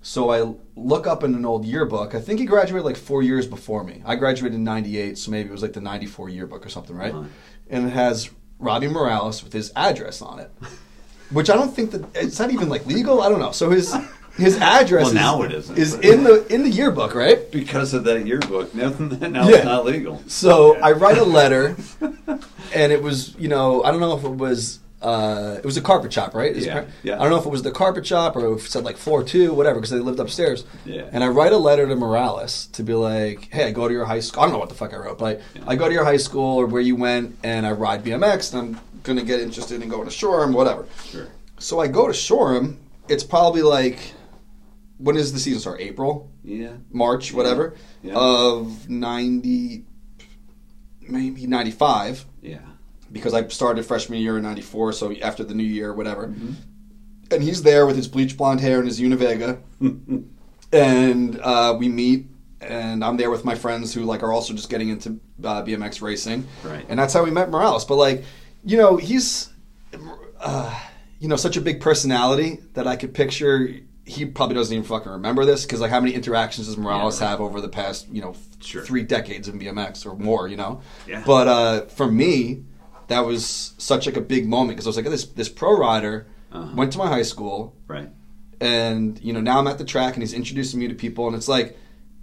So 0.08 0.30
I 0.30 0.54
look 0.74 1.06
up 1.06 1.22
in 1.22 1.34
an 1.34 1.44
old 1.44 1.66
yearbook. 1.66 2.14
I 2.14 2.20
think 2.20 2.40
he 2.40 2.46
graduated 2.46 2.86
like 2.86 2.96
four 2.96 3.22
years 3.22 3.46
before 3.46 3.84
me. 3.84 4.02
I 4.06 4.14
graduated 4.14 4.54
in 4.56 4.64
'98, 4.64 5.18
so 5.18 5.30
maybe 5.30 5.50
it 5.50 5.52
was 5.52 5.60
like 5.60 5.74
the 5.74 5.82
'94 5.82 6.30
yearbook 6.30 6.64
or 6.64 6.70
something, 6.70 6.96
right? 6.96 7.12
Uh-huh. 7.12 7.26
And 7.68 7.86
it 7.86 7.90
has 7.90 8.30
Robbie 8.58 8.88
Morales 8.88 9.44
with 9.44 9.52
his 9.52 9.70
address 9.76 10.22
on 10.22 10.38
it, 10.38 10.50
which 11.30 11.50
I 11.50 11.56
don't 11.56 11.76
think 11.76 11.90
that 11.90 12.06
it's 12.14 12.38
not 12.38 12.50
even 12.50 12.70
like 12.70 12.86
legal. 12.86 13.20
I 13.20 13.28
don't 13.28 13.38
know. 13.38 13.50
So 13.52 13.68
his 13.68 13.94
his 14.38 14.56
address 14.62 15.02
Well, 15.02 15.08
is, 15.08 15.14
now 15.14 15.42
it 15.42 15.52
isn't, 15.52 15.76
is 15.76 15.92
in 15.96 16.24
the 16.24 16.46
in 16.54 16.62
the 16.62 16.70
yearbook, 16.70 17.14
right? 17.14 17.38
because 17.52 17.92
of 17.92 18.04
that 18.04 18.26
yearbook. 18.26 18.74
Now, 18.78 18.88
now 18.88 19.46
Yeah. 19.46 19.56
it's 19.56 19.64
not 19.66 19.84
legal. 19.84 20.22
So 20.26 20.76
I 20.76 20.92
write 20.92 21.18
a 21.18 21.24
letter, 21.24 21.76
and 22.74 22.92
it 22.92 23.02
was, 23.02 23.34
you 23.38 23.48
know, 23.48 23.82
I 23.84 23.90
don't 23.90 24.00
know 24.00 24.16
if 24.16 24.24
it 24.24 24.36
was, 24.36 24.78
uh, 25.00 25.56
it 25.58 25.64
was 25.64 25.76
a 25.76 25.80
carpet 25.80 26.12
shop, 26.12 26.34
right? 26.34 26.54
Yeah, 26.56 26.72
car- 26.72 26.86
yeah. 27.02 27.14
I 27.14 27.18
don't 27.18 27.30
know 27.30 27.38
if 27.38 27.46
it 27.46 27.50
was 27.50 27.62
the 27.62 27.70
carpet 27.70 28.04
shop 28.06 28.34
or 28.36 28.54
if 28.56 28.66
it 28.66 28.70
said 28.70 28.84
like 28.84 28.96
floor 28.96 29.22
two, 29.22 29.54
whatever, 29.54 29.76
because 29.78 29.90
they 29.90 29.98
lived 30.00 30.18
upstairs. 30.18 30.64
Yeah. 30.84 31.08
And 31.12 31.22
I 31.22 31.28
write 31.28 31.52
a 31.52 31.56
letter 31.58 31.86
to 31.86 31.94
Morales 31.96 32.66
to 32.72 32.82
be 32.82 32.94
like, 32.94 33.48
hey, 33.52 33.64
I 33.68 33.70
go 33.70 33.86
to 33.86 33.94
your 33.94 34.06
high 34.06 34.20
school. 34.20 34.42
I 34.42 34.46
don't 34.46 34.52
know 34.54 34.58
what 34.58 34.68
the 34.70 34.74
fuck 34.74 34.92
I 34.92 34.96
wrote, 34.96 35.18
but 35.18 35.40
Yeah. 35.54 35.62
I 35.68 35.76
go 35.76 35.86
to 35.86 35.94
your 35.94 36.04
high 36.04 36.16
school 36.16 36.56
or 36.60 36.66
where 36.66 36.82
you 36.82 36.96
went, 36.96 37.36
and 37.44 37.64
I 37.66 37.72
ride 37.72 38.02
BMX, 38.04 38.52
and 38.54 38.76
I'm 38.76 38.80
gonna 39.04 39.22
get 39.22 39.38
interested 39.40 39.80
in 39.82 39.88
going 39.88 40.04
to 40.06 40.10
Shoreham, 40.10 40.52
whatever. 40.52 40.86
Sure. 41.04 41.28
So 41.58 41.78
I 41.80 41.86
go 41.86 42.06
to 42.08 42.12
Shoreham. 42.12 42.78
It's 43.08 43.24
probably 43.24 43.62
like, 43.62 43.98
when 44.98 45.14
does 45.14 45.32
the 45.32 45.38
season 45.38 45.60
start? 45.60 45.80
April. 45.80 46.30
Yeah. 46.42 46.72
March, 46.90 47.32
whatever, 47.32 47.74
Yeah. 48.02 48.14
of 48.16 48.88
90, 48.90 49.84
maybe 51.08 51.46
95, 51.46 52.26
Yeah. 52.42 52.58
Because 53.12 53.34
I 53.34 53.46
started 53.48 53.84
freshman 53.86 54.20
year 54.20 54.36
in 54.36 54.42
94, 54.42 54.92
so 54.92 55.12
after 55.22 55.44
the 55.44 55.54
new 55.54 55.62
year, 55.64 55.92
whatever. 55.94 56.28
Mm-hmm. 56.28 56.52
And 57.30 57.42
he's 57.42 57.62
there 57.62 57.86
with 57.86 57.96
his 57.96 58.08
bleach 58.08 58.36
blonde 58.36 58.60
hair 58.60 58.78
and 58.78 58.86
his 58.88 58.98
Univega, 59.00 59.60
and 60.72 61.40
uh, 61.40 61.76
we 61.78 61.88
meet, 61.88 62.26
and 62.60 63.04
I'm 63.04 63.16
there 63.16 63.30
with 63.30 63.44
my 63.44 63.54
friends 63.54 63.92
who 63.94 64.02
like 64.04 64.22
are 64.22 64.32
also 64.32 64.54
just 64.54 64.70
getting 64.70 64.88
into 64.88 65.20
uh, 65.44 65.62
BMX 65.62 66.00
racing, 66.02 66.46
Right. 66.64 66.84
and 66.88 66.98
that's 66.98 67.12
how 67.14 67.22
we 67.24 67.30
met 67.30 67.50
Morales. 67.50 67.84
But 67.84 67.96
like, 67.96 68.24
you 68.64 68.76
know, 68.76 68.96
he's, 68.96 69.50
uh, 70.40 70.78
you 71.20 71.28
know, 71.28 71.36
such 71.36 71.56
a 71.56 71.60
big 71.60 71.80
personality 71.80 72.60
that 72.74 72.86
I 72.86 72.96
could 72.96 73.14
picture. 73.14 73.74
He 74.04 74.24
probably 74.24 74.54
doesn't 74.54 74.72
even 74.74 74.86
fucking 74.86 75.12
remember 75.12 75.44
this 75.44 75.66
because 75.66 75.80
like 75.82 75.90
how 75.90 76.00
many 76.00 76.14
interactions 76.14 76.66
does 76.66 76.78
Morales 76.78 77.20
Yeah, 77.20 77.26
right. 77.26 77.30
have 77.32 77.40
over 77.42 77.60
the 77.60 77.68
past 77.68 78.08
you 78.08 78.22
know 78.22 78.34
Sure. 78.60 78.82
three 78.82 79.02
decades 79.02 79.48
in 79.48 79.60
BMX 79.60 80.06
or 80.06 80.16
more, 80.16 80.48
you 80.48 80.56
know. 80.56 80.80
Yeah. 81.06 81.22
But 81.26 81.46
uh, 81.46 81.80
for 81.86 82.10
me, 82.10 82.64
that 83.08 83.26
was 83.26 83.74
such 83.78 84.06
like 84.06 84.16
a 84.16 84.20
big 84.20 84.46
moment 84.48 84.76
because 84.76 84.86
I 84.86 84.90
was 84.90 84.96
like, 84.96 85.06
this 85.06 85.24
this 85.26 85.48
pro 85.48 85.76
rider 85.76 86.26
Uh-huh. 86.52 86.74
went 86.74 86.92
to 86.92 86.98
my 86.98 87.08
high 87.08 87.22
school, 87.22 87.74
Right. 87.88 88.08
and 88.60 89.18
you 89.22 89.32
know 89.32 89.40
now 89.40 89.58
I'm 89.58 89.66
at 89.66 89.78
the 89.78 89.84
track 89.84 90.14
and 90.14 90.22
he's 90.22 90.32
introducing 90.32 90.80
me 90.80 90.88
to 90.88 90.94
people, 90.94 91.26
and 91.26 91.36
it's 91.36 91.48
like, 91.48 91.76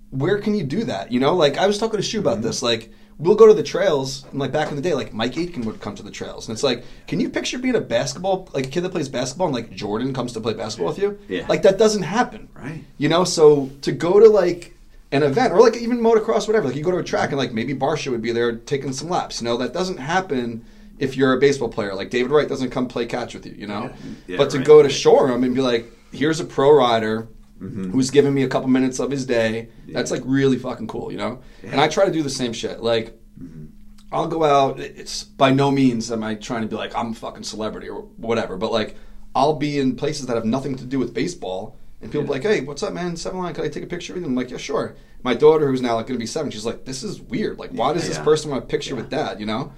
where 0.09 0.37
can 0.39 0.55
you 0.55 0.63
do 0.63 0.83
that? 0.85 1.11
You 1.11 1.19
know, 1.19 1.35
like 1.35 1.57
I 1.57 1.67
was 1.67 1.77
talking 1.77 1.97
to 1.97 2.03
Shu 2.03 2.19
Mm-hmm. 2.19 2.27
about 2.27 2.41
this, 2.41 2.61
like. 2.63 2.91
We'll 3.17 3.35
go 3.35 3.47
to 3.47 3.53
the 3.53 3.63
trails, 3.63 4.25
and 4.29 4.41
like 4.41 4.51
back 4.51 4.67
in 4.71 4.75
the 4.75 4.81
day, 4.81 4.93
like 4.93 5.13
Mike 5.13 5.37
Aitken 5.37 5.63
would 5.63 5.79
come 5.79 5.95
to 5.95 6.03
the 6.03 6.11
trails, 6.11 6.49
and 6.49 6.53
it's 6.53 6.63
like, 6.63 6.83
can 7.07 7.21
you 7.21 7.29
picture 7.29 7.57
being 7.57 7.75
a 7.75 7.79
basketball, 7.79 8.49
like 8.53 8.65
a 8.67 8.69
kid 8.69 8.81
that 8.83 8.89
plays 8.91 9.07
basketball, 9.07 9.47
and 9.47 9.55
like 9.55 9.71
Jordan 9.71 10.13
comes 10.13 10.33
to 10.33 10.41
play 10.41 10.53
basketball 10.53 10.89
with 10.89 10.99
you? 10.99 11.17
Yeah. 11.29 11.45
Like 11.47 11.61
that 11.61 11.77
doesn't 11.77 12.03
happen, 12.03 12.49
Right. 12.53 12.83
you 12.97 13.07
know, 13.07 13.23
so 13.23 13.69
to 13.83 13.93
go 13.93 14.19
to 14.19 14.27
like 14.27 14.75
an 15.13 15.23
event 15.23 15.53
or 15.53 15.61
like 15.61 15.77
even 15.77 16.01
motocross, 16.01 16.45
whatever, 16.45 16.67
like 16.67 16.75
you 16.75 16.83
go 16.83 16.91
to 16.91 16.97
a 16.97 17.03
track 17.05 17.29
and 17.29 17.37
like 17.37 17.53
maybe 17.53 17.73
Barsha 17.73 18.11
would 18.11 18.21
be 18.21 18.33
there 18.33 18.51
taking 18.51 18.91
some 18.91 19.07
laps. 19.07 19.39
You 19.39 19.45
know, 19.45 19.55
that 19.63 19.71
doesn't 19.71 19.99
happen 19.99 20.65
if 20.99 21.15
you're 21.17 21.33
a 21.33 21.39
baseball 21.39 21.69
player. 21.69 21.93
Like 21.95 22.09
David 22.09 22.31
Wright 22.31 22.47
doesn't 22.47 22.69
come 22.71 22.87
play 22.87 23.05
catch 23.05 23.33
with 23.33 23.45
you, 23.45 23.53
you 23.53 23.67
know? 23.67 23.91
Yeah, 24.27 24.37
but 24.37 24.49
to 24.51 24.57
right, 24.57 24.65
go 24.67 24.81
to. 24.81 24.89
Shoreham 24.89 25.43
and 25.43 25.53
be 25.55 25.61
like, 25.61 25.91
here's 26.11 26.39
a 26.39 26.45
pro 26.45 26.71
rider 26.75 27.27
Mm-hmm. 27.61 27.91
who's 27.91 28.11
giving 28.11 28.33
me 28.33 28.43
a 28.43 28.49
couple 28.49 28.67
minutes 28.67 28.99
of 28.99 29.09
his 29.09 29.25
day, 29.25 29.69
that's 29.87 30.11
like 30.11 30.21
really 30.25 30.57
fucking 30.57 30.87
cool, 30.87 31.09
you 31.09 31.17
know? 31.17 31.39
And 31.63 31.79
I 31.79 31.87
try 31.87 32.05
to 32.05 32.11
do 32.11 32.21
the 32.21 32.29
same 32.29 32.51
shit. 32.53 32.81
Like, 32.81 33.17
Mm-hmm. 33.41 33.65
I'll 34.11 34.27
go 34.27 34.43
out. 34.43 34.79
It's 34.79 35.23
by 35.23 35.51
no 35.51 35.71
means 35.71 36.11
am 36.11 36.21
I 36.23 36.35
trying 36.35 36.61
to 36.63 36.67
be 36.67 36.75
like 36.75 36.95
I'm 36.95 37.11
a 37.11 37.15
fucking 37.15 37.43
celebrity 37.43 37.87
or 37.89 38.01
whatever, 38.17 38.55
but 38.57 38.71
like 38.73 38.95
I'll 39.35 39.53
be 39.55 39.79
in 39.79 39.95
places 39.95 40.25
that 40.27 40.35
have 40.35 40.45
nothing 40.45 40.75
to 40.75 40.85
do 40.85 40.99
with 40.99 41.13
baseball 41.13 41.77
And 42.01 42.11
people 42.11 42.23
be 42.23 42.27
Yeah. 42.27 42.31
like, 42.33 42.43
"Hey, 42.43 42.61
what's 42.61 42.83
up, 42.83 42.93
man? 42.93 43.15
Seven 43.17 43.39
line, 43.39 43.53
can 43.53 43.63
I 43.65 43.69
take 43.69 43.83
a 43.83 43.87
picture 43.87 44.13
with 44.13 44.23
you?" 44.23 44.29
I'm 44.29 44.35
like, 44.35 44.51
"Yeah, 44.51 44.57
sure." 44.57 44.95
My 45.23 45.33
daughter, 45.33 45.67
who's 45.69 45.81
now 45.81 45.95
like 45.95 46.07
going 46.07 46.17
to 46.17 46.23
be 46.23 46.27
seven, 46.27 46.51
she's 46.51 46.65
like, 46.65 46.85
"This 46.85 47.03
is 47.03 47.19
weird. 47.21 47.57
Like, 47.57 47.71
why 47.71 47.93
does 47.93 48.07
this 48.07 48.17
Yeah. 48.17 48.23
person 48.23 48.51
want 48.51 48.63
a 48.63 48.67
picture 48.67 48.95
with 48.95 49.09
dad?" 49.09 49.39
You 49.39 49.45
know. 49.47 49.71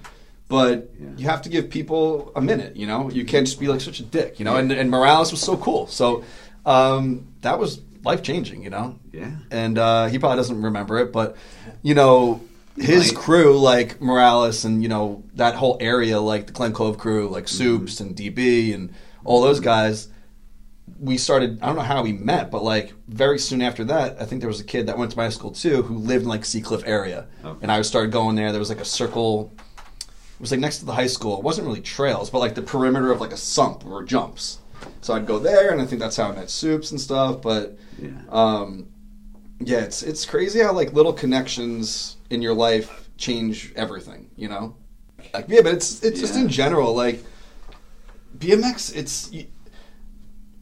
But 0.48 0.90
Yeah. 1.00 1.08
you 1.16 1.26
have 1.28 1.42
to 1.42 1.48
give 1.48 1.68
people 1.70 2.32
a 2.34 2.40
minute. 2.40 2.74
You 2.76 2.86
know, 2.86 3.10
you 3.10 3.24
can't 3.24 3.46
just 3.46 3.60
be 3.60 3.68
like 3.68 3.80
such 3.80 4.00
a 4.00 4.02
dick. 4.04 4.38
You 4.38 4.44
know. 4.44 4.56
And, 4.56 4.72
and 4.72 4.90
Morales 4.90 5.30
was 5.30 5.40
so 5.42 5.56
cool. 5.56 5.86
So 5.88 6.24
um, 6.66 7.26
that 7.42 7.58
was 7.58 7.80
life 8.04 8.22
changing. 8.22 8.62
You 8.62 8.70
know. 8.70 8.98
Yeah. 9.12 9.30
And 9.50 9.78
uh, 9.78 10.06
he 10.06 10.18
probably 10.18 10.36
doesn't 10.36 10.60
remember 10.62 10.98
it, 10.98 11.12
but 11.12 11.36
you 11.82 11.94
know. 11.94 12.40
His 12.80 13.12
might. 13.12 13.20
crew, 13.20 13.58
like 13.58 14.00
Morales, 14.00 14.64
and 14.64 14.84
you 14.84 14.88
know 14.88 15.24
that 15.34 15.56
whole 15.56 15.76
area, 15.80 16.20
like 16.20 16.46
the 16.46 16.52
Glen 16.52 16.72
Cove 16.72 16.96
crew, 16.96 17.28
like 17.28 17.48
Soups 17.48 17.98
and 17.98 18.14
DB 18.14 18.72
and 18.72 18.92
all 19.24 19.42
those 19.42 19.58
guys, 19.58 20.06
we 21.00 21.18
started. 21.18 21.58
I 21.60 21.66
don't 21.66 21.74
know 21.74 21.82
how 21.82 22.04
we 22.04 22.12
met, 22.12 22.52
but 22.52 22.62
like 22.62 22.92
very 23.08 23.40
soon 23.40 23.62
after 23.62 23.82
that, 23.86 24.22
I 24.22 24.24
think 24.26 24.42
there 24.42 24.48
was 24.48 24.60
a 24.60 24.64
kid 24.64 24.86
that 24.86 24.96
went 24.96 25.10
to 25.10 25.16
my 25.16 25.28
school 25.28 25.50
too 25.50 25.82
who 25.82 25.96
lived 25.98 26.22
in 26.22 26.28
like 26.28 26.42
Seacliff 26.42 26.84
area, 26.86 27.26
Okay. 27.44 27.58
and 27.62 27.72
I 27.72 27.82
started 27.82 28.12
going 28.12 28.36
there. 28.36 28.52
There 28.52 28.60
was 28.60 28.68
like 28.68 28.80
a 28.80 28.84
circle. 28.84 29.50
It 30.38 30.40
was 30.40 30.50
like 30.52 30.60
next 30.60 30.78
to 30.78 30.84
the 30.84 30.92
high 30.92 31.08
school. 31.08 31.36
It 31.38 31.42
wasn't 31.42 31.66
really 31.66 31.80
trails, 31.80 32.30
but 32.30 32.38
like 32.38 32.54
the 32.54 32.62
perimeter 32.62 33.10
of 33.10 33.20
like 33.20 33.32
a 33.32 33.36
sump 33.36 33.84
or 33.84 34.04
jumps. 34.04 34.58
So 35.00 35.12
I'd 35.14 35.26
go 35.26 35.40
there, 35.40 35.72
and 35.72 35.80
I 35.82 35.84
think 35.86 36.00
that's 36.00 36.16
how 36.16 36.30
I 36.30 36.34
met 36.36 36.48
Soups 36.48 36.92
and 36.92 37.00
stuff. 37.00 37.42
But 37.42 37.76
Yeah. 38.00 38.10
um, 38.30 38.86
yeah, 39.60 39.78
it's 39.80 40.04
it's 40.04 40.24
crazy 40.24 40.60
how 40.60 40.72
like 40.72 40.92
little 40.92 41.12
connections 41.12 42.16
in 42.30 42.40
your 42.42 42.54
life 42.54 43.08
change 43.16 43.72
everything. 43.74 44.30
You 44.36 44.48
know, 44.48 44.76
like 45.34 45.46
yeah, 45.48 45.62
but 45.62 45.74
it's 45.74 46.04
it's 46.04 46.20
just 46.20 46.36
in 46.36 46.48
general 46.48 46.94
like 46.94 47.24
BMX. 48.38 48.94
It's 48.94 49.30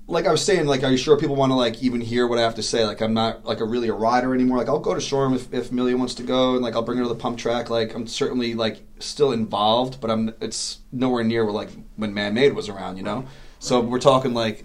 like 0.08 0.26
I 0.26 0.30
was 0.30 0.44
saying. 0.44 0.66
Like, 0.66 0.82
are 0.84 0.90
you 0.90 0.96
sure 0.96 1.16
people 1.16 1.36
want 1.36 1.50
to 1.50 1.56
like 1.56 1.82
even 1.82 2.00
hear 2.00 2.26
what 2.26 2.38
I 2.38 2.42
have 2.42 2.54
to 2.56 2.62
say? 2.62 2.84
Like, 2.84 3.00
I'm 3.00 3.14
not 3.14 3.44
like 3.44 3.60
a 3.60 3.64
really 3.64 3.88
a 3.88 3.92
rider 3.94 4.34
anymore. 4.34 4.58
Like, 4.58 4.68
I'll 4.68 4.78
go 4.78 4.94
to 4.94 5.00
Shoreham 5.00 5.34
if 5.34 5.52
if 5.52 5.72
Millie 5.72 5.94
wants 5.94 6.14
to 6.14 6.22
go, 6.22 6.54
and 6.54 6.62
like 6.62 6.74
I'll 6.74 6.82
bring 6.82 6.98
her 6.98 7.04
to 7.04 7.08
the 7.08 7.14
pump 7.14 7.38
track. 7.38 7.70
Like, 7.70 7.94
I'm 7.94 8.06
certainly 8.06 8.54
like 8.54 8.82
still 8.98 9.32
involved, 9.32 10.00
but 10.00 10.10
I'm 10.10 10.34
it's 10.40 10.78
nowhere 10.92 11.24
near 11.24 11.44
where 11.44 11.52
like 11.52 11.70
when 11.96 12.14
Man 12.14 12.34
Made 12.34 12.54
was 12.54 12.68
around. 12.68 12.96
You 12.96 13.02
know, 13.02 13.26
so 13.58 13.80
we're 13.80 13.98
talking 13.98 14.34
like 14.34 14.64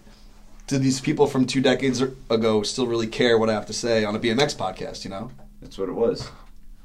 do 0.71 0.77
these 0.77 1.01
people 1.01 1.27
from 1.27 1.45
two 1.45 1.59
decades 1.59 2.01
ago 2.01 2.63
still 2.63 2.87
really 2.87 3.07
care 3.07 3.37
what 3.37 3.49
I 3.49 3.53
have 3.53 3.65
to 3.65 3.73
say 3.73 4.05
on 4.05 4.15
a 4.15 4.19
BMX 4.19 4.55
podcast? 4.55 5.03
You 5.03 5.09
know, 5.09 5.31
That's 5.61 5.77
what 5.77 5.89
it 5.89 5.93
was. 5.93 6.29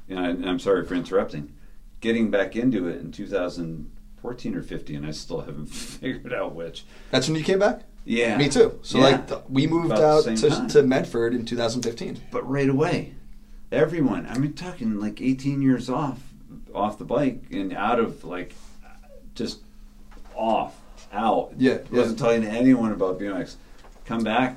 And, 0.09 0.19
I, 0.19 0.29
and 0.29 0.45
I'm 0.45 0.59
sorry 0.59 0.85
for 0.85 0.93
interrupting. 0.93 1.53
Getting 2.01 2.29
back 2.29 2.55
into 2.55 2.87
it 2.87 2.99
in 2.99 3.11
2014 3.13 4.55
or 4.55 4.61
15, 4.61 5.05
I 5.05 5.11
still 5.11 5.41
haven't 5.41 5.65
figured 5.67 6.33
out 6.33 6.53
which. 6.53 6.85
that's 7.11 7.27
when 7.27 7.37
you 7.37 7.43
came 7.43 7.59
back. 7.59 7.83
Yeah. 8.07 8.37
Me 8.37 8.47
too. 8.47 8.79
So 8.83 8.97
Yeah. 8.99 9.03
like 9.03 9.27
th- 9.27 9.41
we 9.49 9.67
moved 9.67 9.91
About 9.91 10.27
out 10.27 10.37
to, 10.37 10.49
time. 10.49 10.67
to 10.69 10.81
Medford 10.83 11.33
in 11.33 11.45
2015. 11.45 12.21
But 12.31 12.49
right 12.49 12.69
away, 12.69 13.13
everyone. 13.71 14.25
I 14.29 14.37
mean, 14.37 14.53
talking 14.53 14.99
like 14.99 15.21
18 15.21 15.61
years 15.61 15.89
off, 15.89 16.19
off 16.73 16.97
the 16.97 17.03
bike 17.05 17.43
and 17.51 17.73
out 17.73 17.99
of 17.99 18.23
like, 18.23 18.55
just 19.35 19.59
off, 20.35 20.75
out. 21.11 21.51
Yeah. 21.57 21.79
Wasn't 21.91 22.17
talking 22.17 22.43
to 22.43 22.49
anyone 22.49 22.93
about 22.93 23.19
BMX. 23.19 23.55
Come 24.05 24.23
back. 24.23 24.55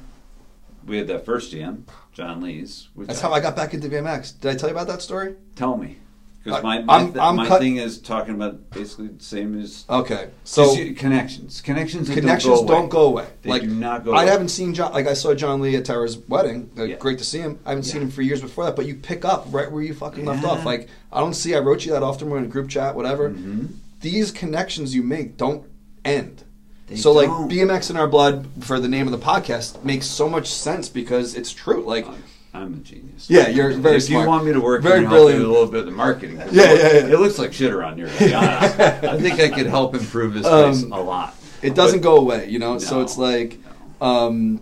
We 0.86 0.98
had 0.98 1.08
that 1.08 1.24
first 1.26 1.50
jam, 1.50 1.86
John 2.12 2.40
Lee's. 2.40 2.88
That's 2.96 3.20
how 3.20 3.32
I 3.32 3.40
got 3.40 3.56
back 3.56 3.74
into 3.74 3.88
BMX. 3.88 4.38
Did 4.40 4.52
I 4.52 4.54
tell 4.56 4.68
you 4.68 4.74
about 4.74 4.86
that 4.86 5.02
story? 5.02 5.34
Tell 5.56 5.76
me. 5.76 5.98
Because 6.42 6.62
my, 6.62 6.80
my, 6.80 6.94
I'm- 6.94 7.06
th- 7.12 7.18
I'm 7.22 7.36
my 7.36 7.46
cut- 7.46 7.60
thing 7.60 7.76
is 7.76 7.98
talking 7.98 8.34
about 8.34 8.70
basically 8.70 9.08
the 9.08 9.22
same 9.22 9.60
as 9.60 9.84
Okay, 9.90 10.30
so 10.44 10.74
Just 10.74 10.98
connections. 10.98 11.60
Connections. 11.60 12.08
that 12.08 12.14
connections 12.14 12.62
don't 12.62 12.66
go 12.66 12.72
away. 12.72 12.80
don't 12.80 12.88
go 12.88 13.06
away. 13.06 13.26
They 13.42 13.50
like 13.50 13.62
do 13.62 13.68
not 13.68 14.04
go 14.06 14.14
I 14.14 14.22
away. 14.22 14.32
haven't 14.32 14.48
seen 14.48 14.72
John. 14.72 14.92
Like 14.94 15.06
I 15.06 15.12
saw 15.12 15.34
John 15.34 15.60
Lee 15.60 15.76
at 15.76 15.84
Tara's 15.84 16.16
wedding. 16.16 16.70
Uh, 16.78 16.84
Yeah. 16.84 16.96
Great 16.96 17.18
to 17.18 17.24
see 17.24 17.40
him. 17.40 17.58
I 17.66 17.70
haven't 17.70 17.84
seen 17.84 17.96
Yeah. 18.00 18.06
him 18.06 18.10
for 18.10 18.22
years 18.22 18.40
before 18.40 18.64
that. 18.64 18.74
But 18.74 18.86
you 18.86 18.94
pick 18.94 19.24
up 19.26 19.48
right 19.50 19.70
where 19.70 19.82
you 19.82 19.92
fucking 19.92 20.24
left 20.24 20.42
Yeah. 20.42 20.48
off. 20.48 20.64
Like 20.64 20.88
I 21.12 21.20
don't 21.20 21.34
see. 21.34 21.54
I 21.54 21.58
wrote 21.58 21.84
you 21.84 21.92
that 21.92 22.02
often. 22.02 22.30
We're 22.30 22.38
in 22.38 22.44
a 22.44 22.48
group 22.48 22.70
chat, 22.70 22.94
whatever. 22.96 23.28
Mhm. 23.30 23.68
These 24.00 24.30
connections 24.30 24.94
you 24.94 25.02
make 25.02 25.36
don't 25.36 25.64
end. 26.06 26.44
They 26.86 26.96
so 26.96 27.12
like 27.12 27.26
don't. 27.28 27.48
BMX 27.50 27.90
in 27.90 27.98
our 27.98 28.08
blood 28.08 28.46
for 28.60 28.80
the 28.80 28.88
name 28.88 29.06
of 29.06 29.12
the 29.12 29.18
podcast 29.24 29.84
makes 29.84 30.06
so 30.06 30.26
much 30.26 30.48
sense 30.50 30.88
because 30.88 31.34
it's 31.34 31.52
true. 31.52 31.82
Like 31.84 32.06
I'm- 32.52 32.74
a 32.74 32.76
genius. 32.78 33.28
Yeah, 33.30 33.48
you're 33.48 33.72
very 33.74 33.96
If 33.96 34.04
smart. 34.04 34.24
you 34.24 34.28
want 34.28 34.44
me 34.44 34.52
to 34.52 34.60
work, 34.60 34.82
Very 34.82 35.06
brilliant. 35.06 35.44
a 35.44 35.48
little 35.48 35.66
bit 35.66 35.80
of 35.80 35.86
the 35.86 35.92
marketing. 35.92 36.36
Yeah, 36.38 36.44
it, 36.44 36.52
yeah, 36.52 37.08
yeah. 37.08 37.14
It 37.14 37.20
looks 37.20 37.38
like 37.38 37.52
shit 37.52 37.72
around 37.72 37.96
here. 37.98 38.08
To 38.08 38.18
be 38.24 38.34
honest, 38.34 38.78
I 38.80 39.20
think 39.20 39.40
I 39.40 39.48
could 39.50 39.66
help 39.66 39.94
improve 39.94 40.34
this 40.34 40.46
Um, 40.46 40.72
place 40.72 40.82
a 40.82 41.00
lot. 41.02 41.36
it 41.62 41.74
doesn't 41.74 42.00
But- 42.00 42.04
go 42.04 42.16
away, 42.16 42.48
you 42.48 42.58
know. 42.58 42.78
so 42.78 43.00
it's 43.02 43.16
like, 43.16 43.58
um, 44.00 44.60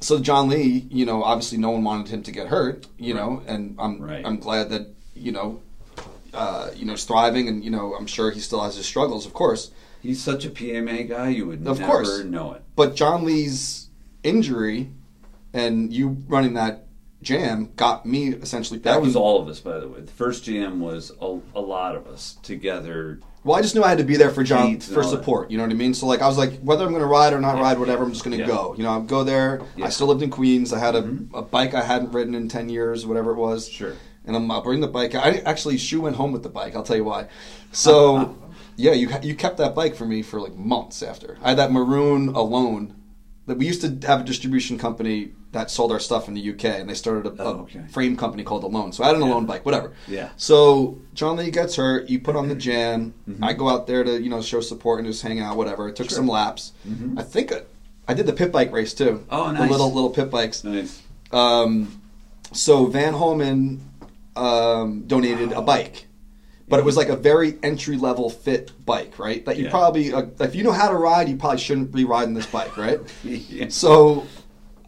so 0.00 0.18
John 0.18 0.48
Lee, 0.48 0.86
you 0.90 1.04
know, 1.04 1.22
obviously 1.22 1.58
no 1.58 1.70
one 1.70 1.84
wanted 1.84 2.08
him 2.08 2.22
to 2.22 2.30
get 2.32 2.46
hurt, 2.46 2.86
you 2.98 3.12
know, 3.12 3.42
and 3.46 3.74
I'm 3.78 4.00
Right. 4.00 4.22
I'm 4.24 4.38
glad 4.38 4.70
that 4.70 4.86
you 5.14 5.32
know, 5.32 5.60
uh, 6.32 6.70
you 6.74 6.86
know, 6.86 6.92
he's 6.92 7.04
thriving, 7.04 7.48
and 7.48 7.62
you 7.62 7.70
know, 7.70 7.94
I'm 7.98 8.06
sure 8.06 8.30
he 8.30 8.40
still 8.40 8.60
has 8.62 8.76
his 8.76 8.86
struggles, 8.86 9.26
of 9.26 9.34
course. 9.34 9.70
He's 10.00 10.22
such 10.22 10.46
a 10.46 10.48
PMA 10.48 11.02
guy, 11.06 11.28
you 11.28 11.46
would 11.46 11.66
Of 11.66 11.78
never 11.80 11.92
course. 11.92 12.24
know 12.24 12.52
it. 12.54 12.62
But 12.76 12.96
John 12.96 13.24
Lee's 13.24 13.88
injury 14.22 14.88
and 15.52 15.92
you 15.92 16.16
running 16.28 16.54
that 16.54 16.86
jam 17.22 17.70
got 17.76 18.06
me 18.06 18.28
essentially. 18.28 18.78
That 18.80 19.00
was 19.02 19.14
in- 19.14 19.20
all 19.20 19.40
of 19.40 19.48
us, 19.48 19.60
by 19.60 19.78
the 19.78 19.88
way. 19.88 20.00
The 20.00 20.12
first 20.12 20.44
jam 20.44 20.80
was 20.80 21.12
a, 21.20 21.38
a 21.54 21.60
lot 21.60 21.94
of 21.96 22.06
us 22.06 22.38
together. 22.42 23.20
Well, 23.42 23.56
I 23.58 23.62
just 23.62 23.74
knew 23.74 23.82
I 23.82 23.88
had 23.88 23.98
to 23.98 24.04
be 24.04 24.16
there 24.16 24.30
for 24.30 24.42
John 24.42 24.80
for 24.80 24.96
that. 25.02 25.04
support. 25.04 25.50
You 25.50 25.56
know 25.56 25.64
what 25.64 25.70
I 25.72 25.74
mean? 25.74 25.94
So 25.94 26.06
like, 26.06 26.20
I 26.20 26.26
was 26.28 26.36
like, 26.36 26.60
whether 26.60 26.84
I'm 26.84 26.90
going 26.90 27.00
to 27.00 27.06
ride 27.06 27.32
or 27.32 27.40
not 27.40 27.56
Yeah. 27.56 27.62
ride, 27.62 27.78
whatever, 27.78 28.04
I'm 28.04 28.12
just 28.12 28.22
going 28.22 28.36
to 28.36 28.42
Yeah. 28.42 28.48
go. 28.48 28.74
You 28.76 28.82
know, 28.82 28.90
I'd 28.90 29.06
go 29.06 29.24
there. 29.24 29.62
Yeah. 29.76 29.86
I 29.86 29.88
still 29.88 30.08
lived 30.08 30.22
in 30.22 30.28
Queens. 30.30 30.72
I 30.74 30.78
had 30.78 30.94
a, 30.94 31.02
Mhm. 31.02 31.28
a 31.32 31.40
bike 31.40 31.72
I 31.72 31.82
hadn't 31.82 32.12
ridden 32.12 32.34
in 32.34 32.48
ten 32.48 32.68
years, 32.68 33.06
whatever 33.06 33.30
it 33.30 33.36
was. 33.36 33.66
Sure. 33.68 33.94
And 34.26 34.36
I'm, 34.36 34.50
I'll 34.50 34.60
bring 34.62 34.80
the 34.80 34.88
bike. 34.88 35.14
I 35.14 35.38
actually 35.46 35.78
Shu 35.78 36.02
went 36.02 36.16
home 36.16 36.32
with 36.32 36.42
the 36.42 36.50
bike. 36.50 36.76
I'll 36.76 36.82
tell 36.82 36.96
you 36.96 37.04
why. 37.04 37.28
So, 37.72 38.36
yeah, 38.76 38.92
you 38.92 39.08
you 39.22 39.34
kept 39.34 39.56
that 39.56 39.74
bike 39.74 39.94
for 39.94 40.04
me 40.04 40.20
for 40.22 40.38
like 40.40 40.54
months 40.56 41.02
after. 41.02 41.38
I 41.42 41.50
had 41.50 41.58
that 41.58 41.72
maroon 41.72 42.28
alone. 42.28 42.94
That 43.46 43.58
we 43.58 43.66
used 43.66 43.80
to 43.82 44.06
have 44.06 44.20
a 44.20 44.24
distribution 44.24 44.78
company 44.78 45.32
that 45.52 45.70
sold 45.70 45.90
our 45.90 45.98
stuff 45.98 46.28
in 46.28 46.34
the 46.34 46.50
UK, 46.50 46.64
and 46.66 46.88
they 46.88 46.94
started 46.94 47.26
a, 47.26 47.42
a 47.42 47.46
Oh, 47.46 47.60
okay. 47.62 47.80
frame 47.90 48.16
company 48.16 48.44
called 48.44 48.62
Alone. 48.62 48.92
So 48.92 49.02
I 49.02 49.08
had 49.08 49.16
an 49.16 49.22
Yeah. 49.22 49.28
Alone 49.28 49.46
bike, 49.46 49.64
whatever. 49.66 49.92
Yeah. 50.06 50.28
So 50.36 50.98
John 51.14 51.36
Lee 51.36 51.50
gets 51.50 51.74
hurt. 51.74 52.08
You 52.08 52.20
put 52.20 52.36
on 52.36 52.48
the 52.48 52.54
jam. 52.54 53.12
Mhm. 53.28 53.38
I 53.42 53.52
go 53.54 53.68
out 53.68 53.86
there 53.88 54.04
to 54.04 54.20
you 54.22 54.28
know 54.30 54.40
show 54.42 54.60
support 54.60 55.00
and 55.00 55.08
just 55.08 55.22
hang 55.22 55.40
out, 55.40 55.56
whatever. 55.56 55.88
It 55.88 55.96
took 55.96 56.08
Sure. 56.10 56.16
some 56.16 56.28
laps. 56.28 56.72
Mhm. 56.88 57.18
I 57.18 57.22
think 57.22 57.50
I, 57.52 57.62
I 58.06 58.14
did 58.14 58.26
the 58.26 58.32
pit 58.32 58.52
bike 58.52 58.72
race 58.72 58.94
too. 58.94 59.24
Oh, 59.30 59.50
nice. 59.50 59.62
The 59.62 59.70
little 59.70 59.92
little 59.92 60.10
pit 60.10 60.30
bikes. 60.30 60.62
Nice. 60.62 61.00
Um, 61.32 62.00
so 62.52 62.86
Van 62.86 63.14
Homan 63.14 63.80
um, 64.36 65.02
donated 65.08 65.50
a 65.52 65.62
bike, 65.62 66.06
but 66.70 66.78
it 66.78 66.84
was 66.86 66.96
like 66.96 67.08
a 67.10 67.16
very 67.16 67.58
entry 67.62 67.96
level 67.98 68.30
fit 68.30 68.70
bike, 68.86 69.18
right? 69.18 69.44
That 69.44 69.58
you 69.58 69.64
Yeah. 69.64 69.70
probably 69.70 70.12
uh, 70.14 70.22
if 70.40 70.54
you 70.54 70.64
know 70.64 70.72
how 70.72 70.88
to 70.88 70.94
ride, 70.96 71.28
you 71.28 71.36
probably 71.36 71.58
shouldn't 71.58 71.92
be 71.92 72.04
riding 72.04 72.32
this 72.34 72.46
bike, 72.46 72.76
right? 72.78 73.00
Yeah. 73.24 73.66
So 73.68 74.26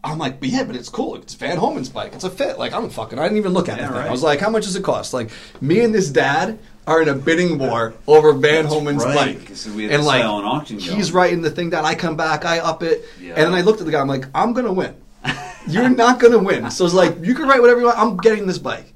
I'm 0.03 0.17
like, 0.17 0.39
but 0.39 0.49
yeah, 0.49 0.63
but 0.63 0.75
it's 0.75 0.89
cool. 0.89 1.15
It's 1.15 1.33
Van 1.35 1.57
Homan's 1.57 1.89
bike. 1.89 2.13
It's 2.13 2.23
a 2.25 2.29
fit. 2.29 2.57
Like 2.57 2.73
I 2.73 2.79
don't 2.81 2.91
fucking. 2.91 3.19
I 3.19 3.23
didn't 3.23 3.37
even 3.37 3.53
look 3.53 3.69
at 3.69 3.77
Yeah, 3.77 3.89
it. 3.89 3.91
right. 3.91 4.07
I 4.07 4.11
was 4.11 4.23
like, 4.23 4.39
how 4.39 4.49
much 4.49 4.63
does 4.63 4.75
it 4.75 4.83
cost? 4.83 5.13
Like 5.13 5.29
me 5.61 5.79
and 5.81 5.93
this 5.93 6.09
dad 6.09 6.57
are 6.87 7.01
in 7.01 7.07
a 7.09 7.13
bidding 7.15 7.57
war 7.57 7.93
over 8.07 8.33
Van 8.33 8.63
That's 8.63 8.73
Homan's 8.73 9.05
right, 9.05 9.37
bike. 9.39 9.51
we 9.75 9.89
and 9.89 10.03
like 10.03 10.21
silent 10.23 10.45
auction 10.45 10.79
he's 10.79 11.11
going. 11.11 11.13
writing 11.13 11.41
the 11.41 11.51
thing 11.51 11.69
that 11.69 11.85
I 11.85 11.95
come 11.95 12.17
back, 12.17 12.43
I 12.43 12.59
up 12.59 12.83
it, 12.83 13.05
Yeah. 13.21 13.29
and 13.35 13.43
then 13.45 13.53
I 13.53 13.61
looked 13.61 13.79
at 13.79 13.85
the 13.85 13.91
guy. 13.93 14.01
I'm 14.01 14.07
like, 14.09 14.25
I'm 14.35 14.51
gonna 14.53 14.73
win. 14.73 14.93
You're 15.67 15.87
not 15.87 16.19
gonna 16.19 16.39
win. 16.39 16.69
So 16.71 16.83
it's 16.85 16.93
like 16.93 17.23
you 17.23 17.33
can 17.35 17.47
write 17.47 17.61
whatever 17.61 17.79
you 17.79 17.85
want. 17.85 17.97
I'm 17.97 18.17
getting 18.17 18.45
this 18.47 18.57
bike. 18.57 18.92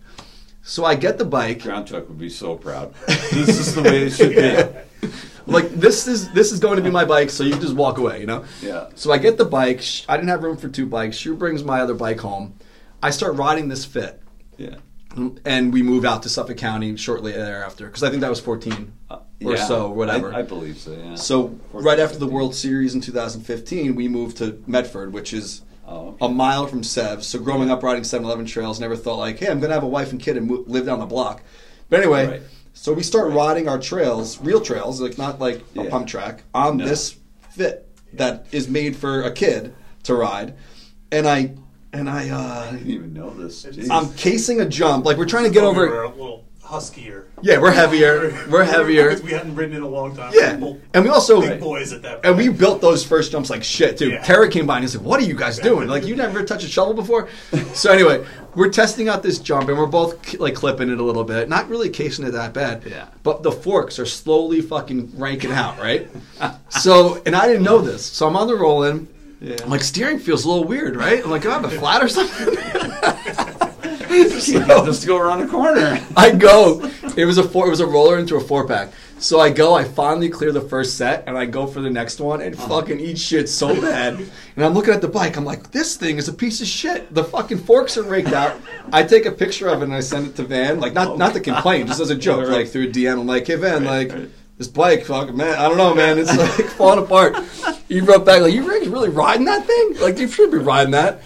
So 0.68 0.84
I 0.84 0.96
get 0.96 1.18
the 1.18 1.24
bike. 1.26 1.64
Ground 1.64 1.88
Truck 1.88 2.10
would 2.10 2.18
be 2.20 2.30
so 2.30 2.56
proud. 2.58 2.94
This 3.08 3.58
is 3.58 3.74
the 3.74 3.82
way 3.84 4.04
it 4.04 4.10
should 4.12 4.36
be. 4.36 5.10
like 5.48 5.70
this 5.72 6.08
is 6.08 6.30
this 6.34 6.52
is 6.52 6.60
going 6.60 6.76
to 6.76 6.84
be 6.84 6.90
my 6.92 7.06
bike, 7.06 7.30
so 7.30 7.46
you 7.46 7.54
just 7.56 7.74
walk 7.74 7.98
away, 7.98 8.20
you 8.20 8.26
know. 8.26 8.44
Yeah. 8.62 8.90
So 8.96 9.14
I 9.14 9.18
get 9.18 9.38
the 9.38 9.46
bike. 9.46 9.82
I 10.10 10.18
didn't 10.18 10.28
have 10.28 10.44
room 10.44 10.58
for 10.58 10.68
two 10.68 10.86
bikes. 10.86 11.16
She 11.16 11.32
brings 11.32 11.64
my 11.64 11.80
other 11.80 11.94
bike 11.94 12.20
home. 12.20 12.56
I 13.02 13.12
start 13.12 13.36
riding 13.36 13.70
this 13.70 13.86
fit, 13.86 14.22
Yeah. 14.58 14.76
and 15.46 15.72
we 15.72 15.84
move 15.84 16.04
out 16.04 16.24
to 16.24 16.30
Suffolk 16.30 16.58
County 16.58 16.98
shortly 16.98 17.32
thereafter 17.32 17.86
because 17.86 18.04
I 18.04 18.10
think 18.10 18.20
that 18.22 18.30
was 18.30 18.42
14 18.42 18.92
Uh, 19.10 19.20
or 19.46 19.54
yeah. 19.56 19.66
so, 19.66 19.90
whatever. 19.90 20.34
I, 20.34 20.40
I 20.40 20.42
believe 20.42 20.78
so. 20.80 20.92
Yeah. 20.92 21.16
so 21.16 21.58
14, 21.72 21.88
right 21.88 22.00
after 22.00 22.18
the 22.18 22.28
World 22.28 22.56
Series 22.56 22.94
in 22.94 23.00
2015, 23.02 23.96
we 23.96 24.08
moved 24.10 24.38
to 24.38 24.62
Medford, 24.68 25.14
which 25.14 25.32
is 25.32 25.62
Oh, 25.88 26.10
okay. 26.10 26.26
a 26.26 26.30
mile 26.30 26.68
from 26.68 26.84
Sev. 26.84 27.24
So 27.24 27.40
growing 27.40 27.72
up 27.72 27.82
riding 27.82 28.04
7-Eleven 28.04 28.46
trails, 28.46 28.80
never 28.80 28.96
thought 28.98 29.18
like, 29.18 29.40
hey, 29.40 29.48
I'm 29.48 29.60
gonna 29.62 29.74
have 29.74 29.84
a 29.84 29.88
wife 29.88 30.12
and 30.12 30.22
kid 30.22 30.36
and 30.38 30.48
mo- 30.48 30.64
live 30.68 30.86
down 30.86 31.00
the 31.00 31.06
block. 31.06 31.42
But 31.90 32.02
anyway, 32.02 32.28
Right. 32.28 32.42
so 32.74 32.92
we 32.92 33.04
start 33.04 33.28
Right. 33.30 33.36
riding 33.38 33.68
our 33.70 33.80
trails, 33.80 34.40
real 34.42 34.60
trails, 34.60 35.00
like 35.00 35.18
not 35.18 35.40
like 35.40 35.64
a 35.78 35.86
pump 35.86 36.08
track, 36.08 36.44
on 36.54 36.78
No. 36.78 36.86
this 36.86 37.16
fit 37.52 37.88
that 38.14 38.48
is 38.52 38.68
made 38.68 38.96
for 38.98 39.22
a 39.24 39.32
kid 39.32 39.74
to 40.04 40.14
ride, 40.16 40.56
and 41.12 41.26
I 41.28 41.52
and 41.94 42.10
I. 42.10 42.28
I 42.28 42.30
uh 42.32 42.72
didn't 42.72 42.90
even 42.90 43.14
know 43.14 43.30
this. 43.30 43.64
Jeez. 43.66 43.88
I'm 43.90 44.12
casing 44.14 44.60
a 44.60 44.66
jump, 44.66 45.06
like 45.06 45.18
we're 45.18 45.26
trying 45.26 45.46
to 45.46 45.50
get 45.50 45.62
Probably 45.62 45.84
over. 45.88 46.42
Were 46.70 46.76
a 46.76 46.80
little 46.80 46.92
huskier. 46.92 47.24
Yeah, 47.42 47.60
we're 47.60 47.72
heavier. 47.72 48.46
We're 48.50 48.64
heavier. 48.64 49.10
Because 49.10 49.24
we 49.24 49.32
hadn't 49.32 49.56
ridden 49.56 49.76
in 49.76 49.82
a 49.82 49.88
long 49.88 50.16
time. 50.16 50.32
Yeah, 50.36 50.58
Well, 50.58 50.78
and 50.94 51.04
we 51.04 51.10
also 51.10 51.42
big 51.42 51.60
boys 51.60 51.94
at 51.94 52.02
that 52.02 52.24
point. 52.24 52.26
and 52.26 52.38
we 52.38 52.50
built 52.50 52.82
those 52.82 53.04
first 53.04 53.32
jumps 53.32 53.50
like 53.50 53.64
shit 53.64 53.98
too. 53.98 54.10
Yeah. 54.12 54.24
Terry 54.24 54.50
came 54.50 54.66
by 54.68 54.76
and 54.78 54.84
he's 54.84 54.96
like, 54.96 55.06
"What 55.06 55.20
are 55.20 55.24
you 55.26 55.36
guys 55.36 55.60
doing? 55.60 55.88
Like 55.88 56.06
you 56.06 56.16
never 56.16 56.44
touched 56.44 56.66
a 56.66 56.70
shovel 56.70 56.94
before." 56.94 57.30
so 57.74 57.92
anyway, 57.92 58.26
we're 58.56 58.70
testing 58.70 59.08
out 59.10 59.24
this 59.24 59.40
jump 59.40 59.70
and 59.70 59.78
we're 59.78 59.86
both 59.86 60.34
like 60.40 60.56
clipping 60.56 60.90
it 60.90 61.00
a 61.00 61.04
little 61.04 61.24
bit, 61.24 61.50
not 61.50 61.70
really 61.70 61.90
casing 61.90 62.26
it 62.26 62.32
that 62.32 62.54
bad. 62.54 62.84
Yeah. 62.86 63.08
But 63.24 63.44
the 63.44 63.52
forks 63.52 64.00
are 64.00 64.06
slowly 64.06 64.62
fucking 64.62 65.18
ranking 65.20 65.52
out, 65.52 65.78
right? 65.80 66.08
so 66.70 67.22
and 67.26 67.36
I 67.36 67.48
didn't 67.48 67.64
know 67.64 67.80
this, 67.80 68.06
so 68.06 68.28
I'm 68.28 68.36
on 68.36 68.48
the 68.48 68.56
roll 68.56 68.84
in. 68.84 69.08
Yeah. 69.40 69.58
I'm 69.64 69.70
like 69.70 69.82
steering 69.84 70.18
feels 70.18 70.46
a 70.46 70.50
little 70.50 70.64
weird, 70.64 70.96
right? 70.96 71.24
I'm 71.24 71.30
like, 71.30 71.44
"Do 71.44 71.52
I 71.52 71.54
have 71.54 71.66
a 71.66 71.70
flat 71.70 72.02
or 72.04 72.08
something?" 72.08 72.56
Just 74.86 75.06
go 75.06 75.18
around 75.18 75.40
the 75.40 75.48
corner. 75.48 76.00
I 76.18 76.32
go. 76.32 76.90
It 77.18 77.26
was 77.26 77.38
a 77.38 77.44
four. 77.44 77.68
It 77.68 77.70
was 77.70 77.80
a 77.80 77.86
roller 77.86 78.18
into 78.18 78.36
a 78.36 78.42
four 78.42 78.66
pack. 78.66 78.92
So 79.20 79.40
I 79.40 79.50
go. 79.50 79.74
I 79.74 79.84
finally 79.84 80.30
clear 80.30 80.52
the 80.52 80.62
first 80.62 80.98
set, 80.98 81.24
and 81.28 81.38
I 81.38 81.46
go 81.46 81.68
for 81.68 81.82
the 81.82 81.90
next 81.90 82.20
one, 82.20 82.42
and 82.42 82.56
uh-huh. 82.56 82.68
fucking 82.68 83.00
eat 83.00 83.18
shit 83.18 83.50
so 83.50 83.80
bad. 83.82 84.14
And 84.16 84.66
I'm 84.66 84.74
looking 84.74 84.94
at 84.94 85.02
the 85.02 85.08
bike. 85.08 85.36
I'm 85.36 85.44
like, 85.44 85.72
this 85.72 85.98
thing 85.98 86.18
is 86.18 86.28
a 86.28 86.34
piece 86.34 86.62
of 86.62 86.68
shit. 86.68 87.14
The 87.14 87.24
fucking 87.24 87.58
forks 87.60 87.98
are 87.98 88.04
raked 88.04 88.34
out. 88.34 88.56
I 88.94 89.04
take 89.04 89.26
a 89.26 89.32
picture 89.32 89.68
of 89.68 89.82
it 89.82 89.86
and 89.86 89.94
I 89.94 90.00
send 90.00 90.28
it 90.28 90.36
to 90.38 90.44
Van, 90.44 90.80
like 90.80 90.94
not 90.94 91.08
oh 91.08 91.16
not 91.16 91.34
to 91.34 91.40
complain, 91.40 91.88
just 91.88 92.00
as 92.00 92.10
a 92.10 92.16
joke, 92.16 92.48
like 92.48 92.70
through 92.70 92.90
a 92.90 92.92
DM. 92.92 93.20
I'm 93.20 93.28
like, 93.28 93.48
hey 93.48 93.56
Van, 93.56 93.84
like. 93.84 94.12
This 94.58 94.68
bike, 94.68 95.06
fucking 95.06 95.38
man, 95.38 95.56
I 95.56 95.70
don't 95.70 95.78
know, 95.78 95.94
man. 95.94 96.18
It's 96.18 96.36
like 96.36 96.66
falling 96.72 96.98
apart. 96.98 97.38
He 97.88 98.02
wrote 98.02 98.26
back 98.26 98.42
like, 98.42 98.56
"You 98.56 98.64
really 98.64 99.10
riding 99.10 99.46
that 99.46 99.68
thing? 99.68 99.98
Like, 100.00 100.18
you 100.18 100.28
should 100.28 100.50
be 100.50 100.58
riding 100.58 100.92
that." 100.92 101.22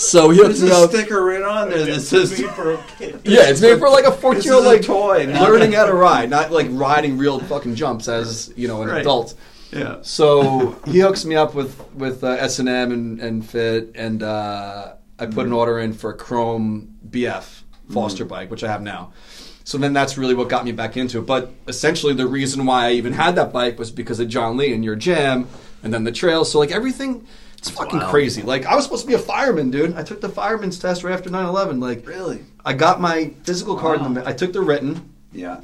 So 0.00 0.30
he 0.30 0.38
hooks 0.38 0.60
There's 0.60 0.70
me 0.70 0.76
a 0.76 0.84
up. 0.84 0.90
sticker 0.90 1.22
right 1.24 1.42
on 1.42 1.68
there 1.68 1.84
that 1.84 2.00
says 2.00 2.30
made 2.40 2.50
for 2.52 2.72
a 2.72 2.84
kid. 2.98 3.20
Yeah, 3.24 3.48
it's 3.50 3.60
made 3.60 3.78
for 3.78 3.90
like 3.90 4.06
a 4.06 4.12
fourteen 4.12 4.44
year 4.44 4.54
old 4.54 4.64
like 4.64 4.82
toy, 4.82 5.26
learning 5.26 5.72
how 5.72 5.84
to 5.84 5.92
ride, 5.92 6.30
not 6.30 6.50
like 6.50 6.68
riding 6.70 7.18
real 7.18 7.38
fucking 7.38 7.74
jumps 7.74 8.08
as 8.08 8.52
you 8.56 8.66
know 8.66 8.80
an 8.82 8.88
Right. 8.88 9.00
adult. 9.02 9.34
Yeah. 9.72 9.98
So 10.02 10.76
he 10.86 11.00
hooks 11.00 11.24
me 11.26 11.36
up 11.36 11.54
with 11.54 11.78
with 11.94 12.24
uh, 12.24 12.28
S 12.30 12.58
and 12.58 12.68
M 12.68 13.20
and 13.20 13.46
Fit, 13.46 13.92
and 13.94 14.22
uh, 14.22 14.94
I 15.18 15.26
put 15.26 15.44
an 15.46 15.52
order 15.52 15.78
in 15.78 15.92
for 15.92 16.10
a 16.10 16.16
Chrome 16.16 16.96
BF 17.08 17.60
Foster 17.92 18.24
bike, 18.24 18.50
which 18.50 18.64
I 18.64 18.68
have 18.68 18.80
now. 18.82 19.12
So 19.64 19.76
then 19.78 19.92
that's 19.92 20.16
really 20.16 20.34
what 20.34 20.48
got 20.48 20.64
me 20.64 20.72
back 20.72 20.96
into 20.96 21.18
it. 21.18 21.26
But 21.26 21.52
essentially, 21.68 22.14
the 22.14 22.26
reason 22.26 22.64
why 22.64 22.86
I 22.86 22.92
even 22.92 23.12
had 23.12 23.36
that 23.36 23.52
bike 23.52 23.78
was 23.78 23.90
because 23.90 24.18
of 24.18 24.28
John 24.28 24.56
Lee 24.56 24.72
and 24.72 24.82
your 24.84 24.96
jam, 24.96 25.46
and 25.82 25.92
then 25.92 26.04
the 26.04 26.12
trails. 26.12 26.50
So 26.50 26.58
like 26.58 26.70
everything. 26.72 27.26
It's 27.60 27.70
fucking 27.70 27.98
wild. 27.98 28.10
crazy. 28.10 28.40
Like 28.42 28.64
I 28.64 28.74
was 28.74 28.84
supposed 28.84 29.02
to 29.02 29.08
be 29.08 29.14
a 29.14 29.18
fireman, 29.18 29.70
dude. 29.70 29.94
I 29.94 30.02
took 30.02 30.22
the 30.22 30.30
fireman's 30.30 30.78
test 30.78 31.04
right 31.04 31.12
after 31.12 31.28
9/11. 31.28 31.78
Like 31.78 32.06
Really? 32.08 32.40
I 32.64 32.72
got 32.72 33.00
my 33.00 33.32
physical 33.44 33.76
card 33.76 33.98
in 33.98 34.04
the 34.04 34.08
Wow. 34.08 34.14
mail. 34.14 34.24
I 34.26 34.32
took 34.32 34.54
the 34.54 34.62
written. 34.62 35.10
Yeah. 35.32 35.60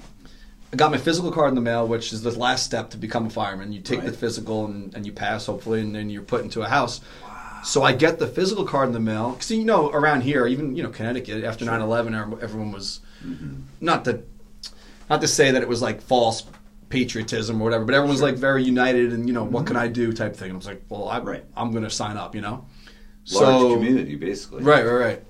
I 0.73 0.77
got 0.77 0.91
my 0.91 0.99
physical 0.99 1.33
card 1.33 1.49
in 1.49 1.55
the 1.55 1.63
mail, 1.63 1.89
which 1.89 2.13
is 2.13 2.21
the 2.23 2.33
last 2.33 2.65
step 2.65 2.91
to 2.91 2.99
become 2.99 3.27
a 3.27 3.31
fireman. 3.31 3.73
You 3.73 3.81
take 3.81 4.05
the 4.05 4.13
physical 4.13 4.67
and, 4.67 4.95
and 4.95 5.07
you 5.07 5.13
pass, 5.13 5.47
hopefully, 5.47 5.81
and 5.81 5.95
then 5.95 6.11
you're 6.11 6.23
put 6.23 6.43
into 6.43 6.61
a 6.63 6.69
house. 6.69 7.01
So 7.65 7.83
I 7.83 7.93
get 7.93 8.19
the 8.19 8.27
physical 8.27 8.65
card 8.65 8.89
in 8.89 8.93
the 8.93 9.01
mail. 9.01 9.31
Because, 9.31 9.51
you 9.51 9.65
know, 9.65 9.91
around 9.91 10.21
here, 10.21 10.47
even, 10.47 10.77
you 10.77 10.83
know, 10.83 10.91
Connecticut, 10.91 11.45
after 11.45 11.65
9 11.65 11.81
11, 11.81 12.15
everyone 12.15 12.73
was 12.73 13.01
mm-hmm. 13.25 13.61
not 13.81 14.05
to, 14.05 14.23
not 15.09 15.21
to 15.23 15.29
say 15.29 15.51
that 15.51 15.63
it 15.63 15.69
was 15.69 15.81
like 15.81 16.03
false 16.03 16.43
patriotism 16.89 17.61
or 17.61 17.65
whatever, 17.65 17.85
but 17.85 17.95
everyone's 17.95 18.21
was 18.21 18.31
like 18.31 18.37
very 18.37 18.63
united 18.63 19.13
and, 19.13 19.27
you 19.27 19.33
know, 19.35 19.45
what 19.45 19.67
can 19.67 19.77
I 19.77 19.89
do 19.89 20.13
type 20.13 20.37
thing. 20.37 20.51
And 20.51 20.57
I 20.57 20.59
was 20.59 20.67
like, 20.67 20.83
well, 20.89 21.09
I, 21.09 21.19
Right. 21.21 21.45
I'm 21.57 21.73
going 21.73 21.85
to 21.85 21.91
sign 21.91 22.17
up, 22.17 22.35
you 22.35 22.41
know? 22.41 22.65
Large 23.33 23.73
community, 23.75 24.15
basically. 24.15 24.63
Right, 24.63 24.85
right, 24.85 24.95
right. 24.95 25.23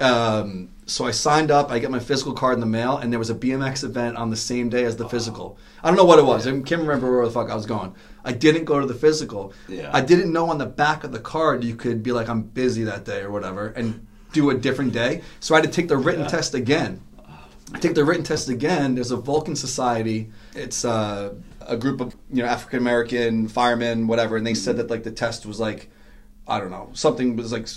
Um, 0.00 0.68
so 0.84 1.06
I 1.06 1.12
signed 1.12 1.50
up. 1.50 1.70
I 1.70 1.78
get 1.78 1.90
my 1.90 2.00
physical 2.00 2.32
card 2.34 2.54
in 2.54 2.60
the 2.60 2.66
mail, 2.66 2.98
and 2.98 3.10
there 3.12 3.18
was 3.18 3.30
a 3.30 3.34
BMX 3.34 3.84
event 3.84 4.16
on 4.16 4.30
the 4.30 4.36
same 4.36 4.68
day 4.68 4.84
as 4.84 4.96
the 4.96 5.08
physical. 5.08 5.56
I 5.82 5.88
don't 5.88 5.96
know 5.96 6.04
what 6.04 6.18
it 6.18 6.24
was. 6.24 6.46
I 6.46 6.50
can't 6.50 6.82
remember 6.82 7.10
where 7.16 7.24
the 7.24 7.30
fuck 7.30 7.50
I 7.50 7.54
was 7.54 7.66
going. 7.66 7.94
I 8.24 8.32
didn't 8.32 8.64
go 8.64 8.80
to 8.80 8.86
the 8.86 8.94
physical. 8.94 9.52
Yeah. 9.68 9.90
I 9.92 10.00
didn't 10.00 10.32
know 10.32 10.50
on 10.50 10.58
the 10.58 10.66
back 10.66 11.04
of 11.04 11.12
the 11.12 11.20
card 11.20 11.64
you 11.64 11.76
could 11.76 12.02
be 12.02 12.12
like, 12.12 12.28
I'm 12.28 12.42
busy 12.42 12.84
that 12.84 13.04
day 13.04 13.20
or 13.22 13.30
whatever, 13.30 13.68
and 13.68 14.06
do 14.32 14.50
a 14.50 14.54
different 14.54 14.92
day. 14.92 15.22
So 15.40 15.54
I 15.54 15.58
had 15.60 15.64
to 15.66 15.70
take 15.70 15.88
the 15.88 15.96
written 15.96 16.22
Yeah. 16.22 16.28
test 16.28 16.54
again. 16.54 17.00
I 17.72 17.78
take 17.78 17.94
the 17.94 18.04
written 18.04 18.24
test 18.24 18.48
again. 18.48 18.96
There's 18.96 19.12
a 19.12 19.16
Vulcan 19.16 19.56
Society. 19.56 20.30
It's 20.54 20.84
uh, 20.84 21.34
a 21.66 21.76
group 21.76 22.00
of 22.00 22.14
you 22.30 22.42
know 22.42 22.48
African 22.48 22.78
American 22.78 23.48
firemen, 23.48 24.06
whatever, 24.06 24.36
and 24.36 24.46
they 24.46 24.54
said 24.54 24.76
that 24.76 24.90
like 24.90 25.02
the 25.02 25.10
test 25.10 25.46
was 25.46 25.58
like, 25.60 25.88
I 26.46 26.58
don't 26.58 26.70
know, 26.70 26.90
something 26.92 27.36
was 27.36 27.52
like 27.52 27.68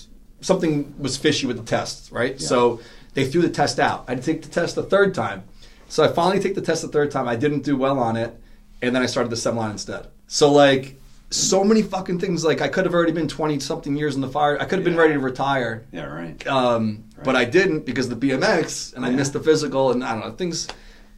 something 0.42 0.94
was 1.00 1.18
fishy 1.18 1.48
with 1.48 1.58
the 1.58 1.64
test, 1.64 2.12
right? 2.12 2.40
So 2.40 2.80
they 3.14 3.26
threw 3.26 3.42
the 3.42 3.50
test 3.50 3.80
out. 3.80 4.06
I 4.08 4.12
had 4.12 4.22
to 4.22 4.26
take 4.26 4.42
the 4.42 4.50
test 4.50 4.76
the 4.76 4.84
third 4.84 5.16
time. 5.16 5.44
So 5.88 6.04
I 6.04 6.08
finally 6.10 6.40
take 6.42 6.56
the 6.56 6.62
test 6.62 6.82
the 6.82 6.88
third 6.90 7.12
time. 7.12 7.28
I 7.28 7.36
didn't 7.36 7.62
do 7.64 7.78
well 7.78 8.00
on 8.00 8.18
it, 8.18 8.36
and 8.82 8.96
then 8.96 9.02
I 9.02 9.06
started 9.06 9.30
the 9.30 9.38
semi 9.38 9.58
line 9.58 9.72
instead. 9.72 10.08
So 10.28 10.52
like 10.52 10.98
so 11.30 11.64
many 11.64 11.82
fucking 11.82 12.20
things. 12.20 12.44
Like 12.44 12.62
I 12.62 12.68
could 12.68 12.86
have 12.86 12.94
already 12.94 13.12
been 13.14 13.28
twenty 13.28 13.60
something 13.60 13.96
years 13.96 14.16
in 14.16 14.22
the 14.22 14.28
fire. 14.30 14.60
I 14.60 14.66
could 14.66 14.80
have 14.80 14.84
been 14.86 14.98
ready 14.98 15.14
to 15.14 15.20
retire. 15.20 15.86
Yeah, 15.92 16.06
right. 16.06 16.46
Um, 16.48 17.06
But 17.24 17.36
I 17.36 17.46
didn't 17.46 17.86
because 17.86 18.10
of 18.12 18.20
the 18.20 18.30
BMX, 18.30 18.94
and 18.96 19.06
I 19.06 19.10
missed 19.12 19.34
the 19.34 19.40
physical, 19.40 19.92
and 19.92 20.04
I 20.04 20.12
don't 20.12 20.22
know 20.22 20.32
things, 20.32 20.68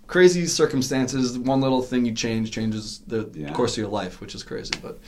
crazy 0.07 0.45
circumstances. 0.45 1.37
One 1.37 1.61
little 1.61 1.81
thing 1.81 2.05
you 2.05 2.13
change 2.13 2.51
changes 2.51 3.01
the 3.07 3.29
Yeah. 3.33 3.51
course 3.53 3.73
of 3.73 3.77
your 3.79 3.89
life, 3.89 4.19
which 4.21 4.33
is 4.35 4.43
crazy. 4.43 4.73
But 4.81 4.99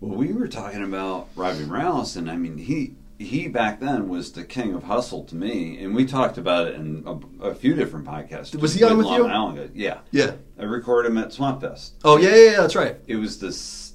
Well, 0.00 0.16
we 0.16 0.32
were 0.32 0.48
talking 0.48 0.82
about 0.82 1.28
Robbie 1.36 1.64
Morales, 1.66 2.16
and 2.16 2.30
I 2.30 2.36
mean, 2.36 2.58
he 2.58 2.94
he 3.18 3.48
back 3.48 3.80
then 3.80 4.08
was 4.08 4.32
the 4.32 4.42
king 4.44 4.72
of 4.72 4.84
hustle 4.84 5.24
to 5.24 5.36
me, 5.36 5.76
and 5.84 5.94
we 5.94 6.06
talked 6.06 6.38
about 6.38 6.68
it 6.68 6.74
in 6.76 7.04
a, 7.06 7.48
a 7.48 7.54
few 7.54 7.74
different 7.74 8.06
podcasts. 8.06 8.54
Was 8.58 8.72
he 8.72 8.82
on 8.82 8.96
with 8.96 9.04
Long 9.04 9.16
you? 9.18 9.26
Island. 9.26 9.70
Yeah, 9.74 9.98
yeah. 10.10 10.32
I 10.58 10.62
recorded 10.64 11.10
him 11.10 11.18
at 11.18 11.30
Swamp 11.30 11.60
Fest. 11.60 11.96
Oh 12.02 12.16
yeah, 12.16 12.34
yeah, 12.34 12.50
yeah. 12.52 12.56
That's 12.62 12.74
right. 12.74 12.96
It 13.06 13.16
was 13.16 13.38
this. 13.38 13.92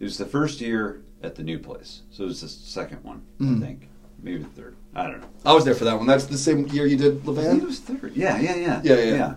It 0.00 0.04
was 0.04 0.18
the 0.18 0.26
first 0.26 0.60
year 0.60 1.00
at 1.22 1.36
the 1.36 1.44
new 1.44 1.60
place, 1.60 2.02
so 2.10 2.24
it 2.24 2.26
was 2.26 2.40
the 2.40 2.48
second 2.48 3.04
one, 3.04 3.22
Mm. 3.40 3.58
I 3.58 3.66
think, 3.66 3.88
maybe 4.20 4.38
the 4.38 4.48
third. 4.48 4.74
I 4.96 5.04
don't 5.06 5.20
know. 5.20 5.28
I 5.44 5.54
was 5.54 5.64
there 5.64 5.74
for 5.76 5.84
that 5.84 5.96
one. 5.96 6.06
That's 6.08 6.26
the 6.26 6.36
same 6.36 6.66
year 6.66 6.86
you 6.86 6.96
did 6.96 7.22
think 7.24 7.38
it 7.38 7.62
was 7.64 7.78
third. 7.78 8.12
Yeah, 8.16 8.36
yeah, 8.40 8.56
yeah, 8.56 8.80
Yeah, 8.82 8.94
yeah. 8.96 9.04
yeah. 9.04 9.14
yeah 9.14 9.34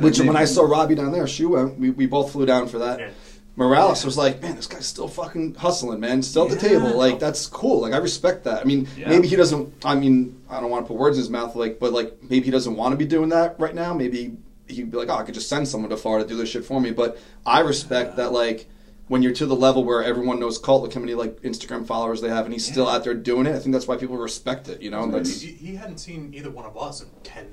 Which 0.00 0.20
when 0.20 0.36
I 0.36 0.44
saw 0.44 0.64
Robbie 0.64 0.94
down 0.94 1.12
there, 1.12 1.26
she 1.26 1.44
went. 1.44 1.78
We, 1.78 1.90
we 1.90 2.06
both 2.06 2.32
flew 2.32 2.46
down 2.46 2.68
for 2.68 2.78
that. 2.78 3.00
Yeah. 3.00 3.10
Morales 3.58 4.04
was 4.04 4.18
like, 4.18 4.42
man, 4.42 4.54
this 4.54 4.66
guy's 4.66 4.84
still 4.86 5.08
fucking 5.08 5.54
hustling, 5.54 5.98
man. 5.98 6.22
Still 6.22 6.44
at 6.44 6.50
the 6.50 6.68
table. 6.68 6.94
Like, 6.94 7.18
that's 7.18 7.46
cool. 7.46 7.80
Like, 7.80 7.94
I 7.94 7.96
respect 7.96 8.44
that. 8.44 8.60
I 8.60 8.64
mean, 8.64 8.86
Yeah. 8.98 9.08
maybe 9.08 9.28
he 9.28 9.34
doesn't, 9.34 9.72
I 9.82 9.94
mean, 9.94 10.42
I 10.50 10.60
don't 10.60 10.68
want 10.70 10.84
to 10.84 10.88
put 10.88 10.98
words 10.98 11.16
in 11.16 11.22
his 11.22 11.30
mouth, 11.30 11.56
like, 11.56 11.78
but 11.80 11.92
like, 11.94 12.18
maybe 12.22 12.44
he 12.44 12.50
doesn't 12.50 12.76
want 12.76 12.92
to 12.92 12.98
be 12.98 13.06
doing 13.06 13.30
that 13.30 13.58
right 13.58 13.74
now. 13.74 13.94
Maybe 13.94 14.36
he'd 14.68 14.90
be 14.90 14.96
like, 14.98 15.08
oh, 15.08 15.14
I 15.14 15.22
could 15.22 15.32
just 15.32 15.48
send 15.48 15.66
someone 15.68 15.88
to 15.88 15.96
Florida 15.96 16.24
to 16.24 16.28
do 16.28 16.36
this 16.36 16.50
shit 16.50 16.66
for 16.66 16.82
me. 16.82 16.90
But 16.90 17.18
I 17.46 17.60
respect 17.60 18.16
that, 18.16 18.32
like, 18.32 18.68
when 19.08 19.22
you're 19.22 19.32
to 19.32 19.46
the 19.46 19.56
level 19.56 19.84
where 19.84 20.04
everyone 20.04 20.38
knows 20.38 20.58
Colt, 20.58 20.82
look 20.82 20.92
how 20.92 21.00
many, 21.00 21.14
like, 21.14 21.40
Instagram 21.40 21.86
followers 21.86 22.20
they 22.20 22.28
have, 22.28 22.44
and 22.44 22.52
he's 22.52 22.66
still 22.66 22.88
out 22.88 23.04
there 23.04 23.14
doing 23.14 23.46
it. 23.46 23.54
I 23.54 23.58
think 23.58 23.72
that's 23.72 23.86
why 23.86 23.96
people 23.96 24.18
respect 24.18 24.68
it, 24.68 24.82
you 24.82 24.90
know? 24.90 25.08
He, 25.22 25.52
he 25.52 25.76
hadn't 25.76 25.98
seen 25.98 26.34
either 26.34 26.50
one 26.50 26.66
of 26.66 26.76
us 26.76 27.00
in 27.00 27.08
ten 27.22 27.46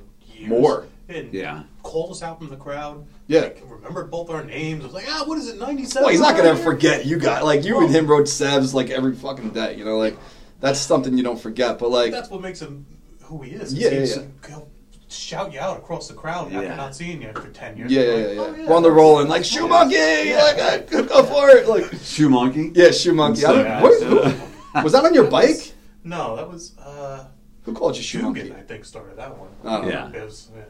years. 0.44 0.62
More. 0.62 0.86
And 1.10 1.34
Yeah. 1.34 1.64
called 1.84 2.12
us 2.12 2.24
out 2.24 2.40
from 2.40 2.50
the 2.50 2.56
crowd. 2.56 3.06
Yeah. 3.28 3.42
Like, 3.42 3.62
remembered 3.68 4.10
both 4.10 4.30
our 4.30 4.44
names. 4.44 4.84
I 4.84 4.86
was 4.86 4.94
like, 4.94 5.06
ah, 5.10 5.24
what 5.26 5.38
is 5.38 5.50
it, 5.50 5.60
ninety 5.60 5.86
seven? 5.86 6.04
well, 6.04 6.12
he's 6.12 6.22
not 6.22 6.36
going 6.38 6.56
to 6.56 6.62
forget 6.64 7.06
you 7.06 7.18
guys. 7.20 7.44
Like, 7.44 7.64
you 7.66 7.80
and 7.82 7.90
him 7.90 8.08
rode 8.08 8.26
Sevs, 8.26 8.74
like, 8.74 8.90
every 8.90 9.14
fucking 9.16 9.50
day, 9.50 9.76
you 9.76 9.84
know? 9.86 9.98
Like, 9.98 10.18
that's 10.62 10.80
something 10.80 11.18
you 11.18 11.24
don't 11.24 11.40
forget. 11.40 11.78
But, 11.80 11.92
like, 11.92 12.12
That's 12.12 12.30
what 12.30 12.42
makes 12.42 12.62
him 12.62 12.86
who 13.24 13.42
he 13.42 13.52
is. 13.52 13.74
Yeah, 13.74 13.90
yeah, 13.90 14.00
He's- 14.00 14.16
yeah. 14.18 14.48
He'll 14.48 14.70
shout 15.10 15.54
you 15.54 15.60
out 15.60 15.78
across 15.78 16.08
the 16.08 16.14
crowd 16.14 16.48
after 16.54 16.64
Yeah. 16.64 16.76
not 16.76 16.96
seeing 16.96 17.22
you 17.22 17.32
for 17.34 17.50
ten 17.50 17.78
years. 17.78 17.92
Yeah, 17.92 18.02
yeah, 18.02 18.08
like, 18.14 18.24
yeah. 18.36 18.42
"Oh, 18.42 18.56
yeah. 18.56 18.68
We're 18.70 18.76
on 18.78 18.84
the 18.84 18.92
roll 18.92 19.20
and 19.20 19.30
like 19.30 19.44
shoe 19.46 19.68
monkey, 19.68 19.96
Yeah. 19.96 20.42
like 20.80 20.90
go 20.90 21.24
for 21.24 21.50
it, 21.50 21.68
like 21.68 21.86
Shoe 22.02 22.30
Monkey. 22.30 22.72
yeah, 22.74 22.90
shoe 22.92 23.14
monkey. 23.14 23.46
I 23.46 23.52
don't, 23.54 23.66
Yeah, 23.66 23.82
what- 23.84 24.00
so- 24.00 24.30
who- 24.30 24.84
was 24.84 24.94
that 24.94 25.06
on 25.06 25.14
your 25.14 25.26
That 25.26 25.34
was- 25.34 25.58
bike? 25.68 25.74
No, 26.04 26.36
that 26.38 26.50
was 26.50 26.76
uh, 26.80 27.26
Who 27.64 27.74
called 27.74 27.96
you 27.98 28.04
shoe 28.04 28.20
Dugan. 28.20 28.48
monkey? 28.50 28.54
I 28.54 28.64
think 28.64 28.86
started 28.86 29.18
that 29.18 29.38
one. 29.38 29.50
Oh. 29.64 29.88
Yeah. 29.88 30.10
It 30.12 30.24
was, 30.24 30.50
yeah. 30.56 30.64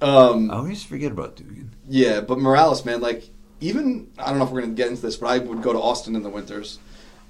Um, 0.00 0.50
I 0.50 0.56
always 0.56 0.82
forget 0.82 1.12
about 1.12 1.36
Dugan. 1.36 1.70
yeah, 1.88 2.20
but 2.20 2.38
Morales, 2.38 2.84
man, 2.84 3.00
like 3.00 3.30
even 3.60 4.08
I 4.18 4.28
don't 4.30 4.38
know 4.38 4.44
if 4.44 4.50
we're 4.50 4.60
gonna 4.60 4.74
get 4.74 4.88
into 4.88 5.02
this, 5.02 5.16
but 5.16 5.28
I 5.28 5.38
would 5.38 5.62
go 5.62 5.72
to 5.72 5.78
Austin 5.80 6.14
in 6.14 6.22
the 6.22 6.28
winters, 6.28 6.78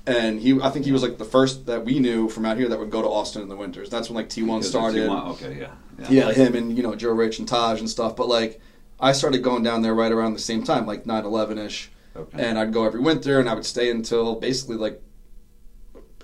and 0.07 0.41
he, 0.41 0.61
I 0.61 0.71
think 0.71 0.85
he 0.85 0.91
was 0.93 1.03
like 1.03 1.19
the 1.19 1.25
first 1.25 1.67
that 1.67 1.85
we 1.85 2.01
knew 2.01 2.29
from 2.29 2.45
out 2.45 2.57
here 2.57 2.69
that 2.69 2.79
would 2.79 2.91
go 2.91 3.03
to 3.03 3.09
Austin 3.09 3.43
in 3.43 3.49
the 3.49 3.55
winters. 3.57 3.89
That's 3.91 4.09
when 4.09 4.17
like 4.17 4.29
T 4.29 4.43
one 4.43 4.59
Because 4.59 4.71
started. 4.71 5.09
T1 5.09 5.29
Okay, 5.33 5.59
yeah. 5.61 6.09
Yeah, 6.11 6.33
him 6.33 6.55
and 6.57 6.77
you 6.77 6.83
know 6.83 6.95
Joe 6.97 7.13
Rich 7.13 7.39
and 7.39 7.47
Taj 7.47 7.79
and 7.79 7.89
stuff. 7.89 8.17
But 8.17 8.29
like, 8.29 8.61
I 8.99 9.13
started 9.13 9.39
going 9.45 9.63
down 9.63 9.83
there 9.83 9.95
right 9.95 10.11
around 10.13 10.33
the 10.35 10.41
same 10.41 10.65
time, 10.65 10.85
like 10.87 11.05
9-11 11.05 11.59
ish, 11.65 11.91
Okay. 12.17 12.43
and 12.45 12.59
I'd 12.59 12.73
go 12.73 12.85
every 12.85 13.01
winter, 13.01 13.39
and 13.39 13.49
I 13.49 13.55
would 13.55 13.65
stay 13.65 13.91
until 13.91 14.35
basically 14.35 14.77
like 14.77 15.01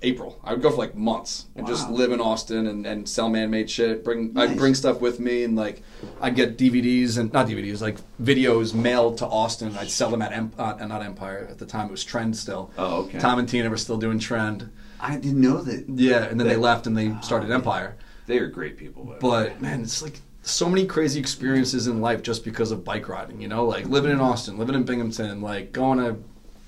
April. 0.03 0.39
I 0.43 0.53
would 0.53 0.63
go 0.63 0.71
for 0.71 0.77
like 0.77 0.95
months 0.95 1.47
and 1.57 1.67
just 1.67 1.89
live 1.91 2.13
in 2.13 2.21
Austin 2.21 2.67
and, 2.67 2.85
and 2.87 3.09
sell 3.09 3.29
man-made 3.29 3.71
shit. 3.71 4.05
Bring 4.05 4.33
Nice. 4.33 4.51
I'd 4.51 4.57
bring 4.59 4.75
stuff 4.75 5.01
with 5.01 5.21
me, 5.21 5.45
and 5.45 5.55
like 5.57 5.83
I'd 6.21 6.35
get 6.35 6.59
DVDs 6.59 7.19
and 7.19 7.33
not 7.33 7.47
DVDs, 7.47 7.81
like 7.81 7.99
videos 8.23 8.75
mailed 8.75 9.19
to 9.19 9.27
Austin. 9.27 9.77
I'd 9.79 9.91
sell 9.91 10.11
them 10.11 10.23
at 10.23 10.33
Emp- 10.33 10.59
uh, 10.59 10.75
not 10.87 11.03
Empire 11.03 11.47
at 11.51 11.59
the 11.59 11.67
time. 11.67 11.87
It 11.89 11.93
was 11.93 12.05
Trend 12.05 12.37
still. 12.37 12.71
Oh, 12.79 13.03
okay. 13.05 13.19
Tom 13.19 13.39
and 13.39 13.49
Tina 13.49 13.71
were 13.71 13.77
still 13.77 13.99
doing 13.99 14.19
Trend. 14.19 14.71
I 15.01 15.17
didn't 15.17 15.41
know 15.41 15.63
that. 15.63 15.89
Yeah, 15.89 16.25
and 16.25 16.39
then 16.39 16.47
they 16.47 16.55
That- 16.55 16.61
left 16.61 16.87
and 16.87 16.97
they 16.97 17.15
started 17.23 17.51
Oh, 17.51 17.55
Empire. 17.55 17.97
They 18.27 18.39
are 18.39 18.47
great 18.47 18.77
people. 18.77 19.05
way. 19.05 19.17
But 19.21 19.61
man, 19.61 19.83
it's 19.83 20.01
like 20.03 20.21
so 20.43 20.69
many 20.69 20.87
crazy 20.87 21.19
experiences 21.21 21.87
in 21.87 22.01
life 22.01 22.23
just 22.23 22.45
because 22.45 22.71
of 22.71 22.85
bike 22.85 23.09
riding. 23.09 23.41
You 23.41 23.49
know, 23.49 23.65
like 23.65 23.87
living 23.89 24.11
in 24.13 24.21
Austin, 24.21 24.59
living 24.59 24.75
in 24.75 24.85
Binghamton, 24.85 25.41
like 25.41 25.73
going 25.73 25.99
to 25.99 26.17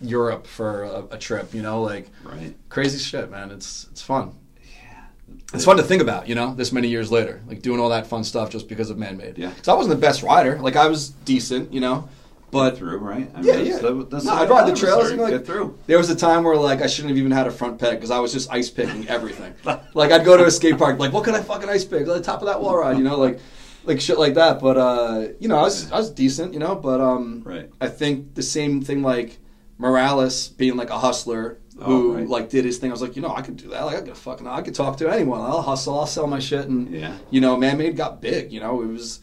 Europe 0.04 0.46
for 0.46 0.84
a, 0.84 1.04
a 1.12 1.18
trip. 1.18 1.54
You 1.54 1.62
know, 1.62 1.82
like 1.82 2.10
Right. 2.24 2.54
crazy 2.68 2.98
shit, 2.98 3.30
man. 3.30 3.50
It's 3.50 3.86
it's 3.90 4.02
fun. 4.02 4.32
Yeah. 4.62 5.04
It's 5.52 5.64
fun 5.64 5.76
to 5.78 5.82
think 5.82 6.02
about, 6.02 6.28
you 6.28 6.34
know, 6.34 6.54
this 6.54 6.72
many 6.72 6.88
years 6.88 7.10
later, 7.10 7.42
like 7.46 7.62
doing 7.62 7.80
all 7.80 7.88
that 7.90 8.06
fun 8.06 8.24
stuff 8.24 8.50
just 8.50 8.68
because 8.68 8.90
of 8.90 8.98
man 8.98 9.16
made. 9.16 9.38
Yeah. 9.38 9.50
Because 9.50 9.68
I 9.68 9.74
wasn't 9.74 9.96
the 9.96 10.00
best 10.06 10.22
rider. 10.22 10.58
Like 10.60 10.76
I 10.76 10.86
was 10.88 11.10
decent, 11.10 11.72
you 11.72 11.80
know, 11.80 12.08
but 12.50 12.76
through, 12.78 12.98
right? 12.98 13.30
I 13.34 13.40
Yeah, 13.40 13.52
that's- 13.56 13.66
yeah. 13.68 13.78
that- 13.78 14.10
that's 14.10 14.24
No, 14.24 14.34
I'd 14.34 14.48
ride 14.48 14.68
the 14.70 14.76
trails 14.76 15.10
and, 15.10 15.20
like- 15.20 15.30
get 15.32 15.46
through. 15.46 15.76
there 15.86 15.98
was 15.98 16.08
a 16.10 16.14
time 16.16 16.44
where 16.44 16.56
like 16.56 16.82
I 16.82 16.86
shouldn't 16.86 17.10
have 17.10 17.18
even 17.18 17.32
had 17.32 17.46
a 17.46 17.50
front 17.50 17.78
peg 17.78 17.96
because 17.96 18.10
I 18.10 18.18
was 18.20 18.32
just 18.32 18.52
ice 18.52 18.70
picking 18.70 19.08
everything. 19.08 19.54
like 19.94 20.12
I'd 20.12 20.24
go 20.24 20.36
to 20.36 20.44
a 20.44 20.50
skate 20.50 20.78
park, 20.78 20.98
like 20.98 21.12
what 21.12 21.24
could 21.24 21.34
I 21.34 21.42
fucking 21.42 21.68
ice 21.68 21.84
pick? 21.84 22.02
At 22.02 22.06
the 22.06 22.20
top 22.20 22.40
of 22.42 22.46
that 22.46 22.60
wall 22.60 22.76
ride, 22.78 22.96
you 22.98 23.04
know, 23.04 23.18
like 23.18 23.38
like 23.86 24.00
shit 24.00 24.18
like 24.18 24.32
that. 24.34 24.60
But 24.60 24.76
uh, 24.78 25.28
you 25.40 25.48
know, 25.48 25.58
I 25.58 25.62
was 25.62 25.90
I 25.92 25.96
was 25.98 26.10
decent, 26.10 26.54
you 26.54 26.58
know. 26.60 26.74
But 26.74 27.00
um, 27.02 27.42
Right. 27.44 27.68
I 27.80 27.88
think 27.88 28.34
the 28.34 28.42
same 28.42 28.80
thing 28.82 29.02
like 29.02 29.38
Morales 29.84 30.48
being 30.48 30.76
like 30.76 30.90
a 30.90 30.98
hustler 30.98 31.58
Oh, 31.80 31.84
who 31.86 32.14
right. 32.14 32.28
like 32.28 32.50
did 32.50 32.64
his 32.64 32.78
thing. 32.78 32.90
I 32.90 32.92
was 32.92 33.02
like, 33.02 33.16
you 33.16 33.22
know, 33.22 33.34
I 33.34 33.42
could 33.42 33.56
do 33.56 33.68
that. 33.70 33.82
Like 33.84 33.96
I 33.96 34.00
could 34.02 34.16
fucking 34.16 34.46
I 34.46 34.62
could 34.62 34.76
talk 34.76 34.96
to 34.98 35.08
anyone. 35.08 35.40
I'll 35.40 35.60
hustle. 35.60 35.98
I'll 35.98 36.06
sell 36.06 36.28
my 36.28 36.38
shit 36.38 36.66
and 36.68 36.88
Yeah. 36.90 37.16
you 37.30 37.40
know, 37.40 37.56
man 37.56 37.78
made 37.78 37.96
got 37.96 38.20
big. 38.22 38.52
You 38.52 38.60
know, 38.60 38.80
it 38.82 38.86
was. 38.86 39.20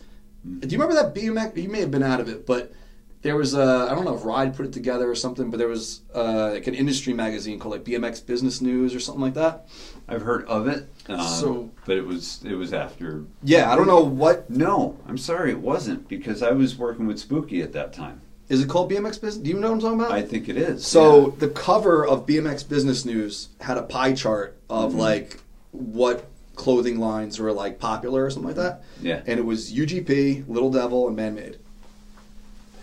Do 0.60 0.68
you 0.68 0.78
remember 0.82 0.96
that 1.02 1.16
BMX? 1.16 1.56
You 1.56 1.70
may 1.70 1.80
have 1.80 1.92
been 1.92 2.04
out 2.04 2.20
of 2.20 2.28
it, 2.28 2.46
but 2.46 2.74
there 3.22 3.38
was 3.38 3.54
a 3.54 3.88
I 3.90 3.96
don't 3.96 4.04
know 4.04 4.16
if 4.16 4.26
Ride 4.26 4.54
put 4.54 4.66
it 4.66 4.74
together 4.74 5.10
or 5.10 5.16
something, 5.16 5.50
but 5.50 5.58
there 5.60 5.70
was 5.70 6.02
uh, 6.14 6.50
like 6.52 6.68
an 6.68 6.74
industry 6.76 7.14
magazine 7.14 7.58
called 7.58 7.74
like 7.76 7.86
BMX 7.86 8.26
Business 8.26 8.60
News 8.60 8.94
or 8.94 9.00
something 9.00 9.22
like 9.22 9.36
that. 9.36 9.68
I've 10.10 10.24
heard 10.24 10.44
of 10.48 10.68
it, 10.68 10.90
um, 11.08 11.22
So- 11.22 11.70
but 11.86 11.96
it 11.96 12.06
was 12.06 12.42
it 12.44 12.56
was 12.56 12.74
after. 12.74 13.24
Yeah, 13.44 13.72
I 13.72 13.78
don't 13.78 13.88
know 13.88 14.02
what 14.04 14.50
No, 14.50 14.98
I'm 15.08 15.18
sorry, 15.18 15.52
it 15.52 15.60
wasn't 15.62 16.10
because 16.10 16.44
I 16.44 16.52
was 16.52 16.76
working 16.78 17.08
with 17.08 17.18
Spooky 17.20 17.62
at 17.62 17.72
that 17.74 17.94
time. 17.94 18.20
Is 18.52 18.62
it 18.62 18.70
called 18.70 18.92
BMX 18.92 19.22
Business. 19.22 19.38
Do 19.38 19.50
you 19.50 19.58
know 19.60 19.70
what 19.70 19.76
I'm 19.76 19.80
talking 19.82 20.00
about? 20.00 20.12
I 20.12 20.22
think 20.22 20.50
it 20.50 20.58
is. 20.58 20.86
So 20.86 21.36
the 21.40 21.48
cover 21.48 22.06
of 22.06 22.26
BMX 22.26 22.68
Business 22.68 23.06
News 23.06 23.50
had 23.62 23.78
a 23.78 23.84
pie 23.84 24.14
chart 24.14 24.58
of 24.70 24.92
Mm-hmm. 24.92 25.00
like 25.00 25.40
what 25.72 26.26
clothing 26.56 27.00
lines 27.00 27.40
were 27.40 27.52
like 27.54 27.80
popular 27.80 28.26
or 28.26 28.30
something 28.30 28.48
like 28.50 28.58
that. 28.58 28.84
Yeah. 29.02 29.22
And 29.26 29.40
it 29.40 29.44
was 29.44 29.72
UGP, 29.72 30.48
Little 30.48 30.70
Devil, 30.70 31.08
and 31.08 31.16
Man 31.16 31.34
Made. 31.36 31.58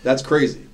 That's 0.03 0.21
crazy. 0.23 0.65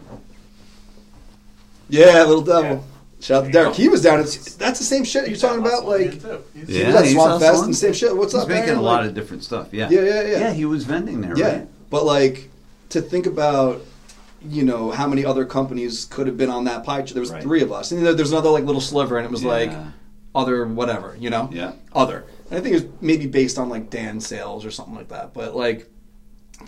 Yeah, 1.89 2.23
Little 2.23 2.41
Devil. 2.41 2.77
Yeah. 2.77 2.81
Shout 3.21 3.43
out 3.43 3.45
to 3.47 3.51
Derek. 3.51 3.75
He 3.75 3.89
was 3.89 4.01
down. 4.01 4.19
At, 4.19 4.25
that's 4.59 4.79
the 4.79 4.85
same 4.85 5.03
shit 5.03 5.27
you're 5.27 5.37
talking 5.37 5.59
about. 5.59 5.85
Like 5.85 6.13
He's 6.53 6.67
he 6.67 6.81
Yeah, 6.81 6.87
was 6.93 6.95
at 7.01 7.07
Swamp 7.07 7.41
Fest 7.41 7.63
and 7.63 7.75
same 7.75 7.93
shit. 7.93 8.15
What's 8.15 8.33
he's 8.33 8.41
up, 8.43 8.47
making 8.49 8.67
man? 8.69 8.77
a 8.77 8.81
lot 8.81 9.01
Like, 9.01 9.09
of 9.09 9.15
different 9.15 9.43
stuff. 9.43 9.69
Yeah, 9.73 9.89
Yeah, 9.89 10.01
yeah, 10.01 10.21
yeah. 10.21 10.37
Yeah, 10.39 10.53
he 10.53 10.65
was 10.65 10.83
vending 10.85 11.21
there. 11.21 11.37
yeah, 11.37 11.47
right? 11.59 11.67
but 11.89 12.05
like 12.05 12.49
to 12.89 13.01
think 13.01 13.25
about, 13.25 13.81
you 14.49 14.63
know, 14.63 14.91
how 14.91 15.07
many 15.07 15.25
other 15.25 15.45
companies 15.45 16.05
could 16.05 16.27
have 16.27 16.37
been 16.37 16.49
on 16.49 16.65
that 16.65 16.83
pie 16.83 16.99
chart. 17.01 17.09
There 17.13 17.21
was 17.21 17.31
Right. 17.31 17.41
three 17.43 17.61
of 17.61 17.71
us, 17.71 17.91
and 17.91 18.05
there's 18.05 18.31
another 18.31 18.49
like 18.49 18.63
little 18.63 18.81
sliver, 18.81 19.17
and 19.17 19.25
it 19.25 19.31
was 19.31 19.43
like 19.43 19.71
other 20.33 20.65
whatever, 20.65 21.15
you 21.19 21.29
know, 21.29 21.49
Yeah. 21.51 21.73
other. 21.93 22.25
And 22.49 22.59
I 22.59 22.61
think 22.61 22.75
it 22.75 22.83
was 22.83 22.91
maybe 23.01 23.25
based 23.25 23.57
on 23.57 23.69
like 23.69 23.89
Dan 23.89 24.19
sales 24.19 24.65
or 24.65 24.71
something 24.71 24.95
like 24.95 25.09
that. 25.09 25.33
But 25.33 25.55
like 25.55 25.89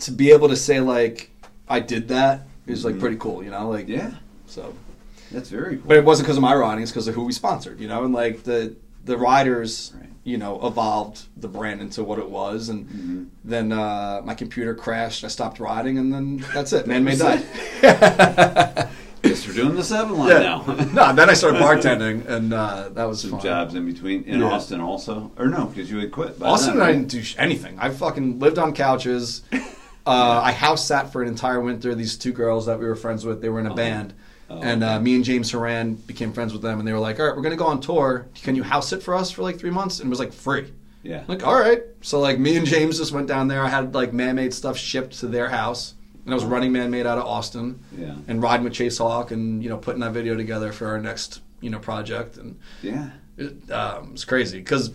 to 0.00 0.10
be 0.12 0.30
able 0.32 0.48
to 0.48 0.56
say 0.56 0.80
like 0.80 1.30
I 1.68 1.80
did 1.80 2.08
that 2.08 2.46
is 2.66 2.84
like 2.84 2.96
Mhm. 2.96 3.00
pretty 3.00 3.16
cool, 3.16 3.42
you 3.42 3.50
know, 3.50 3.68
like 3.68 3.88
yeah, 3.88 4.12
so. 4.46 4.74
that's 5.30 5.50
very 5.50 5.76
cool. 5.76 5.84
But 5.86 5.96
it 5.98 6.04
wasn't 6.04 6.26
because 6.26 6.36
of 6.38 6.42
my 6.42 6.54
riding; 6.54 6.82
it's 6.82 6.90
because 6.92 7.08
of 7.08 7.14
who 7.14 7.24
we 7.24 7.32
sponsored, 7.32 7.78
you 7.80 7.88
know, 7.88 8.04
and 8.04 8.14
like 8.14 8.44
the 8.44 8.74
the 9.04 9.16
riders, 9.18 9.92
Right. 9.98 10.07
You 10.28 10.36
know, 10.36 10.60
evolved 10.66 11.22
the 11.38 11.48
brand 11.48 11.80
into 11.80 12.04
what 12.04 12.18
it 12.18 12.28
was, 12.28 12.68
and 12.68 12.86
Mhm. 12.88 13.26
then 13.44 13.72
uh, 13.72 14.20
my 14.24 14.34
computer 14.34 14.74
crashed. 14.74 15.24
I 15.24 15.28
stopped 15.28 15.58
riding, 15.58 15.96
and 15.96 16.12
then 16.12 16.44
that's 16.52 16.72
it. 16.74 16.86
Man 16.86 17.02
made 17.02 17.16
That's 17.18 17.42
died. 17.80 18.88
Guess 19.22 19.48
we're 19.48 19.54
doing 19.54 19.74
the 19.74 19.82
seven 19.82 20.16
line 20.18 20.28
yeah. 20.30 20.38
now. 20.40 20.62
no, 20.92 21.12
then 21.14 21.28
I 21.30 21.34
started 21.34 21.60
bartending, 21.62 22.26
and 22.28 22.52
uh, 22.52 22.90
that 22.90 23.04
was 23.04 23.20
Some 23.22 23.30
fun. 23.32 23.40
jobs 23.40 23.74
in 23.74 23.84
between 23.86 24.22
in 24.24 24.40
Yeah. 24.40 24.46
Austin 24.50 24.80
also, 24.80 25.32
or 25.38 25.46
no, 25.48 25.64
because 25.66 25.90
you 25.90 25.98
had 25.98 26.12
quit. 26.12 26.38
by 26.38 26.46
Austin, 26.46 26.78
then, 26.78 26.86
I 26.88 26.92
didn't 26.92 27.08
do 27.08 27.22
anything. 27.38 27.78
I 27.80 27.88
fucking 27.90 28.38
lived 28.38 28.58
on 28.58 28.74
couches. 28.74 29.42
Uh, 30.06 30.40
I 30.42 30.52
house 30.52 30.86
sat 30.86 31.12
for 31.12 31.20
an 31.20 31.28
entire 31.28 31.60
winter. 31.60 31.94
These 31.94 32.16
two 32.16 32.32
girls 32.32 32.64
that 32.64 32.78
we 32.78 32.86
were 32.86 32.96
friends 32.96 33.26
with, 33.26 33.42
they 33.42 33.50
were 33.50 33.60
in 33.60 33.66
a 33.66 33.72
Oh. 33.72 33.76
band, 33.76 34.14
Oh, 34.50 34.60
and 34.62 34.82
uh, 34.82 34.98
me 34.98 35.14
and 35.14 35.24
James 35.24 35.50
Horan 35.52 35.94
became 35.94 36.32
friends 36.32 36.52
with 36.54 36.62
them. 36.62 36.78
And 36.78 36.88
they 36.88 36.92
were 36.92 36.98
like, 36.98 37.20
"All 37.20 37.26
right, 37.26 37.36
we're 37.36 37.42
gonna 37.42 37.56
go 37.56 37.66
on 37.66 37.80
tour. 37.80 38.28
Can 38.42 38.54
you 38.54 38.62
house 38.62 38.88
sit 38.88 39.02
for 39.02 39.14
us 39.14 39.30
for 39.30 39.42
like 39.42 39.58
three 39.58 39.70
months?" 39.70 40.00
And 40.00 40.06
it 40.06 40.10
was 40.10 40.18
like 40.18 40.32
free. 40.32 40.72
Yeah. 41.02 41.22
Like, 41.28 41.46
all 41.46 41.58
right. 41.58 41.82
So 42.00 42.18
like, 42.20 42.38
me 42.38 42.56
and 42.56 42.66
James 42.66 42.98
just 42.98 43.12
went 43.12 43.28
down 43.28 43.48
there. 43.48 43.62
I 43.62 43.68
had 43.68 43.94
like 43.94 44.12
man-made 44.12 44.52
stuff 44.54 44.76
shipped 44.76 45.20
to 45.20 45.26
their 45.26 45.48
house, 45.48 45.94
and 46.24 46.32
I 46.32 46.34
was 46.34 46.44
running 46.44 46.72
man-made 46.72 47.06
out 47.06 47.18
of 47.18 47.24
Austin, 47.24 47.78
Yeah. 47.96 48.14
and 48.26 48.42
riding 48.42 48.64
with 48.64 48.72
Chase 48.72 48.98
Hawk, 48.98 49.30
and 49.30 49.62
you 49.62 49.68
know, 49.68 49.76
putting 49.76 50.00
that 50.00 50.12
video 50.12 50.34
together 50.36 50.72
for 50.72 50.88
our 50.88 50.98
next 51.00 51.40
you 51.60 51.70
know 51.70 51.78
project, 51.78 52.36
and 52.38 52.58
Yeah. 52.82 53.10
it 53.36 53.70
um, 53.70 54.12
was 54.12 54.24
crazy 54.24 54.58
because 54.58 54.90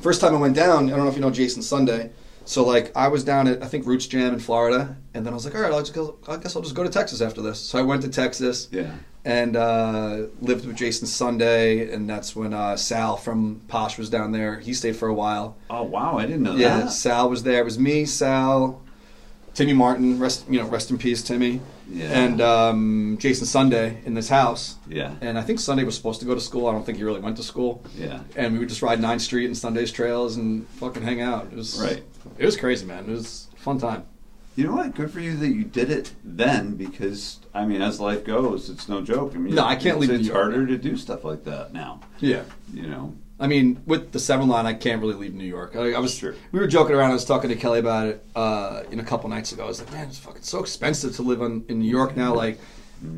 first 0.00 0.20
time 0.20 0.34
I 0.34 0.38
went 0.38 0.56
down, 0.56 0.86
I 0.86 0.96
don't 0.96 1.04
know 1.04 1.08
if 1.08 1.14
you 1.14 1.20
know 1.22 1.30
Jason 1.30 1.62
Sunday. 1.62 2.10
So 2.50 2.64
like 2.64 2.90
I 2.96 3.06
was 3.06 3.22
down 3.22 3.46
at 3.46 3.62
I 3.62 3.66
think 3.66 3.86
Roots 3.86 4.08
Jam 4.08 4.32
in 4.34 4.40
Florida, 4.40 4.96
and 5.14 5.24
then 5.24 5.32
I 5.32 5.36
was 5.36 5.44
like, 5.44 5.54
all 5.54 5.60
right, 5.60 5.72
I'll 5.72 5.78
just 5.78 5.94
go, 5.94 6.16
I 6.26 6.36
guess 6.36 6.56
I'll 6.56 6.62
just 6.62 6.74
go 6.74 6.82
to 6.82 6.88
Texas 6.88 7.20
after 7.20 7.40
this. 7.40 7.60
So 7.60 7.78
I 7.78 7.82
went 7.82 8.02
to 8.02 8.08
Texas 8.08 8.66
Yeah. 8.72 8.92
and 9.24 9.54
uh, 9.54 10.26
lived 10.40 10.66
with 10.66 10.74
Jason 10.74 11.06
Sunday, 11.06 11.92
and 11.94 12.10
that's 12.10 12.34
when 12.34 12.52
uh, 12.52 12.76
Sal 12.76 13.16
from 13.16 13.60
Posh 13.68 13.98
was 13.98 14.10
down 14.10 14.32
there. 14.32 14.58
He 14.58 14.74
stayed 14.74 14.96
for 14.96 15.06
a 15.06 15.14
while. 15.14 15.56
Oh 15.70 15.84
wow, 15.84 16.18
I 16.18 16.26
didn't 16.26 16.42
know 16.42 16.56
Yeah, 16.56 16.78
that. 16.78 16.84
Yeah, 16.86 16.90
Sal 16.90 17.30
was 17.30 17.44
there. 17.44 17.60
It 17.60 17.64
was 17.64 17.78
me, 17.78 18.04
Sal, 18.04 18.82
Timmy 19.54 19.72
Martin. 19.72 20.18
Rest 20.18 20.44
you 20.50 20.58
know, 20.58 20.66
rest 20.66 20.90
in 20.90 20.98
peace, 20.98 21.22
Timmy. 21.22 21.60
Yeah. 21.88 22.06
And 22.24 22.40
um, 22.40 23.16
Jason 23.20 23.46
Sunday 23.46 24.00
in 24.04 24.14
this 24.14 24.28
house. 24.28 24.74
Yeah. 24.88 25.14
And 25.20 25.36
I 25.38 25.42
think 25.42 25.58
Sunday 25.60 25.82
was 25.84 25.94
supposed 25.96 26.18
to 26.20 26.26
go 26.26 26.34
to 26.34 26.40
school. 26.40 26.66
I 26.68 26.72
don't 26.72 26.84
think 26.86 26.98
he 26.98 27.04
really 27.04 27.18
went 27.20 27.36
to 27.38 27.42
school. 27.44 27.82
Yeah. 27.96 28.22
And 28.36 28.52
we 28.52 28.58
would 28.60 28.68
just 28.68 28.80
ride 28.82 29.00
9th 29.00 29.20
Street 29.22 29.46
and 29.46 29.56
Sunday's 29.58 29.90
trails 29.90 30.36
and 30.36 30.68
fucking 30.78 31.02
hang 31.02 31.20
out. 31.20 31.46
It 31.50 31.56
was 31.56 31.80
Right. 31.82 32.04
It 32.40 32.46
was 32.46 32.56
crazy, 32.56 32.86
man. 32.86 33.04
It 33.04 33.10
was 33.12 33.48
a 33.54 33.56
fun 33.60 33.78
time. 33.78 34.04
You 34.56 34.64
know 34.66 34.72
what? 34.74 34.94
Good 34.94 35.10
for 35.10 35.20
you 35.20 35.36
that 35.36 35.48
you 35.50 35.62
did 35.62 35.90
it 35.90 36.12
then, 36.24 36.74
because 36.74 37.38
I 37.54 37.66
mean, 37.66 37.82
as 37.82 38.00
life 38.00 38.24
goes, 38.24 38.70
it's 38.70 38.88
no 38.88 39.02
joke. 39.02 39.32
I 39.34 39.38
mean, 39.38 39.54
No, 39.54 39.64
I 39.64 39.74
can't 39.76 39.96
it's, 39.96 40.00
leave 40.00 40.10
New 40.10 40.16
It's 40.16 40.26
York, 40.28 40.38
harder 40.38 40.66
to 40.66 40.78
do 40.78 40.96
stuff 40.96 41.22
like 41.22 41.44
that 41.44 41.72
now. 41.74 42.00
Yeah. 42.18 42.42
You 42.72 42.86
know. 42.86 43.14
I 43.38 43.46
mean, 43.46 43.82
with 43.86 44.12
the 44.12 44.18
seven 44.18 44.48
line, 44.48 44.64
I 44.66 44.72
can't 44.74 45.00
really 45.02 45.14
leave 45.14 45.34
New 45.34 45.44
York. 45.44 45.76
I, 45.76 45.92
I 45.92 45.98
was 45.98 46.14
Sure. 46.14 46.34
we 46.52 46.58
were 46.60 46.66
joking 46.66 46.94
around. 46.96 47.10
I 47.10 47.14
was 47.14 47.24
talking 47.26 47.50
to 47.50 47.56
Kelly 47.56 47.78
about 47.78 48.06
it 48.08 48.24
uh, 48.34 48.82
in 48.90 49.00
a 49.00 49.04
couple 49.04 49.28
nights 49.30 49.52
ago. 49.52 49.64
I 49.64 49.68
was 49.68 49.80
like, 49.80 49.92
man, 49.92 50.08
it's 50.08 50.18
fucking 50.18 50.42
so 50.42 50.60
expensive 50.60 51.14
to 51.16 51.22
live 51.22 51.42
in, 51.42 51.64
in 51.68 51.78
New 51.78 51.88
York 51.90 52.16
now. 52.16 52.34
Like, 52.34 52.58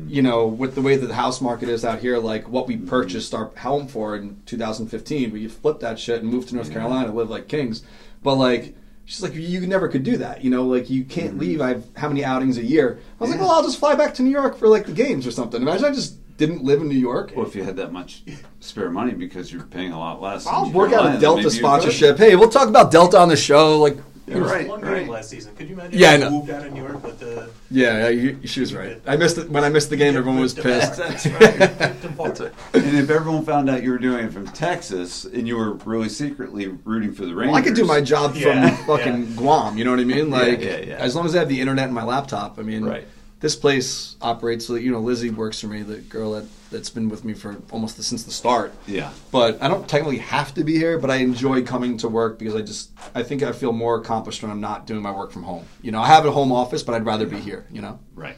you 0.07 0.21
know, 0.21 0.47
with 0.47 0.75
the 0.75 0.81
way 0.81 0.95
that 0.97 1.07
the 1.07 1.13
house 1.15 1.41
market 1.41 1.67
is 1.69 1.83
out 1.83 1.99
here, 1.99 2.17
like 2.19 2.47
what 2.49 2.67
we 2.67 2.75
purchased 2.77 3.33
our 3.33 3.51
home 3.57 3.87
for 3.87 4.15
in 4.15 4.41
2015, 4.45 5.31
we 5.31 5.47
flipped 5.47 5.79
that 5.81 5.97
shit 5.99 6.21
and 6.21 6.29
moved 6.31 6.49
to 6.49 6.55
North 6.55 6.67
Yeah. 6.67 6.73
Carolina, 6.75 7.13
live 7.13 7.29
like 7.29 7.47
kings. 7.49 7.83
But 8.21 8.35
like, 8.35 8.75
she's 9.05 9.21
like, 9.21 9.33
you 9.35 9.65
never 9.67 9.87
could 9.87 10.03
do 10.03 10.17
that. 10.17 10.43
You 10.43 10.49
know, 10.49 10.65
like 10.65 10.89
you 10.89 11.03
can't 11.05 11.31
mm-hmm. 11.31 11.39
leave. 11.39 11.61
I 11.61 11.69
have 11.69 11.85
how 11.95 12.07
many 12.07 12.23
outings 12.23 12.57
a 12.57 12.63
year? 12.63 12.99
I 13.19 13.23
was 13.23 13.31
like, 13.31 13.39
well, 13.39 13.51
I'll 13.51 13.63
just 13.63 13.79
fly 13.79 13.95
back 13.95 14.13
to 14.15 14.23
New 14.23 14.31
York 14.31 14.57
for 14.57 14.67
like 14.67 14.85
the 14.85 14.93
games 14.93 15.27
or 15.27 15.31
something. 15.31 15.61
Imagine 15.61 15.85
I 15.85 15.91
just 15.91 16.17
didn't 16.37 16.63
live 16.63 16.81
in 16.81 16.87
New 16.87 16.97
York. 16.97 17.33
Well, 17.35 17.45
if 17.45 17.55
you 17.55 17.63
had 17.63 17.75
that 17.77 17.91
much 17.91 18.23
spare 18.59 18.89
money 18.89 19.13
because 19.13 19.51
you're 19.51 19.63
paying 19.63 19.91
a 19.91 19.99
lot 19.99 20.21
less. 20.21 20.47
I'll 20.47 20.71
work 20.71 20.93
out 20.93 21.15
a 21.15 21.19
Delta 21.19 21.37
maybe 21.37 21.43
you 21.43 21.49
could. 21.49 21.57
sponsorship. 21.59 22.17
Hey, 22.17 22.35
we'll 22.35 22.49
talk 22.49 22.67
about 22.67 22.91
Delta 22.91 23.17
on 23.17 23.29
the 23.29 23.37
show. 23.37 23.79
Like, 23.79 23.97
Yeah, 24.25 24.37
right, 24.37 24.67
one 24.67 24.79
right. 24.81 25.07
last 25.07 25.29
season. 25.29 25.53
Could 25.55 25.67
you 25.67 25.73
imagine? 25.73 25.99
Yeah, 25.99 26.11
I 26.11 26.17
know. 26.17 26.25
you 26.29 26.31
moved 26.31 26.49
out 26.49 26.65
of 26.65 26.71
New 26.71 26.81
York 26.81 27.03
with 27.03 27.19
the 27.19 27.49
yeah, 27.69 28.03
yeah 28.03 28.09
you, 28.09 28.47
she 28.47 28.61
was 28.61 28.73
right. 28.73 29.01
I 29.05 29.17
missed 29.17 29.37
it 29.37 29.49
when 29.49 29.65
I 29.65 29.69
missed 29.69 29.89
the 29.89 29.97
game. 29.97 30.15
Everyone 30.15 30.39
was 30.39 30.53
pissed. 30.53 30.95
That's 30.97 31.27
right. 31.27 31.77
Picked 31.77 32.05
apart. 32.05 32.39
And 32.39 32.53
if 32.73 33.09
everyone 33.09 33.43
found 33.43 33.69
out 33.69 33.83
you 33.83 33.91
were 33.91 33.97
doing 33.97 34.25
it 34.25 34.31
from 34.31 34.47
Texas 34.47 35.25
and 35.25 35.45
you 35.45 35.57
were 35.57 35.73
really 35.73 36.07
secretly 36.07 36.67
rooting 36.67 37.13
for 37.13 37.25
the 37.25 37.35
Rangers, 37.35 37.51
Well, 37.51 37.61
I 37.61 37.65
could 37.65 37.75
do 37.75 37.83
my 37.85 37.99
job 37.99 38.35
Yeah, 38.35 38.73
from 38.75 38.85
fucking 38.85 39.35
Guam. 39.35 39.77
You 39.77 39.83
know 39.83 39.91
what 39.91 39.99
I 39.99 40.05
mean? 40.05 40.29
Like, 40.29 40.61
yeah, 40.61 40.77
yeah. 40.77 40.95
as 40.95 41.15
long 41.17 41.25
as 41.25 41.35
I 41.35 41.39
have 41.39 41.49
the 41.49 41.59
internet 41.59 41.85
and 41.85 41.93
my 41.93 42.03
laptop. 42.03 42.57
I 42.59 42.61
mean, 42.61 42.85
Right. 42.85 43.05
This 43.43 43.57
place 43.57 44.15
operates. 44.21 44.65
so, 44.67 44.73
that, 44.73 44.81
You 44.83 44.91
know, 44.91 45.01
Lizzie 45.01 45.29
works 45.29 45.59
for 45.59 45.67
me, 45.67 45.81
the 45.83 45.97
girl 45.97 46.31
that 46.31 46.45
that's 46.71 46.89
been 46.89 47.09
with 47.09 47.25
me 47.25 47.33
for 47.33 47.57
almost 47.71 47.97
the, 47.97 48.03
since 48.03 48.23
the 48.23 48.31
start. 48.31 48.73
Yeah. 48.87 49.11
But 49.31 49.61
I 49.61 49.67
don't 49.67 49.85
technically 49.87 50.19
have 50.19 50.53
to 50.55 50.63
be 50.63 50.75
here, 50.77 50.97
but 50.97 51.11
I 51.11 51.17
enjoy 51.17 51.61
coming 51.63 51.97
to 51.97 52.07
work 52.07 52.39
because 52.39 52.55
I 52.55 52.61
just 52.61 52.91
I 53.13 53.21
think 53.21 53.43
I 53.43 53.51
feel 53.51 53.73
more 53.73 53.97
accomplished 53.99 54.41
when 54.41 54.49
I'm 54.49 54.61
not 54.61 54.87
doing 54.87 55.01
my 55.01 55.11
work 55.11 55.31
from 55.33 55.43
home. 55.43 55.65
You 55.81 55.91
know, 55.91 55.99
I 55.99 56.07
have 56.07 56.25
a 56.25 56.31
home 56.31 56.53
office, 56.53 56.83
but 56.83 56.95
I'd 56.95 57.05
rather 57.05 57.25
be 57.27 57.37
here. 57.37 57.67
You 57.69 57.81
know. 57.81 57.99
Right. 58.15 58.37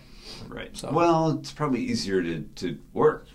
Right. 0.50 0.76
So- 0.76 0.92
Well, 0.92 1.30
it's 1.40 1.52
probably 1.52 1.82
easier 1.82 2.24
to, 2.24 2.42
to 2.42 2.78
work 2.94 3.28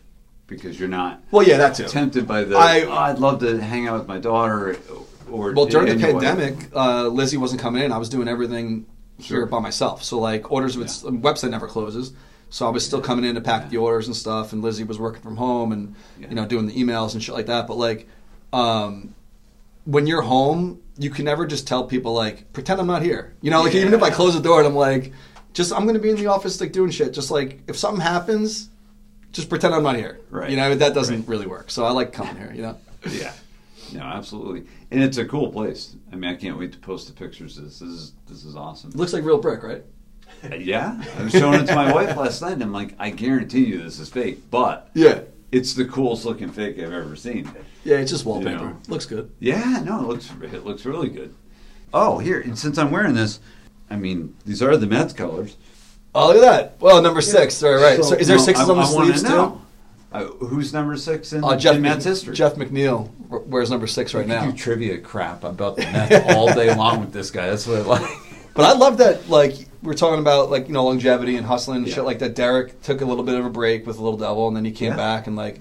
because 0.49 0.79
you're 0.81 0.89
not 0.89 1.23
Well, 1.31 1.47
yeah, 1.47 1.57
that's 1.57 1.79
too. 1.79 1.87
tempted 1.87 2.27
by 2.27 2.43
the. 2.43 2.57
I- 2.57 2.83
oh, 2.83 2.93
I'd 2.93 3.21
love 3.21 3.39
to 3.41 3.59
hang 3.63 3.87
out 3.87 3.97
with 4.01 4.09
my 4.09 4.19
daughter. 4.19 4.77
Or 5.31 5.53
Well, 5.53 5.67
during 5.67 5.87
the 5.87 5.93
and 5.93 6.01
your 6.01 6.15
wife." 6.15 6.25
pandemic, 6.25 6.75
uh, 6.75 7.07
Lizzie 7.07 7.37
wasn't 7.37 7.61
coming 7.61 7.85
in. 7.85 7.93
I 7.93 7.99
was 7.99 8.09
doing 8.09 8.27
everything 8.27 8.87
here 9.21 9.39
Sure. 9.39 9.47
by 9.47 9.59
myself. 9.61 10.03
So 10.05 10.19
like 10.19 10.51
orders 10.51 10.77
with 10.77 10.89
Yeah. 11.05 11.11
website 11.11 11.51
never 11.51 11.67
closes. 11.67 12.13
So 12.49 12.67
I 12.67 12.71
was 12.71 12.85
still 12.85 13.01
coming 13.01 13.25
in 13.25 13.37
to 13.37 13.41
pack 13.41 13.71
the 13.71 13.77
orders 13.77 14.07
and 14.09 14.17
stuff, 14.17 14.53
and 14.53 14.61
Lizzie 14.63 14.83
was 14.85 14.99
working 14.99 15.23
from 15.23 15.37
home 15.37 15.71
and 15.73 15.95
Yeah. 16.21 16.29
you 16.31 16.35
know 16.35 16.47
doing 16.47 16.67
the 16.67 16.75
emails 16.75 17.13
and 17.15 17.23
shit 17.23 17.35
like 17.35 17.47
that. 17.47 17.67
But 17.67 17.77
like, 17.79 18.09
um, 18.53 19.15
when 19.85 20.07
you're 20.07 20.23
home, 20.23 20.79
you 20.99 21.11
can 21.11 21.25
never 21.25 21.47
just 21.47 21.67
tell 21.67 21.85
people 21.85 22.13
like 22.13 22.53
pretend 22.53 22.81
I'm 22.81 22.87
not 22.87 23.03
here. 23.03 23.33
You 23.41 23.51
know, 23.51 23.63
like 23.63 23.75
Yeah. 23.75 23.81
even 23.83 23.95
if 23.95 24.03
I 24.03 24.11
close 24.11 24.35
the 24.35 24.41
door 24.43 24.59
and 24.59 24.67
I'm 24.67 24.75
like, 24.75 25.13
just 25.53 25.73
I'm 25.73 25.87
gonna 25.87 25.99
be 26.01 26.11
in 26.11 26.17
the 26.17 26.27
office 26.27 26.61
like 26.61 26.73
doing 26.73 26.91
shit. 26.91 27.13
Just 27.13 27.31
like 27.31 27.61
if 27.69 27.79
something 27.79 28.01
happens, 28.01 28.69
just 29.33 29.49
pretend 29.49 29.75
I'm 29.75 29.83
not 29.85 29.97
here. 29.97 30.19
Right. 30.31 30.51
You 30.51 30.57
know, 30.57 30.75
that 30.75 30.93
doesn't 30.95 31.15
Right. 31.21 31.29
really 31.29 31.47
work. 31.47 31.71
So 31.71 31.85
I 31.85 31.91
like 31.93 32.13
coming 32.13 32.37
here. 32.37 32.53
You 32.55 32.63
know. 32.63 32.77
Yeah. 33.11 33.33
No, 33.95 34.03
absolutely. 34.03 34.67
And 34.91 35.03
it's 35.03 35.19
a 35.19 35.25
cool 35.25 35.51
place. 35.51 35.97
I 36.13 36.17
mean, 36.17 36.31
I 36.31 36.35
can't 36.37 36.59
wait 36.59 36.73
to 36.73 36.79
post 36.79 37.07
the 37.09 37.13
pictures. 37.15 37.57
This 37.57 37.79
This 37.81 37.89
is 37.89 38.13
this 38.29 38.45
is 38.45 38.57
awesome. 38.57 38.91
Looks 38.93 39.13
like 39.13 39.25
real 39.25 39.39
brick, 39.39 39.63
right? 39.63 39.83
Uh, 40.45 40.55
yeah, 40.55 41.03
I 41.19 41.25
was 41.25 41.33
showing 41.33 41.61
it 41.61 41.67
to 41.67 41.75
my 41.75 41.93
wife 41.93 42.17
last 42.17 42.41
night. 42.41 42.53
and 42.53 42.63
I'm 42.63 42.73
like, 42.73 42.95
I 42.99 43.11
guarantee 43.11 43.65
you 43.65 43.83
this 43.83 43.99
is 43.99 44.09
fake, 44.09 44.51
but 44.51 44.89
Yeah. 44.95 45.21
it's 45.53 45.75
the 45.75 45.85
coolest 45.85 46.25
looking 46.25 46.51
fake 46.51 46.79
I've 46.79 46.93
ever 46.93 47.17
seen. 47.17 47.51
Yeah, 47.85 47.97
it's 47.97 48.11
just 48.11 48.25
wallpaper. 48.25 48.51
know. 48.65 48.77
Looks 48.89 49.07
good. 49.07 49.31
Yeah, 49.41 49.83
no, 49.85 50.01
it 50.01 50.07
looks 50.07 50.31
it 50.43 50.65
looks 50.65 50.85
really 50.87 51.09
good. 51.09 51.35
Oh, 51.93 52.19
here, 52.19 52.41
and 52.41 52.57
since 52.59 52.79
I'm 52.79 52.91
wearing 52.91 53.15
this, 53.15 53.41
I 53.91 53.97
mean, 53.97 54.37
these 54.47 54.63
are 54.63 54.77
the 54.77 54.87
Mets 54.87 55.13
colors. 55.13 55.57
Oh, 56.15 56.29
look 56.29 56.37
at 56.37 56.43
that. 56.43 56.81
Well, 56.81 57.03
number 57.03 57.21
six. 57.21 57.63
Right, 57.63 57.75
right. 57.75 58.05
So, 58.05 58.15
is 58.15 58.29
there 58.29 58.37
No, 58.37 58.43
sixes 58.43 58.69
I- 58.69 58.73
on 58.73 58.77
the 58.79 58.83
I 58.85 58.87
sleeves 58.87 59.23
too? 59.23 59.61
Know. 60.13 60.19
Uh, 60.19 60.25
who's 60.47 60.73
number 60.73 60.97
six 60.97 61.33
in, 61.33 61.45
Uh, 61.45 61.57
Jeff 61.57 61.77
in 61.77 61.83
Mets 61.83 62.05
Mc- 62.05 62.11
history? 62.13 62.35
Jeff 62.35 62.55
McNeil 62.57 63.09
wears 63.47 63.71
number 63.71 63.87
six 63.87 64.15
right 64.15 64.27
You 64.27 64.33
now. 64.35 64.47
do 64.47 64.53
trivia 64.57 64.99
crap 64.99 65.45
about 65.45 65.77
the 65.77 65.83
Mets 65.83 66.35
all 66.35 66.53
day 66.53 66.75
long 66.77 67.01
with 67.01 67.13
this 67.13 67.31
guy. 67.31 67.49
That's 67.51 67.67
what 67.67 67.79
I 67.79 67.83
like. 67.83 68.11
But 68.53 68.65
I 68.65 68.73
love 68.77 68.99
that, 68.99 69.31
like, 69.31 69.55
we're 69.81 69.95
talking 69.95 70.19
about, 70.19 70.51
like, 70.51 70.67
you 70.67 70.75
know, 70.75 70.85
longevity 70.85 71.37
and 71.37 71.47
hustling 71.47 71.79
and 71.79 71.87
Yeah. 71.87 71.95
shit 71.95 72.05
like 72.05 72.19
that. 72.19 72.35
Derek 72.35 72.83
took 72.83 73.01
a 73.01 73.05
little 73.05 73.23
bit 73.23 73.37
of 73.37 73.47
a 73.47 73.49
break 73.49 73.87
with 73.87 73.99
a 73.99 74.03
Little 74.03 74.19
Devil, 74.19 74.49
and 74.49 74.57
then 74.57 74.65
he 74.65 74.73
came 74.73 74.87
Yeah. 74.89 74.91
Mm-hmm. 74.95 74.99
back. 74.99 75.27
And, 75.29 75.37
like, 75.37 75.61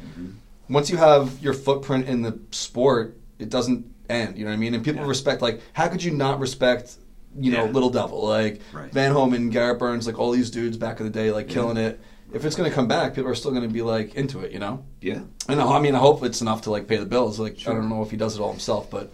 once 0.67 0.89
you 0.89 0.97
have 0.97 1.37
your 1.39 1.53
footprint 1.53 2.07
in 2.07 2.23
the 2.23 2.39
sport, 2.49 3.15
it 3.37 3.49
doesn't 3.49 3.85
end. 4.09 4.39
You 4.39 4.43
know 4.45 4.49
what 4.49 4.55
I 4.55 4.59
mean? 4.59 4.73
And 4.73 4.83
people 4.83 5.03
Yeah. 5.03 5.07
respect, 5.07 5.43
like, 5.43 5.61
how 5.73 5.87
could 5.87 6.03
you 6.03 6.09
not 6.11 6.39
respect, 6.39 6.95
you 7.39 7.51
know, 7.51 7.65
Yeah. 7.65 7.71
Little 7.71 7.91
Devil? 7.91 8.25
Like, 8.27 8.59
Right. 8.73 8.91
Van 8.91 9.11
Homan, 9.11 9.51
Garrett 9.51 9.77
Burns, 9.77 10.07
like, 10.07 10.17
all 10.17 10.31
these 10.31 10.49
dudes 10.49 10.75
back 10.75 10.99
in 10.99 11.05
the 11.05 11.11
day, 11.11 11.31
like, 11.31 11.47
Yeah. 11.47 11.53
killing 11.53 11.77
it. 11.77 11.99
If 12.33 12.45
it's 12.45 12.55
going 12.55 12.69
to 12.69 12.75
come 12.75 12.87
back, 12.87 13.15
people 13.15 13.29
are 13.31 13.35
still 13.35 13.51
going 13.51 13.63
to 13.63 13.69
be, 13.73 13.81
like, 13.81 14.15
into 14.15 14.41
it, 14.41 14.51
you 14.51 14.59
know? 14.59 14.85
Yeah, 15.01 15.21
And 15.47 15.59
I 15.61 15.79
mean, 15.79 15.95
I 15.95 15.99
hope 15.99 16.23
it's 16.23 16.41
enough 16.41 16.61
to, 16.63 16.71
like, 16.71 16.87
pay 16.87 16.97
the 16.97 17.05
bills. 17.05 17.39
Like, 17.39 17.57
Sure. 17.59 17.73
I 17.73 17.75
don't 17.75 17.89
know 17.89 18.03
if 18.03 18.11
he 18.11 18.17
does 18.17 18.35
it 18.37 18.41
all 18.41 18.51
himself, 18.51 18.89
but, 18.91 19.11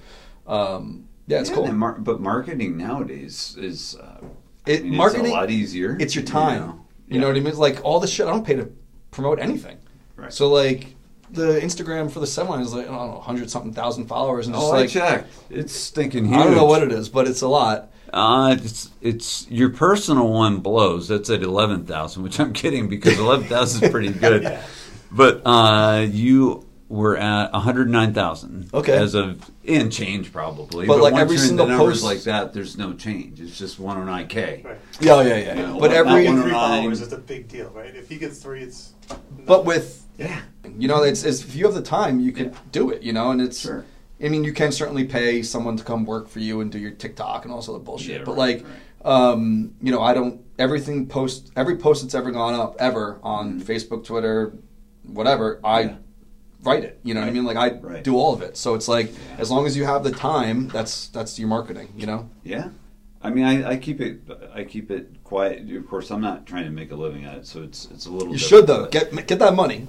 um, 0.48 1.08
yeah, 1.28 1.40
it's 1.40 1.50
Yeah, 1.50 1.56
cool. 1.56 1.66
and 1.66 1.78
mar- 1.80 1.98
but 2.00 2.20
marketing 2.20 2.78
nowadays 2.78 3.56
is 3.60 3.96
uh, 4.02 4.18
It- 4.66 4.82
I 4.82 4.84
mean, 4.84 4.96
marketing- 4.96 5.26
it's 5.28 5.34
a 5.34 5.38
lot 5.38 5.50
easier. 5.50 5.98
it's 6.00 6.14
your 6.16 6.24
you 6.24 6.30
time. 6.30 6.60
know? 6.62 6.80
You 7.08 7.20
know 7.20 7.28
what 7.28 7.36
I 7.38 7.40
mean? 7.40 7.56
Like 7.58 7.80
all 7.84 8.00
the 8.00 8.08
shit, 8.08 8.28
I 8.28 8.32
don't 8.32 8.46
pay 8.46 8.56
to 8.56 8.68
promote 9.12 9.40
anything. 9.40 9.78
Right. 10.16 10.34
So 10.34 10.50
like 10.50 10.96
the 11.32 11.60
Instagram 11.60 12.10
for 12.12 12.20
the 12.20 12.26
semi 12.28 12.60
is 12.62 12.74
like 12.74 12.88
I 12.88 12.92
don't 12.96 13.12
know, 13.12 13.20
hundred 13.20 13.50
something 13.52 13.74
thousand 13.74 14.06
followers, 14.08 14.48
and 14.48 14.56
just 14.56 14.66
oh, 14.68 14.72
I 14.74 14.80
like 14.82 14.90
checked. 14.90 15.32
It's 15.52 15.72
stinking 15.74 16.26
huge. 16.26 16.38
I 16.38 16.44
don't 16.44 16.56
know 16.56 16.66
what 16.66 16.82
it 16.82 16.92
is, 16.92 17.08
but 17.10 17.28
it's 17.28 17.42
a 17.42 17.48
lot. 17.48 17.92
Uh, 18.14 18.56
it's 18.60 18.90
it's 19.02 19.50
your 19.50 19.70
personal 19.70 20.30
one 20.32 20.60
blows. 20.60 21.08
That's 21.08 21.30
at 21.30 21.42
eleven 21.44 21.86
thousand, 21.86 22.24
which 22.24 22.40
I'm 22.40 22.54
kidding 22.54 22.88
because 22.88 23.18
eleven 23.20 23.48
thousand 23.48 23.84
is 23.84 23.90
pretty 23.92 24.10
good. 24.14 24.60
But 25.12 25.42
uh, 25.46 26.06
you 26.10 26.66
were 26.88 27.18
at 27.18 27.52
one 27.52 27.62
hundred 27.62 27.90
nine 27.90 28.14
thousand. 28.14 28.70
Okay. 28.74 28.96
as 28.96 29.16
of 29.16 29.50
in 29.64 29.90
change 29.90 30.32
probably. 30.32 30.86
But, 30.86 31.00
like, 31.02 31.14
once 31.14 31.22
every 31.24 31.36
you're 31.36 31.44
in 31.44 31.48
single 31.50 31.66
the 31.66 31.76
numbers 31.78 32.02
post- 32.02 32.04
like 32.04 32.22
that, 32.24 32.54
there's 32.54 32.78
no 32.78 32.94
change. 32.94 33.42
It's 33.42 33.58
just 33.58 33.80
109k. 33.82 34.64
Right. 34.64 34.78
Yeah, 35.02 35.22
yeah, 35.22 35.36
yeah. 35.38 35.56
Yeah, 35.74 35.78
but 35.80 35.92
every 35.92 36.24
that 36.24 36.30
one- 36.30 36.42
Three 36.44 36.52
Nine. 36.52 36.82
followers 36.84 37.02
is 37.02 37.12
a 37.12 37.18
big 37.18 37.48
deal, 37.48 37.70
right? 37.72 37.96
If 37.96 38.08
he 38.10 38.18
gets 38.18 38.38
three, 38.38 38.62
it's. 38.62 38.94
but 39.46 39.66
with 39.66 40.06
Yeah, 40.20 40.40
you 40.78 40.88
know, 40.88 41.02
it's, 41.04 41.24
it's 41.24 41.44
if 41.44 41.56
you 41.56 41.66
have 41.66 41.74
the 41.74 41.82
time, 41.82 42.20
you 42.20 42.32
can 42.32 42.46
Yeah. 42.52 42.58
do 42.72 42.92
it. 42.92 43.02
You 43.02 43.14
know, 43.14 43.32
and 43.32 43.42
it's. 43.42 43.60
sure. 43.60 43.84
I 44.24 44.30
mean, 44.30 44.44
you 44.44 44.54
can 44.54 44.72
certainly 44.72 45.04
pay 45.04 45.42
someone 45.44 45.76
to 45.78 45.84
come 45.84 46.06
work 46.06 46.30
for 46.30 46.40
you 46.40 46.62
and 46.62 46.72
do 46.72 46.80
your 46.80 46.92
TikTok 46.92 47.44
and 47.44 47.54
all 47.54 47.62
sort 47.62 47.80
of 47.80 47.86
bullshit. 47.86 48.20
Yeah, 48.20 48.24
but 48.26 48.38
right, 48.38 48.64
like, 48.64 48.66
um, 49.04 49.74
you 49.82 49.92
know, 49.92 50.02
I 50.02 50.14
don't. 50.14 50.42
Everything 50.58 51.08
post, 51.08 51.52
every 51.58 51.76
post 51.76 52.02
that's 52.04 52.16
ever 52.16 52.32
gone 52.32 52.54
up 52.54 52.76
ever 52.80 53.20
on 53.24 53.60
Facebook, 53.60 54.06
Twitter, 54.06 54.54
whatever, 55.04 55.60
I 55.66 55.82
Yeah. 55.82 55.96
write 56.64 56.84
it. 56.86 57.00
You 57.04 57.14
know 57.14 57.20
what 57.20 57.28
I 57.28 57.32
mean? 57.34 57.44
Like 57.44 57.58
I 57.58 57.72
Right. 57.74 58.04
do 58.04 58.16
all 58.18 58.34
of 58.34 58.42
it. 58.42 58.56
So 58.56 58.74
it's 58.74 58.88
like 58.88 59.12
as 59.38 59.52
long 59.52 59.66
as 59.66 59.76
you 59.76 59.84
have 59.84 60.04
the 60.06 60.12
time, 60.12 60.70
that's 60.70 61.08
that's 61.10 61.38
your 61.38 61.50
marketing. 61.50 61.90
You 61.98 62.06
know? 62.06 62.30
Yeah. 62.44 62.70
I 63.26 63.30
mean, 63.32 63.44
I, 63.44 63.72
I 63.72 63.78
keep 63.78 64.02
it. 64.02 64.22
I 64.54 64.64
keep 64.64 64.92
it 64.92 65.24
quiet. 65.24 65.70
Of 65.72 65.88
course, 65.90 66.12
I'm 66.12 66.22
not 66.22 66.46
trying 66.46 66.66
to 66.66 66.70
make 66.70 66.92
a 66.92 66.96
living 66.96 67.26
at 67.26 67.38
it, 67.40 67.48
so 67.48 67.64
it's 67.64 67.86
it's 67.92 68.06
a 68.06 68.12
little. 68.12 68.32
You 68.32 68.38
should 68.38 68.68
though. 68.68 68.86
Get 68.88 69.12
get 69.28 69.40
that 69.40 69.56
money. 69.56 69.88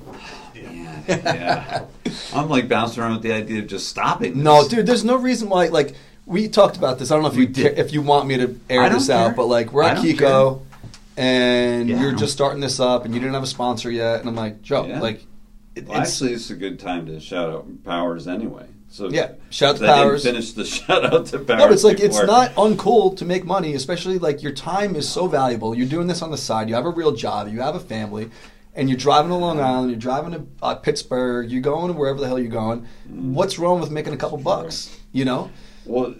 Yeah, 0.55 1.03
yeah. 1.07 1.84
I'm 2.34 2.49
like 2.49 2.66
bouncing 2.68 3.03
around 3.03 3.12
with 3.12 3.22
the 3.22 3.32
idea 3.32 3.61
of 3.61 3.66
just 3.66 3.89
stopping. 3.89 4.43
No, 4.43 4.66
dude. 4.66 4.87
There's 4.87 5.05
no 5.05 5.16
reason 5.16 5.51
why. 5.51 5.66
Like 5.66 5.95
we 6.24 6.49
talked 6.49 6.76
about 6.78 6.99
this. 6.99 7.11
I 7.11 7.14
don't 7.14 7.22
know 7.24 7.28
if 7.28 7.37
We 7.37 7.43
you 7.43 7.49
did. 7.49 7.78
if 7.78 7.93
you 7.93 8.01
want 8.01 8.26
me 8.26 8.39
to 8.39 8.59
air 8.70 8.80
I 8.82 8.89
don't 8.89 8.99
this 8.99 9.11
out, 9.11 9.37
but 9.37 9.47
like 9.47 9.72
we're 9.72 9.82
at 9.82 9.97
don't 9.97 10.05
Kiko, 10.07 10.62
and 11.18 11.89
Yeah. 11.91 12.01
you're 12.01 12.12
just 12.14 12.32
starting 12.32 12.61
this 12.61 12.80
up, 12.80 13.05
and 13.05 13.12
you 13.14 13.20
didn't 13.20 13.34
have 13.34 13.43
a 13.43 13.47
sponsor 13.47 13.91
yet, 13.91 14.20
and 14.20 14.28
I'm 14.30 14.34
like, 14.34 14.62
Joe, 14.62 14.87
Yeah. 14.87 15.01
like, 15.01 15.26
it, 15.74 15.87
Well, 15.87 16.01
it's 16.01 16.12
actually, 16.12 16.32
it's 16.32 16.49
a 16.51 16.55
good 16.57 16.78
time 16.80 17.05
to 17.07 17.20
shout 17.20 17.51
out 17.51 17.84
Powers 17.84 18.26
anyway. 18.26 18.66
So 18.97 19.11
Yeah, 19.11 19.32
shout 19.51 19.74
out 19.74 19.80
to 19.80 19.86
Powers. 19.86 20.24
Finish 20.24 20.53
the 20.53 20.64
shout 20.64 21.05
out 21.05 21.26
to 21.26 21.38
Powers. 21.38 21.49
no, 21.49 21.66
but 21.66 21.72
it's 21.72 21.84
like 21.84 22.01
it's 22.01 22.22
not 22.22 22.55
uncool 22.55 23.14
to 23.18 23.26
make 23.26 23.44
money, 23.44 23.74
especially 23.74 24.18
like 24.18 24.42
your 24.42 24.53
time 24.53 24.97
is 24.97 25.07
so 25.07 25.26
valuable. 25.28 25.74
You're 25.74 25.86
doing 25.86 26.07
this 26.07 26.22
on 26.22 26.30
the 26.30 26.38
side. 26.38 26.70
You 26.70 26.76
have 26.76 26.86
a 26.86 26.90
real 26.90 27.12
job. 27.12 27.49
You 27.49 27.61
have 27.61 27.74
a 27.74 27.80
family, 27.80 28.30
and 28.74 28.88
you're 28.88 28.97
driving 28.97 29.28
to 29.28 29.36
Long 29.36 29.61
Island. 29.61 29.90
You're 29.90 30.01
driving 30.01 30.32
to 30.32 30.47
uh, 30.62 30.76
Pittsburgh. 30.76 31.51
You're 31.51 31.61
going 31.61 31.92
to 31.92 31.99
wherever 31.99 32.18
the 32.18 32.26
hell 32.26 32.38
you're 32.38 32.49
going. 32.49 32.86
Mm. 33.07 33.32
What's 33.34 33.59
wrong 33.59 33.80
with 33.80 33.90
making 33.90 34.14
a 34.14 34.16
couple 34.16 34.38
bucks? 34.38 34.99
You 35.12 35.26
know? 35.26 35.51
Well, 35.84 36.14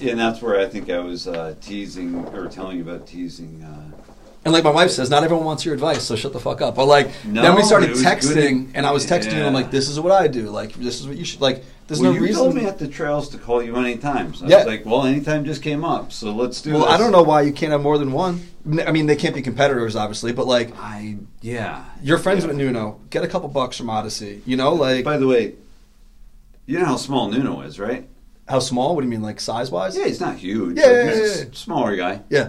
and 0.00 0.20
that's 0.20 0.40
where 0.40 0.58
I 0.58 0.66
think 0.66 0.88
I 0.88 1.00
was 1.00 1.26
uh, 1.26 1.56
teasing 1.60 2.24
or 2.28 2.46
telling 2.46 2.76
you 2.76 2.84
about 2.84 3.08
teasing. 3.08 3.62
Uh, 3.62 3.99
And 4.42 4.54
like 4.54 4.64
my 4.64 4.70
wife 4.70 4.90
says, 4.90 5.10
not 5.10 5.22
everyone 5.22 5.44
wants 5.44 5.66
your 5.66 5.74
advice, 5.74 6.02
so 6.02 6.16
shut 6.16 6.32
the 6.32 6.40
fuck 6.40 6.62
up. 6.62 6.74
But 6.74 6.86
like 6.86 7.10
No, 7.26 7.42
then 7.42 7.54
we 7.54 7.62
started 7.62 7.90
texting, 7.90 8.70
and 8.74 8.86
I 8.86 8.90
was 8.90 9.06
texting 9.06 9.32
you, 9.32 9.38
and 9.38 9.46
I'm 9.46 9.52
like, 9.52 9.70
"This 9.70 9.88
is 9.88 10.00
what 10.00 10.12
I 10.12 10.28
do. 10.28 10.48
Like 10.48 10.72
this 10.74 10.98
is 11.00 11.06
what 11.06 11.16
you 11.16 11.24
should 11.26 11.40
like." 11.42 11.62
There's 11.86 12.00
well, 12.00 12.12
no 12.12 12.18
you 12.18 12.24
reason. 12.24 12.36
told 12.44 12.54
me 12.54 12.64
at 12.66 12.78
the 12.78 12.86
trails 12.88 13.28
to 13.30 13.38
call 13.38 13.60
you 13.62 13.76
anytime. 13.76 14.32
So 14.32 14.46
I 14.46 14.48
Yeah. 14.48 14.56
was 14.58 14.66
like, 14.66 14.86
well, 14.86 15.04
anytime 15.04 15.44
just 15.44 15.60
came 15.60 15.84
up, 15.84 16.12
so 16.12 16.32
let's 16.32 16.62
do 16.62 16.72
well, 16.74 16.82
this. 16.82 16.90
I 16.90 16.96
don't 16.98 17.10
know 17.10 17.24
why 17.24 17.42
you 17.42 17.52
can't 17.52 17.72
have 17.72 17.82
more 17.82 17.98
than 17.98 18.12
one. 18.12 18.46
I 18.86 18.92
mean, 18.92 19.06
they 19.06 19.16
can't 19.16 19.34
be 19.34 19.42
competitors, 19.42 19.96
obviously, 19.96 20.32
but 20.32 20.46
like 20.46 20.70
I 20.78 21.16
yeah. 21.42 21.84
you're 22.02 22.18
friends 22.18 22.42
Yeah. 22.44 22.48
with 22.48 22.56
Nuno. 22.58 23.00
Get 23.10 23.24
a 23.24 23.28
couple 23.28 23.48
bucks 23.48 23.76
from 23.76 23.90
Odyssey. 23.90 24.40
You 24.46 24.56
know, 24.56 24.72
like 24.72 25.04
By 25.04 25.16
the 25.18 25.26
way, 25.26 25.54
you 26.66 26.78
know 26.78 26.86
how 26.86 26.96
small 26.96 27.28
Nuno 27.28 27.60
is, 27.62 27.78
right? 27.78 28.08
how 28.48 28.58
small? 28.60 28.94
What 28.94 29.02
do 29.02 29.06
you 29.06 29.10
mean, 29.10 29.22
like 29.22 29.38
size 29.40 29.70
wise? 29.70 29.96
Yeah, 29.96 30.06
he's 30.06 30.20
not 30.20 30.36
huge. 30.36 30.76
Yeah, 30.78 30.86
but 30.86 30.92
yeah, 30.92 31.04
he's 31.10 31.18
yeah, 31.18 31.42
a 31.42 31.44
yeah. 31.46 31.50
smaller 31.52 31.96
guy. 31.96 32.20
Yeah. 32.30 32.48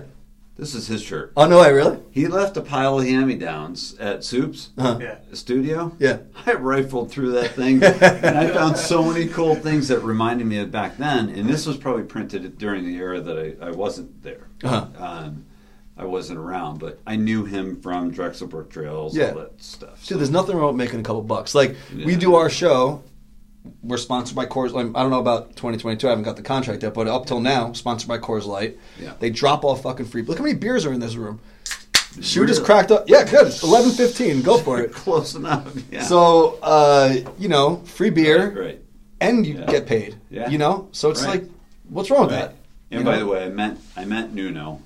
This 0.58 0.76
is 0.76 0.86
his 0.88 1.02
shirt. 1.02 1.34
Oh 1.36 1.48
no, 1.48 1.60
I 1.60 1.70
really? 1.70 1.98
He 2.12 2.28
left 2.28 2.56
a 2.58 2.62
pile 2.62 3.00
of 3.00 3.06
hand-me-downs 3.08 3.96
at 4.00 4.24
Soup's 4.24 4.70
Uh-huh. 4.78 5.00
Yeah. 5.02 5.16
studio. 5.34 5.96
Yeah. 5.98 6.18
I 6.46 6.52
rifled 6.54 7.10
through 7.10 7.32
that 7.32 7.52
thing, 7.52 7.82
and 7.84 8.38
I 8.38 8.48
found 8.50 8.78
so 8.78 9.04
many 9.04 9.28
cool 9.28 9.56
things 9.56 9.88
that 9.88 10.00
reminded 10.00 10.46
me 10.46 10.60
of 10.60 10.70
back 10.72 10.98
then. 10.98 11.30
And 11.30 11.50
this 11.50 11.66
was 11.66 11.78
probably 11.78 12.04
printed 12.04 12.58
during 12.60 12.86
the 12.86 12.96
era 12.96 13.22
that 13.22 13.58
I, 13.62 13.68
I 13.68 13.72
wasn't 13.72 14.22
there. 14.24 14.48
Uh-huh. 14.64 14.86
Um, 15.04 15.46
I 15.98 16.06
wasn't 16.06 16.38
around, 16.40 16.80
but 16.80 17.00
I 17.08 17.16
knew 17.16 17.46
him 17.46 17.82
from 17.82 18.14
Drexelbrook 18.14 18.70
Trails, 18.70 19.16
Yeah. 19.16 19.32
all 19.32 19.40
that 19.40 19.62
stuff. 19.64 20.06
Dude, 20.06 20.20
there's 20.20 20.32
nothing 20.32 20.56
wrong 20.58 20.68
with 20.68 20.76
making 20.76 21.00
a 21.00 21.04
couple 21.04 21.22
bucks. 21.24 21.56
Like 21.56 21.76
we 21.96 22.16
do 22.16 22.36
our 22.36 22.50
show. 22.50 23.04
We're 23.84 23.98
sponsored 23.98 24.36
by 24.36 24.46
Coors. 24.48 24.72
Light. 24.74 24.88
I 24.96 25.02
don't 25.02 25.12
know 25.12 25.20
about 25.20 25.56
2022. 25.56 26.08
I 26.08 26.10
haven't 26.12 26.24
got 26.26 26.36
the 26.36 26.42
contract 26.42 26.82
yet, 26.84 26.94
but 26.94 27.08
up 27.08 27.26
till 27.28 27.40
now, 27.40 27.74
sponsored 27.74 28.08
by 28.08 28.18
Coors 28.18 28.46
Light. 28.46 28.78
Yeah. 29.00 29.14
They 29.20 29.30
drop 29.30 29.64
off 29.64 29.84
fucking 29.84 30.06
free. 30.08 30.24
Look 30.24 30.38
how 30.40 30.44
many 30.44 30.56
beers 30.58 30.86
are 30.86 30.94
in 30.94 31.00
this 31.00 31.16
room. 31.16 31.40
Shoe 32.22 32.46
just 32.46 32.64
cracked 32.66 32.92
up. 32.92 33.08
Yeah, 33.08 33.24
good. 33.24 33.54
Eleven 33.64 33.92
fifteen. 33.92 34.42
Go 34.42 34.58
for 34.58 34.82
it. 34.82 34.92
Close 34.94 35.36
enough. 35.36 35.72
Yeah. 35.92 36.04
So, 36.04 36.58
uh, 36.62 37.16
you 37.38 37.48
know, 37.48 37.78
free 37.86 38.10
beer 38.10 38.64
right. 38.64 38.80
and 39.22 39.46
you 39.46 39.60
Yeah. 39.60 39.66
get 39.66 39.86
paid. 39.86 40.16
Yeah. 40.30 40.50
You 40.50 40.58
know, 40.58 40.90
so 40.92 41.10
it's 41.10 41.24
Right. 41.24 41.42
like, 41.44 41.50
what's 41.90 42.10
wrong 42.12 42.24
with 42.24 42.32
that? 42.32 42.56
And 42.90 43.00
You 43.02 43.06
by 43.06 43.14
know? 43.14 43.20
the 43.20 43.28
way, 43.28 43.46
I 43.46 43.50
meant 43.50 43.80
I 43.96 44.04
meant 44.06 44.34
Nuno 44.34 44.82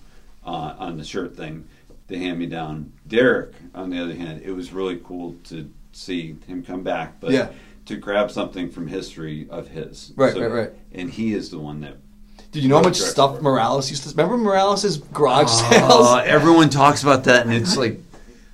uh, 0.45 0.75
on 0.77 0.97
the 0.97 1.03
shirt 1.03 1.35
thing, 1.35 1.65
the 2.07 2.17
hand 2.19 2.37
me 2.37 2.45
down. 2.45 2.91
Derek, 3.07 3.53
on 3.73 3.89
the 3.89 3.99
other 4.03 4.13
hand, 4.13 4.41
it 4.45 4.51
was 4.51 4.71
really 4.71 4.99
cool 5.03 5.35
to 5.45 5.67
see 5.93 6.35
him 6.45 6.61
come 6.61 6.83
back, 6.83 7.19
but 7.19 7.31
Yeah. 7.31 7.47
To 7.85 7.95
grab 7.97 8.31
something 8.31 8.69
from 8.69 8.87
history 8.87 9.47
of 9.49 9.67
his. 9.69 10.11
Right, 10.15 10.35
right, 10.35 10.51
right. 10.51 10.71
And 10.91 11.09
he 11.09 11.33
is 11.33 11.49
the 11.49 11.59
one 11.59 11.81
that. 11.81 11.97
Did 12.51 12.63
you 12.63 12.69
know 12.69 12.77
how 12.77 12.83
much 12.83 12.97
stuff 12.97 13.31
support. 13.35 13.43
Morales 13.43 13.89
used 13.89 14.03
to? 14.03 14.09
Remember 14.09 14.37
Morales' 14.37 14.97
garage 14.97 15.45
Uh, 15.49 15.69
sales? 15.69 16.17
everyone 16.25 16.69
talks 16.69 17.03
about 17.03 17.25
that, 17.25 17.45
and 17.45 17.53
it's 17.53 17.75
like 17.77 17.99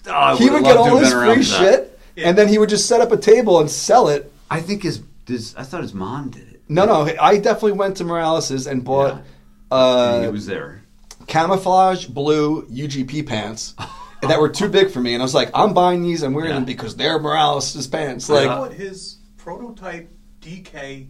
oh, 0.08 0.36
he 0.38 0.50
would 0.50 0.64
get 0.64 0.76
all 0.78 0.86
have 0.98 1.00
his 1.00 1.14
free 1.14 1.22
for 1.36 1.36
that. 1.36 1.44
shit, 1.44 2.00
and 2.18 2.38
then 2.38 2.48
he 2.48 2.58
would 2.58 2.70
just 2.70 2.88
set 2.88 3.00
up 3.02 3.12
a 3.12 3.18
table 3.18 3.60
and 3.60 3.70
sell 3.70 4.08
it. 4.08 4.32
I 4.50 4.60
think 4.60 4.82
his, 4.84 5.02
his 5.28 5.56
I 5.56 5.64
thought 5.64 5.82
his 5.84 5.94
mom 5.94 6.30
did 6.32 6.48
it. 6.52 6.62
No, 6.68 6.86
no, 6.86 7.08
I 7.22 7.38
definitely 7.38 7.74
went 7.74 7.98
to 7.98 8.04
Morales's 8.04 8.66
and 8.66 8.84
bought 8.84 9.14
And 9.14 9.24
uh, 9.72 10.22
he 10.24 10.28
was 10.30 10.46
there. 10.48 10.82
camouflage 11.28 12.08
blue 12.08 12.64
UGP 12.68 13.28
pants 13.28 13.76
that 14.22 14.40
were 14.40 14.50
too 14.50 14.68
big 14.70 14.90
for 14.90 15.00
me, 15.00 15.14
and 15.14 15.22
I 15.22 15.26
was 15.26 15.34
like, 15.36 15.52
I'm 15.54 15.74
buying 15.74 16.02
these 16.02 16.24
and 16.24 16.34
wearing 16.36 16.50
Yeah. 16.52 16.56
them 16.56 16.66
because 16.66 16.96
they're 16.96 17.20
Morales's 17.20 17.88
pants. 17.88 18.30
I 18.30 18.46
Like, 18.46 18.70
put 18.70 18.78
his 18.78 19.18
prototype 19.44 20.10
DK 20.40 21.08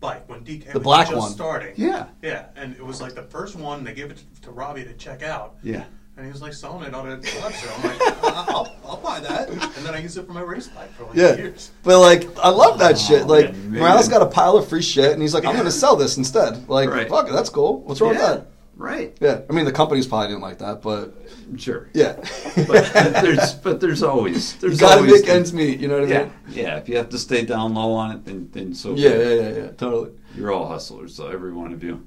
bike 0.00 0.28
when 0.28 0.40
DK 0.44 0.72
The 0.72 0.78
was 0.78 0.82
black 0.82 1.06
just 1.08 1.18
one. 1.18 1.30
starting. 1.32 1.74
Yeah. 1.76 2.06
Yeah, 2.22 2.46
and 2.56 2.74
it 2.76 2.84
was 2.84 3.00
like 3.00 3.14
the 3.14 3.22
first 3.22 3.56
one. 3.56 3.84
They 3.84 3.94
gave 3.94 4.10
it 4.10 4.22
to 4.42 4.50
Robbie 4.50 4.84
to 4.84 4.94
check 4.94 5.22
out. 5.22 5.56
Yeah. 5.62 5.84
And 6.16 6.24
he 6.24 6.30
was 6.32 6.40
like 6.40 6.52
selling 6.54 6.84
it 6.86 6.94
on 6.94 7.10
a 7.10 7.16
website. 7.16 7.84
I'm 7.84 7.98
like, 7.98 8.22
"Uh, 8.22 8.44
I'll, 8.48 8.76
I'll 8.86 8.96
buy 8.98 9.18
that. 9.20 9.48
And 9.50 9.60
then 9.84 9.94
I 9.94 9.98
used 9.98 10.16
it 10.16 10.24
for 10.26 10.32
my 10.32 10.42
race 10.42 10.68
bike 10.68 10.92
for 10.94 11.04
like 11.06 11.16
Yeah. 11.16 11.34
years. 11.34 11.72
But 11.82 11.98
like, 12.00 12.28
I 12.38 12.50
love 12.50 12.78
that 12.78 12.96
shit. 12.96 13.26
Like, 13.26 13.52
man. 13.54 13.80
Morales 13.80 14.08
got 14.08 14.22
a 14.22 14.26
pile 14.26 14.56
of 14.56 14.68
free 14.68 14.80
shit, 14.82 15.12
and 15.12 15.20
he's 15.20 15.34
like, 15.34 15.44
I'm 15.44 15.54
going 15.54 15.64
to 15.64 15.72
sell 15.72 15.96
this 15.96 16.16
instead. 16.16 16.68
Like, 16.68 16.88
Right. 16.88 17.08
fuck 17.08 17.28
it, 17.28 17.32
that's 17.32 17.50
cool. 17.50 17.80
What's 17.82 18.00
wrong 18.00 18.14
Yeah, 18.14 18.34
with 18.34 18.44
that? 18.44 18.46
Right. 18.76 19.16
Yeah. 19.20 19.40
I 19.48 19.52
mean, 19.52 19.64
the 19.64 19.72
company's 19.72 20.06
probably 20.06 20.28
didn't 20.28 20.42
like 20.42 20.58
that, 20.58 20.82
but 20.82 21.14
Sure. 21.56 21.88
yeah. 21.94 22.16
But 22.66 22.92
there's 23.22 23.54
but 23.54 23.80
there's 23.80 24.02
always 24.02 24.54
you 24.60 24.60
there's 24.60 24.80
got 24.80 24.94
to 24.94 25.00
always 25.00 25.22
make 25.22 25.28
ends 25.30 25.52
meet. 25.52 25.80
You 25.80 25.88
know 25.88 26.00
what 26.00 26.08
I 26.08 26.12
Yeah, 26.12 26.22
mean? 26.24 26.32
yeah. 26.50 26.76
If 26.76 26.88
you 26.88 26.96
have 26.96 27.08
to 27.10 27.18
stay 27.18 27.44
down 27.44 27.74
low 27.74 27.92
on 27.92 28.10
it, 28.12 28.24
then 28.24 28.48
then 28.52 28.74
so 28.74 28.94
Yeah, 28.94 29.10
yeah, 29.10 29.28
yeah, 29.34 29.48
yeah. 29.56 29.68
Totally. 29.72 30.10
You're 30.36 30.52
all 30.52 30.66
hustlers, 30.68 31.14
so 31.14 31.28
every 31.28 31.52
one 31.52 31.72
of 31.72 31.82
you. 31.84 32.04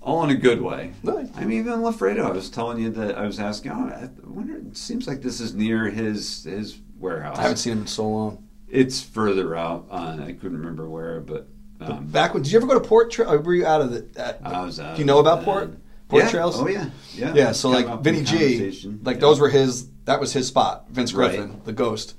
All 0.00 0.22
in 0.22 0.30
a 0.30 0.36
good 0.36 0.62
way. 0.62 0.92
Nice. 1.02 1.28
I 1.36 1.44
mean, 1.44 1.58
even 1.58 1.80
Lafredo, 1.80 2.24
I 2.26 2.30
was 2.30 2.48
telling 2.48 2.78
you 2.78 2.90
that 2.90 3.18
I 3.18 3.26
was 3.26 3.40
asking. 3.40 3.72
Oh, 3.72 3.88
I 3.88 4.08
wonder. 4.24 4.56
It 4.56 4.76
seems 4.76 5.08
like 5.08 5.20
this 5.20 5.40
is 5.40 5.54
near 5.54 5.90
his 5.90 6.44
his 6.44 6.78
warehouse. 6.98 7.38
I 7.38 7.42
haven't 7.42 7.56
seen 7.56 7.72
him 7.72 7.80
in 7.80 7.86
so 7.88 8.08
long. 8.08 8.44
It's 8.68 9.00
further 9.00 9.56
out. 9.56 9.86
On, 9.90 10.20
I 10.20 10.32
couldn't 10.32 10.58
remember 10.58 10.88
where, 10.88 11.20
but 11.20 11.48
um, 11.80 12.06
Back 12.06 12.34
when, 12.34 12.42
did 12.42 12.52
you 12.52 12.58
ever 12.58 12.66
go 12.68 12.74
to 12.74 12.88
Port 12.88 13.10
Trail? 13.10 13.36
Were 13.38 13.54
you 13.54 13.66
out 13.66 13.80
of 13.80 13.90
the? 13.90 14.06
Uh, 14.16 14.34
I 14.48 14.64
was 14.64 14.78
out. 14.80 14.94
do 14.96 15.00
you 15.02 15.06
know 15.06 15.18
about 15.18 15.40
uh, 15.40 15.44
Port? 15.44 15.76
Port 16.08 16.24
yeah. 16.24 16.30
Trails? 16.30 16.60
Oh 16.60 16.68
yeah, 16.68 16.90
yeah. 17.14 17.34
Yeah, 17.34 17.52
so 17.52 17.72
Come 17.72 17.82
like 17.82 17.86
up 17.92 18.04
Vinny 18.04 18.22
G, 18.22 18.70
like 19.02 19.16
Yeah. 19.16 19.20
those 19.20 19.40
were 19.40 19.48
his. 19.48 19.88
That 20.04 20.20
was 20.20 20.32
his 20.32 20.46
spot. 20.46 20.86
Vince 20.88 21.12
Right. 21.12 21.30
Griffin, 21.30 21.60
the 21.64 21.72
Ghost, 21.72 22.14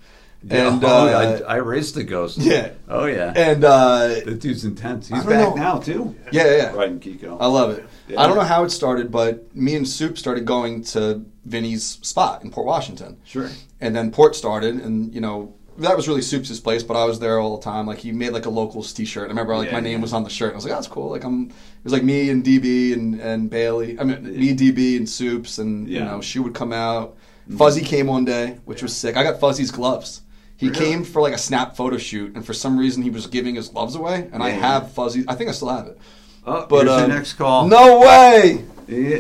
and 0.50 0.84
oh, 0.84 0.88
uh, 0.88 1.40
I, 1.48 1.54
I 1.54 1.56
raced 1.58 1.96
the 1.96 2.04
ghost. 2.04 2.38
yeah, 2.42 2.72
Oh 2.90 3.06
yeah. 3.06 3.32
and 3.36 3.64
uh, 3.64 4.08
that 4.26 4.40
dude's 4.40 4.66
intense. 4.66 5.08
He's 5.08 5.24
back 5.24 5.50
know. 5.50 5.54
now 5.56 5.80
too. 5.80 6.16
yeah, 6.32 6.46
yeah, 6.46 6.56
yeah. 6.58 6.74
Riding 6.74 7.00
Kiko. 7.00 7.38
I 7.40 7.48
love 7.48 7.72
it. 7.78 7.86
Yeah. 8.10 8.22
I 8.22 8.28
don't 8.28 8.36
know 8.36 8.44
how 8.44 8.64
it 8.66 8.70
started, 8.72 9.12
but 9.12 9.56
me 9.56 9.76
and 9.76 9.88
Soup 9.88 10.18
started 10.18 10.46
going 10.46 10.84
to 10.86 11.26
Vinny's 11.46 11.84
spot 11.86 12.44
in 12.44 12.52
Port 12.52 12.68
Washington, 12.68 13.18
Sure. 13.24 13.50
and 13.82 13.96
then 13.96 14.12
Port 14.12 14.36
started, 14.36 14.76
and 14.76 15.14
you 15.16 15.22
know 15.22 15.54
that 15.78 15.96
was 15.96 16.08
really 16.08 16.22
Soup's 16.22 16.60
place, 16.60 16.84
but 16.84 16.96
I 16.98 17.06
was 17.06 17.20
there 17.20 17.40
all 17.40 17.58
the 17.58 17.64
time. 17.64 17.86
Like 17.86 18.00
he 18.00 18.12
made 18.12 18.32
like 18.32 18.46
a 18.46 18.50
locals 18.50 18.94
T-shirt. 18.94 19.26
I 19.26 19.28
remember 19.28 19.56
like 19.56 19.68
Yeah, 19.70 19.74
my 19.76 19.80
name 19.80 20.00
yeah. 20.00 20.02
was 20.02 20.14
on 20.14 20.24
the 20.24 20.30
shirt. 20.30 20.50
And 20.50 20.54
I 20.54 20.58
was 20.58 20.66
like, 20.66 20.74
oh, 20.74 20.76
that's 20.78 20.88
cool. 20.88 21.10
Like 21.10 21.24
I'm. 21.24 21.50
It 21.50 21.84
was 21.84 21.94
like 21.94 22.04
me 22.04 22.30
and 22.30 22.44
DB 22.44 22.94
and 22.94 23.20
and 23.22 23.50
Bailey. 23.50 24.00
I 24.00 24.04
mean, 24.04 24.24
me, 24.24 24.54
DB, 24.56 24.98
and 24.98 25.08
Soups, 25.10 25.58
and 25.58 25.88
you 25.88 25.96
Yeah. 25.96 26.02
Mm-hmm. 26.02 26.12
know 26.12 26.22
she 26.22 26.40
would 26.40 26.54
come 26.54 26.74
out. 26.74 27.16
Fuzzy 27.58 27.82
came 27.82 28.08
one 28.08 28.26
day, 28.26 28.58
which 28.66 28.82
was 28.84 28.96
sick. 28.96 29.16
I 29.16 29.24
got 29.24 29.40
Fuzzy's 29.40 29.72
gloves. 29.72 30.22
He 30.58 30.68
Really? 30.70 30.80
came 30.86 31.04
for 31.06 31.22
like 31.22 31.34
a 31.34 31.38
snap 31.38 31.76
photo 31.78 31.98
shoot, 31.98 32.36
and 32.36 32.46
for 32.46 32.54
some 32.54 32.78
reason 32.78 33.04
he 33.04 33.10
was 33.10 33.28
giving 33.28 33.56
his 33.56 33.70
gloves 33.70 33.96
away, 33.96 34.28
and 34.34 34.42
I 34.44 34.50
have 34.50 34.92
Fuzzy. 34.92 35.24
I 35.28 35.36
think 35.36 35.50
I 35.50 35.54
still 35.54 35.70
have 35.70 35.88
it. 35.88 35.98
Oh, 36.46 36.66
But 36.68 36.88
here's 36.88 36.90
um, 36.90 37.00
your 37.10 37.18
next 37.18 37.34
call. 37.34 37.68
No 37.68 38.00
way! 38.00 38.66
Yeah. 38.88 39.20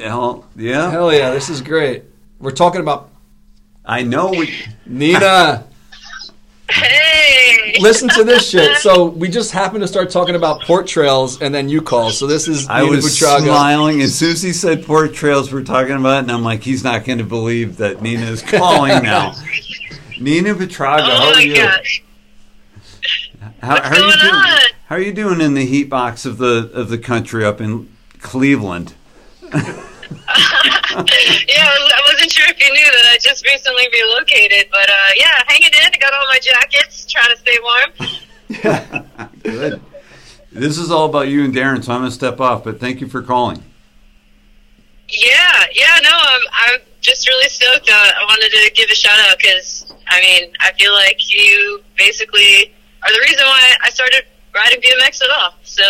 Hell, 0.00 0.46
yeah. 0.56 0.90
Hell 0.90 1.12
yeah, 1.12 1.30
this 1.30 1.50
is 1.50 1.60
great. 1.60 2.04
We're 2.38 2.50
talking 2.52 2.80
about 2.80 3.10
I 3.84 4.02
know 4.02 4.30
we. 4.30 4.52
Nina. 4.86 5.66
Hey! 7.72 7.78
Listen 7.80 8.08
to 8.10 8.24
this 8.24 8.48
shit. 8.48 8.76
So 8.78 9.04
we 9.06 9.28
just 9.28 9.52
happened 9.52 9.82
to 9.82 9.88
start 9.88 10.10
talking 10.10 10.34
about 10.34 10.62
port 10.62 10.86
trails, 10.86 11.40
and 11.40 11.54
then 11.54 11.68
you 11.68 11.82
call. 11.82 12.10
So 12.10 12.26
this 12.26 12.48
is 12.48 12.68
I 12.68 12.80
Nina 12.80 12.96
was 12.96 13.04
Buitrago. 13.06 13.44
smiling 13.44 14.02
as 14.02 14.14
soon 14.14 14.32
as 14.32 14.42
he 14.42 14.52
said 14.52 14.84
port 14.84 15.14
trails 15.14 15.52
we're 15.52 15.62
talking 15.64 15.96
about, 15.96 16.16
it, 16.16 16.22
and 16.22 16.32
I'm 16.32 16.42
like, 16.42 16.62
he's 16.62 16.84
not 16.84 17.04
going 17.04 17.18
to 17.18 17.24
believe 17.24 17.76
that 17.78 18.02
Nina 18.02 18.26
is 18.26 18.42
calling 18.42 18.90
now. 19.02 19.34
Nina 20.20 20.54
Buitrago, 20.54 21.00
oh 21.02 21.10
how 21.10 21.34
are 21.34 21.40
you? 21.40 21.54
gosh. 21.54 22.02
How, 23.62 23.74
What's 23.74 23.88
how 23.88 23.94
are 23.94 23.94
you 23.94 24.00
going 24.00 24.20
doing? 24.20 24.34
on? 24.34 24.58
How 24.86 24.96
are 24.96 25.00
you 25.00 25.12
doing 25.12 25.40
in 25.40 25.54
the 25.54 25.64
heat 25.64 25.84
box 25.88 26.26
of 26.26 26.38
the 26.38 26.70
of 26.74 26.88
the 26.88 26.98
country 26.98 27.44
up 27.44 27.60
in 27.60 27.88
Cleveland? 28.20 28.94
yeah, 30.28 31.66
I 31.66 31.78
was- 31.78 31.92
I 31.92 32.02
wasn't 32.12 32.30
sure 32.32 32.46
if 32.48 32.58
you 32.60 32.72
knew 32.72 32.84
that 32.84 33.06
I 33.12 33.18
just 33.20 33.44
recently 33.46 33.86
relocated, 33.92 34.68
but 34.70 34.88
uh, 34.88 35.10
yeah, 35.16 35.42
hanging 35.46 35.68
in. 35.72 35.90
I 35.94 35.98
got 35.98 36.12
all 36.12 36.26
my 36.26 36.38
jackets, 36.40 37.06
trying 37.06 37.30
to 37.30 37.36
stay 37.36 37.58
warm. 37.62 39.30
Good. 39.42 39.80
This 40.52 40.78
is 40.78 40.90
all 40.90 41.06
about 41.06 41.28
you 41.28 41.44
and 41.44 41.54
Darren, 41.54 41.84
so 41.84 41.92
I'm 41.92 42.00
going 42.00 42.10
to 42.10 42.14
step 42.14 42.40
off. 42.40 42.64
But 42.64 42.80
thank 42.80 43.00
you 43.00 43.06
for 43.08 43.22
calling. 43.22 43.62
Yeah, 45.08 45.64
yeah, 45.72 45.98
no, 46.02 46.10
I'm, 46.12 46.40
I'm 46.52 46.80
just 47.00 47.26
really 47.28 47.48
stoked. 47.48 47.88
Uh, 47.88 47.92
I 47.94 48.24
wanted 48.28 48.50
to 48.50 48.72
give 48.74 48.90
a 48.90 48.94
shout 48.94 49.18
out 49.30 49.38
because, 49.38 49.92
I 50.08 50.20
mean, 50.20 50.52
I 50.60 50.72
feel 50.72 50.92
like 50.92 51.18
you 51.34 51.82
basically 51.96 52.72
are 53.04 53.12
the 53.12 53.20
reason 53.20 53.44
why 53.46 53.74
I 53.84 53.90
started 53.90 54.24
riding 54.54 54.80
BMX 54.80 55.22
at 55.22 55.30
all. 55.38 55.54
So 55.62 55.82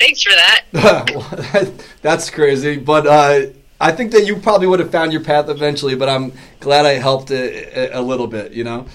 thanks 0.00 0.22
for 0.22 0.30
that. 0.30 1.84
That's 2.02 2.30
crazy, 2.30 2.76
but 2.76 3.06
uh, 3.06 3.46
I 3.80 3.92
think 3.92 4.12
that 4.12 4.26
you 4.26 4.36
probably 4.36 4.66
would 4.66 4.80
have 4.80 4.90
found 4.90 5.12
your 5.12 5.22
path 5.22 5.48
eventually. 5.48 5.94
But 5.94 6.08
I'm 6.08 6.32
glad 6.58 6.86
I 6.86 6.94
helped 6.94 7.30
a, 7.30 7.96
a, 7.96 8.02
little 8.02 8.26
bit. 8.26 8.52
You 8.52 8.64
know, 8.64 8.86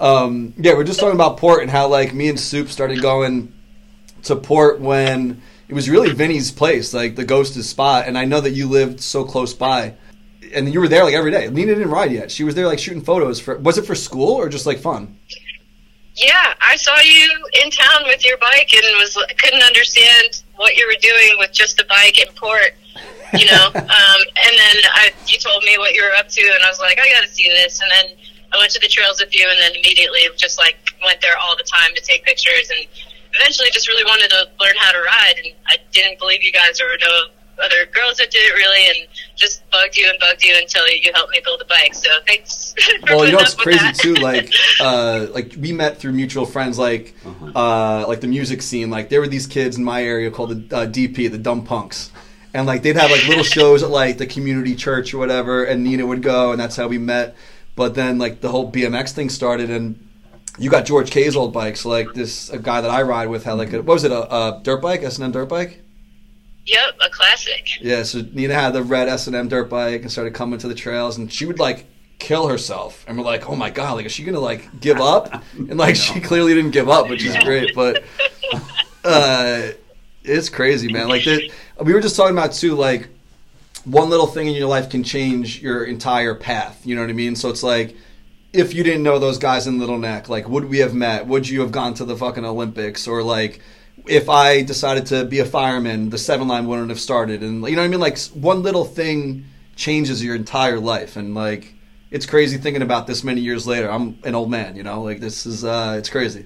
um, 0.00 0.54
yeah. 0.56 0.74
We're 0.74 0.84
just 0.84 1.00
talking 1.00 1.14
about 1.14 1.36
port 1.36 1.62
and 1.62 1.70
how 1.70 1.88
like 1.88 2.14
me 2.14 2.28
and 2.28 2.40
Soup 2.40 2.68
started 2.68 3.02
going 3.02 3.52
to 4.22 4.36
port 4.36 4.80
when 4.80 5.42
it 5.68 5.74
was 5.74 5.90
really 5.90 6.12
Vinny's 6.12 6.50
place, 6.50 6.94
like 6.94 7.16
the 7.16 7.24
Ghost's 7.24 7.68
spot. 7.68 8.06
And 8.06 8.16
I 8.16 8.24
know 8.24 8.40
that 8.40 8.50
you 8.50 8.68
lived 8.68 9.00
so 9.00 9.24
close 9.24 9.52
by, 9.52 9.94
and 10.54 10.72
you 10.72 10.80
were 10.80 10.88
there 10.88 11.04
like 11.04 11.14
every 11.14 11.30
day. 11.30 11.48
Nina 11.50 11.74
didn't 11.74 11.90
ride 11.90 12.12
yet; 12.12 12.30
she 12.30 12.44
was 12.44 12.54
there 12.54 12.66
like 12.66 12.78
shooting 12.78 13.02
photos 13.02 13.40
for. 13.40 13.58
Was 13.58 13.78
it 13.78 13.86
for 13.86 13.94
school 13.94 14.32
or 14.32 14.48
just 14.48 14.66
like 14.66 14.78
fun? 14.78 15.18
Yeah, 16.16 16.52
I 16.60 16.76
saw 16.76 16.98
you 17.00 17.30
in 17.64 17.70
town 17.70 18.04
with 18.04 18.24
your 18.24 18.36
bike 18.36 18.72
and 18.74 18.84
was 18.98 19.16
couldn't 19.38 19.62
understand 19.62 20.42
what 20.56 20.76
you 20.76 20.86
were 20.86 21.00
doing 21.00 21.36
with 21.38 21.52
just 21.52 21.80
a 21.80 21.86
bike 21.86 22.18
in 22.18 22.32
port. 22.34 22.74
You 23.32 23.46
know, 23.46 23.66
um, 23.74 24.20
and 24.36 24.54
then 24.60 24.76
I, 24.92 25.10
you 25.26 25.38
told 25.38 25.64
me 25.64 25.78
what 25.78 25.94
you 25.94 26.02
were 26.02 26.12
up 26.16 26.28
to, 26.28 26.42
and 26.42 26.62
I 26.62 26.68
was 26.68 26.80
like, 26.80 26.98
I 27.00 27.08
got 27.08 27.22
to 27.22 27.32
see 27.32 27.48
this. 27.48 27.80
And 27.80 27.90
then 27.90 28.16
I 28.52 28.58
went 28.58 28.70
to 28.72 28.80
the 28.80 28.88
trails 28.88 29.20
with 29.20 29.34
you, 29.34 29.48
and 29.48 29.58
then 29.58 29.72
immediately 29.72 30.20
just 30.36 30.58
like 30.58 30.76
went 31.02 31.20
there 31.22 31.38
all 31.40 31.56
the 31.56 31.64
time 31.64 31.94
to 31.94 32.02
take 32.02 32.24
pictures, 32.24 32.68
and 32.68 32.86
eventually 33.40 33.68
just 33.72 33.88
really 33.88 34.04
wanted 34.04 34.28
to 34.28 34.48
learn 34.60 34.76
how 34.78 34.92
to 34.92 35.00
ride. 35.00 35.40
And 35.42 35.54
I 35.66 35.76
didn't 35.92 36.18
believe 36.18 36.44
you 36.44 36.52
guys 36.52 36.76
there 36.76 36.88
were 36.88 37.00
no 37.00 37.32
other 37.64 37.88
girls 37.88 38.18
that 38.18 38.30
did 38.30 38.44
it 38.44 38.52
really, 38.52 38.84
and 39.00 39.08
just 39.36 39.68
bugged 39.70 39.96
you 39.96 40.08
and 40.08 40.18
bugged 40.18 40.42
you 40.44 40.54
until 40.56 40.88
you 40.88 41.12
helped 41.14 41.30
me 41.30 41.40
build 41.44 41.60
a 41.60 41.64
bike. 41.64 41.94
So 41.94 42.08
thanks. 42.26 42.74
for 43.06 43.16
well, 43.16 43.26
you 43.26 43.32
know 43.32 43.38
putting 43.38 43.44
what's 43.44 43.54
crazy 43.54 43.78
that. 43.78 43.94
too? 43.94 44.14
Like, 44.14 44.50
uh, 44.80 45.26
like 45.32 45.54
we 45.58 45.72
met 45.72 45.98
through 45.98 46.12
mutual 46.12 46.46
friends, 46.46 46.78
like, 46.78 47.14
uh, 47.54 48.04
like 48.06 48.20
the 48.20 48.26
music 48.26 48.62
scene. 48.62 48.90
Like, 48.90 49.08
there 49.08 49.20
were 49.20 49.28
these 49.28 49.46
kids 49.46 49.76
in 49.76 49.84
my 49.84 50.02
area 50.02 50.30
called 50.30 50.68
the 50.68 50.76
uh, 50.76 50.86
DP, 50.86 51.30
the 51.30 51.38
Dumb 51.38 51.64
Punks, 51.64 52.10
and 52.54 52.66
like 52.66 52.82
they'd 52.82 52.96
have 52.96 53.10
like 53.10 53.26
little 53.26 53.44
shows 53.58 53.82
at 53.82 53.90
like 53.90 54.18
the 54.18 54.26
community 54.26 54.74
church 54.74 55.14
or 55.14 55.18
whatever, 55.18 55.64
and 55.64 55.84
Nina 55.84 56.06
would 56.06 56.22
go, 56.22 56.52
and 56.52 56.60
that's 56.60 56.76
how 56.76 56.88
we 56.88 56.98
met. 56.98 57.34
But 57.74 57.94
then 57.94 58.18
like 58.18 58.40
the 58.40 58.50
whole 58.50 58.70
BMX 58.70 59.12
thing 59.12 59.30
started, 59.30 59.70
and 59.70 60.08
you 60.58 60.70
got 60.70 60.84
George 60.84 61.10
K's 61.10 61.36
old 61.36 61.52
bikes, 61.52 61.80
So 61.80 61.88
like 61.88 62.12
this 62.14 62.50
a 62.50 62.58
guy 62.58 62.80
that 62.80 62.90
I 62.90 63.02
ride 63.02 63.28
with 63.28 63.44
had 63.44 63.54
like 63.54 63.72
a 63.72 63.78
what 63.78 63.94
was 63.94 64.04
it 64.04 64.12
a, 64.12 64.34
a 64.34 64.60
dirt 64.62 64.82
bike, 64.82 65.02
S 65.02 65.16
and 65.16 65.24
M 65.24 65.32
dirt 65.32 65.48
bike. 65.48 65.82
Yep, 66.66 66.96
a 67.00 67.10
classic. 67.10 67.80
Yeah, 67.80 68.04
so 68.04 68.22
Nina 68.32 68.54
had 68.54 68.70
the 68.70 68.82
red 68.82 69.08
S 69.08 69.26
and 69.26 69.34
M 69.34 69.48
dirt 69.48 69.68
bike 69.68 70.02
and 70.02 70.12
started 70.12 70.34
coming 70.34 70.58
to 70.60 70.68
the 70.68 70.74
trails, 70.74 71.18
and 71.18 71.32
she 71.32 71.44
would 71.44 71.58
like 71.58 71.86
kill 72.18 72.46
herself, 72.46 73.04
and 73.08 73.18
we're 73.18 73.24
like, 73.24 73.48
oh 73.48 73.56
my 73.56 73.70
god, 73.70 73.94
like 73.94 74.06
is 74.06 74.12
she 74.12 74.22
gonna 74.22 74.40
like 74.40 74.80
give 74.80 75.00
up? 75.00 75.42
And 75.58 75.76
like 75.76 75.96
she 75.96 76.20
clearly 76.20 76.54
didn't 76.54 76.70
give 76.70 76.88
up, 76.88 77.08
which 77.08 77.24
is 77.24 77.36
great, 77.38 77.74
but 77.74 78.04
uh, 79.04 79.68
it's 80.22 80.48
crazy, 80.48 80.92
man. 80.92 81.08
Like 81.08 81.24
that, 81.24 81.50
we 81.80 81.92
were 81.92 82.00
just 82.00 82.16
talking 82.16 82.36
about 82.36 82.52
too, 82.52 82.74
like 82.74 83.08
one 83.84 84.08
little 84.08 84.28
thing 84.28 84.46
in 84.46 84.54
your 84.54 84.68
life 84.68 84.88
can 84.88 85.02
change 85.02 85.60
your 85.60 85.84
entire 85.84 86.34
path. 86.34 86.86
You 86.86 86.94
know 86.94 87.00
what 87.00 87.10
I 87.10 87.14
mean? 87.14 87.36
So 87.36 87.48
it's 87.48 87.62
like. 87.62 87.96
If 88.54 88.74
you 88.74 88.84
didn't 88.84 89.02
know 89.02 89.18
those 89.18 89.38
guys 89.38 89.66
in 89.66 89.78
Little 89.78 89.96
Neck, 89.96 90.28
like, 90.28 90.46
would 90.46 90.66
we 90.66 90.80
have 90.80 90.92
met? 90.92 91.26
Would 91.26 91.48
you 91.48 91.62
have 91.62 91.72
gone 91.72 91.94
to 91.94 92.04
the 92.04 92.14
fucking 92.14 92.44
Olympics? 92.44 93.08
Or 93.08 93.22
like, 93.22 93.62
if 94.06 94.28
I 94.28 94.62
decided 94.62 95.06
to 95.06 95.24
be 95.24 95.38
a 95.38 95.44
fireman, 95.44 96.10
the 96.10 96.18
seven 96.18 96.48
line 96.48 96.66
wouldn't 96.66 96.90
have 96.90 97.00
started. 97.00 97.42
And 97.42 97.64
you 97.68 97.76
know 97.76 97.82
what 97.82 97.86
I 97.86 97.88
mean? 97.88 98.00
Like 98.00 98.18
one 98.30 98.62
little 98.62 98.84
thing 98.84 99.44
changes 99.76 100.24
your 100.24 100.34
entire 100.34 100.80
life. 100.80 101.16
And 101.16 101.34
like 101.34 101.74
it's 102.12 102.26
crazy 102.26 102.58
thinking 102.58 102.82
about 102.82 103.06
this 103.06 103.24
many 103.24 103.40
years 103.40 103.66
later. 103.66 103.90
I'm 103.90 104.18
an 104.24 104.34
old 104.34 104.50
man, 104.50 104.76
you 104.76 104.82
know. 104.82 105.02
Like 105.02 105.20
this 105.20 105.46
is 105.46 105.64
uh, 105.64 105.96
it's 105.98 106.10
crazy. 106.10 106.44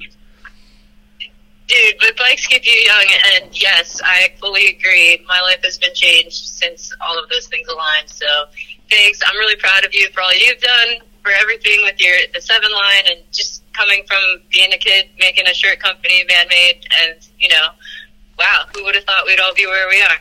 Dude, 1.66 1.96
but 1.98 2.16
bikes 2.16 2.46
keep 2.46 2.64
you 2.64 2.72
young, 2.72 3.06
and 3.34 3.60
yes, 3.60 4.00
I 4.04 4.28
fully 4.38 4.68
agree. 4.68 5.24
My 5.26 5.40
life 5.40 5.64
has 5.64 5.78
been 5.78 5.94
changed 5.94 6.46
since 6.46 6.94
all 7.00 7.18
of 7.18 7.28
those 7.28 7.48
things 7.48 7.66
aligned. 7.66 8.08
So, 8.08 8.26
thanks. 8.88 9.20
I'm 9.26 9.36
really 9.36 9.56
proud 9.56 9.84
of 9.84 9.92
you 9.92 10.08
for 10.10 10.20
all 10.20 10.32
you've 10.32 10.60
done, 10.60 11.08
for 11.24 11.32
everything 11.32 11.82
with 11.82 12.00
your 12.00 12.14
the 12.32 12.40
seven 12.40 12.70
line, 12.70 13.02
and 13.10 13.20
just 13.32 13.64
coming 13.72 14.04
from 14.06 14.42
being 14.52 14.72
a 14.72 14.78
kid, 14.78 15.08
making 15.18 15.48
a 15.48 15.54
shirt 15.54 15.80
company, 15.80 16.24
man 16.28 16.46
made, 16.48 16.86
and 17.02 17.25
you 17.48 17.54
know, 17.54 17.68
wow, 18.38 18.64
who 18.74 18.84
would 18.84 18.94
have 18.94 19.04
thought 19.04 19.24
we'd 19.26 19.38
all 19.40 19.54
be 19.54 19.66
where 19.66 19.88
we 19.88 20.02
are? 20.02 20.16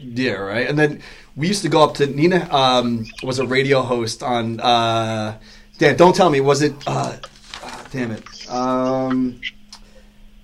Yeah, 0.00 0.32
right. 0.32 0.68
And 0.68 0.78
then 0.78 1.02
we 1.36 1.48
used 1.48 1.62
to 1.62 1.68
go 1.68 1.82
up 1.82 1.94
to 1.94 2.06
Nina 2.06 2.48
um, 2.54 3.04
was 3.22 3.38
a 3.38 3.46
radio 3.46 3.82
host 3.82 4.22
on. 4.22 4.60
Uh, 4.60 5.38
damn, 5.78 5.96
don't 5.96 6.14
tell 6.14 6.30
me. 6.30 6.40
Was 6.40 6.62
it? 6.62 6.72
Uh, 6.86 7.16
ah, 7.62 7.86
damn 7.90 8.12
it. 8.12 8.24
Um, 8.50 9.40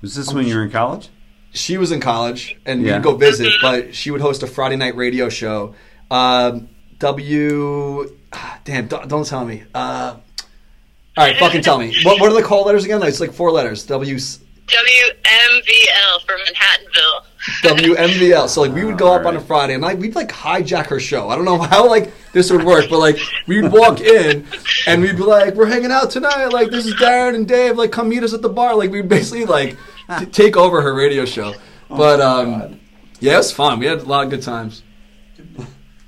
Was 0.03 0.15
this 0.17 0.33
when 0.33 0.47
you 0.47 0.57
were 0.57 0.65
in 0.65 0.71
college? 0.71 1.09
she 1.53 1.79
was 1.79 1.93
in 1.93 2.01
college 2.01 2.57
and 2.67 2.83
Yeah. 2.83 2.95
we'd 2.95 3.05
go 3.05 3.15
visit, 3.15 3.49
but 3.63 3.95
she 3.95 4.11
would 4.11 4.21
host 4.21 4.43
a 4.43 4.47
Friday 4.49 4.75
night 4.75 4.97
radio 4.97 5.29
show. 5.29 5.77
Um, 6.11 6.69
W, 6.99 8.13
ah, 8.33 8.59
damn, 8.65 8.89
don't, 8.89 9.07
don't 9.09 9.25
tell 9.25 9.45
me. 9.45 9.63
Uh, 9.73 10.17
all 11.17 11.25
right, 11.25 11.37
fucking 11.37 11.63
tell 11.63 11.79
me. 11.79 11.95
What, 12.03 12.21
what 12.21 12.29
are 12.33 12.35
the 12.35 12.43
call 12.43 12.65
letters 12.65 12.85
again? 12.85 13.01
It's 13.05 13.21
like 13.21 13.33
four 13.33 13.53
letters. 13.53 13.87
W 13.87 14.19
WMVL 14.67 16.27
for 16.27 16.35
Manhattanville. 16.35 17.25
WMVL. 17.63 18.49
So 18.49 18.63
like 18.63 18.73
we 18.73 18.85
would 18.85 18.97
go 18.99 19.13
up 19.15 19.27
on 19.27 19.37
a 19.37 19.41
Friday 19.41 19.75
and 19.75 19.83
like 19.83 19.99
we'd 19.99 20.15
like 20.15 20.31
hijack 20.31 20.87
her 20.87 20.99
show. 20.99 21.29
I 21.29 21.37
don't 21.37 21.45
know 21.45 21.59
how 21.59 21.87
like 21.89 22.13
this 22.33 22.51
would 22.51 22.65
work, 22.65 22.87
but 22.89 22.99
like 22.99 23.19
we'd 23.47 23.71
walk 23.71 24.01
in 24.01 24.47
and 24.87 25.03
we'd 25.03 25.17
be 25.17 25.23
like, 25.23 25.55
"We're 25.55 25.67
hanging 25.67 25.93
out 25.93 26.11
tonight. 26.11 26.47
Like 26.47 26.71
this 26.71 26.87
is 26.87 26.95
Darren 26.95 27.35
and 27.35 27.47
Dave. 27.47 27.77
Like 27.77 27.93
come 27.93 28.09
meet 28.09 28.23
us 28.23 28.33
at 28.33 28.43
the 28.43 28.49
bar." 28.49 28.75
Like 28.75 28.91
we'd 28.91 29.09
basically 29.09 29.45
like 29.45 29.77
t- 30.19 30.27
take 30.27 30.57
over 30.57 30.81
her 30.81 30.95
radio 30.95 31.25
show. 31.27 31.55
But 31.91 32.21
um, 32.21 32.81
yeah, 33.21 33.35
it 33.35 33.39
was 33.39 33.53
fun. 33.53 33.79
We 33.79 33.87
had 33.87 33.99
a 34.01 34.05
lot 34.05 34.25
of 34.25 34.31
good 34.31 34.43
times. 34.43 34.83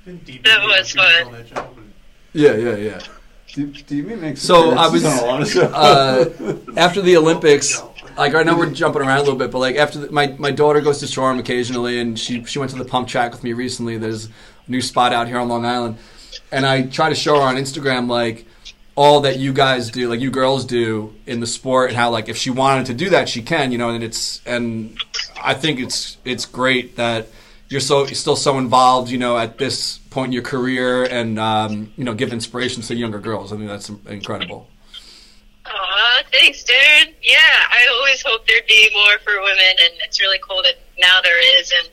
That 0.05 0.63
was 0.63 0.91
fun. 0.91 1.93
Yeah, 2.33 2.55
yeah, 2.55 2.75
yeah. 2.75 2.99
TV 3.47 4.19
makes 4.19 4.41
So 4.41 4.71
I 4.71 4.87
was 4.87 5.03
on 5.05 5.17
a 5.17 5.25
lot 5.25 5.41
of 5.41 5.49
shows. 5.49 5.71
uh, 5.73 6.57
after 6.75 7.01
the 7.01 7.17
Olympics. 7.17 7.81
Like 8.17 8.33
I 8.33 8.43
know 8.43 8.57
we're 8.57 8.71
jumping 8.71 9.01
around 9.01 9.17
a 9.17 9.23
little 9.23 9.37
bit, 9.37 9.51
but 9.51 9.59
like 9.59 9.75
after 9.75 9.99
the, 9.99 10.11
my 10.11 10.27
my 10.39 10.51
daughter 10.51 10.81
goes 10.81 10.99
to 10.99 11.07
Shoreham 11.07 11.39
occasionally, 11.39 11.99
and 11.99 12.17
she 12.17 12.43
she 12.45 12.57
went 12.59 12.71
to 12.71 12.77
the 12.77 12.85
pump 12.85 13.07
track 13.07 13.31
with 13.31 13.43
me 13.43 13.53
recently. 13.53 13.97
There's 13.97 14.25
a 14.25 14.29
new 14.67 14.81
spot 14.81 15.13
out 15.13 15.27
here 15.27 15.37
on 15.37 15.47
Long 15.47 15.65
Island, 15.65 15.97
and 16.51 16.65
I 16.65 16.83
try 16.83 17.09
to 17.09 17.15
show 17.15 17.35
her 17.35 17.41
on 17.41 17.55
Instagram 17.55 18.09
like 18.09 18.45
all 18.95 19.21
that 19.21 19.37
you 19.37 19.53
guys 19.53 19.91
do, 19.91 20.09
like 20.09 20.19
you 20.19 20.31
girls 20.31 20.65
do 20.65 21.13
in 21.27 21.39
the 21.39 21.45
sport, 21.45 21.89
and 21.89 21.97
how 21.97 22.09
like 22.09 22.27
if 22.29 22.37
she 22.37 22.49
wanted 22.49 22.87
to 22.87 22.95
do 22.95 23.11
that, 23.11 23.29
she 23.29 23.43
can, 23.43 23.71
you 23.71 23.77
know. 23.77 23.89
And 23.89 24.03
it's 24.03 24.41
and 24.45 24.97
I 25.41 25.53
think 25.53 25.79
it's 25.79 26.17
it's 26.25 26.45
great 26.45 26.95
that 26.95 27.27
you're 27.69 27.81
so 27.81 28.05
you're 28.05 28.15
still 28.15 28.35
so 28.35 28.57
involved, 28.57 29.11
you 29.11 29.19
know, 29.19 29.37
at 29.37 29.59
this 29.59 29.99
point 30.09 30.29
in 30.29 30.33
your 30.33 30.41
career, 30.41 31.03
and 31.03 31.37
um, 31.37 31.93
you 31.95 32.03
know, 32.03 32.15
give 32.15 32.33
inspiration 32.33 32.81
to 32.81 32.95
younger 32.95 33.19
girls. 33.19 33.53
I 33.53 33.57
think 33.57 33.67
that's 33.67 33.89
incredible. 34.07 34.67
Aw, 35.69 36.23
thanks, 36.31 36.63
Darren. 36.63 37.13
Yeah, 37.21 37.37
I 37.37 37.87
always 37.97 38.21
hope 38.25 38.47
there'd 38.47 38.67
be 38.67 38.89
more 38.93 39.19
for 39.19 39.41
women, 39.41 39.75
and 39.83 39.93
it's 40.05 40.21
really 40.21 40.39
cool 40.47 40.61
that 40.63 40.75
now 40.97 41.19
there 41.23 41.59
is. 41.59 41.71
And 41.71 41.89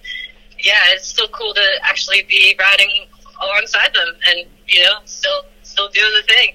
yeah, 0.60 0.92
it's 0.92 1.09
still 1.09 1.28
cool 1.28 1.55
to 1.55 1.66
actually 1.82 2.22
be 2.28 2.56
riding 2.59 3.06
alongside 3.42 3.92
them, 3.94 4.14
and 4.28 4.46
you 4.68 4.82
know, 4.82 4.98
still 5.05 5.44
still 5.62 5.88
doing 5.88 6.12
the 6.14 6.32
thing. 6.32 6.55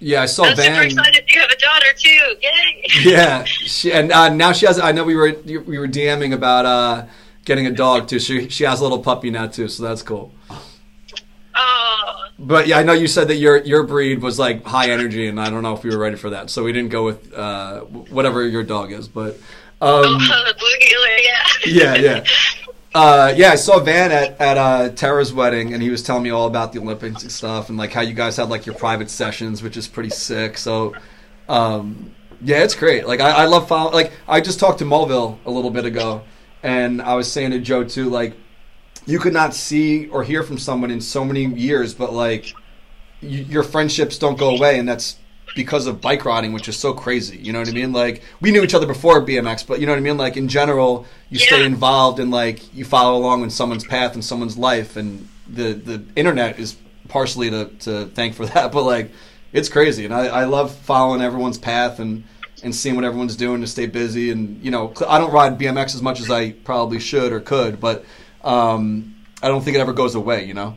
Yeah, 0.00 0.22
I 0.22 0.26
saw 0.26 0.44
I'm 0.44 0.56
super 0.56 0.82
excited 0.82 1.24
you 1.28 1.40
have 1.40 1.50
a 1.50 1.56
daughter 1.56 1.92
too. 1.96 2.36
Yay! 2.40 2.84
Yeah, 3.02 3.42
she, 3.44 3.92
and 3.92 4.12
uh, 4.12 4.28
now 4.28 4.52
she 4.52 4.66
has. 4.66 4.78
I 4.78 4.92
know 4.92 5.02
we 5.02 5.16
were 5.16 5.34
we 5.44 5.78
were 5.78 5.88
DMing 5.88 6.32
about 6.32 6.66
uh, 6.66 7.06
getting 7.44 7.66
a 7.66 7.72
dog 7.72 8.06
too. 8.06 8.20
She 8.20 8.48
she 8.48 8.62
has 8.64 8.78
a 8.78 8.82
little 8.84 9.00
puppy 9.00 9.30
now 9.30 9.48
too, 9.48 9.66
so 9.66 9.82
that's 9.82 10.02
cool. 10.02 10.32
Oh, 11.60 12.28
But 12.38 12.68
yeah, 12.68 12.78
I 12.78 12.84
know 12.84 12.92
you 12.92 13.08
said 13.08 13.28
that 13.28 13.36
your 13.36 13.58
your 13.58 13.82
breed 13.82 14.22
was 14.22 14.38
like 14.38 14.64
high 14.64 14.90
energy, 14.90 15.26
and 15.26 15.40
I 15.40 15.50
don't 15.50 15.62
know 15.62 15.74
if 15.74 15.82
we 15.82 15.90
were 15.90 15.98
ready 15.98 16.16
for 16.16 16.30
that, 16.30 16.50
so 16.50 16.62
we 16.62 16.72
didn't 16.72 16.90
go 16.90 17.04
with 17.04 17.34
uh, 17.34 17.80
whatever 17.80 18.46
your 18.46 18.62
dog 18.62 18.92
is. 18.92 19.08
But 19.08 19.34
um, 19.80 20.02
the 20.18 20.54
blue 20.58 20.68
yeah. 21.66 21.94
yeah, 21.94 21.94
yeah. 21.96 22.24
Uh, 22.94 23.32
yeah, 23.36 23.50
I 23.50 23.56
saw 23.56 23.80
Van 23.80 24.10
at, 24.12 24.40
at 24.40 24.56
uh, 24.56 24.88
Tara's 24.90 25.32
wedding, 25.32 25.74
and 25.74 25.82
he 25.82 25.90
was 25.90 26.02
telling 26.02 26.22
me 26.22 26.30
all 26.30 26.46
about 26.46 26.72
the 26.72 26.78
Olympics 26.78 27.22
and 27.22 27.30
stuff, 27.30 27.68
and 27.68 27.76
like 27.76 27.92
how 27.92 28.00
you 28.00 28.14
guys 28.14 28.36
had 28.36 28.48
like 28.48 28.66
your 28.66 28.74
private 28.76 29.10
sessions, 29.10 29.62
which 29.62 29.76
is 29.76 29.86
pretty 29.86 30.10
sick. 30.10 30.56
So, 30.56 30.94
um, 31.48 32.14
yeah, 32.40 32.62
it's 32.62 32.74
great. 32.74 33.06
Like 33.06 33.20
I, 33.20 33.30
I 33.30 33.44
love 33.46 33.68
follow. 33.68 33.90
Like 33.90 34.12
I 34.26 34.40
just 34.40 34.60
talked 34.60 34.78
to 34.78 34.84
Mulville 34.84 35.38
a 35.44 35.50
little 35.50 35.70
bit 35.70 35.84
ago, 35.84 36.22
and 36.62 37.02
I 37.02 37.14
was 37.14 37.30
saying 37.30 37.50
to 37.50 37.58
Joe 37.58 37.84
too, 37.84 38.08
like 38.08 38.34
you 39.08 39.18
could 39.18 39.32
not 39.32 39.54
see 39.54 40.06
or 40.08 40.22
hear 40.22 40.42
from 40.42 40.58
someone 40.58 40.90
in 40.90 41.00
so 41.00 41.24
many 41.24 41.46
years, 41.46 41.94
but 41.94 42.12
like 42.12 42.54
y- 43.22 43.46
your 43.48 43.62
friendships 43.62 44.18
don't 44.18 44.38
go 44.38 44.54
away, 44.54 44.78
and 44.78 44.86
that's 44.86 45.16
because 45.56 45.86
of 45.86 46.02
bike 46.02 46.26
riding, 46.26 46.52
which 46.52 46.68
is 46.68 46.78
so 46.78 46.92
crazy. 46.92 47.38
You 47.38 47.54
know 47.54 47.60
what 47.60 47.68
I 47.68 47.72
mean? 47.72 47.92
Like 47.94 48.22
we 48.42 48.50
knew 48.50 48.62
each 48.62 48.74
other 48.74 48.86
before 48.86 49.24
BMX, 49.24 49.66
but 49.66 49.80
you 49.80 49.86
know 49.86 49.92
what 49.92 49.98
I 49.98 50.02
mean? 50.02 50.18
Like 50.18 50.36
in 50.36 50.46
general, 50.46 51.06
you 51.30 51.38
stay 51.38 51.64
involved 51.64 52.20
and 52.20 52.30
like 52.30 52.72
you 52.74 52.84
follow 52.84 53.18
along 53.18 53.42
in 53.42 53.48
someone's 53.48 53.84
path 53.86 54.12
and 54.12 54.22
someone's 54.22 54.58
life, 54.58 54.96
and 54.96 55.26
the 55.48 55.72
the 55.72 56.04
internet 56.14 56.58
is 56.58 56.76
partially 57.08 57.48
to 57.48 57.64
to 57.80 58.06
thank 58.08 58.34
for 58.34 58.44
that. 58.52 58.72
But 58.72 58.82
like 58.82 59.10
it's 59.54 59.70
crazy, 59.70 60.04
and 60.04 60.12
I, 60.12 60.26
I 60.26 60.44
love 60.44 60.74
following 60.74 61.22
everyone's 61.22 61.58
path 61.58 61.98
and 61.98 62.24
and 62.62 62.74
seeing 62.74 62.94
what 62.94 63.04
everyone's 63.04 63.36
doing 63.36 63.62
to 63.62 63.66
stay 63.66 63.86
busy. 63.86 64.30
And 64.30 64.62
you 64.62 64.70
know, 64.70 64.92
I 65.08 65.18
don't 65.18 65.32
ride 65.32 65.58
BMX 65.58 65.94
as 65.94 66.02
much 66.02 66.20
as 66.20 66.30
I 66.30 66.52
probably 66.52 67.00
should 67.00 67.32
or 67.32 67.40
could, 67.40 67.80
but 67.80 68.04
um, 68.48 69.14
I 69.42 69.48
don't 69.48 69.62
think 69.62 69.76
it 69.76 69.80
ever 69.80 69.92
goes 69.92 70.14
away. 70.14 70.44
You 70.44 70.54
know? 70.54 70.76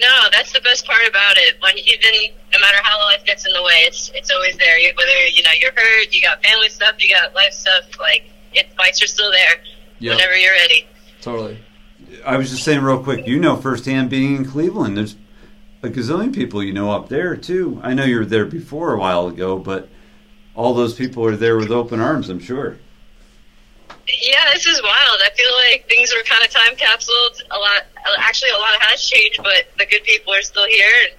No, 0.00 0.08
that's 0.32 0.52
the 0.52 0.60
best 0.60 0.86
part 0.86 1.06
about 1.08 1.36
it. 1.36 1.56
When 1.60 1.76
even 1.78 2.34
no 2.52 2.58
matter 2.60 2.78
how 2.82 2.98
life 3.06 3.24
gets 3.24 3.46
in 3.46 3.52
the 3.52 3.62
way, 3.62 3.84
it's 3.86 4.10
it's 4.14 4.30
always 4.30 4.56
there. 4.56 4.76
Whether 4.96 5.26
you 5.28 5.42
know 5.42 5.50
you're 5.60 5.72
hurt, 5.72 6.14
you 6.14 6.22
got 6.22 6.42
family 6.42 6.68
stuff, 6.68 6.94
you 6.98 7.08
got 7.14 7.34
life 7.34 7.52
stuff. 7.52 7.84
Like 8.00 8.24
it, 8.54 8.74
bikes 8.76 9.02
are 9.02 9.06
still 9.06 9.30
there 9.30 9.56
Yeah, 9.98 10.12
whenever 10.14 10.36
you're 10.36 10.52
ready. 10.52 10.86
totally. 11.20 11.58
I 12.26 12.36
was 12.36 12.50
just 12.50 12.64
saying 12.64 12.80
real 12.82 13.02
quick. 13.02 13.26
You 13.26 13.38
know 13.38 13.56
firsthand 13.56 14.10
being 14.10 14.36
in 14.36 14.44
Cleveland. 14.44 14.96
There's 14.96 15.16
a 15.82 15.88
gazillion 15.88 16.34
people 16.34 16.62
you 16.62 16.72
know 16.72 16.90
up 16.90 17.08
there 17.08 17.36
too. 17.36 17.80
I 17.82 17.94
know 17.94 18.04
you 18.04 18.18
were 18.18 18.24
there 18.26 18.44
before 18.44 18.94
a 18.94 18.98
while 18.98 19.28
ago, 19.28 19.58
but 19.58 19.88
all 20.54 20.74
those 20.74 20.94
people 20.94 21.24
are 21.26 21.36
there 21.36 21.56
with 21.56 21.70
open 21.70 22.00
arms. 22.00 22.28
I'm 22.28 22.40
sure. 22.40 22.78
Yeah, 24.08 24.50
this 24.52 24.66
is 24.66 24.82
wild. 24.82 25.20
I 25.24 25.30
feel 25.34 25.52
like 25.68 25.88
things 25.88 26.12
were 26.14 26.22
kind 26.24 26.44
of 26.44 26.50
time 26.50 26.76
capsuled. 26.76 27.42
A 27.50 27.58
lot, 27.58 27.82
actually, 28.18 28.50
a 28.50 28.58
lot 28.58 28.74
has 28.82 29.04
changed, 29.06 29.40
but 29.42 29.66
the 29.78 29.86
good 29.86 30.02
people 30.04 30.32
are 30.32 30.42
still 30.42 30.66
here, 30.66 30.90
and 31.04 31.12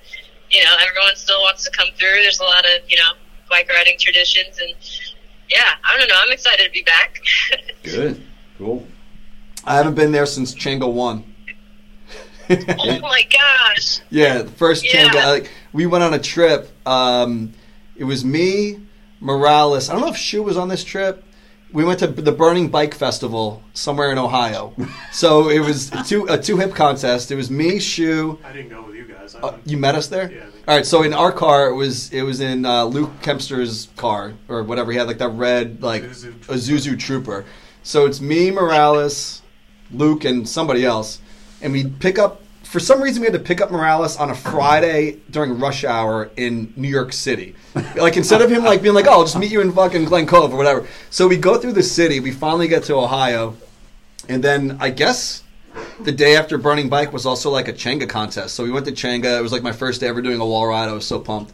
you 0.52 0.64
know, 0.64 0.76
everyone 0.82 1.16
still 1.16 1.40
wants 1.42 1.64
to 1.64 1.72
come 1.72 1.88
through. 1.98 2.22
There's 2.22 2.40
a 2.40 2.44
lot 2.44 2.66
of 2.66 2.90
you 2.90 2.98
know 2.98 3.14
bike 3.50 3.70
riding 3.70 3.98
traditions, 4.00 4.60
and 4.60 4.74
yeah, 5.50 5.76
I 5.84 5.98
don't 5.98 6.10
know. 6.10 6.16
I'm 6.18 6.32
excited 6.32 6.66
to 6.66 6.72
be 6.72 6.84
back. 6.84 7.20
Good. 7.84 8.22
Cool. 8.58 8.86
I 9.66 9.76
haven't 9.76 9.96
been 9.96 10.12
there 10.12 10.26
since 10.26 10.54
Chango 10.54 10.92
one. 10.92 11.24
oh 12.50 13.00
my 13.00 13.26
gosh! 13.32 14.02
Yeah, 14.10 14.42
the 14.42 14.52
first 14.52 14.84
Yeah. 14.84 15.08
Chango. 15.08 15.26
Like 15.26 15.52
we 15.72 15.86
went 15.86 16.04
on 16.04 16.14
a 16.14 16.20
trip. 16.20 16.70
Um, 16.86 17.54
it 17.96 18.04
was 18.04 18.26
me, 18.26 18.82
Morales. 19.22 19.90
I 19.90 19.94
don't 19.94 20.02
know 20.02 20.10
if 20.10 20.18
Shu 20.18 20.44
was 20.44 20.58
on 20.58 20.68
this 20.68 20.84
trip. 20.84 21.24
We 21.74 21.84
went 21.84 22.00
to 22.00 22.08
the 22.08 22.32
Burning 22.32 22.70
Bike 22.70 22.94
Festival 22.94 23.64
somewhere 23.74 24.12
in 24.12 24.20
Ohio. 24.20 24.74
So 25.12 25.50
it 25.50 25.60
was 25.60 25.92
a 25.92 26.04
two 26.04 26.26
a 26.28 26.38
two 26.38 26.58
hip 26.58 26.76
contest. 26.76 27.32
It 27.32 27.36
was 27.36 27.50
me, 27.50 27.80
Shu. 27.80 28.40
I 28.44 28.54
didn't 28.54 28.70
go 28.70 28.84
with 28.84 28.96
you 28.96 29.06
guys. 29.06 29.36
Uh, 29.36 29.58
you 29.66 29.78
met 29.78 29.96
us 29.96 30.08
there. 30.08 30.32
Yeah, 30.32 30.46
All 30.68 30.76
right. 30.76 30.86
So 30.86 31.02
in 31.02 31.14
our 31.14 31.32
car, 31.32 31.70
it 31.70 31.74
was 31.74 32.14
it 32.14 32.22
was 32.22 32.42
in 32.42 32.64
uh, 32.66 32.86
Luke 32.86 33.10
Kempster's 33.24 33.88
car 33.96 34.34
or 34.48 34.62
whatever. 34.64 34.92
He 34.92 34.98
had 35.00 35.08
like 35.08 35.18
that 35.18 35.30
red 35.30 35.82
like 35.82 36.04
Zuzu 36.04 36.50
a 36.50 36.54
Zuzu 36.54 37.00
Trooper. 37.00 37.44
So 37.82 38.06
it's 38.06 38.22
me, 38.22 38.52
Morales, 38.52 39.42
Luke, 39.92 40.26
and 40.26 40.48
somebody 40.48 40.86
else, 40.86 41.20
and 41.62 41.74
we 41.74 41.86
pick 41.88 42.20
up. 42.20 42.43
For 42.74 42.80
some 42.80 43.04
reason, 43.04 43.22
we 43.22 43.28
had 43.28 43.34
to 43.34 43.40
pick 43.40 43.62
up 43.62 43.70
Morales 43.70 44.18
on 44.18 44.32
a 44.32 44.36
Friday 44.36 45.20
during 45.30 45.60
rush 45.60 45.84
hour 45.84 46.32
in 46.38 46.74
New 46.76 46.88
York 46.88 47.14
City. 47.14 47.54
Like 47.96 48.18
instead 48.18 48.42
of 48.42 48.50
him 48.50 48.64
like 48.64 48.82
being 48.82 48.96
like, 48.96 49.06
"Oh, 49.06 49.12
I'll 49.12 49.24
just 49.26 49.38
meet 49.38 49.52
you 49.52 49.62
in 49.62 49.72
fucking 49.72 50.06
Glen 50.06 50.26
Cove 50.26 50.52
or 50.52 50.58
whatever." 50.58 50.88
So 51.12 51.28
we 51.28 51.38
go 51.38 51.56
through 51.60 51.74
the 51.74 51.84
city. 51.84 52.20
We 52.20 52.32
finally 52.32 52.68
get 52.68 52.84
to 52.86 52.96
Ohio, 52.96 53.56
and 54.28 54.44
then 54.44 54.78
I 54.80 54.90
guess 54.90 55.44
the 56.02 56.12
day 56.12 56.36
after 56.36 56.58
Burning 56.58 56.90
Bike 56.90 57.14
was 57.14 57.28
also 57.28 57.52
like 57.52 57.68
a 57.68 57.74
Changa 57.74 58.10
contest. 58.10 58.56
So 58.56 58.64
we 58.64 58.72
went 58.72 58.88
to 58.88 58.92
Changa. 58.92 59.38
It 59.38 59.44
was 59.44 59.52
like 59.52 59.62
my 59.62 59.72
first 59.72 60.02
day 60.02 60.08
ever 60.08 60.24
doing 60.24 60.40
a 60.42 60.46
wall 60.46 60.66
ride. 60.66 60.90
I 60.90 60.94
was 60.94 61.06
so 61.06 61.20
pumped. 61.20 61.54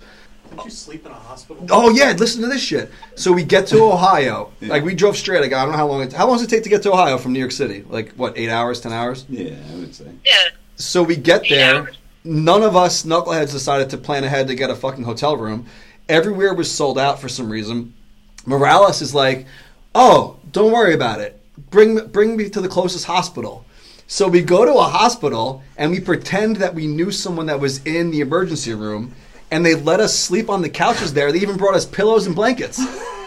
Did 0.51 0.63
you 0.63 0.71
sleep 0.71 1.05
in 1.05 1.11
a 1.11 1.15
hospital? 1.15 1.67
Oh 1.69 1.89
yeah, 1.89 2.13
listen 2.17 2.41
to 2.43 2.47
this 2.47 2.63
shit. 2.63 2.93
So 3.15 3.33
we 3.33 3.43
get 3.43 3.67
to 3.67 3.83
Ohio. 3.83 4.53
Like 4.61 4.85
we 4.85 4.95
drove 4.95 5.17
straight. 5.17 5.41
Like 5.41 5.51
I 5.51 5.63
don't 5.63 5.73
know 5.73 5.77
how 5.79 5.87
long. 5.87 6.01
It, 6.03 6.13
how 6.13 6.27
long 6.27 6.37
does 6.37 6.45
it 6.45 6.49
take 6.49 6.63
to 6.63 6.69
get 6.69 6.81
to 6.83 6.93
Ohio 6.93 7.17
from 7.17 7.33
New 7.33 7.39
York 7.39 7.51
City? 7.51 7.83
Like 7.89 8.13
what? 8.13 8.37
Eight 8.37 8.49
hours? 8.49 8.79
Ten 8.79 8.93
hours? 8.93 9.25
Yeah, 9.27 9.57
I 9.69 9.75
would 9.75 9.93
say. 9.93 10.05
Yeah, 10.23 10.47
So 10.79 11.03
we 11.03 11.17
get 11.17 11.43
there. 11.49 11.91
None 12.23 12.63
of 12.63 12.75
us 12.75 13.03
knuckleheads 13.03 13.51
decided 13.51 13.89
to 13.89 13.97
plan 13.97 14.23
ahead 14.23 14.47
to 14.47 14.55
get 14.55 14.69
a 14.69 14.75
fucking 14.75 15.03
hotel 15.03 15.35
room. 15.35 15.65
Everywhere 16.07 16.53
was 16.53 16.71
sold 16.71 16.97
out 16.97 17.19
for 17.19 17.27
some 17.27 17.49
reason. 17.49 17.93
Morales 18.45 19.01
is 19.01 19.13
like, 19.13 19.45
"Oh, 19.93 20.37
don't 20.51 20.71
worry 20.71 20.93
about 20.93 21.19
it. 21.19 21.39
Bring 21.69 22.07
bring 22.07 22.37
me 22.37 22.49
to 22.49 22.61
the 22.61 22.69
closest 22.69 23.05
hospital." 23.05 23.65
So 24.07 24.27
we 24.29 24.41
go 24.41 24.65
to 24.65 24.73
a 24.73 24.83
hospital 24.83 25.61
and 25.77 25.91
we 25.91 25.99
pretend 25.99 26.55
that 26.57 26.73
we 26.73 26.87
knew 26.87 27.11
someone 27.11 27.45
that 27.47 27.59
was 27.59 27.83
in 27.85 28.09
the 28.09 28.21
emergency 28.21 28.73
room, 28.73 29.13
and 29.51 29.65
they 29.65 29.75
let 29.75 29.99
us 29.99 30.17
sleep 30.17 30.49
on 30.49 30.61
the 30.61 30.69
couches 30.69 31.13
there. 31.13 31.31
They 31.31 31.39
even 31.39 31.57
brought 31.57 31.75
us 31.75 31.85
pillows 31.85 32.25
and 32.25 32.35
blankets. 32.35 32.81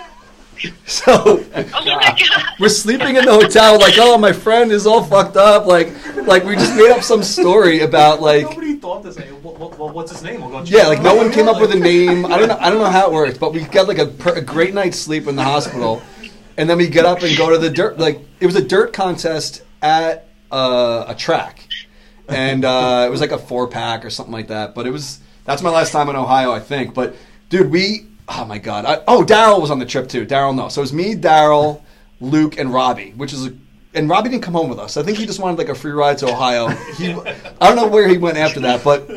So 0.87 1.45
Oh 1.55 2.17
we're 2.61 2.69
sleeping 2.69 3.17
in 3.17 3.25
the 3.25 3.33
hotel, 3.33 3.79
like, 3.79 3.95
oh, 3.99 4.19
my 4.19 4.33
friend 4.33 4.71
is 4.71 4.87
all 4.87 5.03
fucked 5.03 5.37
up. 5.37 5.67
Like, 5.67 5.93
like 6.27 6.45
we 6.45 6.55
just 6.55 6.77
made 6.77 6.91
up 6.91 7.03
some 7.03 7.23
story 7.23 7.81
about 7.81 8.21
like, 8.21 8.43
Nobody 8.45 8.77
thought 8.77 9.03
this. 9.03 9.17
Hey, 9.17 9.31
what, 9.33 9.59
what, 9.59 9.79
what- 9.79 9.95
what's 9.95 10.13
his 10.13 10.23
name? 10.23 10.41
We'll 10.41 10.51
go 10.51 10.65
check 10.65 10.73
yeah, 10.75 10.87
like 10.87 11.03
no 11.03 11.15
one 11.15 11.31
came 11.33 11.49
up 11.49 11.61
with 11.61 11.73
a 11.73 11.79
name. 11.93 12.27
I 12.27 12.39
don't 12.39 12.49
know. 12.49 12.59
I 12.61 12.71
don't 12.71 12.79
know 12.79 12.91
how 12.91 13.07
it 13.09 13.13
worked, 13.13 13.41
but 13.41 13.53
we 13.53 13.61
got 13.61 13.89
like 13.89 13.99
a, 13.99 14.07
per- 14.07 14.35
a 14.37 14.41
great 14.41 14.75
night's 14.75 14.99
sleep 14.99 15.27
in 15.27 15.35
the 15.37 15.43
hospital, 15.45 16.03
and 16.57 16.69
then 16.71 16.79
we 16.79 16.89
get 16.89 17.05
up 17.05 17.23
and 17.23 17.37
go 17.37 17.51
to 17.51 17.59
the 17.59 17.71
dirt. 17.71 17.99
Like 17.99 18.21
it 18.41 18.47
was 18.47 18.57
a 18.57 18.63
dirt 18.65 18.93
contest 18.93 19.63
at 19.83 20.29
uh, 20.51 21.07
a 21.09 21.15
track, 21.15 21.67
and 22.29 22.65
uh, 22.65 23.05
it 23.07 23.11
was 23.11 23.21
like 23.21 23.33
a 23.33 23.39
four 23.39 23.67
pack 23.69 24.05
or 24.05 24.11
something 24.11 24.33
like 24.33 24.49
that. 24.49 24.75
But 24.75 24.87
it 24.87 24.91
was 24.91 25.19
that's 25.45 25.63
my 25.63 25.71
last 25.71 25.91
time 25.93 26.09
in 26.09 26.17
Ohio, 26.17 26.53
I 26.53 26.61
think. 26.61 26.95
But 26.95 27.17
dude, 27.49 27.71
we 27.71 28.07
oh 28.29 28.45
my 28.45 28.59
god, 28.59 28.85
I, 28.85 29.03
oh 29.09 29.25
Daryl 29.25 29.61
was 29.61 29.71
on 29.71 29.79
the 29.79 29.87
trip 29.87 30.09
too. 30.09 30.27
Daryl, 30.27 30.55
no, 30.55 30.69
so 30.69 30.81
it 30.81 30.85
was 30.85 30.93
me, 30.93 31.15
Daryl, 31.15 31.83
Luke, 32.21 32.59
and 32.59 32.73
Robbie, 32.73 33.13
which 33.17 33.33
is 33.33 33.47
a 33.47 33.53
and 33.95 34.09
Robbie 34.09 34.31
didn't 34.31 34.43
come 34.43 34.55
home 34.55 34.71
with 34.71 34.79
us. 34.79 34.97
I 34.97 35.03
think 35.03 35.19
he 35.19 35.27
just 35.27 35.39
wanted 35.39 35.59
like 35.59 35.69
a 35.69 35.75
free 35.75 35.93
ride 35.93 36.19
to 36.19 36.29
Ohio. 36.29 36.69
He, 36.97 37.13
I 37.13 37.69
don't 37.69 37.77
know 37.77 37.89
where 37.89 38.09
he 38.09 38.17
went 38.17 38.39
after 38.39 38.61
that, 38.61 38.83
but 38.83 39.09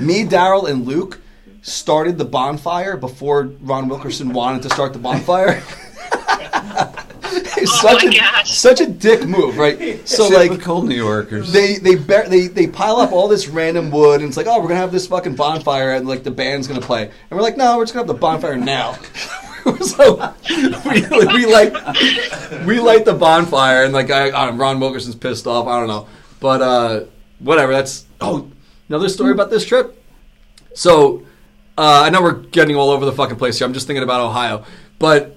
me, 0.00 0.24
Daryl, 0.24 0.68
and 0.68 0.86
Luke 0.86 1.20
started 1.62 2.18
the 2.18 2.24
bonfire 2.24 2.96
before 2.96 3.44
Ron 3.60 3.88
Wilkerson 3.88 4.32
wanted 4.32 4.62
to 4.62 4.70
start 4.70 4.92
the 4.92 4.98
bonfire. 4.98 5.62
It's 7.34 7.72
Oh 7.84 7.88
such 7.92 8.04
my 8.04 8.10
a 8.10 8.18
gosh. 8.20 8.50
such 8.56 8.80
a 8.80 8.86
dick 8.86 9.24
move, 9.26 9.56
right? 9.58 10.06
So 10.08 10.28
like 10.28 10.60
cold 10.60 10.86
New 10.88 10.94
Yorkers. 10.96 11.52
they 11.52 11.76
they 11.76 11.94
bar- 11.96 12.28
they 12.28 12.46
they 12.48 12.66
pile 12.66 12.96
up 12.96 13.12
all 13.12 13.28
this 13.28 13.48
random 13.48 13.90
wood 13.90 14.20
and 14.20 14.28
it's 14.28 14.36
like, 14.36 14.46
oh, 14.46 14.60
we're 14.60 14.68
gonna 14.68 14.80
have 14.80 14.92
this 14.92 15.06
fucking 15.06 15.34
bonfire 15.36 15.92
and 15.92 16.06
like 16.06 16.22
the 16.24 16.30
band's 16.30 16.66
gonna 16.68 16.80
play, 16.80 17.02
and 17.04 17.12
we're 17.30 17.42
like, 17.42 17.56
no, 17.56 17.76
we're 17.78 17.84
just 17.84 17.94
gonna 17.94 18.06
have 18.06 18.14
the 18.14 18.20
bonfire 18.20 18.56
now. 18.56 18.92
so 19.80 20.16
we, 20.86 21.00
we 21.26 21.46
light 21.46 21.72
we 22.66 22.80
light 22.80 23.04
the 23.04 23.16
bonfire 23.18 23.84
and 23.84 23.92
like 23.94 24.10
I, 24.10 24.26
I 24.28 24.46
don't 24.46 24.58
Ron 24.58 24.78
Wilkerson's 24.80 25.16
pissed 25.16 25.46
off. 25.46 25.66
I 25.66 25.78
don't 25.78 25.88
know, 25.88 26.06
but 26.40 26.60
uh, 26.62 27.04
whatever. 27.38 27.72
That's 27.72 28.04
oh 28.20 28.50
another 28.88 29.08
story 29.08 29.32
about 29.32 29.50
this 29.50 29.64
trip. 29.64 30.02
So 30.74 31.22
uh, 31.78 32.02
I 32.02 32.10
know 32.10 32.22
we're 32.22 32.34
getting 32.42 32.76
all 32.76 32.90
over 32.90 33.04
the 33.04 33.12
fucking 33.12 33.36
place 33.36 33.58
here. 33.58 33.66
I'm 33.66 33.72
just 33.74 33.86
thinking 33.86 34.02
about 34.02 34.20
Ohio, 34.20 34.64
but 34.98 35.36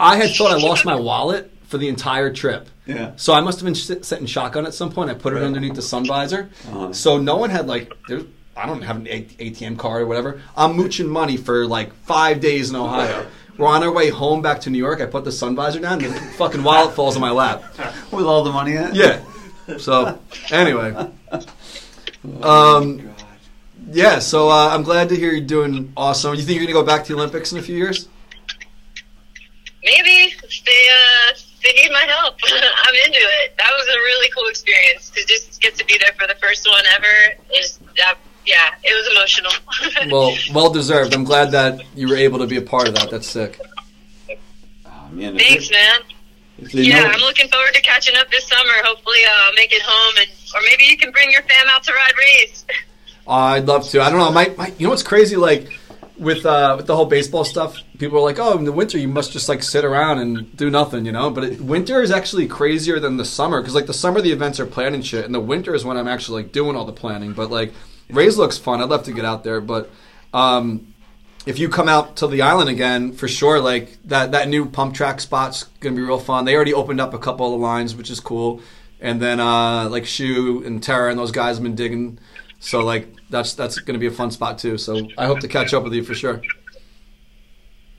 I 0.00 0.16
had 0.16 0.30
thought 0.34 0.52
I 0.52 0.56
lost 0.56 0.84
my 0.84 0.94
wallet 0.94 1.52
for 1.66 1.78
the 1.78 1.88
entire 1.88 2.32
trip. 2.32 2.68
Yeah. 2.86 3.12
So 3.16 3.34
I 3.34 3.40
must 3.40 3.58
have 3.60 3.64
been 3.64 3.74
sit- 3.74 4.04
setting 4.04 4.26
shotgun 4.26 4.64
at 4.66 4.72
some 4.74 4.90
point. 4.90 5.10
I 5.10 5.14
put 5.14 5.34
it 5.34 5.42
underneath 5.42 5.74
the 5.74 5.82
sun 5.82 6.06
visor. 6.06 6.48
Uh-huh. 6.68 6.92
So 6.92 7.18
no 7.18 7.36
one 7.36 7.50
had 7.50 7.66
like, 7.66 7.92
there, 8.08 8.22
I 8.56 8.66
don't 8.66 8.82
have 8.82 8.96
an 8.96 9.06
A- 9.08 9.22
ATM 9.38 9.76
card 9.78 10.02
or 10.02 10.06
whatever. 10.06 10.40
I'm 10.56 10.74
mooching 10.76 11.08
money 11.08 11.36
for 11.36 11.66
like 11.66 11.92
five 12.04 12.40
days 12.40 12.70
in 12.70 12.76
Ohio. 12.76 13.26
We're 13.58 13.66
on 13.66 13.82
our 13.82 13.90
way 13.92 14.08
home 14.08 14.40
back 14.40 14.60
to 14.62 14.70
New 14.70 14.78
York. 14.78 15.00
I 15.00 15.06
put 15.06 15.24
the 15.24 15.32
sun 15.32 15.56
visor 15.56 15.80
down, 15.80 16.02
and 16.04 16.14
the 16.14 16.20
fucking 16.20 16.62
wallet 16.62 16.94
falls 16.94 17.16
on 17.16 17.20
my 17.20 17.30
lap. 17.32 17.62
With 18.12 18.24
all 18.24 18.44
the 18.44 18.52
money 18.52 18.76
in 18.76 18.84
it? 18.84 18.94
Yeah. 18.94 19.76
So 19.78 20.18
anyway, 20.50 20.94
um, 22.42 23.10
yeah. 23.90 24.18
So 24.20 24.48
uh, 24.48 24.68
I'm 24.68 24.82
glad 24.82 25.08
to 25.10 25.16
hear 25.16 25.32
you're 25.32 25.40
doing 25.46 25.92
awesome. 25.96 26.34
You 26.34 26.42
think 26.42 26.56
you're 26.60 26.66
gonna 26.66 26.72
go 26.80 26.86
back 26.86 27.04
to 27.04 27.12
the 27.12 27.18
Olympics 27.18 27.52
in 27.52 27.58
a 27.58 27.62
few 27.62 27.76
years? 27.76 28.08
Maybe 29.88 30.34
they 30.66 30.88
uh, 30.92 31.34
they 31.64 31.72
need 31.72 31.90
my 31.92 32.04
help. 32.08 32.36
I'm 32.46 32.94
into 33.06 33.18
it. 33.18 33.56
That 33.56 33.70
was 33.72 33.86
a 33.88 33.98
really 33.98 34.28
cool 34.36 34.48
experience 34.48 35.10
to 35.10 35.24
just 35.26 35.60
get 35.62 35.74
to 35.76 35.84
be 35.86 35.98
there 35.98 36.12
for 36.18 36.26
the 36.26 36.38
first 36.40 36.68
one 36.68 36.84
ever. 36.94 37.34
Is 37.54 37.78
that 37.96 38.16
yeah, 38.44 38.70
it 38.82 38.94
was 38.94 39.06
emotional. 39.16 39.52
Well, 40.12 40.36
well 40.54 40.70
deserved. 40.70 41.14
I'm 41.14 41.24
glad 41.24 41.50
that 41.52 41.82
you 41.94 42.08
were 42.08 42.16
able 42.16 42.38
to 42.38 42.46
be 42.46 42.56
a 42.56 42.62
part 42.62 42.88
of 42.88 42.94
that. 42.94 43.10
That's 43.10 43.26
sick. 43.26 43.60
Oh, 44.86 45.08
man, 45.10 45.36
Thanks, 45.36 45.68
they- 45.68 45.74
man. 45.74 46.00
Yeah, 46.70 47.02
know- 47.02 47.08
I'm 47.10 47.20
looking 47.20 47.48
forward 47.48 47.74
to 47.74 47.80
catching 47.82 48.16
up 48.16 48.30
this 48.30 48.48
summer. 48.48 48.72
Hopefully, 48.84 49.18
uh, 49.26 49.30
I'll 49.32 49.52
make 49.54 49.72
it 49.72 49.82
home, 49.84 50.14
and 50.20 50.28
or 50.54 50.60
maybe 50.68 50.84
you 50.84 50.96
can 50.98 51.12
bring 51.12 51.30
your 51.30 51.42
fam 51.42 51.66
out 51.68 51.84
to 51.84 51.92
ride 51.92 52.12
race. 52.18 52.64
I'd 53.28 53.66
love 53.66 53.88
to. 53.90 54.00
I 54.02 54.10
don't 54.10 54.18
know. 54.18 54.32
My, 54.32 54.52
my 54.56 54.72
you 54.78 54.84
know 54.86 54.90
what's 54.90 55.02
crazy? 55.02 55.36
Like 55.36 55.78
with 56.18 56.44
uh, 56.44 56.74
with 56.76 56.86
the 56.86 56.96
whole 56.96 57.06
baseball 57.06 57.44
stuff, 57.44 57.76
people 57.98 58.18
are 58.18 58.22
like, 58.22 58.38
"Oh, 58.38 58.56
in 58.58 58.64
the 58.64 58.72
winter 58.72 58.98
you 58.98 59.08
must 59.08 59.32
just 59.32 59.48
like 59.48 59.62
sit 59.62 59.84
around 59.84 60.18
and 60.18 60.56
do 60.56 60.70
nothing," 60.70 61.04
you 61.04 61.12
know. 61.12 61.30
But 61.30 61.44
it, 61.44 61.60
winter 61.60 62.02
is 62.02 62.10
actually 62.10 62.46
crazier 62.46 62.98
than 62.98 63.16
the 63.16 63.24
summer 63.24 63.60
because 63.60 63.74
like 63.74 63.86
the 63.86 63.94
summer 63.94 64.20
the 64.20 64.32
events 64.32 64.60
are 64.60 64.66
planned 64.66 64.94
and 64.94 65.06
shit, 65.06 65.24
and 65.24 65.34
the 65.34 65.40
winter 65.40 65.74
is 65.74 65.84
when 65.84 65.96
I'm 65.96 66.08
actually 66.08 66.42
like 66.42 66.52
doing 66.52 66.76
all 66.76 66.84
the 66.84 66.92
planning. 66.92 67.32
But 67.32 67.50
like 67.50 67.72
Ray's 68.10 68.36
looks 68.36 68.58
fun. 68.58 68.82
I'd 68.82 68.88
love 68.88 69.04
to 69.04 69.12
get 69.12 69.24
out 69.24 69.44
there, 69.44 69.60
but 69.60 69.90
um, 70.34 70.92
if 71.46 71.58
you 71.58 71.68
come 71.68 71.88
out 71.88 72.16
to 72.16 72.26
the 72.26 72.42
island 72.42 72.68
again, 72.68 73.12
for 73.12 73.28
sure, 73.28 73.60
like 73.60 73.98
that 74.04 74.32
that 74.32 74.48
new 74.48 74.66
pump 74.66 74.94
track 74.94 75.20
spot's 75.20 75.64
gonna 75.80 75.96
be 75.96 76.02
real 76.02 76.18
fun. 76.18 76.44
They 76.44 76.54
already 76.54 76.74
opened 76.74 77.00
up 77.00 77.14
a 77.14 77.18
couple 77.18 77.54
of 77.54 77.60
lines, 77.60 77.94
which 77.94 78.10
is 78.10 78.20
cool. 78.20 78.60
And 79.00 79.22
then 79.22 79.38
uh, 79.38 79.88
like 79.88 80.06
Shu 80.06 80.62
and 80.64 80.82
Tara 80.82 81.10
and 81.10 81.18
those 81.18 81.30
guys 81.30 81.56
have 81.56 81.62
been 81.62 81.76
digging. 81.76 82.18
So 82.60 82.84
like 82.84 83.08
that's 83.30 83.54
that's 83.54 83.78
gonna 83.78 83.98
be 83.98 84.06
a 84.06 84.10
fun 84.10 84.30
spot 84.30 84.58
too. 84.58 84.78
So 84.78 85.08
I 85.16 85.26
hope 85.26 85.40
to 85.40 85.48
catch 85.48 85.72
up 85.74 85.84
with 85.84 85.92
you 85.94 86.02
for 86.02 86.14
sure. 86.14 86.40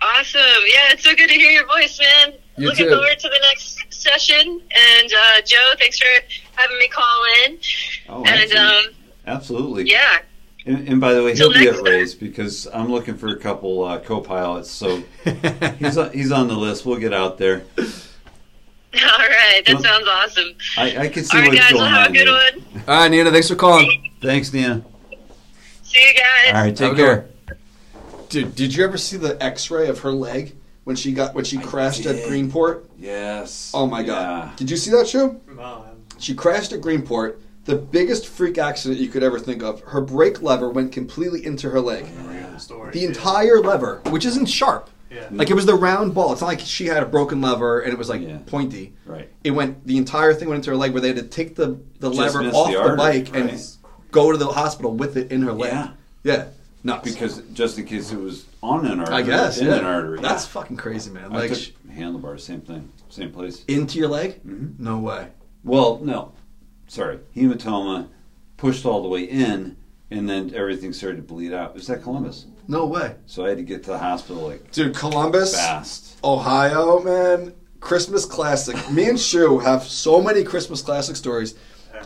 Awesome. 0.01 0.39
Yeah, 0.65 0.91
it's 0.93 1.03
so 1.03 1.13
good 1.15 1.27
to 1.27 1.33
hear 1.33 1.51
your 1.51 1.67
voice, 1.67 1.99
man. 1.99 2.33
You 2.57 2.67
Looking 2.67 2.85
too. 2.85 2.91
forward 2.91 3.19
to 3.19 3.27
the 3.27 3.39
next 3.49 3.93
session. 3.93 4.61
And 4.71 5.13
uh, 5.13 5.41
Joe, 5.45 5.71
thanks 5.77 5.99
for 5.99 6.07
having 6.55 6.77
me 6.77 6.87
call 6.87 7.23
in. 7.45 7.57
Oh, 8.07 8.23
and 8.23 8.27
absolutely. 8.51 8.57
um, 8.87 8.95
absolutely. 9.27 9.89
yeah, 9.91 10.19
And, 10.65 10.87
and 10.87 11.01
by 11.01 11.13
the 11.13 11.23
way, 11.23 11.35
he'll 11.35 11.51
be 11.53 11.67
at. 11.67 11.81
Ray's 11.81 12.15
because 12.15 12.65
I'm 12.73 12.89
looking 12.89 13.17
for 13.17 13.27
a 13.27 13.37
couple 13.37 13.83
uh, 13.83 13.99
co-pilots. 13.99 14.71
So 14.71 15.03
he's 15.79 15.97
on, 15.97 16.11
he's 16.13 16.31
on 16.31 16.47
the 16.47 16.55
list. 16.55 16.85
We'll 16.85 16.99
get 16.99 17.13
out 17.13 17.37
there. 17.37 17.63
all 18.95 18.99
right. 19.19 19.61
That 19.65 19.75
Well- 19.75 19.83
sounds 19.83 20.07
awesome. 20.07 20.55
I, 20.77 20.97
I 21.05 21.07
can 21.09 21.23
see 21.23 21.37
All 21.37 21.43
right, 21.43 21.49
what's 21.49 21.59
guys. 21.61 21.71
going 21.71 21.81
Well, 21.83 21.89
have 21.91 22.07
on. 22.09 22.15
a 22.15 22.17
good 22.17 22.27
here. 22.27 22.61
one. 22.73 22.83
All 22.87 22.99
right, 23.01 23.11
Nina, 23.11 23.31
thanks 23.31 23.47
for 23.49 23.55
calling. 23.55 24.11
Thanks, 24.21 24.51
Nina. 24.53 24.83
See 25.83 25.99
you 25.99 26.13
guys. 26.13 26.53
All 26.55 26.61
right, 26.63 26.75
take 26.75 26.87
Have 26.89 26.97
care. 26.97 27.25
Dude, 28.29 28.55
did 28.55 28.75
you 28.75 28.83
ever 28.83 28.97
see 28.97 29.17
the 29.17 29.41
X-ray 29.43 29.87
of 29.87 29.99
her 29.99 30.11
leg 30.11 30.55
when 30.83 30.95
she 30.95 31.11
got 31.13 31.33
when 31.33 31.45
she 31.45 31.57
crashed 31.57 32.05
at. 32.05 32.15
Greenport? 32.27 32.85
Yes. 32.97 33.71
Oh 33.73 33.87
my 33.87 34.01
Yeah. 34.01 34.05
god! 34.07 34.55
Did 34.55 34.69
you 34.69 34.77
see 34.77 34.91
that 34.91 35.07
show? 35.07 35.39
No, 35.55 35.85
She 36.19 36.33
crashed 36.35 36.71
at 36.73 36.81
Greenport. 36.81 37.37
The 37.65 37.75
biggest 37.75 38.27
freak 38.27 38.57
accident 38.57 38.99
you 38.99 39.07
could 39.09 39.21
ever 39.23 39.39
think 39.39 39.61
of. 39.63 39.81
Her 39.81 40.01
brake 40.01 40.41
lever 40.41 40.69
went 40.69 40.91
completely 40.91 41.45
into 41.45 41.69
her 41.69 41.79
leg. 41.81 42.05
I'm 42.19 42.27
reading 42.27 42.51
the 42.53 42.59
story. 42.59 42.91
The 42.91 43.05
entire 43.05 43.59
lever, 43.59 44.01
which 44.09 44.25
isn't 44.25 44.47
sharp. 44.47 44.89
Yeah. 45.11 45.27
Like 45.31 45.49
it 45.49 45.53
was 45.55 45.65
the 45.65 45.75
round 45.75 46.13
ball. 46.13 46.31
It's 46.33 46.41
not 46.41 46.47
like 46.47 46.59
she 46.59 46.85
had 46.85 47.01
a 47.01 47.05
broken 47.05 47.41
lever 47.41 47.79
and 47.81 47.91
it 47.91 47.97
was 47.97 48.09
like 48.09 48.21
Yeah. 48.21 48.37
pointy. 48.45 48.93
Right. 49.05 49.29
It 49.43 49.51
went 49.51 49.85
the 49.87 49.97
entire 49.97 50.33
thing 50.33 50.49
went 50.49 50.57
into 50.59 50.69
her 50.71 50.77
leg 50.77 50.91
where 50.91 51.01
they 51.01 51.07
had 51.09 51.17
to 51.17 51.23
take 51.23 51.55
the, 51.55 51.79
the 51.99 52.09
Just 52.11 52.35
lever 52.35 52.47
off 52.55 52.67
the 52.67 52.73
the, 52.73 52.79
artery, 52.79 52.97
bike 52.97 53.35
and 53.35 53.49
right. 53.49 53.77
go 54.11 54.31
to 54.31 54.37
the 54.37 54.47
hospital 54.47 54.93
with 54.93 55.17
it 55.17 55.31
in 55.31 55.41
her 55.41 55.53
leg. 55.53 55.73
Yeah. 55.73 55.89
Yeah. 56.23 56.45
Nuts. 56.83 57.11
Because 57.11 57.39
just 57.53 57.77
in 57.77 57.85
case 57.85 58.11
it 58.11 58.19
was 58.19 58.45
on 58.63 58.85
an 58.85 58.99
artery. 58.99 59.15
I 59.15 59.21
guess. 59.23 59.57
In 59.57 59.67
yeah. 59.67 59.75
an 59.79 59.85
artery. 59.85 60.19
That's 60.21 60.45
yeah. 60.45 60.51
fucking 60.51 60.77
crazy, 60.77 61.09
man. 61.11 61.33
I 61.33 61.39
Like 61.39 61.49
took 61.49 61.59
sh- 61.59 61.71
handlebars, 61.91 62.43
same 62.45 62.61
thing, 62.61 62.89
same 63.09 63.31
place. 63.31 63.65
into 63.67 63.97
your 63.97 64.07
leg? 64.07 64.35
Mm-hmm. 64.45 64.81
No 64.83 64.99
way. 64.99 65.27
Well, 65.63 65.99
no, 66.01 66.31
sorry, 66.87 67.19
hematoma 67.35 68.07
pushed 68.55 68.85
all 68.85 69.01
the 69.01 69.09
way 69.09 69.23
in, 69.23 69.75
and 70.11 70.27
then 70.29 70.51
everything 70.55 70.93
started 70.93 71.17
to 71.17 71.23
bleed 71.23 71.53
out. 71.53 71.71
It 71.71 71.75
was 71.75 71.89
at 71.89 72.01
Columbus, 72.03 72.45
No 72.67 72.85
way. 72.85 73.15
so 73.25 73.45
I 73.45 73.49
had 73.49 73.57
to 73.57 73.63
get 73.63 73.83
to 73.83 73.91
the 73.91 73.97
hospital 73.99 74.47
like 74.47 74.71
Dude, 74.71 74.95
Columbus, 74.95 75.55
fast. 75.55 76.17
Ohio, 76.23 77.01
man. 77.01 77.53
Christmas 77.79 78.25
classic. 78.25 78.75
Me 78.91 79.07
and 79.07 79.19
Shu 79.19 79.59
have 79.59 79.83
so 79.83 80.21
many 80.21 80.43
Christmas 80.43 80.81
classic 80.81 81.15
stories. 81.15 81.55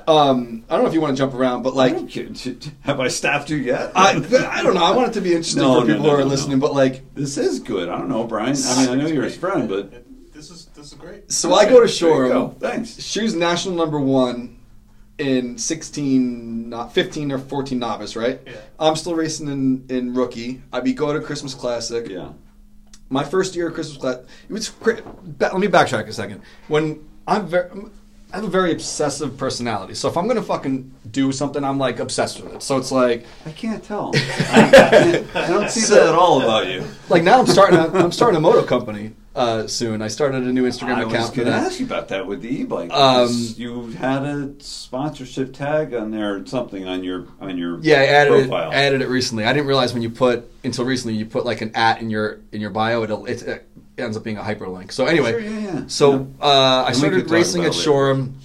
Um, 0.08 0.64
I 0.70 0.74
don't 0.74 0.84
know 0.84 0.88
if 0.90 0.94
you 0.94 1.02
want 1.02 1.16
to 1.16 1.22
jump 1.22 1.34
around, 1.34 1.62
but 1.64 1.76
like, 1.76 2.10
have 2.82 3.00
I 3.00 3.08
staffed 3.08 3.50
you 3.50 3.58
yet? 3.58 3.92
I, 3.96 4.10
I 4.12 4.64
don't 4.64 4.74
know. 4.76 4.84
I 4.84 4.92
want 4.96 5.10
it 5.10 5.14
to 5.14 5.22
be 5.22 5.30
interesting 5.34 5.62
No, 5.64 5.82
for 5.82 5.88
no, 5.88 5.94
people 5.94 6.04
no, 6.06 6.10
who 6.12 6.16
are 6.16 6.20
no, 6.20 6.24
no. 6.26 6.30
listening, 6.30 6.60
but 6.60 6.74
like, 6.74 7.14
this 7.16 7.38
is 7.38 7.60
good. 7.60 7.90
I 7.90 7.98
don't 7.98 8.10
know, 8.10 8.24
Brian. 8.24 8.56
I 8.56 8.76
mean, 8.82 8.90
I 8.90 8.96
know 8.96 9.08
you're 9.08 9.24
his 9.24 9.38
friend, 9.38 9.68
but 9.70 9.92
this 10.34 10.50
is 10.50 10.66
this 10.76 10.88
is 10.88 10.94
great. 10.96 11.32
so 11.32 11.54
I 11.54 11.66
go 11.66 11.70
to 11.70 11.76
There 11.76 11.84
you 11.86 11.88
Shore. 12.32 12.56
Thanks. 12.60 13.02
Shu's 13.04 13.34
national 13.36 13.76
number 13.76 14.00
one 14.00 14.53
in 15.24 15.58
16, 15.58 16.70
not 16.70 16.94
15 16.94 17.32
or 17.32 17.40
14 17.40 17.80
novice, 17.80 18.16
right? 18.16 18.41
Yeah. 18.45 18.54
I'm 18.80 18.95
still 18.95 19.16
racing 19.16 19.48
in, 19.48 19.86
in 19.90 20.14
rookie. 20.14 20.62
I 20.72 20.82
be 20.82 20.94
go 20.94 21.14
to 21.14 21.22
Christmas 21.22 21.54
Classic. 21.54 22.08
Yeah. 22.10 22.34
my 23.10 23.24
first 23.24 23.56
year 23.56 23.70
of 23.70 23.74
Christmas 23.74 23.98
class, 23.98 24.18
it 24.50 24.54
was. 24.54 24.72
Let 24.82 25.58
me 25.58 25.68
backtrack 25.68 26.08
a 26.08 26.14
second. 26.14 26.41
When 26.68 27.08
I'm 27.28 27.48
very, 27.48 27.70
I 28.34 28.38
have 28.38 28.45
a 28.45 28.50
very 28.50 28.72
obsessive 28.72 29.38
personality. 29.38 29.94
So 29.94 30.10
if 30.10 30.18
I'm 30.18 30.28
gonna 30.28 30.41
fucking 30.41 30.91
do 31.12 31.32
something, 31.32 31.64
I'm 31.64 31.78
like 31.78 32.00
obsessed 32.00 32.41
with 32.41 32.56
it. 32.56 32.64
So 32.64 32.78
it's 32.78 32.91
like, 32.91 33.26
I 33.45 33.52
can't 33.52 33.84
tell. 33.84 34.12
I, 34.16 35.24
I 35.36 35.48
don't 35.48 35.70
see 35.70 35.94
that 35.94 36.08
at 36.08 36.16
all 36.16 36.41
about 36.41 36.68
you. 36.68 36.84
like 37.10 37.24
now 37.24 37.40
I'm 37.40 37.48
starting. 37.48 37.80
A, 37.80 37.88
I'm 37.94 38.12
starting 38.12 38.38
a 38.38 38.41
moto 38.41 38.64
company 38.64 39.14
uh, 39.35 39.65
soon. 39.68 40.01
I 40.01 40.07
started 40.10 40.43
a 40.43 40.53
new 40.53 40.64
Instagram 40.68 40.95
I 40.95 41.01
account. 41.01 41.11
was 41.14 41.30
for 41.30 41.35
going 41.38 41.47
to 41.47 41.53
ask 41.53 41.80
you 41.80 41.85
about 41.85 42.10
that 42.10 42.27
with 42.27 42.41
the 42.41 42.49
e-bike. 42.61 42.91
Um, 42.91 43.30
you 43.55 43.88
had 43.91 44.23
a 44.23 44.53
sponsorship 44.60 45.53
tag 45.53 45.93
on 45.93 46.11
there, 46.11 46.35
or 46.35 46.45
something 46.45 46.88
on 46.88 47.03
your 47.03 47.27
on 47.41 47.57
your 47.57 47.80
Yeah, 47.81 47.99
I 48.01 48.05
added 48.05 48.47
profile. 48.49 48.72
it, 48.72 48.76
added 48.76 49.01
it 49.01 49.10
recently. 49.10 49.45
I 49.45 49.53
didn't 49.53 49.68
realize 49.68 49.93
when 49.93 50.03
you 50.03 50.10
put 50.10 50.49
until 50.64 50.85
recently 50.85 51.18
you 51.18 51.26
put 51.26 51.45
like 51.45 51.61
an 51.61 51.72
at 51.76 52.01
in 52.01 52.10
your 52.10 52.39
in 52.51 52.61
your 52.61 52.69
bio, 52.69 53.03
it'll, 53.03 53.26
it, 53.26 53.41
it 53.41 53.68
ends 53.97 54.15
up 54.18 54.23
being 54.23 54.38
a 54.38 54.41
hyperlink. 54.41 54.91
So 54.91 55.05
anyway, 55.05 55.31
Sure, 55.31 55.39
yeah, 55.41 55.60
yeah. 55.60 55.84
so 55.88 56.27
uh, 56.41 56.84
I 56.88 56.91
started 56.91 57.30
racing 57.30 57.65
at. 57.65 57.73
Shoreham, 57.73 58.35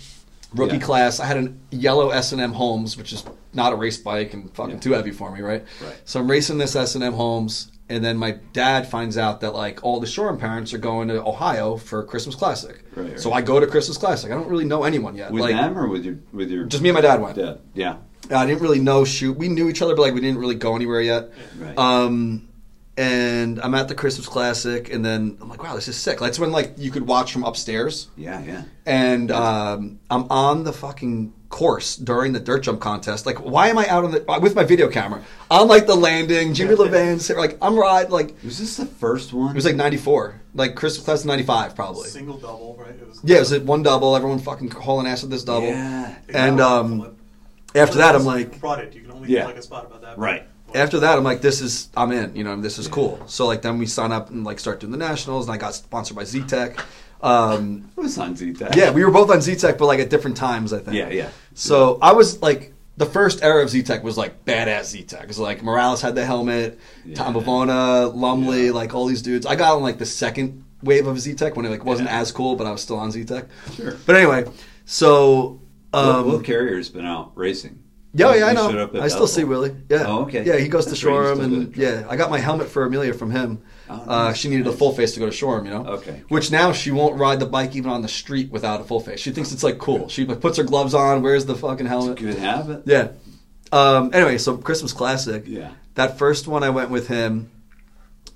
rookie 0.54 0.76
Yeah. 0.76 0.82
class. 0.82 1.20
I 1.20 1.26
had 1.26 1.36
a 1.36 1.52
yellow 1.70 2.10
S 2.10 2.32
and 2.32 2.40
M 2.40 2.52
Holmes, 2.52 2.96
which 2.96 3.12
is 3.12 3.24
not 3.52 3.72
a 3.72 3.76
race 3.76 3.96
bike 3.98 4.32
and 4.34 4.50
fucking 4.54 4.74
Yeah. 4.76 4.80
too 4.80 4.92
heavy 4.92 5.10
for 5.10 5.30
me, 5.34 5.40
right? 5.40 5.64
Right. 5.82 5.96
So 6.04 6.20
I'm 6.20 6.30
racing 6.30 6.58
this 6.58 6.74
S 6.76 6.94
and 6.94 7.04
M 7.04 7.12
Holmes. 7.14 7.70
And 7.88 8.04
then 8.04 8.16
my 8.16 8.32
dad 8.52 8.86
finds 8.86 9.16
out 9.16 9.40
that 9.40 9.54
like 9.54 9.82
all 9.82 10.00
the 10.00 10.06
Shoreham 10.06 10.38
parents 10.38 10.74
are 10.74 10.78
going 10.78 11.08
to 11.08 11.22
Ohio 11.22 11.76
for 11.76 12.04
Christmas 12.04 12.34
Classic. 12.34 12.82
Right, 12.94 13.10
right. 13.10 13.20
So 13.20 13.32
I 13.32 13.40
go 13.40 13.58
to 13.60 13.66
Christmas 13.66 13.96
Classic. 13.96 14.30
I 14.30 14.34
don't 14.34 14.48
really 14.48 14.64
know 14.64 14.84
anyone 14.84 15.16
yet. 15.16 15.32
With 15.32 15.42
like, 15.42 15.54
them 15.54 15.78
or 15.78 15.88
with 15.88 16.04
your 16.04 16.18
with 16.32 16.50
your 16.50 16.64
just 16.64 16.82
me 16.82 16.90
and 16.90 16.96
my 16.96 17.00
dad 17.00 17.20
went. 17.20 17.36
dad? 17.36 17.60
Yeah. 17.74 17.96
I 18.30 18.46
didn't 18.46 18.60
really 18.60 18.80
know 18.80 19.04
shoot. 19.04 19.36
We 19.36 19.48
knew 19.48 19.68
each 19.68 19.80
other, 19.80 19.94
but 19.94 20.02
like 20.02 20.14
we 20.14 20.20
didn't 20.20 20.38
really 20.38 20.56
go 20.56 20.76
anywhere 20.76 21.00
yet. 21.00 21.30
Right. 21.58 21.78
Um, 21.78 22.47
and 22.98 23.60
I'm 23.60 23.76
at 23.76 23.86
the 23.86 23.94
Christmas 23.94 24.26
Classic, 24.26 24.92
and 24.92 25.04
then 25.04 25.38
I'm 25.40 25.48
like, 25.48 25.62
wow, 25.62 25.76
this 25.76 25.86
is 25.86 25.96
sick. 25.96 26.18
That's 26.18 26.38
when 26.40 26.50
like 26.50 26.72
you 26.76 26.90
could 26.90 27.06
watch 27.06 27.32
from 27.32 27.44
upstairs, 27.44 28.08
yeah, 28.16 28.42
yeah. 28.42 28.64
and 28.86 29.30
um, 29.30 30.00
I'm 30.10 30.24
on 30.30 30.64
the 30.64 30.72
fucking 30.72 31.32
course 31.48 31.94
during 31.96 32.32
the 32.32 32.40
dirt 32.40 32.64
jump 32.64 32.80
contest. 32.80 33.24
Like, 33.24 33.38
why 33.38 33.68
am 33.68 33.78
I 33.78 33.86
out 33.86 34.04
on 34.04 34.10
the 34.10 34.38
with 34.42 34.56
my 34.56 34.64
video 34.64 34.88
camera 34.88 35.22
on 35.48 35.68
like 35.68 35.86
the 35.86 35.94
landing? 35.94 36.54
Jimmy 36.54 36.74
Levan, 36.74 37.36
like 37.36 37.56
I'm 37.62 37.78
right. 37.78 38.10
like 38.10 38.34
Was 38.42 38.58
this 38.58 38.76
the 38.76 38.86
first 38.86 39.32
one? 39.32 39.52
it 39.52 39.54
was 39.54 39.64
like 39.64 39.76
'94, 39.76 40.40
like 40.54 40.74
Christmas 40.74 41.04
Classic 41.04 41.26
'95 41.26 41.76
probably. 41.76 42.08
Single 42.08 42.36
double, 42.38 42.76
right? 42.80 42.90
It 42.90 43.06
was 43.06 43.20
Yeah, 43.22 43.36
it 43.36 43.40
was 43.40 43.52
at 43.52 43.62
one 43.62 43.84
double. 43.84 44.16
Everyone 44.16 44.40
fucking 44.40 44.72
hauling 44.72 45.06
ass 45.06 45.22
at 45.22 45.30
this 45.30 45.44
double. 45.44 45.68
Yeah. 45.68 46.16
And 46.30 46.60
um, 46.60 47.16
after 47.76 47.98
that, 47.98 48.16
I'm 48.16 48.24
like, 48.24 48.58
brought 48.58 48.80
it. 48.80 48.92
You 48.92 49.02
can 49.02 49.12
only 49.12 49.28
Yeah. 49.28 49.42
get 49.42 49.46
like 49.46 49.56
a 49.58 49.62
spot 49.62 49.86
about 49.86 50.02
that. 50.02 50.18
Right. 50.18 50.47
After 50.74 51.00
that, 51.00 51.18
I'm 51.18 51.24
like, 51.24 51.40
this 51.40 51.60
is, 51.60 51.88
I'm 51.96 52.12
in, 52.12 52.34
you 52.36 52.44
know, 52.44 52.56
this 52.60 52.78
is 52.78 52.88
cool. 52.88 53.20
So 53.26 53.46
like, 53.46 53.62
then 53.62 53.78
we 53.78 53.86
sign 53.86 54.12
up 54.12 54.30
and 54.30 54.44
like 54.44 54.58
start 54.58 54.80
doing 54.80 54.90
the 54.92 54.98
nationals, 54.98 55.46
and 55.46 55.54
I 55.54 55.58
got 55.58 55.74
sponsored 55.74 56.16
by 56.16 56.24
Z 56.24 56.42
Tech. 56.44 56.78
Um, 57.20 57.90
It 57.96 58.00
was 58.00 58.16
on 58.18 58.36
Z-Tech. 58.36 58.76
yeah, 58.76 58.90
we 58.92 59.04
were 59.04 59.10
both 59.10 59.28
on 59.30 59.40
Z 59.40 59.56
Tech, 59.56 59.76
but 59.78 59.86
like 59.86 59.98
at 59.98 60.08
different 60.08 60.36
times, 60.36 60.72
I 60.72 60.78
think. 60.78 60.96
Yeah, 60.96 61.08
yeah. 61.10 61.30
So 61.54 61.98
I 62.00 62.12
was 62.12 62.40
like, 62.42 62.72
the 62.96 63.06
first 63.06 63.42
era 63.42 63.62
of 63.62 63.70
Z 63.70 63.82
Tech 63.82 64.02
was 64.04 64.16
like 64.16 64.44
badass 64.44 64.84
Z 64.84 65.02
Tech. 65.04 65.22
It 65.22 65.28
was 65.28 65.38
like 65.38 65.62
Morales 65.62 66.00
had 66.00 66.14
the 66.14 66.24
helmet, 66.24 66.78
Tom 67.14 67.34
Bavona, 67.34 68.14
Lumley, 68.14 68.70
like 68.70 68.94
all 68.94 69.06
these 69.06 69.22
dudes. 69.22 69.46
I 69.46 69.56
got 69.56 69.74
on 69.76 69.82
like 69.82 69.98
the 69.98 70.06
second 70.06 70.64
wave 70.82 71.06
of 71.08 71.18
Z 71.18 71.34
Tech 71.34 71.56
when 71.56 71.66
it 71.66 71.70
like 71.70 71.84
wasn't 71.84 72.08
Yeah. 72.08 72.20
as 72.20 72.30
cool, 72.30 72.54
but 72.54 72.66
I 72.68 72.70
was 72.70 72.82
still 72.82 72.98
on 72.98 73.10
Z 73.10 73.24
Tech. 73.24 73.46
Sure. 73.74 73.96
But 74.06 74.14
anyway, 74.16 74.44
so 74.84 75.60
um, 75.92 76.26
Will 76.26 76.40
Carrier's 76.40 76.88
been 76.88 77.06
out 77.06 77.32
racing. 77.34 77.82
Yeah, 78.14 78.34
yeah, 78.34 78.46
I 78.46 78.52
know. 78.54 78.90
I 79.00 79.08
still 79.08 79.26
see 79.26 79.44
Willie. 79.44 79.74
Yeah. 79.88 80.04
Oh, 80.06 80.22
okay. 80.22 80.44
Yeah, 80.44 80.56
he 80.56 80.68
goes 80.68 80.84
to 80.86 80.90
That's 80.92 81.04
right, 81.04 81.12
Shoreham, 81.12 81.40
and 81.40 81.74
do 81.74 81.80
yeah, 81.80 82.06
I 82.08 82.16
got 82.16 82.30
my 82.30 82.38
helmet 82.38 82.68
for 82.68 82.84
Amelia 82.84 83.12
from 83.12 83.30
him. 83.30 83.62
Oh, 83.90 83.94
uh, 83.94 84.32
she 84.32 84.48
needed 84.48 84.66
a 84.66 84.72
full 84.72 84.92
face 84.92 85.12
to 85.14 85.20
go 85.20 85.26
to 85.26 85.32
Shoreham, 85.32 85.66
you 85.66 85.70
know. 85.70 85.84
Okay. 85.86 86.22
Which 86.28 86.50
now 86.50 86.72
she 86.72 86.90
won't 86.90 87.18
ride 87.18 87.38
the 87.38 87.46
bike 87.46 87.76
even 87.76 87.90
on 87.90 88.00
the 88.02 88.08
street 88.08 88.50
without 88.50 88.80
a 88.80 88.84
full 88.84 89.00
face. 89.00 89.20
She 89.20 89.30
thinks 89.30 89.52
it's 89.52 89.62
like 89.62 89.78
cool. 89.78 90.08
She 90.08 90.24
like, 90.24 90.40
puts 90.40 90.56
her 90.56 90.64
gloves 90.64 90.94
on, 90.94 91.22
wears 91.22 91.44
the 91.46 91.54
fucking 91.54 91.86
helmet. 91.86 92.18
Good 92.18 92.38
habit. 92.38 92.82
Yeah. 92.86 93.08
Um, 93.72 94.10
anyway, 94.14 94.38
so 94.38 94.56
Christmas 94.56 94.92
Classic. 94.92 95.44
Yeah. 95.46 95.72
That 95.94 96.16
first 96.16 96.48
one 96.48 96.62
I 96.62 96.70
went 96.70 96.90
with 96.90 97.08
him, 97.08 97.50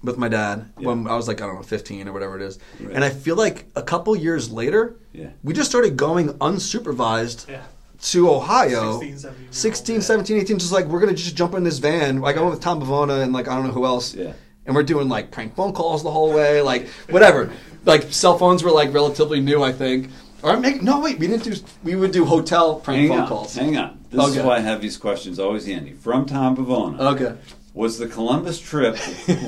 with 0.03 0.19
my 0.19 0.29
dad 0.29 0.71
Yeah. 0.79 0.89
when 0.89 1.07
I 1.07 1.17
was 1.17 1.29
like 1.29 1.41
I 1.41 1.47
don't 1.47 1.57
know 1.57 1.63
15 1.63 2.09
or 2.09 2.13
whatever 2.13 2.37
it 2.37 2.43
is, 2.43 2.59
Right. 2.81 2.95
and 2.95 3.05
I 3.05 3.11
feel 3.11 3.37
like 3.37 3.67
a 3.77 3.83
couple 3.83 4.15
years 4.17 4.51
later, 4.51 4.97
Yeah. 5.13 5.31
we 5.43 5.55
just 5.55 5.71
started 5.71 5.97
going 5.97 6.31
unsupervised 6.41 7.49
Yeah. 7.49 7.63
To 8.03 8.31
Ohio. 8.31 8.99
16, 9.01 9.19
17 9.19 9.53
16, 9.53 9.95
yeah. 9.97 10.01
17, 10.03 10.37
18, 10.39 10.59
just 10.59 10.73
like 10.73 10.87
we're 10.87 10.99
gonna 11.01 11.15
just 11.15 11.37
jump 11.37 11.55
in 11.55 11.63
this 11.65 11.79
van. 11.79 12.21
Like 12.21 12.37
I 12.37 12.41
went 12.41 12.53
with 12.53 12.61
Tom 12.61 12.81
Bavona 12.81 13.23
and 13.23 13.33
like 13.33 13.47
I 13.49 13.55
don't 13.55 13.67
know 13.67 13.73
who 13.73 13.85
else. 13.87 14.15
Yeah. 14.15 14.33
And 14.67 14.75
we're 14.75 14.83
doing 14.83 15.09
like 15.09 15.31
prank 15.31 15.55
phone 15.55 15.73
calls 15.73 16.03
the 16.03 16.11
whole 16.11 16.33
way, 16.33 16.61
like 16.63 16.89
whatever. 17.11 17.53
like 17.85 18.13
cell 18.13 18.37
phones 18.39 18.63
were 18.65 18.71
like 18.73 18.93
relatively 18.93 19.41
new, 19.41 19.63
I 19.63 19.73
think. 19.73 20.11
Or 20.43 20.57
make 20.57 20.83
no 20.83 20.99
wait, 21.01 21.21
we 21.21 21.29
didn't 21.29 21.45
do. 21.45 21.55
We 21.85 21.95
would 21.95 22.11
do 22.11 22.25
hotel 22.25 22.81
prank 22.81 23.01
Hang 23.03 23.09
phone 23.11 23.19
on. 23.21 23.29
calls. 23.29 23.55
Hang 23.55 23.77
on. 23.77 24.01
This 24.11 24.21
Okay. 24.21 24.39
is 24.41 24.45
why 24.45 24.57
I 24.57 24.61
have 24.61 24.81
these 24.83 24.97
questions 24.97 25.39
always 25.39 25.67
handy. 25.67 25.93
From 25.93 26.27
Tom 26.27 26.57
Bavona. 26.57 26.99
Okay. 27.15 27.37
Was 27.75 27.99
the 27.99 28.09
Columbus 28.09 28.59
trip 28.61 28.99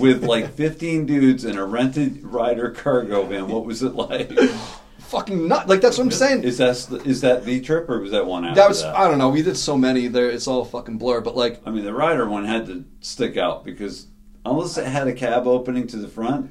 with 0.01 0.22
like 0.24 0.55
15 0.56 1.06
dudes 1.06 1.44
in 1.44 1.59
a 1.59 1.64
rented 1.64 2.22
rider 2.24 2.70
cargo 2.70 3.24
van? 3.26 3.48
What 3.48 3.66
was 3.66 3.82
it 3.82 3.94
like? 3.97 4.31
Fucking 5.09 5.48
nut. 5.48 5.68
Like 5.68 5.81
that's 5.81 5.98
what 5.98 6.05
I'm 6.05 6.10
saying. 6.10 6.44
Is 6.44 6.59
that 6.59 7.02
is 7.06 7.20
that 7.20 7.44
the 7.44 7.60
trip 7.60 7.89
or 7.89 8.01
was 8.01 8.10
that 8.12 8.26
one 8.26 8.44
after 8.44 8.60
that 8.60 8.68
was 8.68 8.82
that? 8.82 8.97
I 8.97 9.09
don't 9.09 9.18
know. 9.18 9.28
We 9.28 9.43
did 9.43 9.56
so 9.56 9.76
many 9.76 10.09
there. 10.09 10.28
It's 10.31 10.47
all 10.47 10.64
fucking 10.64 10.98
blur. 10.98 11.20
But 11.20 11.36
like 11.36 11.60
I 11.66 11.70
mean, 11.70 11.85
the 11.85 11.94
rider 11.94 12.28
one 12.28 12.44
had 12.44 12.66
to 12.66 12.85
stick 13.01 13.36
out 13.36 13.64
because 13.64 14.06
unless 14.44 14.76
it 14.78 14.86
had 14.86 15.06
a 15.09 15.12
cab 15.12 15.47
opening 15.47 15.86
to 15.89 15.97
the 15.97 16.09
front, 16.09 16.51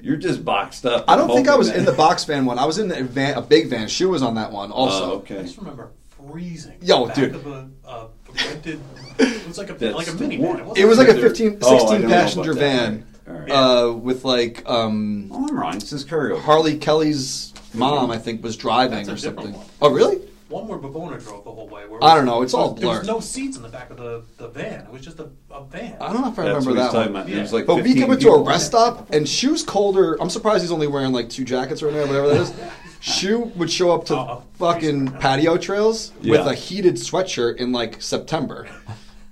you're 0.00 0.16
just 0.16 0.44
boxed 0.44 0.86
up. 0.86 1.04
I 1.08 1.16
don't 1.16 1.28
think 1.28 1.48
I 1.48 1.56
was 1.56 1.68
that- 1.68 1.76
in 1.78 1.84
the 1.84 1.92
box 1.92 2.24
van 2.24 2.44
one. 2.46 2.58
I 2.58 2.64
was 2.64 2.78
in 2.78 2.88
the 2.88 3.02
van, 3.04 3.36
a 3.36 3.42
big 3.42 3.68
van. 3.68 3.88
She 3.88 4.04
was 4.04 4.22
on 4.22 4.34
that 4.36 4.52
one 4.52 4.70
also. 4.72 5.04
Oh, 5.04 5.10
I 5.10 5.14
okay. 5.16 5.42
just 5.42 5.58
remember 5.58 5.90
freezing. 6.30 6.78
Yo, 6.80 7.06
back 7.06 7.16
dude. 7.16 7.34
Of 7.34 7.46
a, 7.46 7.68
uh, 7.86 8.06
rented, 8.46 8.80
it 9.18 9.46
was 9.46 9.58
like 9.58 9.70
a 9.70 9.74
That's 9.74 9.94
like 9.94 10.08
a 10.08 10.12
the 10.12 10.24
minivan. 10.24 10.58
It, 10.58 10.64
wasn't 10.64 10.78
It 10.78 10.84
was 10.86 10.98
like 10.98 11.08
a 11.08 11.16
a 11.16 11.20
15, 11.20 11.58
Oh, 11.62 11.78
16 11.78 12.00
don't 12.02 12.10
passenger 12.10 12.52
van 12.52 13.06
All 13.28 13.34
right. 13.34 13.50
uh, 13.50 13.92
with 13.92 14.24
like 14.24 14.62
um, 14.68 15.28
Oh, 15.32 15.46
I'm 15.48 15.56
wrong. 15.58 15.76
It's 15.76 15.90
his 15.90 16.04
cargo. 16.04 16.38
Harley 16.38 16.76
Kelly's 16.76 17.53
mom, 17.74 18.10
I 18.10 18.18
think, 18.18 18.42
was 18.42 18.56
driving 18.56 19.06
That's 19.06 19.08
or 19.08 19.12
a 19.28 19.30
different 19.32 19.54
something. 19.54 19.54
one. 19.54 19.66
Oh, 19.82 19.90
really? 19.90 20.20
one 20.50 20.68
where 20.68 20.78
Bavona 20.78 21.20
drove 21.24 21.42
the 21.42 21.50
whole 21.50 21.66
way. 21.68 21.84
Where 21.88 22.04
I 22.04 22.14
don't 22.14 22.26
know, 22.26 22.42
it's 22.42 22.54
all 22.54 22.74
there 22.74 22.86
was 22.88 22.98
blurred. 22.98 23.06
no 23.06 23.18
seats 23.18 23.56
in 23.56 23.62
the 23.62 23.68
back 23.68 23.90
of 23.90 23.96
the, 23.96 24.22
the 24.36 24.46
van. 24.48 24.84
It 24.84 24.90
was 24.92 25.00
just 25.02 25.18
a, 25.18 25.28
a 25.50 25.64
van. 25.64 25.96
I 26.00 26.12
don't 26.12 26.20
know 26.22 26.28
if 26.28 26.38
I 26.38 26.44
That's 26.44 26.64
remember 26.66 26.70
what 26.70 26.76
he's 26.76 26.76
that 26.76 26.92
talking 26.92 27.12
one. 27.14 27.22
about. 27.22 27.32
It 27.34 27.40
was 27.40 27.52
like 27.52 27.66
But 27.66 27.76
we 27.76 27.82
15 27.82 28.02
came 28.02 28.12
into 28.12 28.28
a 28.28 28.32
people. 28.32 28.44
rest 28.44 28.66
stop, 28.66 29.12
and 29.12 29.28
Shoe's 29.28 29.62
colder. 29.64 30.20
I'm 30.20 30.30
surprised 30.30 30.62
he's 30.62 30.70
only 30.70 30.86
wearing 30.86 31.12
like 31.12 31.28
two 31.30 31.44
jackets 31.44 31.82
right 31.82 31.92
now, 31.94 32.06
whatever 32.06 32.28
that 32.28 32.40
is. 32.42 32.54
Shoe 33.00 33.40
would 33.56 33.70
show 33.70 33.90
up 33.92 34.04
to 34.06 34.14
Oh, 34.14 34.18
oh 34.30 34.44
fucking 34.58 35.12
patio 35.12 35.56
trails 35.56 36.12
with 36.18 36.26
Yeah. 36.26 36.50
a 36.50 36.54
heated 36.54 36.94
sweatshirt 36.96 37.56
in 37.56 37.72
like 37.72 38.00
September. 38.00 38.68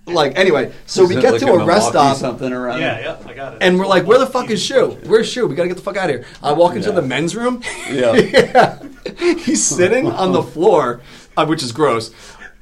Like 0.07 0.37
anyway, 0.37 0.73
so 0.87 1.07
we 1.07 1.15
get 1.15 1.39
to 1.41 1.53
a 1.53 1.65
rest 1.65 1.91
stop, 1.91 2.17
something 2.17 2.53
around 2.53 2.81
yeah, 2.81 2.97
it? 2.97 3.03
yeah, 3.05 3.29
I 3.29 3.35
got 3.35 3.55
it. 3.55 3.59
and 3.63 3.79
we're 3.79 3.87
like, 3.87 4.05
"Where 4.05 4.19
the 4.19 4.27
fuck 4.27 4.51
is 4.51 4.61
Easy 4.61 4.75
Shoe? 4.75 4.99
Where's 5.07 5.29
Shoe? 5.29 5.47
We 5.47 5.55
gotta 5.55 5.69
get 5.69 5.77
the 5.77 5.83
fuck 5.83 5.97
out 5.97 6.11
of 6.11 6.17
here." 6.17 6.25
I 6.43 6.53
walk 6.53 6.75
into 6.75 6.89
Yeah. 6.89 6.97
the 6.97 7.03
men's 7.03 7.37
room. 7.37 7.63
Yeah. 7.89 8.13
yeah. 8.17 8.83
He's 9.17 9.65
sitting 9.65 10.09
on 10.11 10.33
the 10.33 10.43
floor, 10.43 11.03
uh, 11.37 11.47
which 11.47 11.63
is 11.63 11.71
gross, 11.71 12.13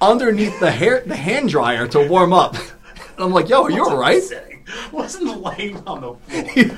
underneath 0.03 0.61
the 0.61 0.71
hair 0.71 1.03
the 1.07 1.17
hand 1.17 1.49
dryer 1.49 1.87
to 1.89 2.07
warm 2.07 2.35
up. 2.35 2.57
And 2.57 3.25
I'm 3.25 3.33
like, 3.33 3.49
"Yo, 3.49 3.63
are 3.63 3.71
you 3.71 3.85
all 3.85 3.97
right?" 3.97 4.23
Sitting. 4.23 4.67
Wasn't 4.93 5.43
laying 5.43 5.79
on 5.87 6.01
the 6.03 6.15
floor. 6.15 6.71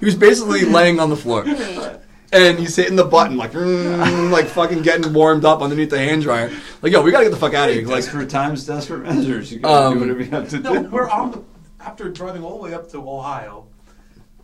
he 0.00 0.04
was 0.04 0.16
basically 0.16 0.64
laying 0.64 0.98
on 0.98 1.10
the 1.10 1.16
floor. 1.16 1.44
And 2.32 2.58
he's 2.58 2.76
hitting 2.76 2.96
the 2.96 3.04
button 3.04 3.36
like, 3.38 3.52
mm, 3.52 4.30
like 4.30 4.46
fucking 4.46 4.82
getting 4.82 5.12
warmed 5.14 5.44
up 5.46 5.62
underneath 5.62 5.88
the 5.90 5.98
hand 5.98 6.22
dryer. 6.22 6.50
Like, 6.82 6.92
yo, 6.92 7.00
we 7.02 7.10
gotta 7.10 7.24
get 7.24 7.30
the 7.30 7.38
fuck 7.38 7.54
out 7.54 7.70
of 7.70 7.74
here. 7.74 7.86
Like, 7.86 8.04
Desperate 8.04 8.28
times, 8.28 8.66
desperate 8.66 9.00
measures. 9.02 9.50
You 9.50 9.60
gotta 9.60 9.86
Um, 9.86 9.94
do 9.94 10.00
whatever 10.00 10.20
you 10.20 10.30
have 10.30 10.48
to 10.50 10.58
No, 10.60 10.82
do. 10.82 10.88
we're 10.90 11.08
on 11.08 11.30
the 11.30 11.42
after 11.80 12.10
driving 12.10 12.42
all 12.44 12.58
the 12.58 12.64
way 12.64 12.74
up 12.74 12.90
to 12.90 12.98
Ohio, 12.98 13.64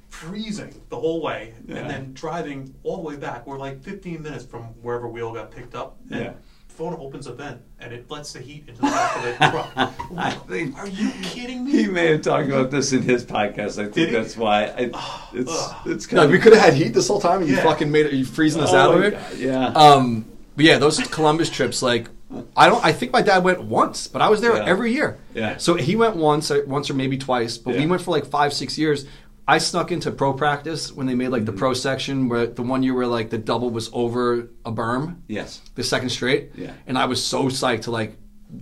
freezing 0.09 0.75
the 0.89 0.97
whole 0.97 1.21
way, 1.21 1.53
Yeah. 1.67 1.77
and 1.79 1.91
then 1.91 2.11
driving 2.15 2.75
all 2.85 2.97
the 2.97 3.03
way 3.03 3.17
back. 3.17 3.47
We're 3.47 3.59
like 3.59 3.83
15 3.83 4.23
minutes 4.23 4.45
from 4.47 4.63
wherever 4.83 5.09
we 5.09 5.21
all 5.23 5.35
got 5.35 5.51
picked 5.51 5.75
up. 5.75 5.97
And 6.11 6.21
Yeah. 6.25 6.33
Phone 6.77 6.95
opens 6.99 7.29
a 7.29 7.33
vent 7.33 7.61
and 7.79 7.93
it 7.93 8.11
lets 8.11 8.33
the 8.33 8.41
heat 8.41 8.65
into 8.67 8.81
the 8.81 8.89
back 8.89 9.17
of 9.17 9.23
the 9.23 9.33
truck. 9.51 9.71
I'm 9.77 10.19
I 10.19 10.31
like, 10.31 10.49
think 10.49 10.77
Are 10.77 10.89
you 10.89 11.11
kidding 11.23 11.65
me? 11.65 11.71
he 11.71 11.87
may 11.87 12.09
have 12.13 12.23
talked 12.23 12.49
about 12.49 12.73
this 12.73 12.93
in 12.93 13.03
his 13.03 13.25
podcast. 13.25 13.79
I 13.79 13.85
think 13.85 13.95
Did 13.95 14.09
he? 14.09 14.15
that's 14.17 14.37
why 14.37 14.65
I, 14.65 14.91
it's 15.33 15.73
it's 15.87 16.07
kind 16.07 16.17
no, 16.17 16.25
of 16.25 16.31
we 16.33 16.39
could 16.41 16.53
have 16.53 16.63
had 16.63 16.75
heat 16.75 16.89
this 16.93 17.07
whole 17.07 17.21
time, 17.21 17.43
and 17.43 17.49
you 17.49 17.57
Yeah. 17.57 17.63
fucking 17.63 17.91
made 17.93 18.07
it. 18.07 18.13
You 18.13 18.25
freezing 18.25 18.61
us 18.61 18.73
Oh 18.73 18.77
out 18.77 18.91
of 18.95 18.97
my 18.97 19.03
here. 19.03 19.11
God, 19.13 19.39
Yeah. 19.39 19.67
Um, 19.69 20.25
but 20.57 20.65
yeah, 20.65 20.79
those 20.79 20.99
Columbus 20.99 21.49
trips, 21.49 21.81
like, 21.81 22.09
I 22.57 22.69
don't. 22.69 22.85
I 22.85 22.93
think 22.93 23.13
my 23.13 23.23
dad 23.23 23.45
went 23.45 23.63
once, 23.63 24.09
but 24.09 24.21
I 24.21 24.29
was 24.29 24.41
there 24.41 24.57
Yeah. 24.57 24.65
every 24.65 24.93
year. 24.93 25.19
Yeah. 25.33 25.59
So 25.59 25.75
he 25.75 25.95
went 25.95 26.17
once, 26.17 26.51
uh, 26.51 26.63
once 26.67 26.91
or 26.91 26.95
maybe 26.95 27.19
twice, 27.19 27.57
but 27.57 27.75
we 27.75 27.83
Yeah. 27.83 27.87
went 27.87 28.03
for 28.03 28.11
like 28.11 28.27
five, 28.27 28.53
six 28.53 28.77
years. 28.79 29.07
I 29.47 29.59
snuck 29.59 29.93
into 29.93 30.11
pro 30.11 30.33
practice 30.33 30.91
when 30.93 31.07
they 31.07 31.15
made 31.15 31.29
like 31.29 31.45
the 31.45 31.53
Mm-hmm. 31.53 31.59
pro 31.59 31.75
section, 31.75 32.29
where 32.29 32.47
the 32.47 32.63
one 32.63 32.83
year 32.83 32.95
where 32.95 33.07
like 33.07 33.29
the 33.31 33.39
double 33.39 33.71
was 33.71 33.91
over 33.93 34.49
a 34.65 34.73
berm. 34.73 35.17
yes. 35.29 35.61
the 35.75 35.85
second 35.85 36.09
straight. 36.11 36.53
Yeah. 36.55 36.73
And 36.87 36.97
I 36.97 37.05
was 37.07 37.25
so 37.25 37.45
psyched 37.45 37.83
to 37.83 37.91
like 37.91 38.17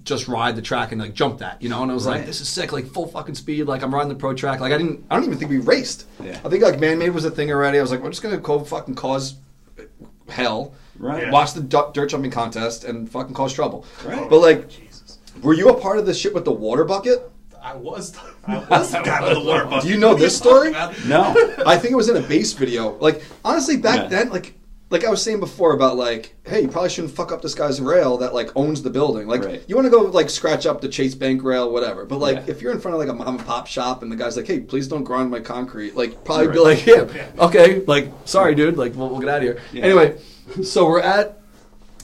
just 0.05 0.27
ride 0.27 0.57
the 0.57 0.63
track 0.63 0.91
and 0.93 1.01
like 1.01 1.13
jump 1.15 1.39
that, 1.39 1.61
you 1.63 1.69
know. 1.69 1.83
And 1.83 1.91
I 1.91 1.95
was 1.95 2.07
like, 2.07 2.25
this 2.27 2.41
is 2.41 2.49
sick, 2.49 2.73
like 2.73 2.87
full 2.87 3.07
fucking 3.07 3.35
speed. 3.37 3.65
Like 3.65 3.83
I'm 3.83 3.95
riding 3.95 4.09
the 4.09 4.15
pro 4.17 4.35
track. 4.35 4.59
Like 4.61 4.73
I 4.73 4.79
didn't, 4.79 5.05
I 5.11 5.15
don't 5.17 5.25
even 5.25 5.39
think 5.39 5.51
we 5.51 5.59
raced. 5.59 6.07
Yeah. 6.23 6.41
I 6.45 6.49
think 6.49 6.63
like 6.65 6.81
man 6.81 6.99
made 6.99 7.11
was 7.11 7.25
a 7.25 7.31
thing 7.31 7.51
already. 7.53 7.79
I 7.79 7.83
was 7.83 7.91
like, 7.91 8.01
we're 8.03 8.11
just 8.11 8.23
gonna 8.23 8.39
go 8.39 8.59
fucking 8.65 8.95
cause 8.97 9.35
hell. 10.29 10.75
Right. 10.99 11.31
Watch 11.31 11.53
the 11.55 11.61
du- 11.63 11.91
dirt 11.93 12.09
jumping 12.11 12.31
contest 12.31 12.85
and 12.85 13.11
fucking 13.11 13.35
cause 13.35 13.53
trouble. 13.53 13.85
Right. 14.05 14.29
But 14.29 14.39
like, 14.41 14.69
Jesus. 14.69 15.19
were 15.43 15.55
you 15.55 15.69
a 15.69 15.81
part 15.81 15.99
of 15.99 16.07
the 16.07 16.15
shit 16.15 16.33
with 16.35 16.45
the 16.45 16.53
water 16.53 16.85
bucket? 16.85 17.31
I 17.63 17.75
was 17.75 18.17
I 18.47 18.59
was 18.71 18.91
the 18.91 19.01
guy 19.03 19.23
with 19.23 19.39
the 19.43 19.45
water 19.49 19.65
bucket. 19.65 19.83
Do 19.85 19.89
you 19.89 19.99
know 19.99 20.15
this 20.15 20.37
story? 20.37 20.73
No. 21.07 21.35
I 21.67 21.77
think 21.79 21.93
it 21.93 21.97
was 21.97 22.09
in 22.09 22.17
a 22.17 22.21
base 22.27 22.53
video. 22.53 22.97
Like 22.99 23.23
honestly, 23.45 23.77
back 23.77 23.97
Yeah. 24.03 24.09
then, 24.09 24.31
like 24.31 24.55
like 24.91 25.05
I 25.05 25.11
was 25.11 25.23
saying 25.23 25.41
before 25.41 25.73
about 25.75 25.97
like, 25.97 26.35
hey, 26.45 26.61
you 26.63 26.69
probably 26.69 26.91
shouldn't 26.91 27.15
fuck 27.15 27.33
up 27.33 27.41
this 27.41 27.55
guy's 27.55 27.81
rail 27.81 28.19
that 28.19 28.35
like 28.35 28.51
owns 28.57 28.83
the 28.83 28.91
building. 28.91 29.27
Like 29.27 29.43
Right. 29.43 29.63
you 29.67 29.75
want 29.75 29.87
to 29.87 29.91
go 29.91 30.03
like 30.03 30.29
scratch 30.29 30.67
up 30.67 30.83
the 30.83 30.89
Chase 30.89 31.15
Bank 31.15 31.43
rail, 31.43 31.73
whatever. 31.73 32.05
But 32.05 32.19
like 32.19 32.37
Yeah. 32.37 32.45
if 32.53 32.61
you're 32.61 32.73
in 32.73 32.81
front 32.81 32.95
of 32.95 33.01
like 33.01 33.09
a 33.09 33.15
mom 33.15 33.37
and 33.39 33.47
pop 33.47 33.67
shop 33.67 34.03
and 34.03 34.13
the 34.13 34.17
guy's 34.17 34.37
like, 34.37 34.47
hey, 34.47 34.61
please 34.61 34.89
don't 34.89 35.05
grind 35.05 35.31
my 35.31 35.41
concrete, 35.41 35.97
like 35.97 36.25
probably 36.25 36.49
be 36.49 36.59
Right. 36.59 36.65
like, 36.65 36.87
yeah, 36.87 37.27
okay, 37.39 37.81
like 37.87 38.11
sorry, 38.27 38.55
dude, 38.55 38.77
like 38.77 38.95
we'll, 38.95 39.09
we'll 39.09 39.21
get 39.21 39.31
out 39.31 39.37
of 39.39 39.43
here. 39.45 39.59
Yeah. 39.73 39.85
Anyway, 39.85 40.19
so 40.63 40.87
we're 40.87 41.01
at 41.01 41.39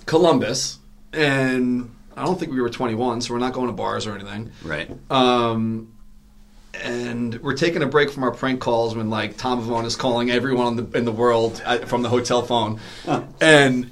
Columbus, 0.06 0.78
and 1.12 1.90
I 2.18 2.24
don't 2.24 2.38
think 2.38 2.52
we 2.52 2.60
were 2.60 2.68
21, 2.68 3.20
so 3.20 3.32
we're 3.32 3.40
not 3.40 3.52
going 3.52 3.68
to 3.68 3.72
bars 3.72 4.06
or 4.06 4.14
anything. 4.14 4.50
Right. 4.62 4.90
Um, 5.10 5.92
and 6.74 7.40
we're 7.42 7.56
taking 7.56 7.82
a 7.82 7.86
break 7.86 8.10
from 8.10 8.24
our 8.24 8.32
prank 8.32 8.60
calls 8.60 8.94
when 8.94 9.08
like 9.08 9.36
Tom 9.36 9.60
Avon 9.60 9.84
is 9.84 9.96
calling 9.96 10.30
everyone 10.30 10.78
in 10.78 10.90
the, 10.90 10.98
in 10.98 11.04
the 11.04 11.12
world 11.12 11.62
at, 11.64 11.88
from 11.88 12.02
the 12.02 12.08
hotel 12.08 12.42
phone, 12.42 12.80
and 13.40 13.90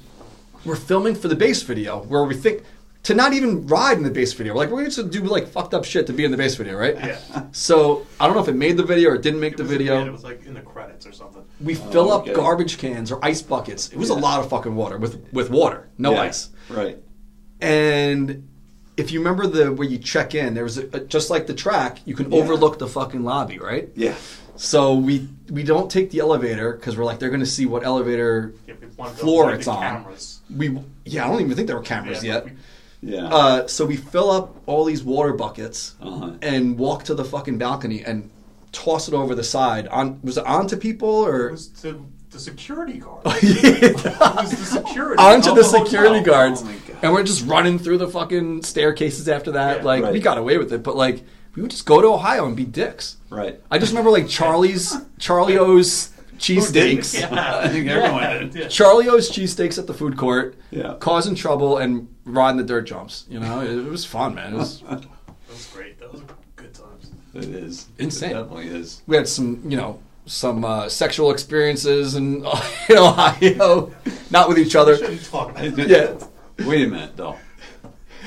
we're 0.65 0.75
filming 0.75 1.15
for 1.15 1.27
the 1.27 1.35
base 1.35 1.63
video 1.63 2.03
where 2.03 2.23
we 2.23 2.35
think 2.35 2.63
to 3.03 3.13
not 3.15 3.31
even 3.31 3.65
ride 3.67 3.97
in 3.97 4.03
the 4.03 4.11
base 4.11 4.33
video. 4.33 4.53
We're 4.53 4.59
like 4.59 4.69
we're 4.69 4.81
going 4.81 4.91
to 4.91 5.03
do 5.03 5.21
like 5.23 5.47
fucked 5.47 5.73
up 5.73 5.85
shit 5.85 6.07
to 6.07 6.13
be 6.13 6.25
in 6.25 6.31
the 6.31 6.37
base 6.37 6.55
video, 6.55 6.75
right? 6.75 6.95
Yeah. 6.95 7.19
So 7.51 8.05
I 8.19 8.25
don't 8.25 8.35
know 8.35 8.43
if 8.43 8.49
it 8.49 8.55
made 8.55 8.77
the 8.77 8.83
video 8.83 9.11
or 9.11 9.15
it 9.15 9.21
didn't 9.21 9.39
make 9.39 9.53
It 9.53 9.57
the 9.57 9.63
was 9.63 9.71
in 9.71 9.77
video. 9.77 10.05
It 10.05 10.11
was 10.11 10.23
like 10.23 10.45
in 10.45 10.53
the 10.53 10.61
credits 10.61 11.07
or 11.07 11.13
something. 11.13 11.45
we 11.61 11.75
fill 11.75 12.11
up 12.11 12.23
okay. 12.23 12.33
garbage 12.33 12.77
cans 12.77 13.11
or 13.11 13.23
ice 13.23 13.41
buckets. 13.41 13.89
It 13.89 13.97
was 13.97 14.09
a 14.09 14.13
lot 14.13 14.41
of 14.41 14.49
fucking 14.49 14.75
water 14.75 14.97
with 14.97 15.25
with 15.31 15.49
water, 15.49 15.89
no 15.97 16.13
Yeah, 16.13 16.21
ice. 16.21 16.49
Right. 16.69 16.97
And 17.61 18.47
if 18.97 19.11
you 19.11 19.19
remember 19.19 19.47
the 19.47 19.71
where 19.71 19.87
you 19.87 19.97
check 19.97 20.35
in, 20.35 20.53
there 20.53 20.63
was 20.63 20.77
a, 20.77 20.99
just 21.01 21.29
like 21.29 21.47
the 21.47 21.53
track, 21.53 21.99
you 22.05 22.15
can 22.15 22.31
Yeah. 22.31 22.39
overlook 22.39 22.79
the 22.79 22.87
fucking 22.87 23.23
lobby, 23.23 23.59
right? 23.59 23.89
Yeah. 23.95 24.15
So 24.55 24.95
we 24.95 25.27
we 25.51 25.63
don't 25.63 25.89
take 25.89 26.09
the 26.11 26.19
elevator 26.19 26.73
because 26.73 26.97
we're 26.97 27.05
like 27.05 27.19
they're 27.19 27.29
going 27.29 27.41
to 27.41 27.45
see 27.45 27.65
what 27.65 27.83
elevator 27.83 28.53
Yeah, 28.67 28.73
we 28.81 28.87
wanted 28.97 29.13
to 29.13 29.17
floor 29.19 29.51
it's 29.53 29.67
on. 29.67 29.81
Cameras. 29.81 30.39
We 30.55 30.79
yeah, 31.05 31.25
I 31.25 31.29
don't 31.29 31.41
even 31.41 31.55
think 31.55 31.67
there 31.67 31.77
were 31.77 31.83
cameras 31.83 32.23
Yeah, 32.23 32.33
yet. 32.35 32.45
we- 32.45 32.51
Yeah. 33.01 33.25
Uh, 33.27 33.67
so 33.67 33.85
we 33.85 33.95
fill 33.97 34.31
up 34.31 34.55
all 34.65 34.83
these 34.83 35.03
water 35.03 35.33
buckets 35.33 35.93
Uh-huh. 36.01 36.31
and 36.41 36.77
walk 36.79 37.03
to 37.03 37.13
the 37.13 37.23
fucking 37.23 37.59
balcony 37.59 38.03
and 38.03 38.31
toss 38.71 39.07
it 39.07 39.13
over 39.13 39.35
the 39.35 39.43
side. 39.43 39.87
On 39.89 40.19
was 40.23 40.37
it 40.37 40.45
onto 40.47 40.75
people 40.75 41.09
or 41.09 41.49
It 41.49 41.51
was 41.51 41.67
to 41.83 42.03
the 42.31 42.39
security 42.39 42.97
guard. 42.97 43.21
Yeah. 43.25 43.31
it 43.43 44.03
was 44.03 44.49
the 44.49 44.65
security. 44.81 45.21
onto 45.21 45.51
of 45.51 45.55
the 45.57 45.63
hotel. 45.63 45.85
security 45.85 46.23
guards, 46.25 46.61
Oh 46.63 46.65
my 46.65 46.71
God. 46.73 46.86
And 47.01 47.13
we're 47.13 47.23
just 47.23 47.45
running 47.45 47.79
through 47.79 47.97
the 47.99 48.07
fucking 48.07 48.63
staircases 48.63 49.27
after 49.29 49.51
that. 49.51 49.77
Yeah. 49.79 49.83
like 49.83 50.11
we 50.11 50.19
got 50.19 50.37
away 50.37 50.57
with 50.57 50.71
it, 50.73 50.83
but 50.83 50.95
like 50.95 51.23
we 51.55 51.61
would 51.61 51.71
just 51.71 51.85
go 51.85 52.01
to 52.01 52.07
Ohio 52.07 52.45
and 52.45 52.55
be 52.55 52.65
dicks. 52.65 53.17
right. 53.29 53.59
I 53.71 53.79
just 53.79 53.91
remember 53.91 54.11
like 54.11 54.27
Charlie's 54.27 54.95
Charlie 55.19 55.57
O's 55.57 56.11
cheesesteaks. 56.37 57.19
Yeah. 57.19 57.59
I 57.59 57.67
think 57.69 57.87
everyone 57.87 58.49
did. 58.51 58.55
Yeah. 58.55 58.67
Charlie 58.67 59.09
O's 59.09 59.29
cheesesteaks 59.31 59.77
at 59.79 59.87
the 59.87 59.93
food 59.93 60.17
court, 60.17 60.55
Yeah. 60.71 60.95
causing 60.99 61.33
trouble 61.35 61.77
and 61.77 62.07
riding 62.25 62.57
the 62.57 62.63
dirt 62.63 62.85
jumps. 62.85 63.25
You 63.29 63.39
know, 63.39 63.61
it, 63.61 63.71
it 63.71 63.89
was 63.89 64.05
fun, 64.05 64.35
man. 64.35 64.53
It 64.53 64.57
was, 64.57 64.81
That 64.89 65.05
was 65.49 65.67
great. 65.73 65.99
Those 65.99 66.21
were 66.21 66.35
good 66.55 66.73
times. 66.73 67.11
It 67.33 67.45
is. 67.45 67.87
Insane. 67.97 68.31
It 68.31 68.33
definitely 68.35 68.67
is. 68.67 69.01
we 69.07 69.15
had 69.15 69.27
some, 69.27 69.61
you 69.67 69.77
know, 69.77 69.99
some 70.27 70.63
uh, 70.65 70.89
sexual 70.89 71.31
experiences 71.31 72.15
in, 72.15 72.45
in 72.45 72.45
Ohio, 72.97 73.91
not 74.29 74.47
with 74.49 74.59
each 74.59 74.75
other. 74.75 74.97
Shouldn't 74.97 75.23
talk 75.25 75.51
about 75.51 75.63
it. 75.65 75.87
Yeah. 75.89 76.13
Wait 76.65 76.85
a 76.85 76.87
minute, 76.89 77.15
though. 77.15 77.37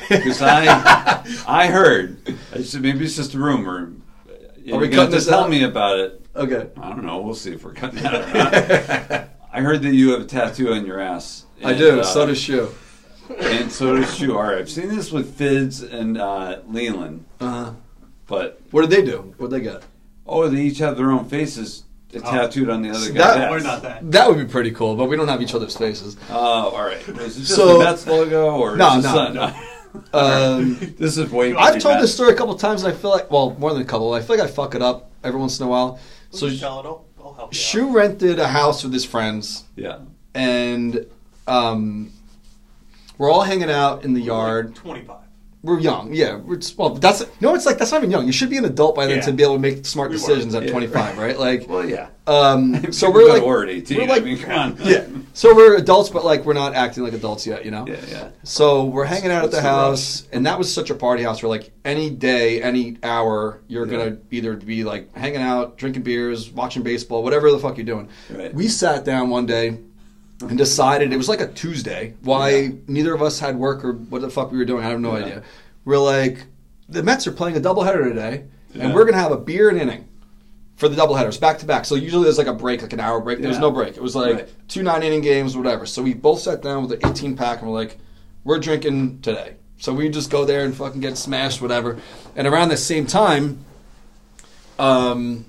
Because 0.09 0.41
I, 0.43 1.25
I 1.47 1.67
heard, 1.67 2.17
I 2.55 2.63
said 2.63 2.83
maybe 2.83 3.05
it's 3.05 3.17
just 3.17 3.35
a 3.35 3.39
rumor. 3.39 3.93
You're 4.63 4.79
we 4.79 4.89
cutting 4.89 5.19
to 5.19 5.25
tell 5.25 5.45
out? 5.45 5.51
me 5.51 5.65
about 5.65 5.99
it. 5.99 6.27
Okay. 6.35 6.69
I 6.81 6.89
don't 6.91 7.05
know. 7.05 7.21
We'll 7.21 7.35
see 7.35 7.53
if 7.53 7.65
we're 7.65 7.75
cutting 7.75 8.03
that 8.03 8.15
or 8.15 9.15
not. 9.19 9.29
I 9.53 9.61
heard 9.63 9.83
that 9.83 9.93
you 9.95 10.13
have 10.13 10.21
a 10.21 10.25
tattoo 10.25 10.73
on 10.73 10.87
your 10.87 11.01
ass. 11.01 11.45
I 11.65 11.75
do. 11.75 12.01
uh, 12.01 12.05
so 12.05 12.27
does 12.27 12.39
Shu. 12.41 12.69
And 13.41 13.71
so 13.71 13.97
does 13.97 14.21
you. 14.21 14.37
All 14.37 14.45
right. 14.45 14.59
I've 14.59 14.71
seen 14.71 14.89
this 14.89 15.11
with 15.13 15.37
Fids 15.39 15.83
and 15.83 16.19
uh, 16.19 16.61
Leland, 16.69 17.25
Uh-huh. 17.41 17.73
but 18.27 18.61
What 18.71 18.83
did 18.83 18.91
they 18.91 19.03
do? 19.05 19.35
What 19.39 19.51
they 19.51 19.61
got? 19.61 19.83
oh, 20.27 20.49
they 20.49 20.63
each 20.63 20.79
have 20.79 20.97
their 20.97 21.11
own 21.11 21.25
faces 21.25 21.83
tattooed 22.13 22.69
on 22.69 22.83
the 22.83 22.91
other 22.91 22.99
So 22.99 23.13
guy's 23.13 23.35
that- 23.37 23.51
We're 23.51 23.61
not 23.61 23.83
that. 23.83 24.11
That 24.11 24.29
would 24.29 24.39
be 24.39 24.45
pretty 24.45 24.71
cool, 24.73 24.97
but 24.97 25.07
we 25.07 25.17
don't 25.17 25.29
have 25.29 25.41
each 25.43 25.55
other's 25.55 25.77
faces. 25.77 26.17
Oh, 26.31 26.35
all 26.35 26.83
right. 26.85 26.97
Is 27.09 27.37
it 27.37 27.41
just 27.41 27.55
So- 27.55 27.79
the 27.79 27.85
Mets 27.85 28.07
logo 28.07 28.57
or 28.57 28.77
No, 28.77 28.97
is 28.99 29.03
this 29.05 29.13
no, 29.13 29.33
no. 29.33 29.53
Um, 30.13 30.95
this 30.99 31.19
is 31.19 31.31
way. 31.31 31.53
I've 31.55 31.81
told 31.83 32.01
this 32.01 32.15
story 32.15 32.33
a 32.33 32.37
couple 32.37 32.55
times, 32.55 32.85
and 32.85 32.93
I 32.93 32.97
feel 32.97 33.11
like, 33.11 33.29
well, 33.31 33.57
more 33.59 33.73
than 33.73 33.83
a 33.83 33.85
couple. 33.85 34.13
I 34.15 34.21
feel 34.21 34.37
like 34.39 34.49
I 34.49 34.51
fuck 34.51 34.77
it 34.77 34.83
up 34.83 35.11
every 35.25 35.41
once 35.41 35.59
in 35.59 35.67
a 35.67 35.69
while. 35.69 35.99
So 36.31 36.47
I'll, 36.47 37.05
I'll 37.19 37.33
help 37.35 37.37
you. 37.39 37.43
out. 37.43 37.55
Shu 37.55 37.91
rented 37.93 38.39
a 38.39 38.47
house 38.47 38.85
with 38.85 38.93
his 38.93 39.05
friends, 39.05 39.65
Yeah. 39.75 39.99
and 40.33 41.07
um, 41.49 42.13
we're 43.19 43.33
all 43.33 43.43
hanging 43.43 43.69
out 43.71 44.05
in 44.05 44.15
the 44.15 44.21
yard. 44.21 44.77
Twenty-five. 44.77 45.17
We're 45.63 45.79
young, 45.79 46.15
yeah. 46.15 46.37
We're 46.37 46.59
well, 46.79 46.95
that's 46.95 47.23
no. 47.43 47.55
It's 47.55 47.67
like 47.67 47.77
that's 47.77 47.93
not 47.93 47.99
even 47.99 48.11
young. 48.11 48.25
You 48.25 48.33
should 48.33 48.49
be 48.49 48.57
an 48.57 48.65
adult 48.65 48.95
by 48.97 49.05
then 49.07 49.17
Yeah. 49.17 49.23
to 49.25 49.33
be 49.35 49.43
able 49.43 49.57
to 49.57 49.59
make 49.61 49.85
smart 49.85 50.09
We 50.09 50.17
were, 50.17 50.21
decisions 50.21 50.55
at 50.55 50.63
yeah. 50.63 50.71
25, 50.71 51.19
right? 51.19 51.39
Like, 51.39 51.69
Well, 51.69 51.87
yeah. 51.87 52.09
um, 52.27 52.91
so 52.93 53.11
we're 53.11 53.29
like, 53.29 53.43
at 53.43 53.69
18. 53.69 53.99
we're 53.99 54.07
like- 54.07 54.23
I 54.23 54.25
mean, 54.25 54.39
come 54.39 54.53
on. 54.59 54.77
yeah. 54.83 55.05
So 55.35 55.55
we're 55.55 55.77
adults, 55.77 56.09
but 56.09 56.25
like 56.25 56.47
we're 56.47 56.55
not 56.55 56.75
acting 56.75 57.03
like 57.05 57.13
adults 57.13 57.47
yet, 57.47 57.67
you 57.67 57.71
know. 57.71 57.85
Yeah, 57.87 57.97
yeah. 58.11 58.29
So 58.43 58.85
we're 58.85 59.05
hanging 59.05 59.31
out 59.31 59.45
at 59.45 59.51
the 59.51 59.59
the 59.59 59.63
house, 59.63 60.27
and 60.33 60.47
that 60.47 60.59
was 60.59 60.73
such 60.73 60.89
a 60.89 60.95
party 60.95 61.23
house 61.25 61.43
where 61.43 61.51
like 61.51 61.71
any 61.85 62.09
day, 62.09 62.63
any 62.63 62.97
hour, 63.03 63.61
you're 63.69 63.87
Yeah. 63.87 63.99
gonna 63.99 64.17
either 64.31 64.57
be 64.57 64.83
like 64.85 65.15
hanging 65.15 65.43
out, 65.43 65.77
drinking 65.77 66.03
beers, 66.05 66.51
watching 66.51 66.83
baseball, 66.83 67.23
whatever 67.23 67.51
the 67.51 67.59
fuck 67.59 67.77
you're 67.77 67.85
doing. 67.85 68.09
Right. 68.31 68.55
We 68.55 68.67
sat 68.69 69.05
down 69.05 69.29
one 69.29 69.45
day 69.45 69.77
and 70.41 70.57
decided 70.57 71.13
it 71.13 71.17
was 71.17 71.29
like 71.29 71.41
a 71.41 71.49
Tuesday. 71.49 72.15
Why 72.23 72.51
Yeah. 72.51 72.69
neither 72.87 73.15
of 73.15 73.23
us 73.23 73.39
had 73.41 73.57
work 73.59 73.85
or 73.85 73.93
what 73.93 74.23
the 74.23 74.31
fuck 74.31 74.51
we 74.53 74.59
were 74.59 74.65
doing, 74.65 74.85
I 74.85 74.89
have 74.89 75.01
no 75.01 75.17
Yeah. 75.17 75.25
idea. 75.25 75.43
We're 75.85 75.99
like, 75.99 76.45
the 76.89 77.03
Mets 77.03 77.27
are 77.27 77.33
playing 77.33 77.57
a 77.57 77.61
doubleheader 77.61 78.05
today, 78.05 78.45
and 78.79 78.95
we're 78.95 79.05
gonna 79.05 79.19
have 79.19 79.33
a 79.33 79.37
beer 79.37 79.69
and 79.69 79.79
inning. 79.81 80.05
For 80.77 80.89
the 80.89 80.97
doubleheaders, 80.97 81.39
back 81.39 81.59
to 81.59 81.67
back. 81.67 81.85
So 81.85 81.95
usually 81.95 82.25
there's 82.25 82.39
like 82.39 82.47
a 82.47 82.55
break, 82.55 82.81
like 82.81 82.95
an 82.95 83.01
hour 83.01 83.21
break. 83.21 83.39
There 83.41 83.49
was 83.49 83.59
Yeah. 83.59 83.63
no 83.63 83.71
break. 83.71 83.97
It 83.99 84.03
was 84.03 84.17
like 84.17 84.35
Right. 84.35 84.49
two 84.69 84.83
nine 84.83 85.03
inning 85.03 85.21
games, 85.21 85.55
whatever. 85.55 85.85
So 85.85 86.03
we 86.03 86.15
both 86.15 86.41
sat 86.41 86.63
down 86.63 86.83
with 86.89 86.93
an 86.93 87.01
18 87.11 87.37
pack 87.37 87.61
and 87.61 87.71
we're 87.71 87.77
like, 87.77 87.99
we're 88.45 88.59
drinking 88.59 89.19
today. 89.21 89.57
So 89.79 89.93
we 89.93 90.09
just 90.09 90.31
go 90.31 90.47
there 90.47 90.65
and 90.65 90.75
fucking 90.75 91.03
get 91.03 91.19
smashed, 91.19 91.61
whatever. 91.61 91.99
And 92.35 92.47
around 92.47 92.71
the 92.71 92.79
same 92.79 93.07
time, 93.07 93.59
um, 94.79 95.45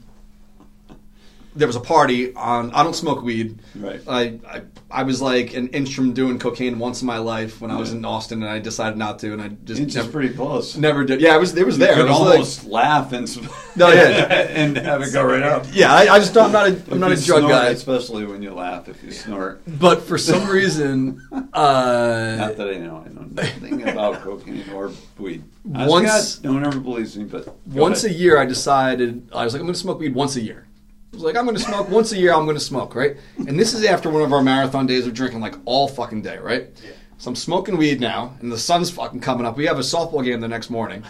there 1.56 1.68
was 1.68 1.76
a 1.76 1.82
party 1.82 2.34
on. 2.36 2.72
I 2.72 2.84
don't 2.84 2.96
smoke 2.96 3.22
weed. 3.24 3.60
Right. 3.76 4.02
I, 4.08 4.40
I 4.48 4.62
I 4.90 5.04
was 5.04 5.22
like 5.22 5.54
an 5.54 5.68
inch 5.70 5.94
from 5.96 6.14
doing 6.14 6.40
cocaine 6.40 6.80
once 6.80 7.02
in 7.02 7.08
my 7.08 7.18
life 7.18 7.60
when 7.62 7.72
I 7.72 7.78
was 7.80 7.92
in 7.92 8.04
Austin, 8.06 8.42
and 8.44 8.52
I 8.52 8.60
decided 8.60 8.98
not 8.98 9.20
to, 9.20 9.34
and 9.34 9.42
I 9.42 9.50
just 9.66 9.82
It's 9.82 9.96
never, 9.96 10.10
pretty 10.12 10.34
close. 10.34 10.76
never 10.78 11.04
did. 11.04 11.20
Yeah, 11.22 11.36
it 11.36 11.40
was 11.40 11.56
it 11.56 11.66
was 11.66 11.78
You 11.78 11.86
there. 11.86 11.96
could 11.96 12.10
was 12.10 12.20
like- 12.20 12.30
almost 12.34 12.66
laugh 12.66 13.12
and 13.14 13.28
No, 13.76 13.90
yeah. 13.90 14.02
and 14.50 14.78
have 14.78 15.02
it 15.02 15.12
go 15.14 15.24
right 15.26 15.44
up. 15.44 15.66
yeah, 15.72 15.94
I, 15.94 16.16
I 16.16 16.20
just 16.20 16.34
don't, 16.34 16.46
I'm 16.46 16.52
not 16.52 16.68
a 16.68 16.92
I'm 16.94 17.00
not 17.00 17.12
a 17.12 17.22
drug 17.26 17.44
guy, 17.50 17.68
especially 17.70 18.26
when 18.26 18.42
you 18.42 18.54
laugh. 18.54 18.88
If 18.90 19.04
you 19.04 19.12
snort, 19.12 19.62
but 19.80 20.02
for 20.04 20.18
some 20.18 20.48
reason, 20.50 21.22
uh, 21.54 22.36
not 22.38 22.58
that 22.58 22.70
I 22.70 22.78
know, 22.78 23.04
I 23.06 23.10
know 23.10 23.28
nothing 23.32 23.88
about 23.88 24.22
cocaine 24.22 24.70
or 24.74 24.92
weed. 25.18 25.44
Once- 25.66 26.36
God, 26.38 26.46
no 26.46 26.54
one 26.54 26.66
ever 26.66 26.80
believes 26.80 27.18
me, 27.18 27.26
but 27.26 27.48
once 27.68 28.04
a 28.04 28.12
year 28.12 28.38
I 28.38 28.46
decided 28.46 29.28
I 29.34 29.44
was 29.44 29.54
like 29.54 29.60
I'm 29.62 29.66
going 29.68 29.74
to 29.74 29.80
smoke 29.80 30.00
weed 30.00 30.16
once 30.16 30.36
a 30.36 30.42
year. 30.42 30.66
Was 31.12 31.24
like 31.24 31.36
I'm 31.36 31.46
going 31.46 31.58
to 31.58 31.64
smoke 31.64 31.90
once 31.90 32.12
a 32.14 32.18
year. 32.18 32.34
I'm 32.34 32.46
going 32.46 32.56
to 32.56 32.64
smoke 32.64 32.96
right, 32.96 33.18
and 33.38 33.60
this 33.60 33.74
is 33.74 33.84
after 33.84 34.10
one 34.10 34.22
of 34.22 34.32
our 34.32 34.42
marathon 34.42 34.88
days 34.88 35.06
of 35.06 35.14
drinking 35.14 35.42
like 35.42 35.56
all 35.66 35.88
fucking 35.88 36.22
day, 36.22 36.38
right? 36.38 36.70
Yeah. 36.84 36.92
So 37.18 37.30
I'm 37.30 37.36
smoking 37.36 37.78
weed 37.78 38.00
now, 38.00 38.36
and 38.40 38.52
the 38.52 38.58
sun's 38.58 38.90
fucking 38.90 39.20
coming 39.20 39.46
up. 39.46 39.58
We 39.58 39.66
have 39.66 39.78
a 39.78 39.82
softball 39.82 40.24
game 40.24 40.40
the 40.40 40.48
next 40.48 40.70
morning, 40.70 41.04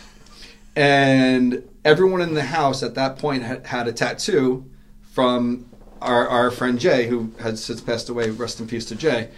and 0.75 1.63
everyone 1.85 2.21
in 2.21 2.33
the 2.33 2.43
house 2.43 2.81
at 2.81 2.95
that 2.95 3.17
point 3.19 3.43
had, 3.43 3.65
had 3.67 3.87
a 3.87 3.93
tattoo 3.93 4.65
from 5.11 5.69
our, 6.01 6.27
our 6.27 6.51
friend 6.51 6.79
Jay, 6.79 7.07
who 7.07 7.31
has 7.39 7.63
since 7.63 7.79
passed 7.79 8.09
away. 8.09 8.29
Rest 8.31 8.59
in 8.59 8.67
peace 8.67 8.85
to 8.85 8.95
Jay. 8.95 9.29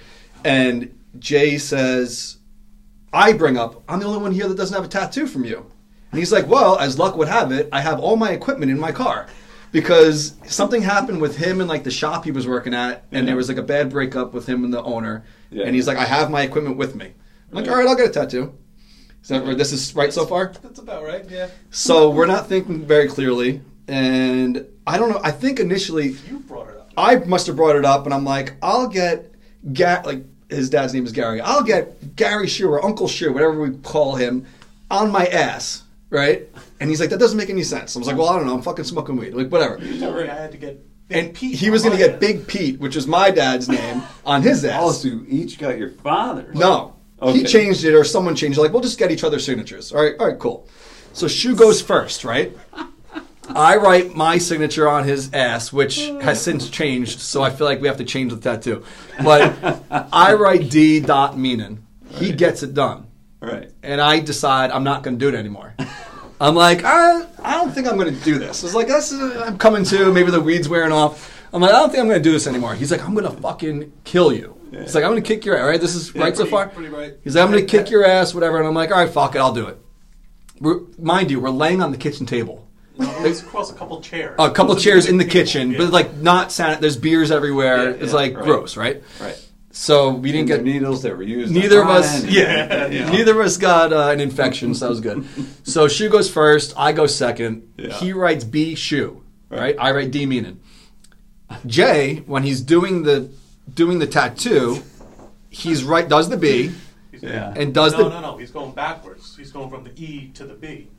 And 0.45 0.97
Jay 1.19 1.57
says, 1.57 2.37
I 3.11 3.33
bring 3.33 3.57
up, 3.57 3.83
I'm 3.87 3.99
the 3.99 4.05
only 4.05 4.21
one 4.21 4.31
here 4.31 4.47
that 4.47 4.55
doesn't 4.55 4.75
have 4.75 4.85
a 4.85 4.87
tattoo 4.87 5.27
from 5.27 5.43
you. 5.43 5.69
And 6.11 6.19
he's 6.19 6.31
like, 6.31 6.47
Well, 6.47 6.77
as 6.79 6.97
luck 6.97 7.17
would 7.17 7.27
have 7.27 7.51
it, 7.51 7.69
I 7.71 7.81
have 7.81 7.99
all 7.99 8.15
my 8.15 8.31
equipment 8.31 8.71
in 8.71 8.79
my 8.79 8.91
car. 8.91 9.27
Because 9.73 10.35
something 10.47 10.81
happened 10.83 11.19
with 11.19 11.35
him 11.35 11.59
and 11.59 11.67
like 11.67 11.83
the 11.83 11.91
shop 11.91 12.23
he 12.23 12.31
was 12.31 12.47
working 12.47 12.73
at, 12.73 13.03
and 13.11 13.23
Yeah. 13.23 13.31
there 13.31 13.35
was 13.35 13.49
like 13.49 13.57
a 13.57 13.63
bad 13.63 13.89
breakup 13.89 14.31
with 14.33 14.47
him 14.47 14.63
and 14.63 14.71
the 14.73 14.81
owner. 14.83 15.25
Yeah. 15.49 15.65
And 15.65 15.75
he's 15.75 15.87
like, 15.87 15.97
I 15.97 16.05
have 16.05 16.29
my 16.31 16.43
equipment 16.43 16.77
with 16.77 16.95
me. 16.95 17.07
I'm 17.07 17.55
like, 17.55 17.65
Right. 17.65 17.71
all 17.71 17.77
right, 17.79 17.87
I'll 17.87 17.95
get 17.95 18.05
a 18.05 18.09
tattoo. 18.11 18.53
Is 19.23 19.29
that 19.29 19.45
this 19.57 19.71
is 19.73 19.95
right 19.95 20.13
so 20.13 20.25
far? 20.25 20.53
That's 20.61 20.79
about 20.79 21.03
right. 21.03 21.25
Yeah. 21.29 21.47
So 21.71 22.09
we're 22.11 22.27
not 22.27 22.47
thinking 22.47 22.85
very 22.85 23.07
clearly, 23.07 23.61
and 23.87 24.65
I 24.85 24.97
don't 24.97 25.09
know. 25.09 25.21
I 25.23 25.31
think 25.31 25.59
initially 25.59 26.15
You 26.29 26.39
brought 26.39 26.69
it 26.69 26.77
up. 26.77 26.91
I 26.95 27.15
must 27.15 27.47
have 27.47 27.55
brought 27.55 27.75
it 27.75 27.85
up, 27.85 28.05
and 28.05 28.13
I'm 28.13 28.25
like, 28.25 28.53
I'll 28.61 28.87
get 28.87 29.31
Ga- 29.73 30.03
like 30.05 30.23
his 30.49 30.69
dad's 30.69 30.93
name 30.93 31.05
is 31.05 31.11
Gary. 31.13 31.41
I'll 31.41 31.63
get 31.63 32.15
Gary 32.15 32.47
Shear 32.47 32.67
or 32.69 32.85
Uncle 32.85 33.07
Shear, 33.07 33.31
whatever 33.31 33.59
we 33.59 33.75
call 33.77 34.15
him, 34.17 34.45
on 34.91 35.09
my 35.11 35.25
ass, 35.25 35.83
right? 36.13 36.47
And 36.79 36.89
he's 36.89 37.01
like, 37.01 37.09
that 37.09 37.19
doesn't 37.19 37.37
make 37.37 37.49
any 37.49 37.63
sense. 37.63 37.95
I 37.95 37.99
was 37.99 38.07
like, 38.07 38.17
well, 38.17 38.29
I 38.29 38.37
don't 38.37 38.45
know. 38.47 38.53
I'm 38.53 38.61
fucking 38.61 38.85
smoking 38.85 39.17
weed, 39.17 39.33
like 39.33 39.49
whatever. 39.49 39.77
You 39.79 40.07
I 40.07 40.25
had 40.25 40.51
to 40.51 40.57
get. 40.57 40.81
Big 41.09 41.17
And 41.17 41.35
Pete 41.35 41.55
he 41.55 41.69
was 41.69 41.83
gonna 41.83 41.97
get. 41.97 42.19
Big 42.21 42.47
Pete, 42.47 42.79
which 42.79 42.95
is 42.95 43.07
my 43.07 43.29
dad's 43.29 43.67
name, 43.67 44.03
on 44.25 44.41
his 44.41 44.63
ass. 44.63 44.81
Oh, 44.81 44.91
so 44.91 45.07
you 45.09 45.25
each 45.27 45.59
got 45.59 45.77
your 45.77 45.89
father. 45.89 46.49
No. 46.53 46.95
Okay. 47.21 47.39
He 47.39 47.43
changed 47.43 47.83
it 47.83 47.93
or 47.93 48.03
someone 48.03 48.35
changed 48.35 48.57
it. 48.57 48.61
Like, 48.61 48.71
we'll 48.71 48.81
just 48.81 48.99
get 48.99 49.11
each 49.11 49.23
other's 49.23 49.45
signatures. 49.45 49.91
All 49.91 50.01
right, 50.01 50.15
all 50.19 50.27
right, 50.27 50.39
cool. 50.39 50.67
So 51.13 51.27
Shu 51.27 51.55
goes 51.55 51.81
first, 51.81 52.23
right? 52.23 52.55
I 53.49 53.75
write 53.75 54.15
my 54.15 54.37
signature 54.37 54.87
on 54.87 55.03
his 55.03 55.33
ass, 55.33 55.73
which 55.73 55.99
has 56.21 56.41
since 56.41 56.69
changed, 56.69 57.19
so 57.19 57.43
I 57.43 57.49
feel 57.49 57.67
like 57.67 57.81
we 57.81 57.87
have 57.87 57.97
to 57.97 58.05
change 58.05 58.31
the 58.33 58.39
tattoo. 58.39 58.85
But 59.21 59.85
I 60.13 60.33
write 60.33 60.69
D. 60.69 61.01
Dot 61.01 61.35
Meenan. 61.35 61.79
He 62.09 62.31
gets 62.31 62.63
it 62.63 62.73
done. 62.73 63.07
Right. 63.43 63.69
And 63.83 63.99
I 64.01 64.19
decide 64.19 64.71
I'm 64.71 64.83
not 64.83 65.03
going 65.03 65.17
to 65.17 65.19
do 65.19 65.29
it 65.35 65.37
anymore. 65.37 65.75
I'm 66.41 66.55
like, 66.55 66.83
I, 66.83 67.25
I 67.41 67.53
don't 67.55 67.71
think 67.71 67.87
I'm 67.87 67.97
going 67.97 68.13
to 68.13 68.23
do 68.23 68.39
this. 68.39 68.63
It's 68.63 68.73
like, 68.73 68.87
this 68.87 69.11
is, 69.11 69.19
uh, 69.19 69.43
I'm 69.45 69.57
coming 69.57 69.83
to. 69.85 70.11
Maybe 70.11 70.31
the 70.31 70.41
weed's 70.41 70.67
wearing 70.67 70.91
off. 70.91 71.31
I'm 71.53 71.61
like, 71.61 71.71
I 71.71 71.73
don't 71.79 71.89
think 71.89 72.01
I'm 72.01 72.07
going 72.07 72.19
to 72.21 72.23
do 72.23 72.31
this 72.31 72.47
anymore. 72.47 72.73
He's 72.75 72.91
like, 72.91 73.03
I'm 73.05 73.13
going 73.13 73.25
to 73.25 73.41
fucking 73.41 73.91
kill 74.03 74.33
you. 74.33 74.57
He's 74.71 74.95
like, 74.95 75.03
I'm 75.03 75.11
going 75.11 75.21
to 75.21 75.27
kick 75.27 75.45
your 75.45 75.55
ass. 75.55 75.65
Right? 75.67 75.79
this 75.79 75.93
is 75.93 76.15
right 76.15 76.35
so 76.35 76.45
far. 76.47 76.67
pretty 76.67 76.89
right. 76.89 77.13
He's 77.23 77.35
like, 77.35 77.45
I'm 77.45 77.51
going 77.51 77.65
to 77.67 77.77
kick 77.77 77.91
your 77.91 78.05
ass, 78.05 78.33
whatever. 78.33 78.57
And 78.57 78.67
I'm 78.67 78.73
like, 78.73 78.91
all 78.91 78.97
right, 78.97 79.09
fuck 79.09 79.35
it, 79.35 79.39
I'll 79.39 79.53
do 79.53 79.67
it. 79.67 79.77
We're, 80.59 80.79
mind 80.97 81.29
you, 81.29 81.39
we're 81.39 81.49
laying 81.51 81.81
on 81.81 81.91
the 81.91 81.97
kitchen 81.97 82.25
table. 82.25 82.67
It's 82.97 83.41
across 83.41 83.71
a 83.71 83.75
couple 83.75 84.01
chairs. 84.01 84.35
A 84.39 84.51
couple 84.51 84.75
chairs 84.75 85.07
in 85.07 85.17
the 85.17 85.25
kitchen, 85.25 85.71
Yeah. 85.71 85.77
but 85.79 85.91
like 85.91 86.15
not 86.17 86.51
san- 86.51 86.79
There's 86.79 86.97
beers 86.97 87.31
everywhere. 87.31 87.85
Yeah, 87.91 87.95
it's 88.03 88.07
yeah, 88.13 88.17
like 88.17 88.35
right. 88.35 88.43
gross, 88.43 88.77
right? 88.77 89.01
Right. 89.19 89.47
So 89.75 90.13
we 90.13 90.31
didn't 90.31 90.45
get 90.47 90.63
needles 90.63 91.01
that 91.01 91.17
were 91.17 91.23
used. 91.23 91.51
Neither 91.51 91.81
of 91.81 91.89
us, 91.89 92.21
Ryan. 92.23 92.33
yeah, 92.33 92.87
You 92.89 92.99
know. 93.01 93.11
neither 93.11 93.31
of 93.39 93.45
us 93.45 93.57
got 93.57 93.91
uh, 93.91 94.09
an 94.11 94.19
infection, 94.21 94.75
so 94.75 94.85
that 94.85 94.89
was 94.91 95.01
good. 95.01 95.25
So 95.63 95.87
Shu 95.87 96.09
goes 96.09 96.29
first, 96.29 96.73
I 96.77 96.91
go 96.91 97.07
second. 97.07 97.73
Yeah. 97.77 97.91
He 97.93 98.13
writes 98.13 98.43
B 98.43 98.75
Shu, 98.75 99.23
right? 99.49 99.75
I 99.79 99.91
write 99.91 100.11
D 100.11 100.25
Meenan. 100.27 100.57
Jay, 101.65 102.17
when 102.27 102.43
he's 102.43 102.61
doing 102.61 103.03
the 103.03 103.31
doing 103.73 103.97
the 103.99 104.07
tattoo, 104.07 104.83
he's 105.49 105.83
right 105.83 106.07
does 106.07 106.29
the 106.29 106.37
B 106.37 106.71
Yeah. 107.19 107.53
and 107.55 107.73
does 107.73 107.93
the 107.93 107.99
no, 108.03 108.09
the 108.09 108.21
no, 108.21 108.31
no. 108.33 108.37
He's 108.37 108.51
going 108.51 108.73
backwards. 108.73 109.35
He's 109.35 109.51
going 109.51 109.69
from 109.69 109.83
the 109.85 109.91
E 109.95 110.29
to 110.35 110.45
the 110.45 110.53
B. 110.53 110.89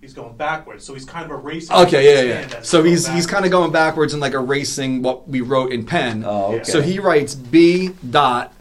He's 0.00 0.14
going 0.14 0.34
backwards. 0.34 0.86
So 0.86 0.94
he's 0.94 1.04
kind 1.04 1.30
of 1.30 1.38
erasing. 1.38 1.76
Okay, 1.76 2.26
yeah, 2.26 2.46
yeah. 2.48 2.62
So 2.62 2.82
he's 2.82 3.06
he's 3.06 3.26
kind 3.26 3.44
of 3.44 3.50
going 3.50 3.70
backwards 3.70 4.14
and 4.14 4.22
like 4.22 4.32
erasing 4.32 5.02
what 5.02 5.28
we 5.28 5.42
wrote 5.42 5.72
in 5.72 5.84
pen. 5.84 6.24
Oh, 6.26 6.54
okay. 6.54 6.64
So 6.64 6.80
he 6.80 6.98
writes 6.98 7.34
B 7.34 7.90
dot 8.08 8.54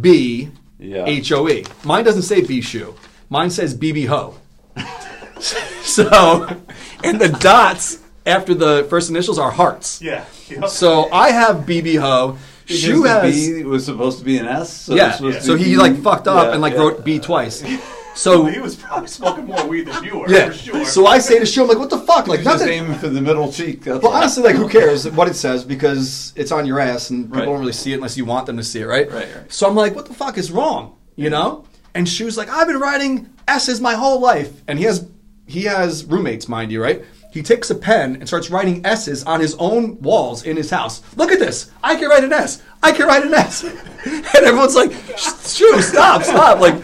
B 0.00 0.50
Yeah. 0.78 1.04
H 1.04 1.32
O 1.32 1.48
E. 1.48 1.64
Mine 1.82 2.04
doesn't 2.04 2.22
say 2.22 2.42
B 2.42 2.60
shoe. 2.60 2.94
Mine 3.28 3.50
says 3.50 3.76
BB 3.76 4.06
ho. 4.06 4.36
so, 5.82 6.60
and 7.02 7.20
the 7.20 7.28
dots 7.28 7.98
after 8.24 8.54
the 8.54 8.86
first 8.88 9.10
initials 9.10 9.40
are 9.40 9.50
hearts. 9.50 10.00
Yeah. 10.00 10.24
Yep. 10.48 10.64
So 10.68 11.10
I 11.10 11.30
have 11.30 11.64
BB 11.66 11.98
ho. 11.98 12.38
Because 12.66 12.80
Shu 12.80 13.02
the 13.02 13.08
has 13.08 13.34
B 13.34 13.64
was 13.64 13.84
supposed 13.84 14.20
to 14.20 14.24
be 14.24 14.38
an 14.38 14.46
S. 14.46 14.72
So 14.72 14.94
yeah. 14.94 15.08
it's 15.08 15.16
supposed 15.16 15.42
So 15.42 15.56
he 15.56 15.76
like 15.76 15.96
fucked 16.02 16.28
up 16.28 16.46
Yeah, 16.46 16.52
and 16.52 16.62
like 16.62 16.74
yeah. 16.74 16.80
wrote 16.80 17.04
B 17.04 17.18
twice. 17.18 17.64
So 18.14 18.44
he 18.46 18.58
was 18.60 18.76
probably 18.76 19.08
smoking 19.08 19.46
more 19.46 19.66
weed 19.66 19.86
than 19.86 20.04
you 20.04 20.18
were. 20.18 20.28
yeah. 20.30 20.48
For 20.48 20.52
sure. 20.54 20.84
So 20.84 21.06
I 21.06 21.18
say 21.18 21.38
to 21.38 21.46
Shu, 21.46 21.62
I'm 21.62 21.68
like, 21.68 21.78
what 21.78 21.90
the 21.90 21.98
fuck? 21.98 22.28
Like 22.28 22.40
He 22.40 22.44
was 22.44 22.54
just 22.54 22.64
nothing. 22.66 22.84
aiming 22.84 22.98
for 22.98 23.08
the 23.08 23.20
middle 23.20 23.50
cheek. 23.52 23.82
That's 23.84 24.02
Well, 24.02 24.12
all. 24.12 24.18
honestly, 24.18 24.42
like, 24.42 24.56
who 24.56 24.68
cares 24.68 25.08
what 25.10 25.28
it 25.28 25.34
says 25.34 25.64
because 25.64 26.32
it's 26.36 26.52
on 26.52 26.66
your 26.66 26.78
ass 26.78 27.10
and 27.10 27.24
people 27.24 27.38
Right. 27.40 27.46
don't 27.46 27.58
really 27.60 27.72
see 27.72 27.92
it 27.92 27.96
unless 27.96 28.16
you 28.16 28.24
want 28.24 28.46
them 28.46 28.56
to 28.58 28.64
see 28.64 28.80
it, 28.80 28.86
right? 28.86 29.10
Right, 29.10 29.28
right. 29.34 29.52
So 29.52 29.66
I'm 29.68 29.74
like, 29.74 29.94
what 29.94 30.06
the 30.06 30.14
fuck 30.14 30.36
is 30.38 30.50
wrong? 30.52 30.96
You 31.16 31.30
know? 31.30 31.64
And 31.94 32.08
she 32.08 32.24
was 32.24 32.36
like, 32.36 32.48
I've 32.48 32.66
been 32.66 32.78
writing 32.80 33.30
S's 33.48 33.80
my 33.80 33.94
whole 33.94 34.20
life, 34.20 34.62
and 34.68 34.78
he 34.78 34.84
has 34.86 35.06
he 35.46 35.64
has 35.64 36.04
roommates, 36.04 36.48
mind 36.48 36.72
you, 36.72 36.82
right? 36.82 37.04
He 37.32 37.42
takes 37.42 37.68
a 37.70 37.74
pen 37.74 38.16
and 38.16 38.26
starts 38.28 38.48
writing 38.50 38.84
S's 38.86 39.24
on 39.24 39.40
his 39.40 39.54
own 39.58 40.00
walls 40.00 40.44
in 40.44 40.56
his 40.56 40.70
house. 40.70 41.02
Look 41.16 41.30
at 41.32 41.38
this! 41.38 41.70
I 41.82 41.96
can 41.96 42.08
write 42.08 42.24
an 42.24 42.32
S. 42.32 42.62
I 42.82 42.92
can 42.92 43.06
write 43.06 43.24
an 43.24 43.34
S. 43.34 43.64
and 44.04 44.24
everyone's 44.46 44.74
like, 44.76 44.92
"Shoo, 45.18 45.82
stop, 45.82 46.22
stop! 46.22 46.60
Like, 46.60 46.76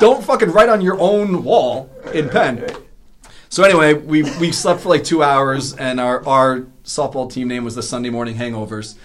don't 0.00 0.24
fucking 0.24 0.50
write 0.50 0.68
on 0.68 0.80
your 0.80 0.98
own 1.00 1.44
wall 1.44 1.90
in 2.12 2.28
pen." 2.28 2.68
So 3.48 3.62
anyway, 3.62 3.94
we 3.94 4.22
we 4.38 4.52
slept 4.52 4.80
for 4.80 4.88
like 4.88 5.04
two 5.04 5.22
hours, 5.22 5.74
and 5.74 6.00
our 6.00 6.26
our 6.26 6.60
softball 6.84 7.30
team 7.30 7.48
name 7.48 7.64
was 7.64 7.74
the 7.74 7.82
Sunday 7.82 8.10
Morning 8.10 8.36
Hangovers. 8.36 8.96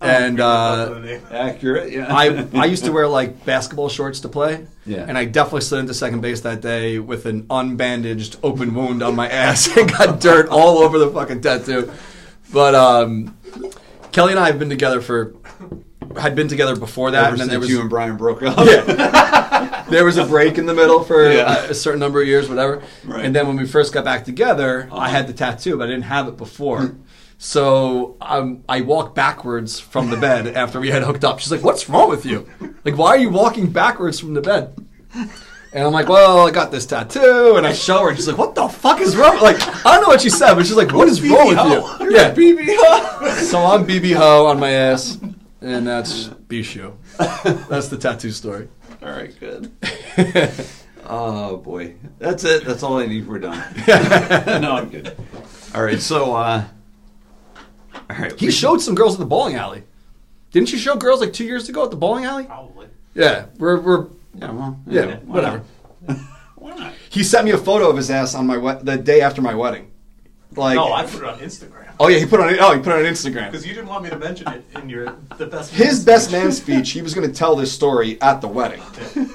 And 0.00 0.40
uh, 0.40 1.00
accurate. 1.30 1.92
Yeah. 1.92 2.12
I 2.12 2.46
I 2.54 2.64
used 2.64 2.84
to 2.86 2.90
wear 2.90 3.06
like 3.06 3.44
basketball 3.44 3.88
shorts 3.88 4.18
to 4.20 4.28
play. 4.28 4.66
Yeah. 4.84 5.04
And 5.06 5.16
I 5.16 5.26
definitely 5.26 5.60
slid 5.60 5.78
into 5.80 5.94
second 5.94 6.22
base 6.22 6.40
that 6.40 6.60
day 6.60 6.98
with 6.98 7.24
an 7.26 7.44
unbandaged 7.44 8.36
open 8.42 8.74
wound 8.74 9.04
on 9.04 9.14
my 9.14 9.28
ass 9.28 9.68
and 9.76 9.88
got 9.88 10.18
dirt 10.20 10.48
all 10.48 10.78
over 10.78 10.98
the 10.98 11.08
fucking 11.08 11.40
tattoo. 11.40 11.92
But 12.52 12.74
um, 12.74 13.36
Kelly 14.10 14.32
and 14.32 14.40
I 14.40 14.48
have 14.48 14.58
been 14.58 14.70
together 14.70 15.00
for 15.00 15.36
had 16.18 16.34
been 16.34 16.48
together 16.48 16.74
before 16.74 17.12
that, 17.12 17.26
Ever 17.26 17.30
and 17.34 17.40
then 17.40 17.48
there 17.48 17.60
since 17.60 17.68
was 17.68 17.70
you 17.70 17.80
and 17.80 17.88
Brian 17.88 18.16
broke 18.16 18.42
up. 18.42 18.66
yeah. 18.66 19.38
there 19.92 20.04
was 20.04 20.16
a 20.18 20.24
break 20.24 20.58
in 20.58 20.66
the 20.66 20.74
middle 20.74 21.04
for 21.04 21.30
Yeah. 21.38 21.64
a, 21.66 21.74
certain 21.74 22.00
number 22.00 22.20
of 22.20 22.26
years, 22.26 22.48
whatever. 22.48 22.82
Right. 23.04 23.24
And 23.24 23.34
then 23.34 23.46
when 23.46 23.56
we 23.56 23.66
first 23.66 23.92
got 23.92 24.04
back 24.04 24.24
together, 24.24 24.88
I 24.90 24.96
Uh-huh. 24.96 25.06
had 25.08 25.26
the 25.28 25.32
tattoo, 25.32 25.76
but 25.78 25.84
I 25.84 25.86
didn't 25.92 26.04
have 26.04 26.26
it 26.28 26.36
before. 26.36 26.96
So 27.38 28.16
um, 28.20 28.62
I 28.68 28.82
walked 28.82 29.14
backwards 29.14 29.80
from 29.80 30.10
the 30.10 30.16
bed 30.16 30.46
after 30.62 30.78
we 30.80 30.90
had 30.90 31.02
hooked 31.02 31.24
up. 31.24 31.40
She's 31.40 31.50
like, 31.50 31.62
"What's 31.64 31.88
wrong 31.88 32.08
with 32.08 32.24
you? 32.24 32.48
Like, 32.84 32.96
why 32.96 33.08
are 33.10 33.18
you 33.18 33.30
walking 33.30 33.70
backwards 33.70 34.20
from 34.20 34.34
the 34.34 34.40
bed?" 34.40 34.74
And 35.74 35.82
I'm 35.84 35.92
like, 35.92 36.08
"Well, 36.08 36.46
I 36.46 36.50
got 36.52 36.70
this 36.70 36.86
tattoo," 36.86 37.54
and 37.56 37.66
I 37.66 37.72
show 37.72 38.02
her, 38.02 38.08
and 38.10 38.16
she's 38.16 38.28
like, 38.28 38.38
"What 38.38 38.54
the 38.54 38.68
fuck 38.68 39.00
is 39.00 39.16
wrong?" 39.16 39.40
Like, 39.40 39.56
I 39.84 39.92
don't 39.94 40.02
know 40.02 40.08
what 40.08 40.20
she 40.20 40.30
said, 40.30 40.54
but 40.54 40.66
she's 40.66 40.76
like, 40.76 40.92
"What 40.92 41.08
is 41.08 41.20
wrong 41.22 41.48
with 41.48 41.58
you?" 41.58 42.14
Yeah, 42.16 42.32
BB 42.32 42.64
Ho. 42.78 43.30
so 43.42 43.58
I'm 43.58 43.86
BB 43.86 44.14
Ho 44.14 44.46
on 44.46 44.60
my 44.60 44.70
ass, 44.70 45.18
and 45.60 45.84
that's 45.86 46.28
Bishu. 46.48 46.92
That's 47.68 47.88
the 47.88 47.98
tattoo 47.98 48.30
story. 48.30 48.68
All 49.02 49.10
right, 49.10 49.34
good. 49.40 49.70
oh 51.06 51.56
boy, 51.56 51.94
that's 52.18 52.44
it. 52.44 52.64
That's 52.64 52.82
all 52.82 52.98
I 52.98 53.06
need. 53.06 53.26
We're 53.26 53.38
done. 53.40 53.58
no, 53.88 54.72
I'm 54.76 54.88
good. 54.90 55.16
All 55.74 55.82
right, 55.82 56.00
so 56.00 56.34
uh, 56.34 56.64
all 58.10 58.16
right, 58.16 58.38
He 58.38 58.50
showed 58.50 58.80
some 58.80 58.94
girls 58.94 59.14
at 59.14 59.18
the 59.20 59.26
bowling 59.26 59.56
alley. 59.56 59.82
Didn't 60.52 60.70
you 60.72 60.78
show 60.78 60.96
girls 60.96 61.20
like 61.20 61.32
two 61.32 61.44
years 61.44 61.68
ago 61.68 61.84
at 61.84 61.90
the 61.90 61.96
bowling 61.96 62.24
alley? 62.24 62.44
Probably. 62.44 62.86
Yeah, 63.14 63.46
we're 63.58 63.80
we're 63.80 64.06
Yeah, 64.34 64.50
well, 64.52 64.80
yeah, 64.86 65.04
why 65.04 65.10
not? 65.10 65.24
whatever. 65.26 65.62
Why 66.56 66.74
not? 66.76 66.92
He 67.10 67.24
sent 67.24 67.44
me 67.44 67.50
a 67.50 67.58
photo 67.58 67.90
of 67.90 67.96
his 67.96 68.10
ass 68.10 68.34
on 68.34 68.46
my 68.46 68.56
we- 68.58 68.82
the 68.82 68.96
day 68.96 69.20
after 69.20 69.42
my 69.42 69.54
wedding. 69.54 69.90
Like, 70.54 70.76
No, 70.76 70.92
I 70.92 71.04
put 71.04 71.16
it 71.22 71.24
on 71.24 71.38
Instagram. 71.40 71.81
Oh 72.02 72.08
yeah, 72.08 72.18
he 72.18 72.26
put 72.26 72.40
it 72.40 72.46
on 72.46 72.58
oh 72.60 72.74
he 72.76 72.82
put 72.82 72.92
it 72.98 73.06
on 73.06 73.12
Instagram. 73.12 73.50
Because 73.50 73.66
you 73.66 73.74
didn't 73.74 73.88
want 73.88 74.04
me 74.04 74.10
to 74.10 74.18
mention 74.18 74.48
it 74.48 74.64
in 74.76 74.88
your 74.88 75.16
the 75.38 75.46
best. 75.46 75.72
His 75.72 76.04
best 76.04 76.32
man 76.32 76.50
speech. 76.52 76.90
He 76.90 77.00
was 77.02 77.14
going 77.14 77.26
to 77.30 77.34
tell 77.34 77.54
this 77.56 77.72
story 77.72 78.20
at 78.20 78.40
the 78.40 78.48
wedding, 78.48 78.82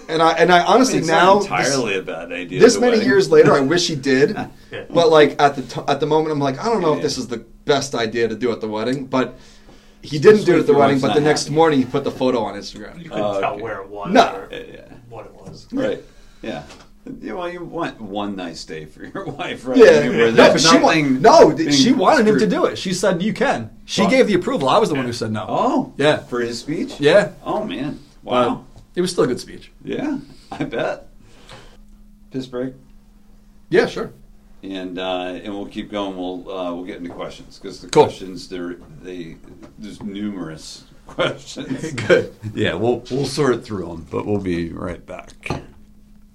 and 0.09 0.21
I 0.21 0.33
and 0.33 0.51
I 0.51 0.63
honestly 0.65 0.99
It's 0.99 1.07
now 1.07 1.35
not 1.35 1.43
entirely 1.43 1.97
a 1.97 2.01
bad 2.01 2.31
idea. 2.31 2.59
this 2.59 2.77
many 2.79 2.97
wedding. 2.97 3.07
years 3.07 3.31
later, 3.31 3.53
I 3.53 3.61
wish 3.61 3.87
he 3.87 3.95
did. 3.95 4.37
Yeah. 4.69 4.83
But 4.89 5.09
like 5.09 5.41
at 5.41 5.55
the 5.55 5.61
t- 5.61 5.81
at 5.87 6.01
the 6.01 6.05
moment, 6.05 6.33
I'm 6.33 6.39
like, 6.39 6.59
I 6.59 6.65
don't 6.65 6.81
know 6.81 6.93
if 6.93 7.01
this 7.01 7.17
is 7.17 7.29
the 7.29 7.37
best 7.37 7.95
idea 7.95 8.27
to 8.27 8.35
do 8.35 8.51
at 8.51 8.59
the 8.59 8.67
wedding. 8.67 9.05
But 9.05 9.39
he 10.01 10.19
didn't 10.19 10.43
do 10.43 10.57
it 10.57 10.59
at 10.59 10.67
the 10.67 10.73
wedding. 10.73 10.99
But 10.99 11.13
the 11.13 11.21
not 11.21 11.27
next 11.27 11.43
happy. 11.45 11.55
morning, 11.55 11.79
he 11.79 11.85
put 11.85 12.03
the 12.03 12.11
photo 12.11 12.39
on 12.43 12.55
Instagram. 12.55 12.97
You 13.01 13.09
couldn't 13.09 13.23
Oh, 13.23 13.39
tell 13.39 13.53
okay. 13.53 13.61
where 13.63 13.81
it 13.81 13.87
was. 13.87 14.11
No. 14.11 14.25
Or 14.35 14.49
Yeah, 14.51 14.59
yeah. 14.73 14.93
what 15.07 15.25
it 15.25 15.33
was. 15.33 15.67
Right. 15.71 16.03
Yeah. 16.41 16.63
Yeah, 17.21 17.33
well, 17.33 17.49
you 17.49 17.63
want 17.63 17.99
one 18.01 18.35
nice 18.35 18.63
day 18.65 18.85
for 18.85 19.03
your 19.05 19.25
wife, 19.31 19.65
right? 19.67 19.77
Yeah, 19.77 20.01
I 20.05 20.09
mean, 20.09 20.35
no, 20.35 20.51
but 20.51 20.61
she 20.61 20.77
wa- 20.77 20.93
no, 20.95 21.57
she 21.71 21.91
wanted 21.93 22.27
him 22.27 22.39
to 22.39 22.47
do 22.47 22.65
it. 22.65 22.77
She 22.77 22.93
said 22.93 23.21
you 23.21 23.33
can. 23.33 23.69
She 23.85 24.07
gave 24.07 24.27
the 24.27 24.33
approval. 24.35 24.69
I 24.69 24.77
was 24.77 24.89
the 24.89 24.95
one 24.95 25.05
who 25.05 25.13
said 25.13 25.31
no. 25.31 25.45
Oh, 25.47 25.93
Yeah. 25.97 26.17
For 26.17 26.39
his 26.41 26.59
speech? 26.59 26.99
Yeah. 26.99 27.31
Oh 27.43 27.63
man, 27.63 27.99
But 28.23 28.31
wow. 28.31 28.65
it 28.95 29.01
was 29.01 29.11
still 29.11 29.23
a 29.23 29.27
good 29.27 29.39
speech. 29.39 29.71
yeah, 29.83 30.19
I 30.51 30.63
bet. 30.65 31.07
Piss 32.31 32.45
break, 32.45 32.73
Yeah, 33.69 33.85
sure. 33.87 34.11
and 34.63 34.99
uh, 34.99 35.39
and 35.43 35.53
we'll 35.53 35.65
keep 35.67 35.89
going. 35.89 36.17
We'll 36.17 36.49
uh, 36.51 36.73
we'll 36.73 36.83
get 36.85 36.97
into 36.97 37.11
questions 37.11 37.57
because 37.57 37.79
the 37.81 37.89
Cool. 37.89 38.03
questions 38.05 38.49
there 38.49 38.75
they 39.01 39.37
there's 39.79 40.03
numerous 40.03 40.83
questions. 41.07 41.91
Good. 42.07 42.35
yeah, 42.53 42.73
we'll 42.73 43.01
we'll 43.09 43.25
sort 43.25 43.63
through 43.63 43.87
them, 43.87 44.07
but 44.11 44.25
we'll 44.25 44.41
be 44.41 44.69
right 44.73 45.03
back. 45.05 45.31